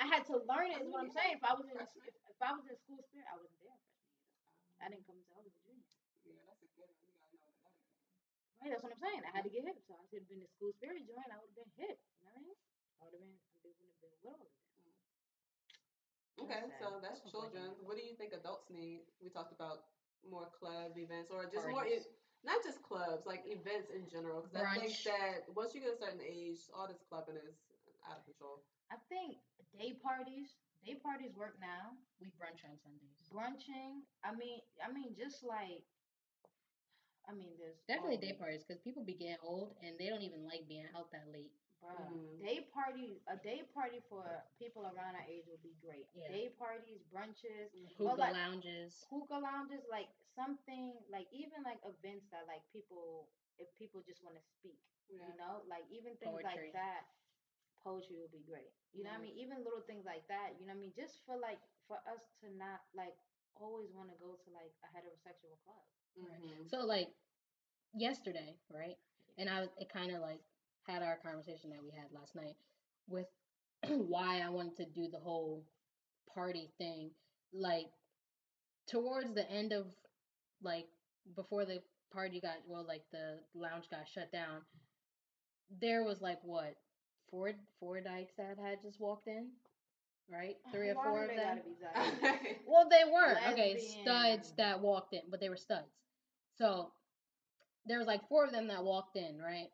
I 0.00 0.04
had 0.08 0.22
to 0.28 0.34
learn 0.48 0.66
it. 0.70 0.76
I 0.76 0.80
Is 0.80 0.88
mean, 0.88 0.92
what 0.92 1.04
I'm 1.08 1.12
saying. 1.12 1.34
If 1.40 1.44
I 1.44 1.52
was 1.56 1.64
in 1.68 1.76
freshman. 1.76 2.19
If, 2.40 2.48
I 2.48 2.56
was 2.56 2.64
in 2.72 2.76
school 2.80 3.04
spirit, 3.04 3.28
I 3.28 3.36
wasn't 3.36 3.60
there 3.60 3.76
freshman 3.76 4.16
year. 4.16 4.80
I 4.80 4.88
didn't 4.88 5.04
come 5.04 5.20
until 5.20 5.36
I 5.36 5.44
was 5.44 5.52
a 5.52 5.60
junior. 5.60 5.84
Yeah, 6.24 6.40
that's 6.48 6.64
a 6.64 6.70
good 6.72 6.88
one. 6.88 7.12
You 7.28 7.36
gotta 7.36 7.60
know 7.60 7.68
that. 7.68 8.64
Right, 8.64 8.70
that's 8.72 8.80
what 8.80 8.96
I'm 8.96 9.02
saying. 9.04 9.22
I 9.28 9.32
had 9.36 9.44
to 9.44 9.52
get 9.52 9.68
hip, 9.68 9.76
so 9.84 9.92
I 9.92 10.04
should 10.08 10.24
have 10.24 10.30
been 10.32 10.40
in 10.40 10.48
school 10.56 10.72
spirit 10.72 11.04
joint. 11.04 11.28
I 11.28 11.36
would 11.36 11.52
have 11.52 11.60
been 11.60 11.72
hip. 11.76 12.00
You 12.16 12.24
know 12.24 12.32
what 12.32 12.40
I 12.40 12.48
mean? 12.48 12.56
I 12.96 13.00
would 13.04 13.12
have 13.12 13.20
been. 13.20 13.36
I 13.36 13.56
wouldn't 13.60 13.76
have 13.76 14.00
been 14.00 14.12
with 14.16 14.24
all 14.24 14.40
of 14.40 14.48
it. 14.48 14.56
Okay, 16.40 16.64
That's 16.64 16.80
so 16.80 16.86
that's 17.04 17.20
children. 17.28 17.76
What 17.84 18.00
do 18.00 18.04
you 18.04 18.16
think 18.16 18.32
adults 18.32 18.72
need? 18.72 19.04
We 19.20 19.28
talked 19.28 19.52
about 19.52 19.92
more 20.24 20.48
club 20.56 20.96
events 20.96 21.28
or 21.28 21.44
just 21.44 21.68
more, 21.68 21.84
Parties. 21.84 22.08
e- 22.08 22.16
not 22.40 22.64
just 22.64 22.80
clubs, 22.80 23.28
like 23.28 23.44
events 23.44 23.92
in 23.92 24.08
general. 24.08 24.40
Because 24.40 24.64
I 24.64 24.80
think 24.80 24.96
that 25.04 25.44
once 25.52 25.76
you 25.76 25.84
get 25.84 25.92
a 25.92 26.00
certain 26.00 26.24
age, 26.24 26.64
all 26.72 26.88
this 26.88 27.04
clubbing 27.04 27.36
is 27.36 27.60
out 28.08 28.16
of 28.16 28.24
control. 28.24 28.64
I 28.88 28.96
think 29.12 29.36
day 29.76 29.92
parties. 30.00 30.56
Day 30.84 30.96
parties 30.96 31.36
work 31.36 31.56
now. 31.60 31.92
We 32.20 32.32
brunch 32.40 32.64
on 32.64 32.76
Sundays. 32.80 33.20
Brunching. 33.28 34.02
I 34.24 34.32
mean, 34.34 34.60
I 34.80 34.88
mean, 34.92 35.12
just 35.16 35.44
like. 35.44 35.84
I 37.28 37.36
mean, 37.36 37.54
there's 37.60 37.76
Definitely 37.86 38.16
day 38.18 38.32
parties 38.34 38.64
because 38.64 38.80
people 38.80 39.04
be 39.04 39.14
getting 39.14 39.38
old 39.44 39.76
and 39.84 39.94
they 40.00 40.08
don't 40.08 40.24
even 40.24 40.42
like 40.48 40.66
being 40.66 40.88
out 40.96 41.12
that 41.12 41.28
late. 41.30 41.52
Bruh, 41.78 41.96
Mhm. 42.10 42.40
day 42.42 42.60
party, 42.74 43.22
a 43.28 43.36
day 43.36 43.62
party 43.72 44.00
for 44.08 44.24
people 44.58 44.82
around 44.84 45.14
our 45.16 45.24
age 45.28 45.46
would 45.46 45.62
be 45.62 45.72
great. 45.80 46.08
Yeah. 46.14 46.28
Day 46.28 46.48
parties, 46.58 47.00
brunches, 47.12 47.70
Hookah 47.96 48.16
like- 48.20 48.32
lounges. 48.34 49.04
hookah 49.08 49.38
lounges, 49.38 49.84
like 49.88 50.08
something 50.34 50.92
like 51.08 51.28
even 51.32 51.62
like 51.62 51.78
events 51.84 52.26
that 52.32 52.46
like 52.48 52.60
people, 52.72 53.28
if 53.58 53.68
people 53.78 54.02
just 54.02 54.22
want 54.24 54.36
to 54.36 54.42
speak, 54.42 54.80
Yeah. 55.08 55.28
you 55.28 55.34
know, 55.36 55.62
like 55.68 55.84
even 55.90 56.16
things 56.16 56.32
Poetry. 56.40 56.64
like 56.68 56.72
that. 56.72 57.06
Poetry 57.84 58.20
would 58.20 58.32
be 58.32 58.44
great. 58.44 58.70
You 58.92 59.04
know 59.04 59.10
what 59.10 59.20
I 59.20 59.24
mean? 59.24 59.36
Even 59.38 59.64
little 59.64 59.82
things 59.86 60.04
like 60.04 60.26
that. 60.28 60.58
You 60.60 60.66
know 60.66 60.74
what 60.76 60.84
I 60.84 60.84
mean? 60.84 60.94
Just 60.96 61.24
for 61.24 61.36
like 61.40 61.60
for 61.88 61.96
us 62.04 62.20
to 62.44 62.46
not 62.56 62.84
like 62.92 63.16
always 63.56 63.88
want 63.92 64.08
to 64.12 64.16
go 64.20 64.36
to 64.36 64.48
like 64.52 64.72
a 64.84 64.88
heterosexual 64.92 65.56
club. 65.64 65.84
Mhm. 66.18 66.68
So 66.68 66.84
like 66.84 67.08
yesterday, 67.94 68.56
right? 68.70 68.96
And 69.38 69.48
I 69.48 69.60
was 69.60 69.70
it 69.78 69.88
kind 69.92 70.12
of 70.12 70.20
like 70.20 70.40
had 70.86 71.02
our 71.02 71.16
conversation 71.18 71.70
that 71.70 71.82
we 71.82 71.90
had 71.90 72.12
last 72.12 72.34
night 72.34 72.56
with 73.08 73.26
why 73.88 74.40
I 74.40 74.50
wanted 74.50 74.76
to 74.76 74.86
do 74.86 75.08
the 75.08 75.18
whole 75.18 75.64
party 76.34 76.70
thing. 76.78 77.10
Like 77.52 77.90
towards 78.86 79.34
the 79.34 79.48
end 79.50 79.72
of 79.72 79.86
like 80.62 80.86
before 81.36 81.64
the 81.64 81.80
party 82.12 82.40
got 82.40 82.56
well, 82.66 82.84
like 82.86 83.02
the 83.12 83.38
lounge 83.54 83.88
got 83.90 84.08
shut 84.08 84.32
down. 84.32 84.62
There 85.80 86.04
was 86.04 86.20
like 86.20 86.38
what 86.42 86.74
four 87.30 87.52
four 87.78 88.00
dykes 88.00 88.34
that 88.36 88.58
had 88.58 88.82
just 88.82 89.00
walked 89.00 89.28
in, 89.28 89.48
right? 90.30 90.56
Oh, 90.66 90.70
Three 90.72 90.88
or 90.90 90.94
Why 90.94 91.04
four 91.04 91.24
of 91.24 91.34
them. 91.36 91.36
gotta 91.36 91.62
be 91.62 91.76
dykes? 91.80 92.62
Well, 92.66 92.88
they 92.88 93.04
were 93.10 93.36
okay 93.52 93.76
studs 93.76 94.52
that 94.56 94.80
walked 94.80 95.14
in, 95.14 95.22
but 95.30 95.40
they 95.40 95.48
were 95.48 95.56
studs. 95.56 95.92
So 96.56 96.92
there 97.86 97.98
was 97.98 98.06
like 98.06 98.26
four 98.28 98.44
of 98.44 98.52
them 98.52 98.68
that 98.68 98.84
walked 98.84 99.16
in, 99.16 99.38
right? 99.40 99.68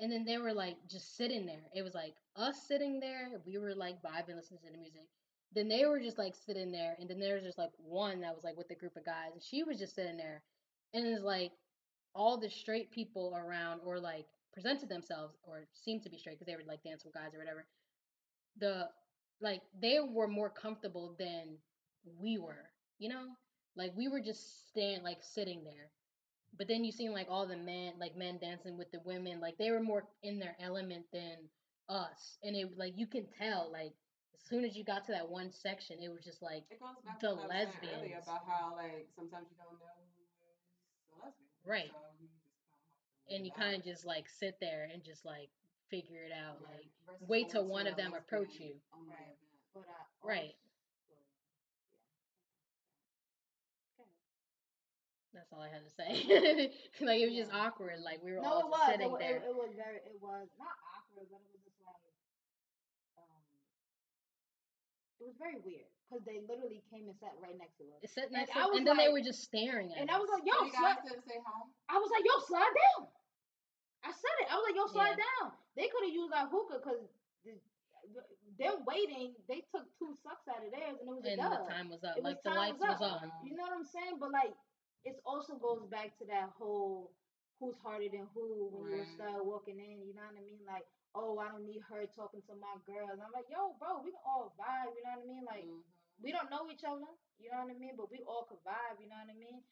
And 0.00 0.10
then 0.12 0.24
they 0.24 0.38
were 0.38 0.52
like 0.52 0.76
just 0.88 1.16
sitting 1.16 1.46
there. 1.46 1.64
It 1.74 1.82
was 1.82 1.94
like 1.94 2.14
us 2.36 2.66
sitting 2.66 3.00
there. 3.00 3.40
We 3.46 3.58
were 3.58 3.74
like 3.74 4.02
vibing, 4.02 4.36
listening 4.36 4.60
to 4.64 4.72
the 4.72 4.78
music. 4.78 5.08
Then 5.52 5.68
they 5.68 5.84
were 5.86 6.00
just 6.00 6.18
like 6.18 6.34
sitting 6.34 6.70
there, 6.72 6.96
and 6.98 7.08
then 7.08 7.18
there 7.20 7.34
was 7.34 7.44
just 7.44 7.58
like 7.58 7.72
one 7.78 8.20
that 8.20 8.34
was 8.34 8.44
like 8.44 8.56
with 8.56 8.70
a 8.70 8.74
group 8.74 8.96
of 8.96 9.04
guys, 9.04 9.32
and 9.32 9.42
she 9.42 9.62
was 9.62 9.78
just 9.78 9.94
sitting 9.94 10.16
there. 10.16 10.42
And 10.94 11.06
it's 11.06 11.22
like 11.22 11.52
all 12.14 12.38
the 12.38 12.50
straight 12.50 12.90
people 12.90 13.34
around, 13.36 13.80
or 13.84 13.98
like 14.00 14.26
presented 14.52 14.88
themselves, 14.88 15.36
or 15.42 15.66
seemed 15.72 16.02
to 16.04 16.10
be 16.10 16.18
straight 16.18 16.34
because 16.38 16.46
they 16.46 16.56
would 16.56 16.66
like 16.66 16.82
dance 16.82 17.04
with 17.04 17.14
guys 17.14 17.34
or 17.34 17.38
whatever. 17.38 17.66
The 18.58 18.88
like 19.40 19.62
they 19.80 19.98
were 20.00 20.28
more 20.28 20.50
comfortable 20.50 21.14
than 21.18 21.58
we 22.20 22.38
were, 22.38 22.70
you 22.98 23.08
know, 23.08 23.26
like 23.76 23.92
we 23.96 24.08
were 24.08 24.20
just 24.20 24.68
stand 24.68 25.02
like 25.04 25.22
sitting 25.22 25.64
there. 25.64 25.90
But 26.56 26.68
then 26.68 26.84
you 26.84 26.92
seen 26.92 27.12
like 27.12 27.28
all 27.30 27.46
the 27.46 27.56
men, 27.56 27.94
like 27.98 28.16
men 28.16 28.38
dancing 28.38 28.76
with 28.76 28.90
the 28.90 29.00
women, 29.04 29.40
like 29.40 29.58
they 29.58 29.70
were 29.70 29.80
more 29.80 30.04
in 30.22 30.38
their 30.38 30.56
element 30.60 31.06
than 31.12 31.48
us, 31.88 32.38
and 32.42 32.56
it 32.56 32.76
like 32.76 32.94
you 32.96 33.06
can 33.06 33.26
tell 33.26 33.70
like 33.72 33.92
as 34.34 34.42
soon 34.48 34.64
as 34.64 34.76
you 34.76 34.84
got 34.84 35.04
to 35.06 35.12
that 35.12 35.28
one 35.28 35.50
section, 35.52 35.98
it 36.02 36.08
was 36.10 36.24
just 36.24 36.42
like 36.42 36.64
It 36.70 36.78
goes 36.80 36.96
back 37.04 37.20
The 37.20 37.28
to 37.28 37.34
what 37.34 37.44
I 37.44 37.46
was 37.46 37.74
saying 37.74 37.94
earlier 37.96 38.18
lesbians. 38.18 38.24
about 38.24 38.44
how 38.46 38.74
like 38.74 39.08
sometimes 39.14 39.48
you 39.50 39.56
don't 39.56 39.78
know 39.78 39.92
who 40.14 40.22
is 40.22 41.10
a 41.12 41.16
lesbian. 41.24 41.48
Right. 41.64 41.90
So 41.92 41.98
you 42.18 42.28
just 42.28 42.44
kind 42.48 42.86
of 42.86 42.98
have 43.02 43.14
to 43.14 43.17
and 43.30 43.44
you 43.44 43.52
kind 43.52 43.74
of 43.76 43.84
just 43.84 44.04
like 44.04 44.28
sit 44.28 44.58
there 44.60 44.88
and 44.92 45.02
just 45.04 45.24
like 45.24 45.50
figure 45.90 46.22
it 46.24 46.32
out 46.32 46.60
Right. 46.60 46.76
like 46.76 46.88
Versus 47.06 47.28
wait 47.28 47.48
till 47.50 47.64
one 47.66 47.86
of 47.86 47.96
them 47.96 48.14
approach 48.14 48.48
lesbian 48.48 48.76
you. 48.76 48.80
only 48.92 49.08
Right. 49.10 49.20
event. 49.20 49.38
But 49.74 49.88
I 49.88 50.26
Right. 50.26 50.54
also- 50.54 50.56
yeah. 51.10 51.16
That's 55.34 55.52
all 55.52 55.60
i 55.60 55.68
had 55.68 55.84
to 55.84 55.90
say 55.92 56.72
like 57.04 57.20
it 57.20 57.26
was 57.28 57.36
just 57.36 57.52
awkward 57.52 58.00
like 58.00 58.22
we 58.24 58.32
were 58.32 58.40
No, 58.40 58.48
all 58.48 58.60
it 58.60 58.68
just 58.68 58.72
was. 58.72 58.88
It, 58.88 58.92
sitting 58.98 59.12
there 59.20 59.36
it, 59.36 59.44
it 59.48 59.54
was 59.54 59.70
very. 59.76 59.96
It 60.08 60.16
was 60.20 60.48
not 60.58 60.72
awkward, 60.96 61.28
but 61.30 61.40
it 61.44 61.50
was 61.52 61.60
just 61.64 61.76
like, 61.84 62.00
um, 63.20 63.40
it 65.20 65.24
was 65.28 65.36
very 65.38 65.56
weird 65.60 65.84
because 66.08 66.24
they 66.24 66.40
literally 66.48 66.80
came 66.90 67.06
and 67.08 67.16
sat 67.20 67.36
right 67.44 67.56
next 67.60 67.76
to 67.78 67.84
us, 67.92 68.00
It 68.02 68.08
sat 68.10 68.24
and 68.32 68.40
next 68.40 68.56
I 68.56 68.64
to, 68.64 68.68
was 68.72 68.78
and 68.80 68.86
then 68.88 68.96
they 68.96 69.08
were 69.12 69.20
just 69.22 69.42
staring 69.44 69.92
at 69.92 70.00
and 70.00 70.08
us. 70.10 70.16
I 70.16 70.18
was 70.18 70.30
like, 70.32 70.44
"Yo, 70.48 70.56
slide." 70.72 70.96
say 71.28 71.38
hi. 71.44 71.60
I 71.92 71.98
was 72.00 72.08
like, 72.10 72.24
"Yo, 72.24 72.34
slide 72.48 72.72
down." 72.72 73.08
I 74.04 74.10
said 74.12 74.36
it. 74.40 74.50
I 74.50 74.56
was 74.56 74.64
like, 74.68 74.76
"Yo, 74.76 74.86
slide 74.86 75.16
Yeah. 75.16 75.24
down." 75.40 75.52
They 75.76 75.88
could 75.88 76.04
have 76.04 76.12
used 76.14 76.32
our 76.32 76.46
hookah 76.48 76.78
because 76.78 77.02
them 78.58 78.84
waiting. 78.86 79.34
They 79.48 79.62
took 79.70 79.86
two 79.98 80.14
sucks 80.22 80.48
out 80.48 80.64
of 80.64 80.70
theirs, 80.72 80.98
and 81.00 81.08
it 81.08 81.14
was 81.14 81.24
and 81.24 81.40
a 81.40 81.42
the 81.42 81.62
time 81.68 81.88
was 81.88 82.04
up 82.04 82.16
It 82.16 82.22
was 82.24 82.36
like 82.36 82.42
the 82.42 82.50
lights 82.50 82.80
was 82.80 83.00
was, 83.00 83.00
on 83.00 83.30
You 83.42 83.54
know 83.56 83.64
what 83.64 83.76
I'm 83.76 83.84
saying? 83.84 84.18
But 84.18 84.32
like, 84.32 84.54
it 85.04 85.20
also 85.24 85.56
goes 85.56 85.84
back 85.86 86.16
to 86.18 86.24
that 86.26 86.50
whole 86.58 87.12
who's 87.60 87.76
harder 87.78 88.08
than 88.10 88.26
who 88.34 88.70
when 88.72 88.86
you 88.90 89.02
Right. 89.02 89.06
start 89.06 89.44
walking 89.44 89.78
in. 89.78 90.06
You 90.06 90.14
know 90.14 90.26
what 90.26 90.38
I 90.38 90.44
mean? 90.44 90.62
Like, 90.66 90.86
oh, 91.14 91.38
I 91.38 91.48
don't 91.50 91.66
need 91.66 91.82
her 91.88 92.06
talking 92.06 92.42
to 92.48 92.54
my 92.54 92.76
girl. 92.86 93.10
And 93.10 93.20
I'm 93.22 93.32
like, 93.32 93.48
yo, 93.50 93.74
bro, 93.78 94.00
we 94.02 94.10
can 94.10 94.22
all 94.24 94.52
vibe. 94.58 94.94
You 94.96 95.02
know 95.04 95.14
what 95.16 95.24
I 95.24 95.28
mean? 95.28 95.44
Like, 95.44 95.66
Mhm. 95.66 95.82
we 96.22 96.30
don't 96.32 96.50
know 96.50 96.68
each 96.70 96.84
other. 96.84 97.08
You 97.38 97.50
know 97.50 97.62
what 97.62 97.70
I 97.70 97.78
mean? 97.78 97.94
But 97.96 98.10
we 98.10 98.22
all 98.26 98.44
could 98.48 98.62
vibe. 98.64 99.00
You 99.00 99.08
know 99.08 99.18
what 99.18 99.30
I 99.30 99.38
mean? 99.38 99.62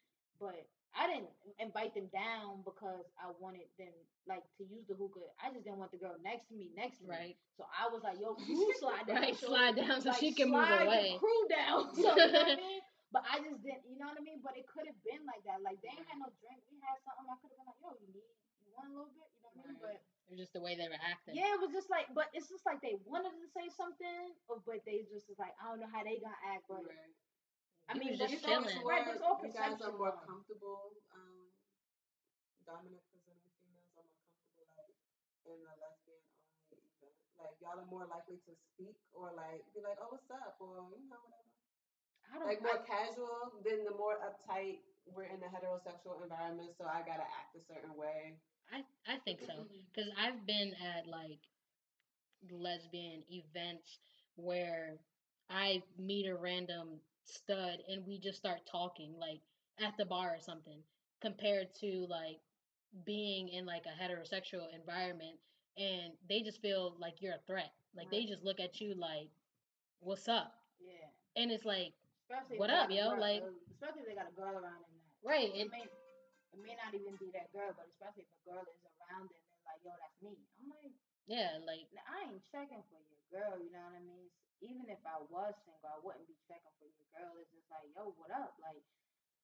But 0.41 0.67
I 0.97 1.05
didn't 1.13 1.29
invite 1.61 1.93
them 1.93 2.09
down 2.09 2.65
because 2.65 3.05
I 3.21 3.29
wanted 3.37 3.69
them 3.77 3.93
like 4.25 4.43
to 4.57 4.65
use 4.65 4.89
the 4.89 4.97
hookah. 4.97 5.29
I 5.39 5.53
just 5.53 5.69
didn't 5.69 5.79
want 5.79 5.93
the 5.93 6.01
girl 6.01 6.17
next 6.25 6.49
to 6.49 6.55
me, 6.57 6.73
next 6.73 7.05
to 7.05 7.05
me. 7.05 7.13
right 7.13 7.37
So 7.61 7.69
I 7.69 7.93
was 7.93 8.01
like, 8.01 8.17
yo, 8.17 8.35
you 8.49 8.73
slide 8.81 9.05
down. 9.05 9.21
right 9.21 9.37
shorty 9.37 9.53
slide 9.53 9.75
down 9.77 10.01
so 10.01 10.11
like, 10.11 10.21
she 10.21 10.33
can 10.33 10.49
move 10.51 10.67
away 10.67 11.21
crew 11.21 11.43
down. 11.53 11.93
So, 11.97 12.01
you 12.01 12.17
know 12.17 12.17
what 12.17 12.57
I 12.57 12.61
mean? 12.61 12.83
But 13.15 13.23
I 13.29 13.39
just 13.39 13.63
didn't, 13.63 13.87
you 13.87 13.97
know 14.01 14.11
what 14.11 14.19
I 14.19 14.25
mean? 14.25 14.43
But 14.43 14.59
it 14.59 14.67
could 14.67 14.85
have 14.89 14.99
been 15.07 15.23
like 15.29 15.41
that. 15.47 15.63
Like 15.63 15.79
they 15.85 15.93
ain't 15.93 16.09
had 16.11 16.19
no 16.19 16.29
drink. 16.43 16.59
We 16.69 16.81
had 16.83 16.99
something. 17.07 17.29
I 17.29 17.37
could 17.39 17.55
have 17.55 17.61
been 17.61 17.69
like, 17.71 17.81
yo, 17.81 17.95
you 18.03 18.09
need, 18.11 18.33
you 18.67 18.71
want 18.75 18.91
a 18.91 18.93
little 18.93 19.13
bit? 19.15 19.31
You 19.31 19.41
know 19.47 19.53
what 19.53 19.63
I 19.63 19.73
mean? 19.73 19.79
Right. 19.79 20.03
But 20.03 20.27
it 20.27 20.29
was 20.35 20.41
just 20.43 20.55
the 20.59 20.65
way 20.65 20.75
they 20.75 20.91
were 20.91 20.99
acting 20.99 21.39
yeah, 21.39 21.55
it 21.55 21.61
was 21.63 21.71
just 21.71 21.87
like, 21.87 22.11
but 22.11 22.27
it's 22.35 22.51
just 22.51 22.67
like 22.67 22.83
they 22.83 22.99
wanted 23.07 23.31
to 23.31 23.47
say 23.55 23.71
something, 23.71 24.35
but 24.51 24.83
they 24.83 25.07
just 25.07 25.31
was 25.31 25.39
like, 25.39 25.55
I 25.63 25.71
don't 25.71 25.79
know 25.79 25.87
how 25.93 26.03
they 26.03 26.19
gonna 26.19 26.35
act. 26.51 26.67
But 26.67 26.83
Right. 26.83 27.15
I 27.89 27.95
He 27.95 27.99
mean, 28.03 28.11
was 28.15 28.19
but 28.21 28.29
just 28.31 28.43
it's 28.43 28.47
all- 28.51 28.63
chilling. 28.67 28.83
Right, 28.87 29.05
but 29.07 29.15
it's 29.15 29.23
all 29.25 29.39
you 29.43 29.53
guys 29.55 29.79
are 29.81 29.95
more 29.95 30.11
though. 30.11 30.27
comfortable, 30.27 30.91
um, 31.15 31.47
dominant 32.67 33.03
presenting 33.15 33.47
females 33.63 33.87
are 33.95 34.03
more 34.03 34.11
comfortable 34.27 34.67
like 34.75 34.91
in 35.47 35.59
a 35.63 35.75
lesbian 35.79 36.23
only 36.67 36.83
event. 36.99 37.15
Like 37.39 37.55
y'all 37.63 37.79
are 37.79 37.87
more 37.87 38.07
likely 38.11 38.43
to 38.51 38.53
speak 38.75 38.99
or 39.15 39.31
like 39.39 39.63
be 39.71 39.81
like, 39.87 39.99
oh, 40.03 40.11
what's 40.11 40.27
up, 40.35 40.59
or 40.59 40.91
you 40.99 41.07
know 41.07 41.23
whatever. 41.23 41.47
I 42.27 42.43
don't 42.43 42.49
Like 42.51 42.59
more 42.63 42.83
I- 42.83 42.87
casual 42.91 43.55
than 43.63 43.87
the 43.87 43.95
more 43.95 44.19
uptight. 44.19 44.83
We're 45.07 45.31
in 45.31 45.39
the 45.39 45.47
heterosexual 45.47 46.19
environment, 46.27 46.75
so 46.75 46.83
I 46.91 47.07
gotta 47.07 47.23
act 47.23 47.55
a 47.55 47.63
certain 47.71 47.95
way. 47.95 48.35
I 48.75 48.83
I 49.07 49.19
think 49.23 49.39
so 49.47 49.63
because 49.95 50.11
I've 50.19 50.43
been 50.45 50.75
at 50.83 51.07
like 51.07 51.39
lesbian 52.51 53.23
events 53.31 54.01
where 54.35 54.99
I 55.49 55.83
meet 55.97 56.27
a 56.27 56.35
random 56.35 56.99
stud 57.27 57.79
and 57.89 58.07
we 58.07 58.19
just 58.19 58.39
start 58.39 58.61
talking 58.71 59.15
like 59.21 59.41
at 59.85 59.97
the 59.99 60.05
bar 60.07 60.31
or 60.35 60.41
something 60.41 60.81
compared 61.21 61.69
to 61.81 62.07
like 62.09 62.39
being 63.05 63.49
in 63.49 63.67
like 63.67 63.85
a 63.87 64.03
heterosexual 64.03 64.67
environment 64.75 65.37
and 65.79 66.13
they 66.29 66.41
just 66.41 66.61
feel 66.63 66.95
like 67.01 67.15
you're 67.21 67.35
a 67.35 67.47
threat 67.47 67.73
like 67.97 68.11
they 68.11 68.25
just 68.25 68.43
look 68.45 68.61
at 68.61 68.81
you 68.81 68.95
like 68.97 69.29
what's 70.01 70.29
up 70.29 70.55
yeah. 70.81 71.09
and 71.43 71.51
it's 71.51 71.65
like 71.65 71.93
Especially 72.27 72.59
What 72.59 72.71
up, 72.71 72.91
yo? 72.91 73.11
girl- 73.15 73.21
Like- 73.21 73.45
especially 73.71 74.03
if 74.03 74.09
they 74.11 74.19
got 74.19 74.27
a 74.27 74.35
girl 74.35 74.59
around 74.59 74.83
in 74.91 74.95
that. 74.99 75.11
right 75.23 75.51
It 75.55 75.67
it, 75.67 75.71
may, 75.71 75.87
it 75.87 76.59
may 76.59 76.75
not 76.75 76.91
even 76.91 77.15
be 77.23 77.31
that 77.39 77.53
girl, 77.55 77.71
but 77.79 77.87
especially 77.87 78.27
if 78.27 78.31
a 78.35 78.43
girl 78.51 78.67
is 78.67 78.83
around 78.99 79.31
and 79.31 79.43
they're 79.47 79.63
like, 79.71 79.83
yo, 79.87 79.93
that's 79.95 80.19
me. 80.23 80.35
I'm 80.59 80.67
like, 80.75 80.91
yeah 81.31 81.59
like 81.63 81.87
I 82.03 82.27
ain't 82.27 82.43
checking 82.51 82.83
for 82.91 82.99
your 82.99 83.23
girl, 83.31 83.55
you 83.63 83.71
know 83.71 83.83
what 83.87 83.95
I 83.95 84.03
mean? 84.03 84.27
Even 84.65 84.89
if 84.89 85.01
I 85.05 85.21
was 85.29 85.53
single, 85.69 85.91
I 85.93 85.99
wouldn't 86.01 86.25
be 86.27 86.37
checking 86.49 86.73
for 86.81 86.89
your 86.89 87.07
girl. 87.13 87.37
It's 87.41 87.53
just 87.53 87.69
like, 87.69 87.85
yo, 87.93 88.17
what 88.17 88.33
up? 88.33 88.57
Like, 88.61 88.81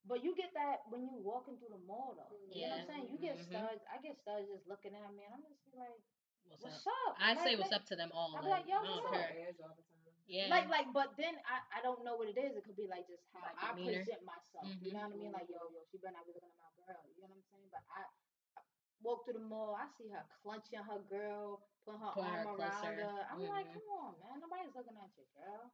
but 0.09 0.25
you 0.25 0.33
get 0.35 0.51
that 0.57 0.89
when 0.89 1.05
you 1.07 1.15
walking 1.21 1.61
through 1.61 1.77
the 1.77 1.85
mall, 1.87 2.17
though. 2.17 2.33
You 2.33 2.67
know 2.67 2.75
what 2.75 2.81
I'm 2.81 2.85
Yeah. 2.85 2.91
saying? 2.91 3.07
You 3.13 3.19
get 3.21 3.37
Mhm. 3.39 3.47
studs. 3.53 3.83
I 3.93 3.97
get 4.03 4.17
studs 4.25 4.49
just 4.49 4.67
looking 4.67 4.97
at 4.97 5.09
me, 5.15 5.23
and 5.29 5.35
I'm 5.37 5.45
just 5.47 5.63
like, 5.77 6.01
what's, 6.49 6.63
what's 6.65 6.87
up 6.89 7.13
up? 7.13 7.17
I 7.21 7.37
say 7.45 7.55
what's 7.57 7.71
like- 7.71 7.85
up 7.85 7.87
to 7.93 7.97
them 7.97 8.11
all 8.13 8.33
I 8.35 8.41
be 8.41 8.49
like, 8.49 8.65
like, 8.65 8.69
yo, 8.73 8.79
what's 8.83 9.07
up? 9.07 9.13
care 9.13 9.37
edge 9.47 9.61
all 9.61 9.77
the 9.77 9.85
time. 9.85 10.17
yeah 10.27 10.49
Like, 10.49 10.67
like, 10.73 10.89
but 10.97 11.15
then 11.21 11.37
I, 11.47 11.61
I 11.77 11.83
don't 11.85 12.03
know 12.03 12.17
what 12.17 12.27
it 12.29 12.39
is. 12.41 12.57
It 12.57 12.65
could 12.65 12.77
be 12.77 12.89
like 12.89 13.07
just 13.07 13.23
how 13.37 13.45
Like 13.47 13.63
I 13.63 13.77
demeanor. 13.77 14.03
present 14.03 14.25
myself. 14.25 14.65
You 14.81 14.91
Mhm. 14.91 14.93
know 14.97 15.01
what 15.07 15.13
I 15.13 15.21
mean? 15.23 15.33
Like, 15.33 15.49
yo, 15.53 15.61
yo, 15.71 15.81
she 15.93 15.99
better 16.03 16.17
not 16.17 16.25
be 16.27 16.33
looking 16.35 16.51
at 16.51 16.73
my 16.73 16.83
girl. 16.89 17.05
You 17.15 17.23
know 17.23 17.29
what 17.29 17.37
I'm 17.37 17.45
saying? 17.53 17.69
But 17.71 17.85
I, 17.93 18.01
I 19.03 19.09
walk 19.11 19.27
through 19.27 19.35
the 19.35 19.47
mall, 19.51 19.75
I 19.75 19.91
see 19.99 20.07
her 20.15 20.23
clenching 20.47 20.79
her 20.79 21.03
girl, 21.11 21.59
putting 21.83 21.99
her 22.01 22.07
her 22.15 22.23
arm 22.23 22.47
around 22.55 22.71
closer. 22.71 22.95
her. 23.03 23.27
I'm 23.35 23.43
like, 23.51 23.67
Mhm. 23.67 23.75
come 23.75 23.89
on, 23.99 24.15
man, 24.23 24.39
nobody's 24.39 24.75
looking 24.75 24.95
at 24.97 25.11
your 25.19 25.27
girl. 25.35 25.71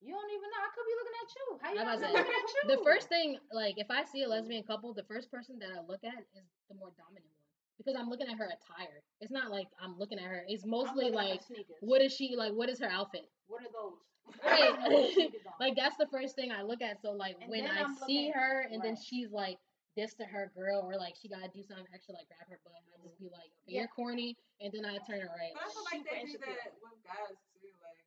You 0.00 0.12
don't 0.14 0.30
even 0.30 0.48
know. 0.50 0.60
I 0.60 0.68
could 0.76 0.86
be 0.86 0.94
looking 0.96 1.16
at 1.20 1.28
you. 1.36 1.46
How 1.60 1.68
you 1.70 1.76
not 1.76 1.86
was 1.92 2.00
know 2.00 2.08
about 2.10 2.20
I'm 2.20 2.24
to 2.24 2.28
looking 2.28 2.44
at 2.44 2.64
you? 2.70 2.76
the 2.76 2.84
first 2.84 3.08
thing, 3.08 3.38
like, 3.52 3.78
if 3.78 3.90
I 3.90 4.04
see 4.04 4.22
a 4.24 4.28
lesbian 4.28 4.62
couple, 4.64 4.92
the 4.94 5.04
first 5.04 5.30
person 5.30 5.58
that 5.60 5.70
I 5.72 5.80
look 5.80 6.04
at 6.04 6.20
is 6.36 6.44
the 6.68 6.74
more 6.74 6.90
dominant 6.96 7.24
one 7.32 7.44
because 7.76 7.96
I'm 7.96 8.08
looking 8.08 8.28
at 8.28 8.36
her 8.36 8.44
attire. 8.46 9.02
It's 9.20 9.30
not 9.30 9.50
like 9.50 9.68
I'm 9.80 9.98
looking 9.98 10.18
at 10.18 10.24
her. 10.26 10.44
It's 10.48 10.64
mostly 10.66 11.06
her 11.08 11.14
like, 11.16 11.40
what 11.80 12.00
is 12.02 12.14
she 12.14 12.34
like? 12.36 12.52
What 12.52 12.68
is 12.68 12.78
her 12.80 12.88
outfit? 12.88 13.28
What 13.46 13.62
are 13.62 13.72
those? 13.72 13.98
Right. 14.44 14.72
I 14.78 14.88
know 14.88 14.96
what 15.00 15.12
sneakers 15.12 15.46
on. 15.46 15.52
Like 15.60 15.76
that's 15.76 15.96
the 15.96 16.06
first 16.06 16.34
thing 16.36 16.50
I 16.52 16.62
look 16.62 16.80
at. 16.82 17.00
So 17.02 17.12
like 17.12 17.36
And 17.40 17.50
when 17.50 17.66
I 17.66 17.82
I'm 17.82 17.94
see 17.94 18.28
looking- 18.28 18.32
her 18.32 18.60
and 18.70 18.82
then 18.82 18.96
she's 18.96 19.30
like 19.32 19.58
this 19.98 20.14
to 20.18 20.24
her 20.24 20.50
girl 20.54 20.86
or 20.86 20.94
like 20.96 21.14
she 21.18 21.26
gotta 21.28 21.50
do 21.50 21.62
something 21.66 21.86
extra 21.94 22.14
like 22.14 22.28
grab 22.30 22.46
her 22.48 22.60
butt, 22.62 22.78
I 22.94 22.96
just 23.02 23.18
be 23.18 23.26
like, 23.32 23.50
okay, 23.64 23.74
Yeah. 23.78 23.86
you're 23.86 23.92
corny, 23.94 24.36
and 24.62 24.70
then 24.70 24.86
I 24.86 24.98
turn 25.06 25.20
her 25.24 25.32
right. 25.34 25.50
But 25.54 25.66
I 25.66 25.68
feel 25.74 25.86
like 25.90 26.02
they 26.06 26.22
do 26.30 26.38
that 26.46 26.74
with 26.78 26.98
guys 27.02 27.36
too. 27.58 27.70
Like 27.82 27.98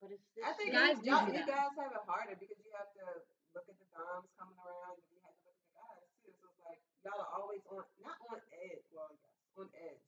but 0.00 0.08
it's 0.12 0.24
I 0.44 0.52
think 0.56 0.72
Guys 0.76 0.96
you, 1.00 1.04
do 1.04 1.10
y'all- 1.12 1.26
do 1.28 1.36
you 1.36 1.44
guys 1.48 1.72
have 1.76 1.92
it 1.92 2.04
harder 2.08 2.36
because 2.36 2.60
you 2.64 2.72
have 2.76 2.88
to 3.00 3.04
look 3.56 3.66
at 3.68 3.76
the 3.80 3.88
doms 3.96 4.28
coming 4.36 4.56
around 4.60 4.96
and 5.00 5.08
you 5.12 5.18
have 5.24 5.36
to 5.40 5.42
look 5.48 5.56
at 5.56 5.64
the 5.64 5.72
guys 5.76 6.04
too. 6.24 6.32
So 6.40 6.44
it's 6.52 6.60
like 6.64 6.80
y'all 7.04 7.20
are 7.20 7.32
always 7.36 7.64
on 7.72 7.84
not 8.04 8.20
on 8.28 8.40
edge, 8.52 8.84
well 8.92 9.12
yes, 9.16 9.32
on 9.56 9.68
edge. 9.76 10.00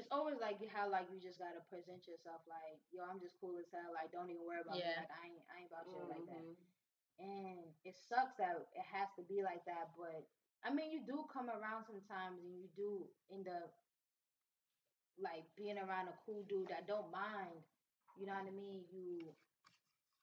it's 0.00 0.08
always 0.12 0.36
like 0.40 0.56
how 0.72 0.88
like 0.88 1.08
you 1.12 1.20
just 1.20 1.36
gotta 1.40 1.60
present 1.68 2.04
yourself 2.08 2.40
like, 2.48 2.80
yo, 2.92 3.04
I'm 3.04 3.20
just 3.20 3.36
cool 3.40 3.56
as 3.60 3.68
hell. 3.72 3.92
Like, 3.92 4.08
don't 4.12 4.28
even 4.32 4.44
worry 4.48 4.60
about 4.64 4.76
me. 4.76 4.84
Like, 4.84 5.12
I 5.12 5.22
ain't, 5.32 5.42
I 5.52 5.54
ain't 5.64 5.68
about 5.72 5.84
shit 5.88 6.00
like 6.08 6.24
that. 6.28 6.40
Mm-hmm. 6.44 6.79
And 7.18 7.74
it 7.84 7.94
sucks 8.08 8.36
that 8.38 8.56
it 8.72 8.86
has 8.92 9.08
to 9.16 9.22
be 9.26 9.42
like 9.42 9.64
that, 9.66 9.92
but 9.98 10.24
I 10.64 10.72
mean, 10.72 10.92
you 10.92 11.00
do 11.04 11.24
come 11.32 11.48
around 11.48 11.84
sometimes, 11.88 12.36
and 12.40 12.52
you 12.52 12.68
do 12.76 13.08
end 13.32 13.48
up 13.48 13.72
like 15.20 15.44
being 15.56 15.76
around 15.76 16.08
a 16.08 16.16
cool 16.24 16.44
dude 16.48 16.68
that 16.72 16.88
don't 16.88 17.10
mind. 17.12 17.60
You 18.16 18.26
know 18.28 18.36
what 18.36 18.48
I 18.48 18.54
mean? 18.56 18.84
You 18.92 19.32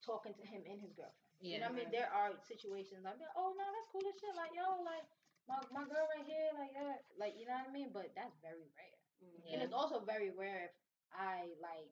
talking 0.06 0.34
to 0.38 0.46
him 0.46 0.66
and 0.66 0.80
his 0.82 0.94
girlfriend. 0.94 1.18
Yeah, 1.42 1.58
You 1.58 1.60
know 1.62 1.70
Yeah. 1.70 1.74
what 1.74 1.78
I 1.78 1.84
mean? 1.86 1.92
There 1.94 2.10
are 2.14 2.32
situations 2.42 3.04
like, 3.06 3.18
oh 3.38 3.54
no, 3.54 3.66
that's 3.66 3.90
cool 3.94 4.06
as 4.10 4.18
shit. 4.18 4.34
Like, 4.38 4.54
yo, 4.54 4.82
like 4.82 5.06
my 5.50 5.58
my 5.74 5.86
girl 5.86 6.06
right 6.10 6.26
here, 6.26 6.50
like, 6.58 6.74
yeah, 6.74 6.98
like 7.18 7.34
you 7.38 7.46
know 7.46 7.58
what 7.58 7.70
I 7.70 7.74
mean? 7.74 7.90
But 7.94 8.14
that's 8.18 8.38
very 8.42 8.66
rare. 8.74 8.98
Mhm. 9.22 9.54
And 9.54 9.58
it's 9.62 9.74
also 9.74 10.02
very 10.02 10.30
rare 10.32 10.70
if 10.70 10.76
I 11.14 11.54
like 11.62 11.90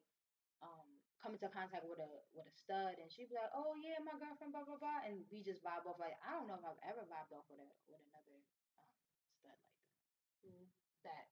um 0.61 0.94
come 1.25 1.33
into 1.33 1.49
contact 1.49 1.81
with 1.89 1.97
a 1.97 2.09
with 2.37 2.45
a 2.45 2.53
stud 2.53 3.01
and 3.01 3.09
she'd 3.09 3.33
be 3.33 3.37
like, 3.41 3.49
Oh 3.57 3.73
yeah, 3.81 3.97
my 4.05 4.13
girlfriend, 4.21 4.53
blah 4.53 4.61
blah 4.61 4.77
blah 4.77 5.01
and 5.09 5.25
we 5.33 5.41
just 5.41 5.65
vibe 5.65 5.89
off 5.89 5.97
like 5.97 6.13
I 6.21 6.37
don't 6.37 6.45
know 6.45 6.61
if 6.61 6.65
I've 6.65 6.83
ever 6.85 7.01
vibed 7.09 7.33
off 7.33 7.49
with 7.49 7.57
a 7.65 7.69
with 7.89 7.97
another 8.13 8.37
um 8.77 8.93
stud 9.41 9.57
like 9.57 9.73
that. 9.73 10.45
Mhm. 10.45 10.69
That 11.01 11.25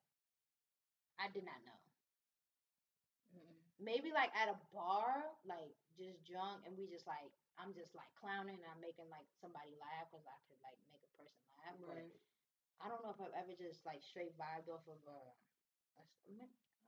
I 1.21 1.29
did 1.29 1.45
not 1.45 1.61
know. 1.65 1.77
Mm-mm. 3.37 3.61
Maybe 3.77 4.09
like 4.09 4.33
at 4.33 4.49
a 4.49 4.57
bar, 4.73 5.29
like 5.45 5.73
just 5.93 6.25
drunk 6.25 6.65
and 6.65 6.73
we 6.77 6.89
just 6.89 7.05
like 7.05 7.29
I'm 7.61 7.73
just 7.77 7.93
like 7.93 8.09
clowning 8.17 8.57
and 8.57 8.69
I'm 8.73 8.81
making 8.81 9.05
like 9.13 9.29
somebody 9.37 9.77
laugh 9.77 10.09
because 10.09 10.25
I 10.25 10.37
could 10.49 10.57
like 10.65 10.77
make 10.89 11.05
a 11.05 11.11
person 11.13 11.45
laugh. 11.61 11.77
But 11.85 12.05
I 12.81 12.89
don't 12.89 13.01
know 13.05 13.13
if 13.13 13.21
I've 13.21 13.35
ever 13.37 13.53
just 13.53 13.85
like 13.85 14.01
straight 14.01 14.33
vibed 14.37 14.69
off 14.73 14.85
of 14.89 14.99
a, 15.05 15.19
a 16.01 16.03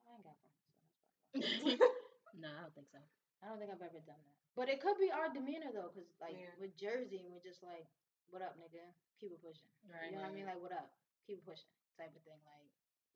I 0.07 0.13
ain't 0.13 0.23
got 0.25 0.37
friends, 0.41 0.65
so 0.73 0.81
that's 0.81 1.61
why. 1.61 1.85
no, 2.37 2.49
I 2.51 2.61
don't 2.61 2.75
think 2.75 2.89
so. 2.91 2.99
I 3.43 3.47
don't 3.49 3.59
think 3.59 3.71
I've 3.71 3.81
ever 3.83 4.01
done 4.03 4.19
that. 4.19 4.37
But 4.55 4.69
it 4.71 4.79
could 4.79 4.97
be 4.97 5.11
our 5.11 5.27
demeanor 5.29 5.71
though, 5.73 5.91
because 5.91 6.07
like 6.19 6.35
Yeah. 6.39 6.53
with 6.59 6.75
Jersey, 6.77 7.25
we're 7.27 7.43
just 7.43 7.61
like, 7.63 7.87
"What 8.31 8.41
up, 8.41 8.55
nigga? 8.57 8.83
Keep 9.19 9.31
it 9.33 9.41
pushing." 9.41 9.69
Right. 9.87 10.09
You 10.09 10.15
know 10.15 10.23
what 10.23 10.31
I 10.31 10.35
mean? 10.35 10.45
Like, 10.45 10.59
"What 10.61 10.71
up? 10.71 10.91
Keep 11.27 11.39
it 11.39 11.45
pushing," 11.45 11.69
type 11.97 12.15
of 12.15 12.23
thing. 12.23 12.39
Like, 12.45 12.69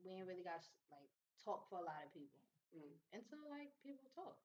we 0.03 0.11
ain't 0.11 0.27
really 0.27 0.43
got 0.43 0.63
like 0.91 1.09
talk 1.43 1.67
for 1.69 1.79
a 1.79 1.85
lot 1.85 2.03
of 2.03 2.11
people 2.13 2.39
Mm. 2.75 2.93
until 3.13 3.49
like 3.49 3.71
people 3.81 4.07
talk. 4.13 4.37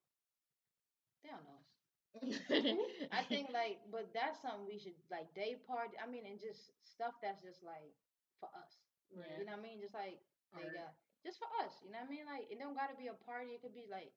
They 1.23 1.31
don't 1.31 1.45
know 1.45 1.59
us. 1.59 1.71
I 3.11 3.23
think 3.27 3.51
like, 3.51 3.83
but 3.91 4.15
that's 4.15 4.39
something 4.41 4.67
we 4.67 4.79
should 4.79 4.95
like 5.11 5.35
day 5.35 5.57
party. 5.67 5.99
I 5.99 6.07
mean, 6.07 6.27
and 6.27 6.39
just 6.39 6.71
stuff 6.87 7.19
that's 7.19 7.43
just 7.43 7.63
like 7.67 7.91
for 8.39 8.47
us. 8.55 8.79
Yeah. 9.11 9.27
You 9.39 9.45
know 9.45 9.59
what 9.59 9.67
I 9.67 9.67
mean? 9.67 9.81
Just 9.83 9.95
like 9.95 10.21
they 10.55 10.71
got 10.71 10.95
just 11.27 11.39
for 11.43 11.51
us. 11.65 11.75
You 11.83 11.91
know 11.91 11.99
what 11.99 12.11
I 12.11 12.15
mean? 12.15 12.27
Like 12.27 12.47
it 12.51 12.59
don't 12.63 12.77
gotta 12.79 12.95
be 12.95 13.09
a 13.11 13.19
party. 13.27 13.51
It 13.59 13.63
could 13.63 13.75
be 13.75 13.87
like 13.91 14.15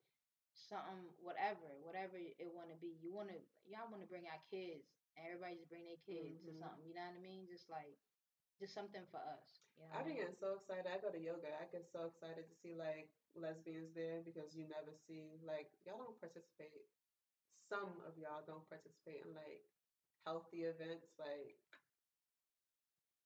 something, 0.58 1.14
whatever, 1.22 1.70
whatever 1.82 2.18
it 2.18 2.50
want 2.50 2.70
to 2.70 2.78
be. 2.82 2.98
You 3.00 3.14
want 3.14 3.30
to, 3.30 3.38
y'all 3.68 3.88
want 3.90 4.02
to 4.02 4.10
bring 4.10 4.26
our 4.26 4.40
kids, 4.50 4.90
and 5.16 5.22
everybody 5.26 5.56
just 5.56 5.70
bring 5.70 5.86
their 5.86 6.00
kids 6.02 6.42
or 6.46 6.52
Mhm. 6.52 6.60
something. 6.60 6.84
You 6.86 6.94
know 6.94 7.06
what 7.06 7.16
I 7.16 7.22
mean? 7.22 7.46
Just 7.46 7.68
like, 7.70 7.96
just 8.58 8.74
something 8.74 9.06
for 9.10 9.18
us. 9.20 9.60
You 9.78 9.86
know 9.86 9.94
I 9.94 10.02
what 10.02 10.06
be 10.06 10.14
getting 10.14 10.34
so 10.34 10.54
excited. 10.54 10.86
I 10.86 10.98
go 10.98 11.10
to 11.10 11.18
yoga. 11.18 11.54
I 11.60 11.66
get 11.66 11.86
so 11.86 12.06
excited 12.06 12.48
to 12.48 12.54
see 12.54 12.74
like 12.74 13.08
lesbians 13.34 13.94
there 13.94 14.20
because 14.22 14.54
you 14.54 14.66
never 14.66 14.92
see 15.06 15.38
like 15.46 15.70
y'all 15.86 15.98
don't 15.98 16.18
participate. 16.20 16.86
Some 17.68 18.00
of 18.02 18.16
y'all 18.18 18.42
don't 18.46 18.66
participate 18.68 19.24
in 19.26 19.34
like 19.34 19.62
healthy 20.26 20.64
events 20.64 21.14
like 21.18 21.56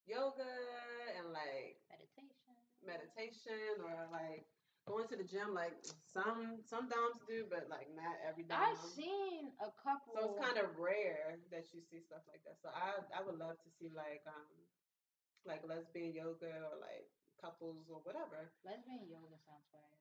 yoga 0.05 0.53
and 1.17 1.31
like 1.31 1.79
Meditation. 1.89 2.29
meditation 2.83 3.81
or 3.81 4.07
like 4.11 4.45
going 4.85 5.07
to 5.07 5.15
the 5.15 5.23
gym. 5.23 5.53
Like 5.53 5.73
some 6.13 6.61
some 6.69 6.87
doms 6.87 7.17
do, 7.27 7.45
but 7.49 7.67
like 7.69 7.87
not 7.95 8.15
every 8.27 8.43
dom. 8.43 8.59
I've 8.61 8.77
seen 8.95 9.51
a 9.61 9.69
couple. 9.81 10.13
So 10.15 10.35
it's 10.35 10.45
kind 10.45 10.57
of 10.57 10.77
rare 10.77 11.37
that 11.51 11.65
you 11.73 11.81
see 11.81 11.99
stuff 11.99 12.21
like 12.27 12.41
that. 12.45 12.57
So 12.61 12.69
I 12.69 12.99
I 13.15 13.21
would 13.21 13.37
love 13.37 13.57
to 13.63 13.69
see 13.79 13.89
like 13.93 14.21
um 14.27 14.49
like 15.45 15.63
lesbian 15.63 16.13
yoga 16.13 16.67
or 16.71 16.77
like 16.79 17.07
couples 17.41 17.89
or 17.89 17.99
whatever 18.03 18.51
lesbian 18.63 19.07
yoga 19.09 19.35
sounds 19.45 19.67
fire. 19.71 19.99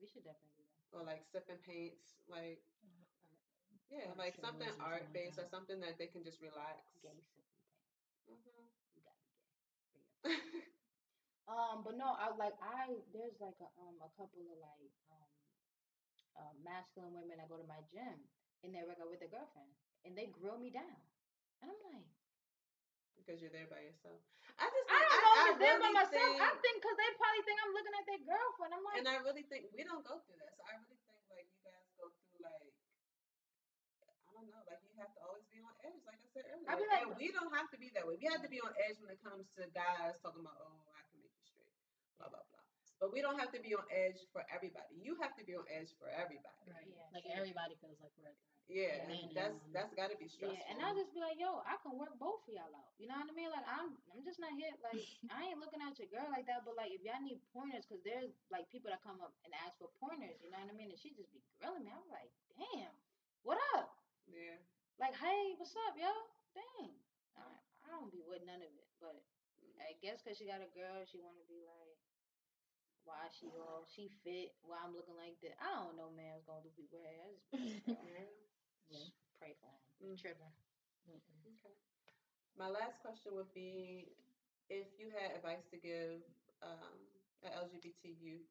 We 0.00 0.06
should 0.06 0.24
definitely 0.24 0.52
do 0.56 0.64
that. 0.64 0.96
or 0.98 1.02
like 1.02 1.22
sipping 1.32 1.58
paints 1.58 2.20
like 2.28 2.60
yeah 3.90 4.06
Art 4.06 4.16
like 4.18 4.34
shows 4.34 4.42
something 4.42 4.68
art 4.80 5.04
based 5.12 5.38
or 5.38 5.46
something 5.50 5.80
that 5.80 5.98
they 5.98 6.06
can 6.06 6.22
just 6.22 6.40
relax. 6.40 6.78
Gay 7.02 7.20
sipping 7.32 7.58
paint. 7.62 7.82
Mhm. 8.28 8.68
You 8.94 9.00
gotta 9.02 9.20
be 9.22 9.30
gay. 10.24 10.70
Um, 11.46 11.86
but 11.86 11.94
no, 11.94 12.10
I 12.18 12.34
like 12.34 12.58
I 12.58 12.90
there's 13.14 13.38
like 13.38 13.54
a 13.62 13.70
um 13.78 13.96
a 14.02 14.10
couple 14.18 14.42
of 14.50 14.58
like 14.58 14.90
um 15.14 15.30
uh, 16.36 16.52
masculine 16.66 17.14
women 17.14 17.38
that 17.38 17.48
go 17.48 17.56
to 17.56 17.66
my 17.70 17.80
gym 17.94 18.18
and 18.66 18.74
they 18.74 18.82
work 18.82 18.98
out 18.98 19.08
with 19.08 19.22
their 19.22 19.30
girlfriend 19.30 19.70
and 20.04 20.12
they 20.18 20.26
grill 20.30 20.58
me 20.58 20.70
down, 20.74 20.98
and 21.62 21.70
I'm 21.70 21.80
like, 21.90 22.06
because 23.18 23.38
you're 23.42 23.54
there 23.54 23.66
by 23.70 23.82
yourself. 23.82 24.18
I 24.58 24.66
just 24.70 24.86
I 24.90 24.98
don't 25.02 25.22
know 25.22 25.34
if 25.34 25.46
it's 25.54 25.62
them 25.66 25.78
by 25.82 25.90
really 25.90 25.98
myself. 25.98 26.34
I 26.38 26.50
think- 26.50 26.62
think 26.62 26.76
because 26.82 26.96
they 26.98 27.10
probably 27.18 27.42
think 27.46 27.58
I'm 27.62 27.72
looking 27.74 27.94
at 27.98 28.04
their 28.06 28.22
girlfriend. 28.26 28.70
I'm 28.74 28.84
like, 28.86 28.98
and 29.02 29.08
I 29.10 29.16
really 29.22 29.46
think 29.50 29.70
we 29.74 29.82
don't 29.86 30.02
go 30.06 30.18
through 30.26 30.38
that. 30.42 30.54
So 30.58 30.62
I 30.66 30.74
really 30.82 30.98
think 31.06 31.22
like 31.30 31.46
you 31.50 31.60
guys 31.66 31.86
go 31.98 32.06
through 32.10 32.42
like 32.42 32.70
I 34.26 34.30
don't 34.34 34.48
know, 34.50 34.62
like 34.66 34.82
you 34.86 34.94
have 35.00 35.10
to 35.14 35.20
always 35.26 35.46
be 35.50 35.58
on 35.62 35.74
edge, 35.86 36.02
like 36.06 36.18
I 36.22 36.28
said 36.34 36.44
earlier. 36.50 36.68
I 36.68 36.74
be 36.78 36.86
like- 36.90 37.06
and 37.06 37.14
we 37.18 37.30
don't 37.34 37.50
have 37.54 37.70
to 37.72 37.78
be 37.78 37.88
that 37.94 38.04
way. 38.06 38.18
We 38.18 38.26
have 38.30 38.42
to 38.42 38.50
be 38.52 38.60
on 38.62 38.74
edge 38.82 38.98
when 39.00 39.10
it 39.14 39.20
comes 39.24 39.46
to 39.58 39.66
guys 39.74 40.18
talking 40.22 40.42
about, 40.44 40.58
oh, 40.60 40.78
I 40.94 41.02
can 41.10 41.18
make 41.24 41.32
you 41.34 41.44
straight, 41.44 41.72
blah 42.18 42.28
blah 42.32 42.44
blah. 42.44 42.64
But 42.96 43.12
we 43.12 43.20
don't 43.20 43.36
have 43.36 43.52
to 43.52 43.60
be 43.60 43.76
on 43.76 43.84
edge 43.92 44.24
for 44.32 44.40
everybody. 44.48 44.96
You 44.96 45.20
have 45.20 45.36
to 45.36 45.44
be 45.44 45.52
on 45.52 45.68
edge 45.68 45.92
for 46.00 46.08
everybody. 46.08 46.64
Right. 46.64 46.88
Yeah, 46.88 47.12
Like 47.12 47.28
true. 47.28 47.36
everybody 47.36 47.76
feels 47.76 48.00
like 48.00 48.12
we're 48.16 48.32
at 48.32 48.36
that. 48.40 48.54
Yeah, 48.66 48.98
Yeah. 48.98 49.04
and 49.22 49.30
that's 49.36 49.58
that's 49.70 49.92
got 49.94 50.08
to 50.10 50.16
be 50.18 50.26
stressful. 50.26 50.56
yeah, 50.56 50.66
and 50.72 50.80
I'll 50.82 50.96
just 50.96 51.12
be 51.14 51.20
like, 51.22 51.36
yo, 51.38 51.60
I 51.62 51.76
can 51.84 51.94
work 51.94 52.16
both 52.18 52.42
of 52.48 52.50
y'all 52.56 52.72
out. 52.72 52.90
You 52.98 53.06
know 53.06 53.14
what 53.20 53.28
I 53.30 53.34
mean? 53.36 53.52
Like 53.52 53.68
I'm 53.68 53.94
I'm 54.10 54.24
just 54.24 54.40
not 54.40 54.50
here. 54.56 54.72
Like 54.80 54.98
I 55.36 55.52
ain't 55.52 55.60
looking 55.60 55.78
at 55.84 55.94
your 56.00 56.08
girl 56.10 56.26
like 56.32 56.48
that. 56.48 56.64
But 56.64 56.74
like 56.80 56.90
if 56.90 57.04
y'all 57.04 57.20
need 57.20 57.38
pointers, 57.52 57.84
because 57.86 58.00
there's 58.02 58.32
like 58.48 58.66
people 58.72 58.88
that 58.90 59.04
come 59.04 59.20
up 59.20 59.36
and 59.44 59.52
ask 59.62 59.76
for 59.76 59.92
pointers. 60.00 60.40
You 60.40 60.48
know 60.50 60.58
what 60.58 60.72
I 60.72 60.74
mean? 60.74 60.88
And 60.90 60.98
she 60.98 61.12
just 61.12 61.28
be 61.36 61.44
grilling 61.60 61.84
me. 61.84 61.92
I'm 61.92 62.08
like, 62.08 62.32
damn, 62.56 62.96
what 63.44 63.60
up? 63.76 63.92
yeah. 64.26 64.56
Like, 64.96 65.12
hey, 65.20 65.52
what's 65.60 65.76
up, 65.86 65.92
yo? 66.00 66.08
Dang. 66.56 66.96
I, 67.36 67.44
I 67.84 67.86
don't 67.92 68.08
be 68.08 68.24
with 68.24 68.40
none 68.48 68.64
of 68.64 68.72
it. 68.72 68.88
But 68.98 69.20
I 69.78 69.92
guess 70.00 70.24
because 70.24 70.40
she 70.40 70.48
got 70.48 70.64
a 70.64 70.70
girl, 70.72 71.04
she 71.04 71.20
want 71.20 71.36
to 71.36 71.44
be 71.46 71.60
like, 71.60 71.95
why 73.06 73.30
she 73.30 73.46
all, 73.54 73.86
she 73.88 74.10
fit, 74.26 74.52
why 74.66 74.82
I'm 74.82 74.92
looking 74.92 75.16
like 75.16 75.38
that. 75.46 75.56
I 75.62 75.70
don't 75.80 75.94
know, 75.96 76.10
man, 76.12 76.34
what's 76.36 76.44
going 76.50 76.60
to 76.62 76.66
do 76.68 76.74
people 76.74 77.00
hair. 77.06 77.22
I 77.54 77.58
just 77.62 77.86
pray. 77.86 78.26
Yeah. 78.86 79.02
Pray 79.42 79.50
for 79.58 79.66
him. 79.66 80.14
Mm. 80.14 80.14
Tripping. 80.14 80.54
Okay. 81.10 81.74
My 82.54 82.70
last 82.70 83.02
question 83.02 83.34
would 83.34 83.50
be 83.50 84.14
if 84.70 84.86
you 84.94 85.10
had 85.10 85.34
advice 85.34 85.66
to 85.74 85.78
give 85.82 86.22
um, 86.62 86.94
an 87.42 87.50
LGBT 87.66 88.14
youth 88.14 88.46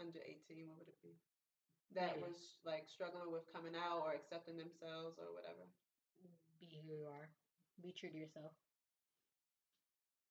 under 0.00 0.24
18, 0.24 0.64
what 0.72 0.80
would 0.80 0.88
it 0.88 0.96
be? 1.04 1.12
That 1.92 2.16
Yeah. 2.16 2.24
was 2.24 2.56
like 2.64 2.88
struggling 2.88 3.28
with 3.28 3.44
coming 3.52 3.76
out 3.76 4.00
or 4.08 4.16
accepting 4.16 4.56
themselves 4.56 5.20
or 5.20 5.36
whatever. 5.36 5.68
Be 6.56 6.80
who 6.80 6.96
you 6.96 7.04
are. 7.04 7.28
Be 7.84 7.92
true 7.92 8.08
to 8.08 8.16
yourself. 8.16 8.56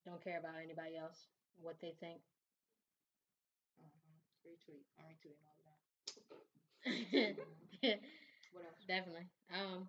Don't 0.04 0.20
care 0.24 0.42
about 0.42 0.58
anybody 0.58 0.98
else, 0.98 1.30
what 1.62 1.78
they 1.80 1.94
think. 2.02 2.20
Retweet. 4.46 4.84
I'm 5.00 5.06
retweeting 5.08 5.46
all 5.48 5.58
of 5.58 5.64
that. 7.84 8.00
What 8.54 8.66
else? 8.66 8.86
Definitely. 8.88 9.26
Um, 9.52 9.88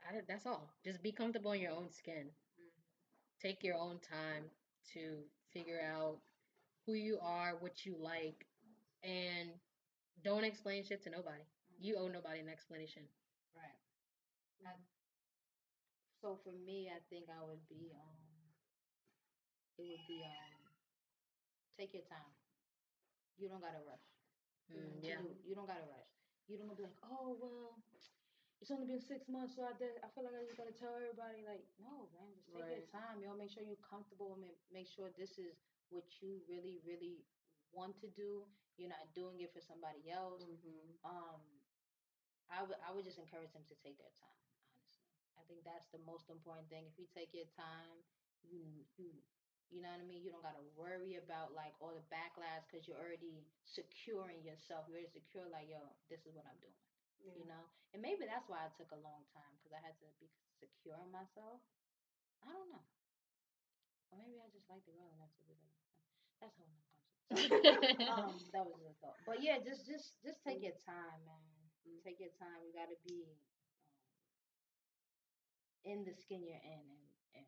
I, 0.00 0.20
that's 0.26 0.46
all. 0.46 0.70
Just 0.84 1.02
be 1.02 1.12
comfortable 1.12 1.52
in 1.52 1.60
your 1.60 1.72
own 1.72 1.90
skin. 1.90 2.30
Take 3.42 3.62
your 3.62 3.76
own 3.76 3.98
time 4.00 4.44
to 4.94 5.18
figure 5.52 5.80
out 5.80 6.18
who 6.86 6.94
you 6.94 7.18
are, 7.22 7.56
what 7.60 7.84
you 7.84 7.94
like, 8.00 8.46
and 9.04 9.50
don't 10.24 10.44
explain 10.44 10.84
shit 10.84 11.02
to 11.04 11.10
nobody. 11.10 11.42
You 11.80 11.96
owe 11.98 12.08
nobody 12.08 12.40
an 12.40 12.48
explanation. 12.48 13.02
Right. 13.54 13.78
I, 14.66 14.70
so 16.20 16.38
for 16.42 16.52
me, 16.66 16.90
I 16.90 16.98
think 17.10 17.26
I 17.28 17.44
would 17.46 17.62
be 17.68 17.92
um, 17.94 18.16
it 19.78 19.86
would 19.86 20.06
be 20.08 20.22
um, 20.24 20.57
take 21.78 21.94
your 21.94 22.02
time. 22.04 22.34
You 23.38 23.48
don't 23.48 23.62
gotta 23.62 23.80
rush. 23.86 24.02
Mm, 24.72 25.00
yeah. 25.00 25.16
do- 25.22 25.38
you 25.46 25.54
don't 25.54 25.66
gotta 25.70 25.86
rush. 25.86 26.10
You 26.48 26.58
don't 26.58 26.66
gonna 26.68 26.76
be 26.76 26.84
like, 26.84 26.98
oh 27.06 27.38
well, 27.38 27.78
it's 28.60 28.70
only 28.74 28.86
been 28.86 29.00
six 29.00 29.28
months, 29.28 29.54
so 29.54 29.62
I 29.62 29.72
did. 29.78 29.96
I 30.02 30.08
feel 30.10 30.24
like 30.26 30.34
I 30.34 30.42
just 30.42 30.58
gotta 30.58 30.74
tell 30.74 30.96
everybody. 30.98 31.46
Like, 31.46 31.64
no, 31.78 32.10
man, 32.12 32.34
just 32.34 32.50
take 32.50 32.66
your 32.66 32.82
Right. 32.82 32.90
time. 32.90 33.22
Yo, 33.22 33.34
make 33.38 33.50
sure 33.50 33.62
you're 33.62 33.78
comfortable. 33.80 34.32
and 34.34 34.42
Make, 34.42 34.58
make 34.70 34.88
sure 34.88 35.10
this 35.14 35.38
is 35.38 35.62
what 35.90 36.04
you 36.20 36.42
really, 36.50 36.80
really 36.84 37.24
want 37.72 37.96
to 38.02 38.08
do. 38.10 38.48
You're 38.76 38.90
not 38.90 39.14
doing 39.14 39.40
it 39.40 39.52
for 39.54 39.60
somebody 39.62 40.10
else. 40.10 40.42
Mm-hmm. 40.42 40.98
Um, 41.06 41.40
I 42.50 42.62
would 42.64 42.78
I 42.82 42.90
would 42.92 43.04
just 43.04 43.18
encourage 43.18 43.52
them 43.52 43.64
to 43.68 43.76
take 43.78 43.98
their 43.98 44.12
time. 44.18 44.40
Honestly, 44.74 45.06
I 45.38 45.42
think 45.46 45.62
that's 45.64 45.86
the 45.92 45.98
most 46.02 46.28
important 46.30 46.68
thing. 46.68 46.86
If 46.88 46.98
you 46.98 47.06
take 47.14 47.32
your 47.34 47.48
time, 47.56 48.02
you 48.42 48.84
you 48.96 49.22
you 49.70 49.80
know 49.84 49.90
what 49.92 50.00
I 50.00 50.06
mean. 50.08 50.22
You 50.24 50.32
don't 50.32 50.44
gotta 50.44 50.64
worry 50.76 51.16
about 51.20 51.52
like 51.56 51.74
all 51.80 51.92
the 51.92 52.04
backlash 52.12 52.64
because 52.68 52.88
you're 52.88 53.00
already 53.00 53.44
securing 53.64 54.40
yourself. 54.44 54.88
You're 54.88 55.00
already 55.00 55.12
secure. 55.12 55.46
Like 55.48 55.68
yo, 55.68 55.80
this 56.08 56.24
is 56.24 56.32
what 56.36 56.44
I'm 56.48 56.58
doing. 56.60 56.80
Yeah. 57.20 57.34
You 57.36 57.46
know, 57.48 57.64
and 57.92 58.00
maybe 58.02 58.24
that's 58.28 58.48
why 58.48 58.64
it 58.68 58.74
took 58.78 58.90
a 58.94 59.00
long 59.04 59.26
time 59.34 59.52
because 59.58 59.74
I 59.74 59.80
had 59.82 59.96
to 60.00 60.08
be 60.22 60.28
secure 60.60 60.96
in 61.02 61.10
myself. 61.12 61.60
I 62.44 62.50
don't 62.52 62.70
know. 62.72 62.84
Or 64.10 64.18
maybe 64.18 64.38
I 64.40 64.48
just 64.52 64.68
like 64.68 64.84
the 64.84 64.92
girl 64.92 65.08
enough 65.16 65.32
to 65.38 65.44
be 65.44 65.54
like, 65.56 65.76
that's 66.40 66.56
how 66.58 66.68
um, 68.12 68.40
that 68.52 68.64
was 68.64 68.76
just 68.80 68.90
a 68.90 68.96
thought. 69.00 69.18
But 69.26 69.42
yeah, 69.42 69.58
just 69.60 69.84
just 69.86 70.16
just 70.24 70.40
take 70.44 70.62
your 70.62 70.76
time, 70.86 71.20
man. 71.28 71.44
Mm. 71.86 72.00
Take 72.04 72.20
your 72.20 72.32
time. 72.40 72.64
You 72.64 72.72
got 72.72 72.88
to 72.88 72.98
be 73.04 73.24
um, 73.28 73.36
in 75.84 76.04
the 76.04 76.14
skin 76.14 76.42
you're 76.44 76.62
in, 76.62 76.84
and 76.92 77.04
and 77.34 77.46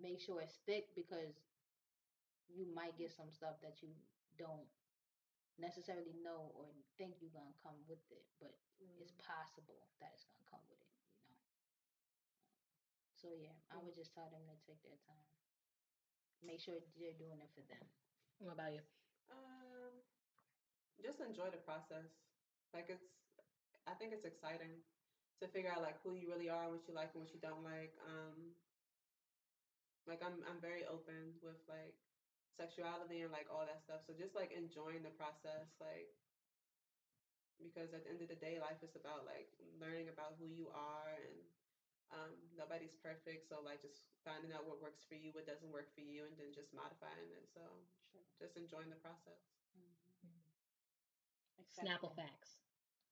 make 0.00 0.20
sure 0.20 0.40
it's 0.40 0.58
thick 0.66 0.86
because 0.94 1.34
you 2.54 2.66
might 2.74 2.98
get 2.98 3.10
some 3.14 3.30
stuff 3.30 3.58
that 3.62 3.80
you 3.82 3.90
don't 4.38 4.66
necessarily 5.58 6.16
know 6.24 6.50
or 6.56 6.66
think 6.96 7.20
you're 7.20 7.34
gonna 7.34 7.54
come 7.60 7.76
with 7.84 8.02
it, 8.10 8.24
but 8.40 8.52
it's 9.00 9.12
possible 9.20 9.88
that 10.00 10.10
it's 10.16 10.24
gonna 10.24 10.46
come 10.48 10.64
with 10.68 10.80
it. 10.80 10.92
You 11.28 11.36
know. 11.36 11.46
So 13.20 13.28
yeah, 13.36 13.56
I 13.68 13.76
would 13.80 13.94
just 13.94 14.16
tell 14.16 14.28
them 14.32 14.42
to 14.48 14.56
take 14.64 14.80
their 14.80 14.96
time. 15.04 15.26
Make 16.40 16.60
sure 16.60 16.80
they're 16.96 17.16
doing 17.20 17.40
it 17.44 17.52
for 17.52 17.60
them. 17.68 17.84
What 18.40 18.56
about 18.56 18.72
you? 18.72 18.80
Um, 19.28 19.92
just 21.04 21.20
enjoy 21.20 21.52
the 21.52 21.60
process. 21.60 22.08
Like 22.72 22.88
it's, 22.88 23.04
I 23.84 23.92
think 24.00 24.16
it's 24.16 24.24
exciting 24.24 24.80
to 25.40 25.48
figure 25.52 25.68
out 25.68 25.84
like 25.84 26.00
who 26.00 26.16
you 26.16 26.28
really 26.32 26.48
are, 26.48 26.72
what 26.72 26.88
you 26.88 26.96
like 26.96 27.12
and 27.12 27.20
what 27.20 27.32
you 27.36 27.40
don't 27.44 27.60
like. 27.60 27.92
Um, 28.08 28.56
like 30.08 30.24
I'm, 30.24 30.40
I'm 30.48 30.60
very 30.64 30.88
open 30.88 31.36
with 31.44 31.60
like 31.68 31.96
sexuality 32.56 33.20
and 33.20 33.32
like 33.32 33.46
all 33.50 33.64
that 33.66 33.80
stuff. 33.82 34.02
So 34.06 34.12
just 34.14 34.34
like 34.34 34.50
enjoying 34.50 35.02
the 35.02 35.10
process, 35.10 35.68
like 35.80 36.08
because 37.62 37.92
at 37.92 38.04
the 38.04 38.10
end 38.10 38.22
of 38.22 38.28
the 38.28 38.38
day, 38.38 38.58
life 38.58 38.80
is 38.82 38.94
about 38.96 39.24
like 39.24 39.48
learning 39.80 40.08
about 40.08 40.34
who 40.38 40.46
you 40.46 40.68
are 40.72 41.20
and 41.24 41.38
um, 42.10 42.32
nobody's 42.56 42.94
perfect. 43.02 43.46
So 43.48 43.60
like 43.60 43.80
just 43.80 44.02
finding 44.24 44.52
out 44.52 44.64
what 44.64 44.80
works 44.80 45.04
for 45.06 45.14
you, 45.14 45.32
what 45.32 45.46
doesn't 45.46 45.70
work 45.70 45.86
for 45.94 46.00
you, 46.00 46.24
and 46.24 46.36
then 46.38 46.52
just 46.52 46.72
modifying 46.72 47.30
it. 47.32 47.46
So 47.52 47.60
just 48.38 48.56
enjoying 48.56 48.88
the 48.90 48.96
process. 49.00 49.40
Snapple 51.78 52.10
facts. 52.12 52.58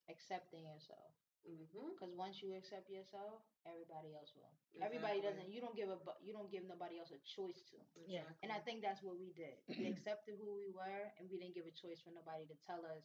Accepting 0.08 0.64
yourself. 0.64 1.12
Mm-hmm. 1.46 1.94
Because 1.94 2.12
once 2.14 2.42
you 2.42 2.52
accept 2.56 2.90
yourself, 2.90 3.40
everybody 3.64 4.12
else 4.14 4.34
will. 4.36 4.50
Everybody 4.82 5.22
doesn't. 5.22 5.48
You 5.48 5.60
don't 5.62 5.76
give 5.76 5.88
a. 5.88 5.98
You 6.20 6.34
don't 6.34 6.50
give 6.50 6.66
nobody 6.66 6.98
else 6.98 7.10
a 7.14 7.20
choice 7.24 7.62
to. 7.72 7.78
Yeah. 8.06 8.26
And 8.42 8.50
I 8.52 8.58
think 8.62 8.82
that's 8.82 9.00
what 9.02 9.16
we 9.18 9.32
did. 9.32 9.56
We 9.70 9.86
accepted 9.94 10.36
who 10.38 10.58
we 10.58 10.68
were, 10.70 11.04
and 11.18 11.30
we 11.30 11.38
didn't 11.38 11.54
give 11.54 11.64
a 11.68 11.74
choice 11.74 12.02
for 12.02 12.12
nobody 12.12 12.44
to 12.50 12.56
tell 12.66 12.82
us, 12.84 13.02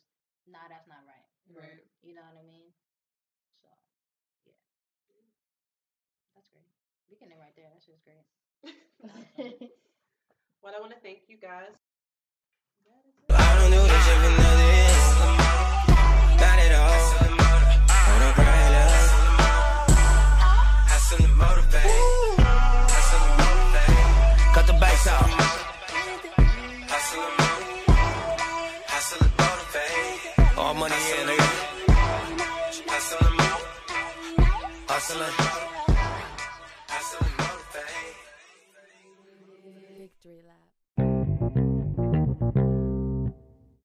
"Nah, 0.50 0.66
that's 0.68 0.88
not 0.90 1.04
right." 1.08 1.28
Right. 1.52 1.84
You 2.02 2.14
know 2.18 2.26
what 2.26 2.36
I 2.40 2.46
mean? 2.46 2.72
So, 3.64 3.70
yeah, 5.16 5.26
that's 6.36 6.50
great. 6.50 6.68
We 7.10 7.16
can 7.16 7.32
end 7.32 7.40
right 7.40 7.56
there. 7.56 7.70
That's 7.72 7.86
just 7.86 8.04
great. 8.04 8.26
Well, 10.64 10.74
I 10.76 10.80
want 10.80 10.94
to 10.94 11.00
thank 11.04 11.28
you 11.28 11.38
guys. 11.38 11.76
Victory 39.98 40.42
lap. 40.48 40.73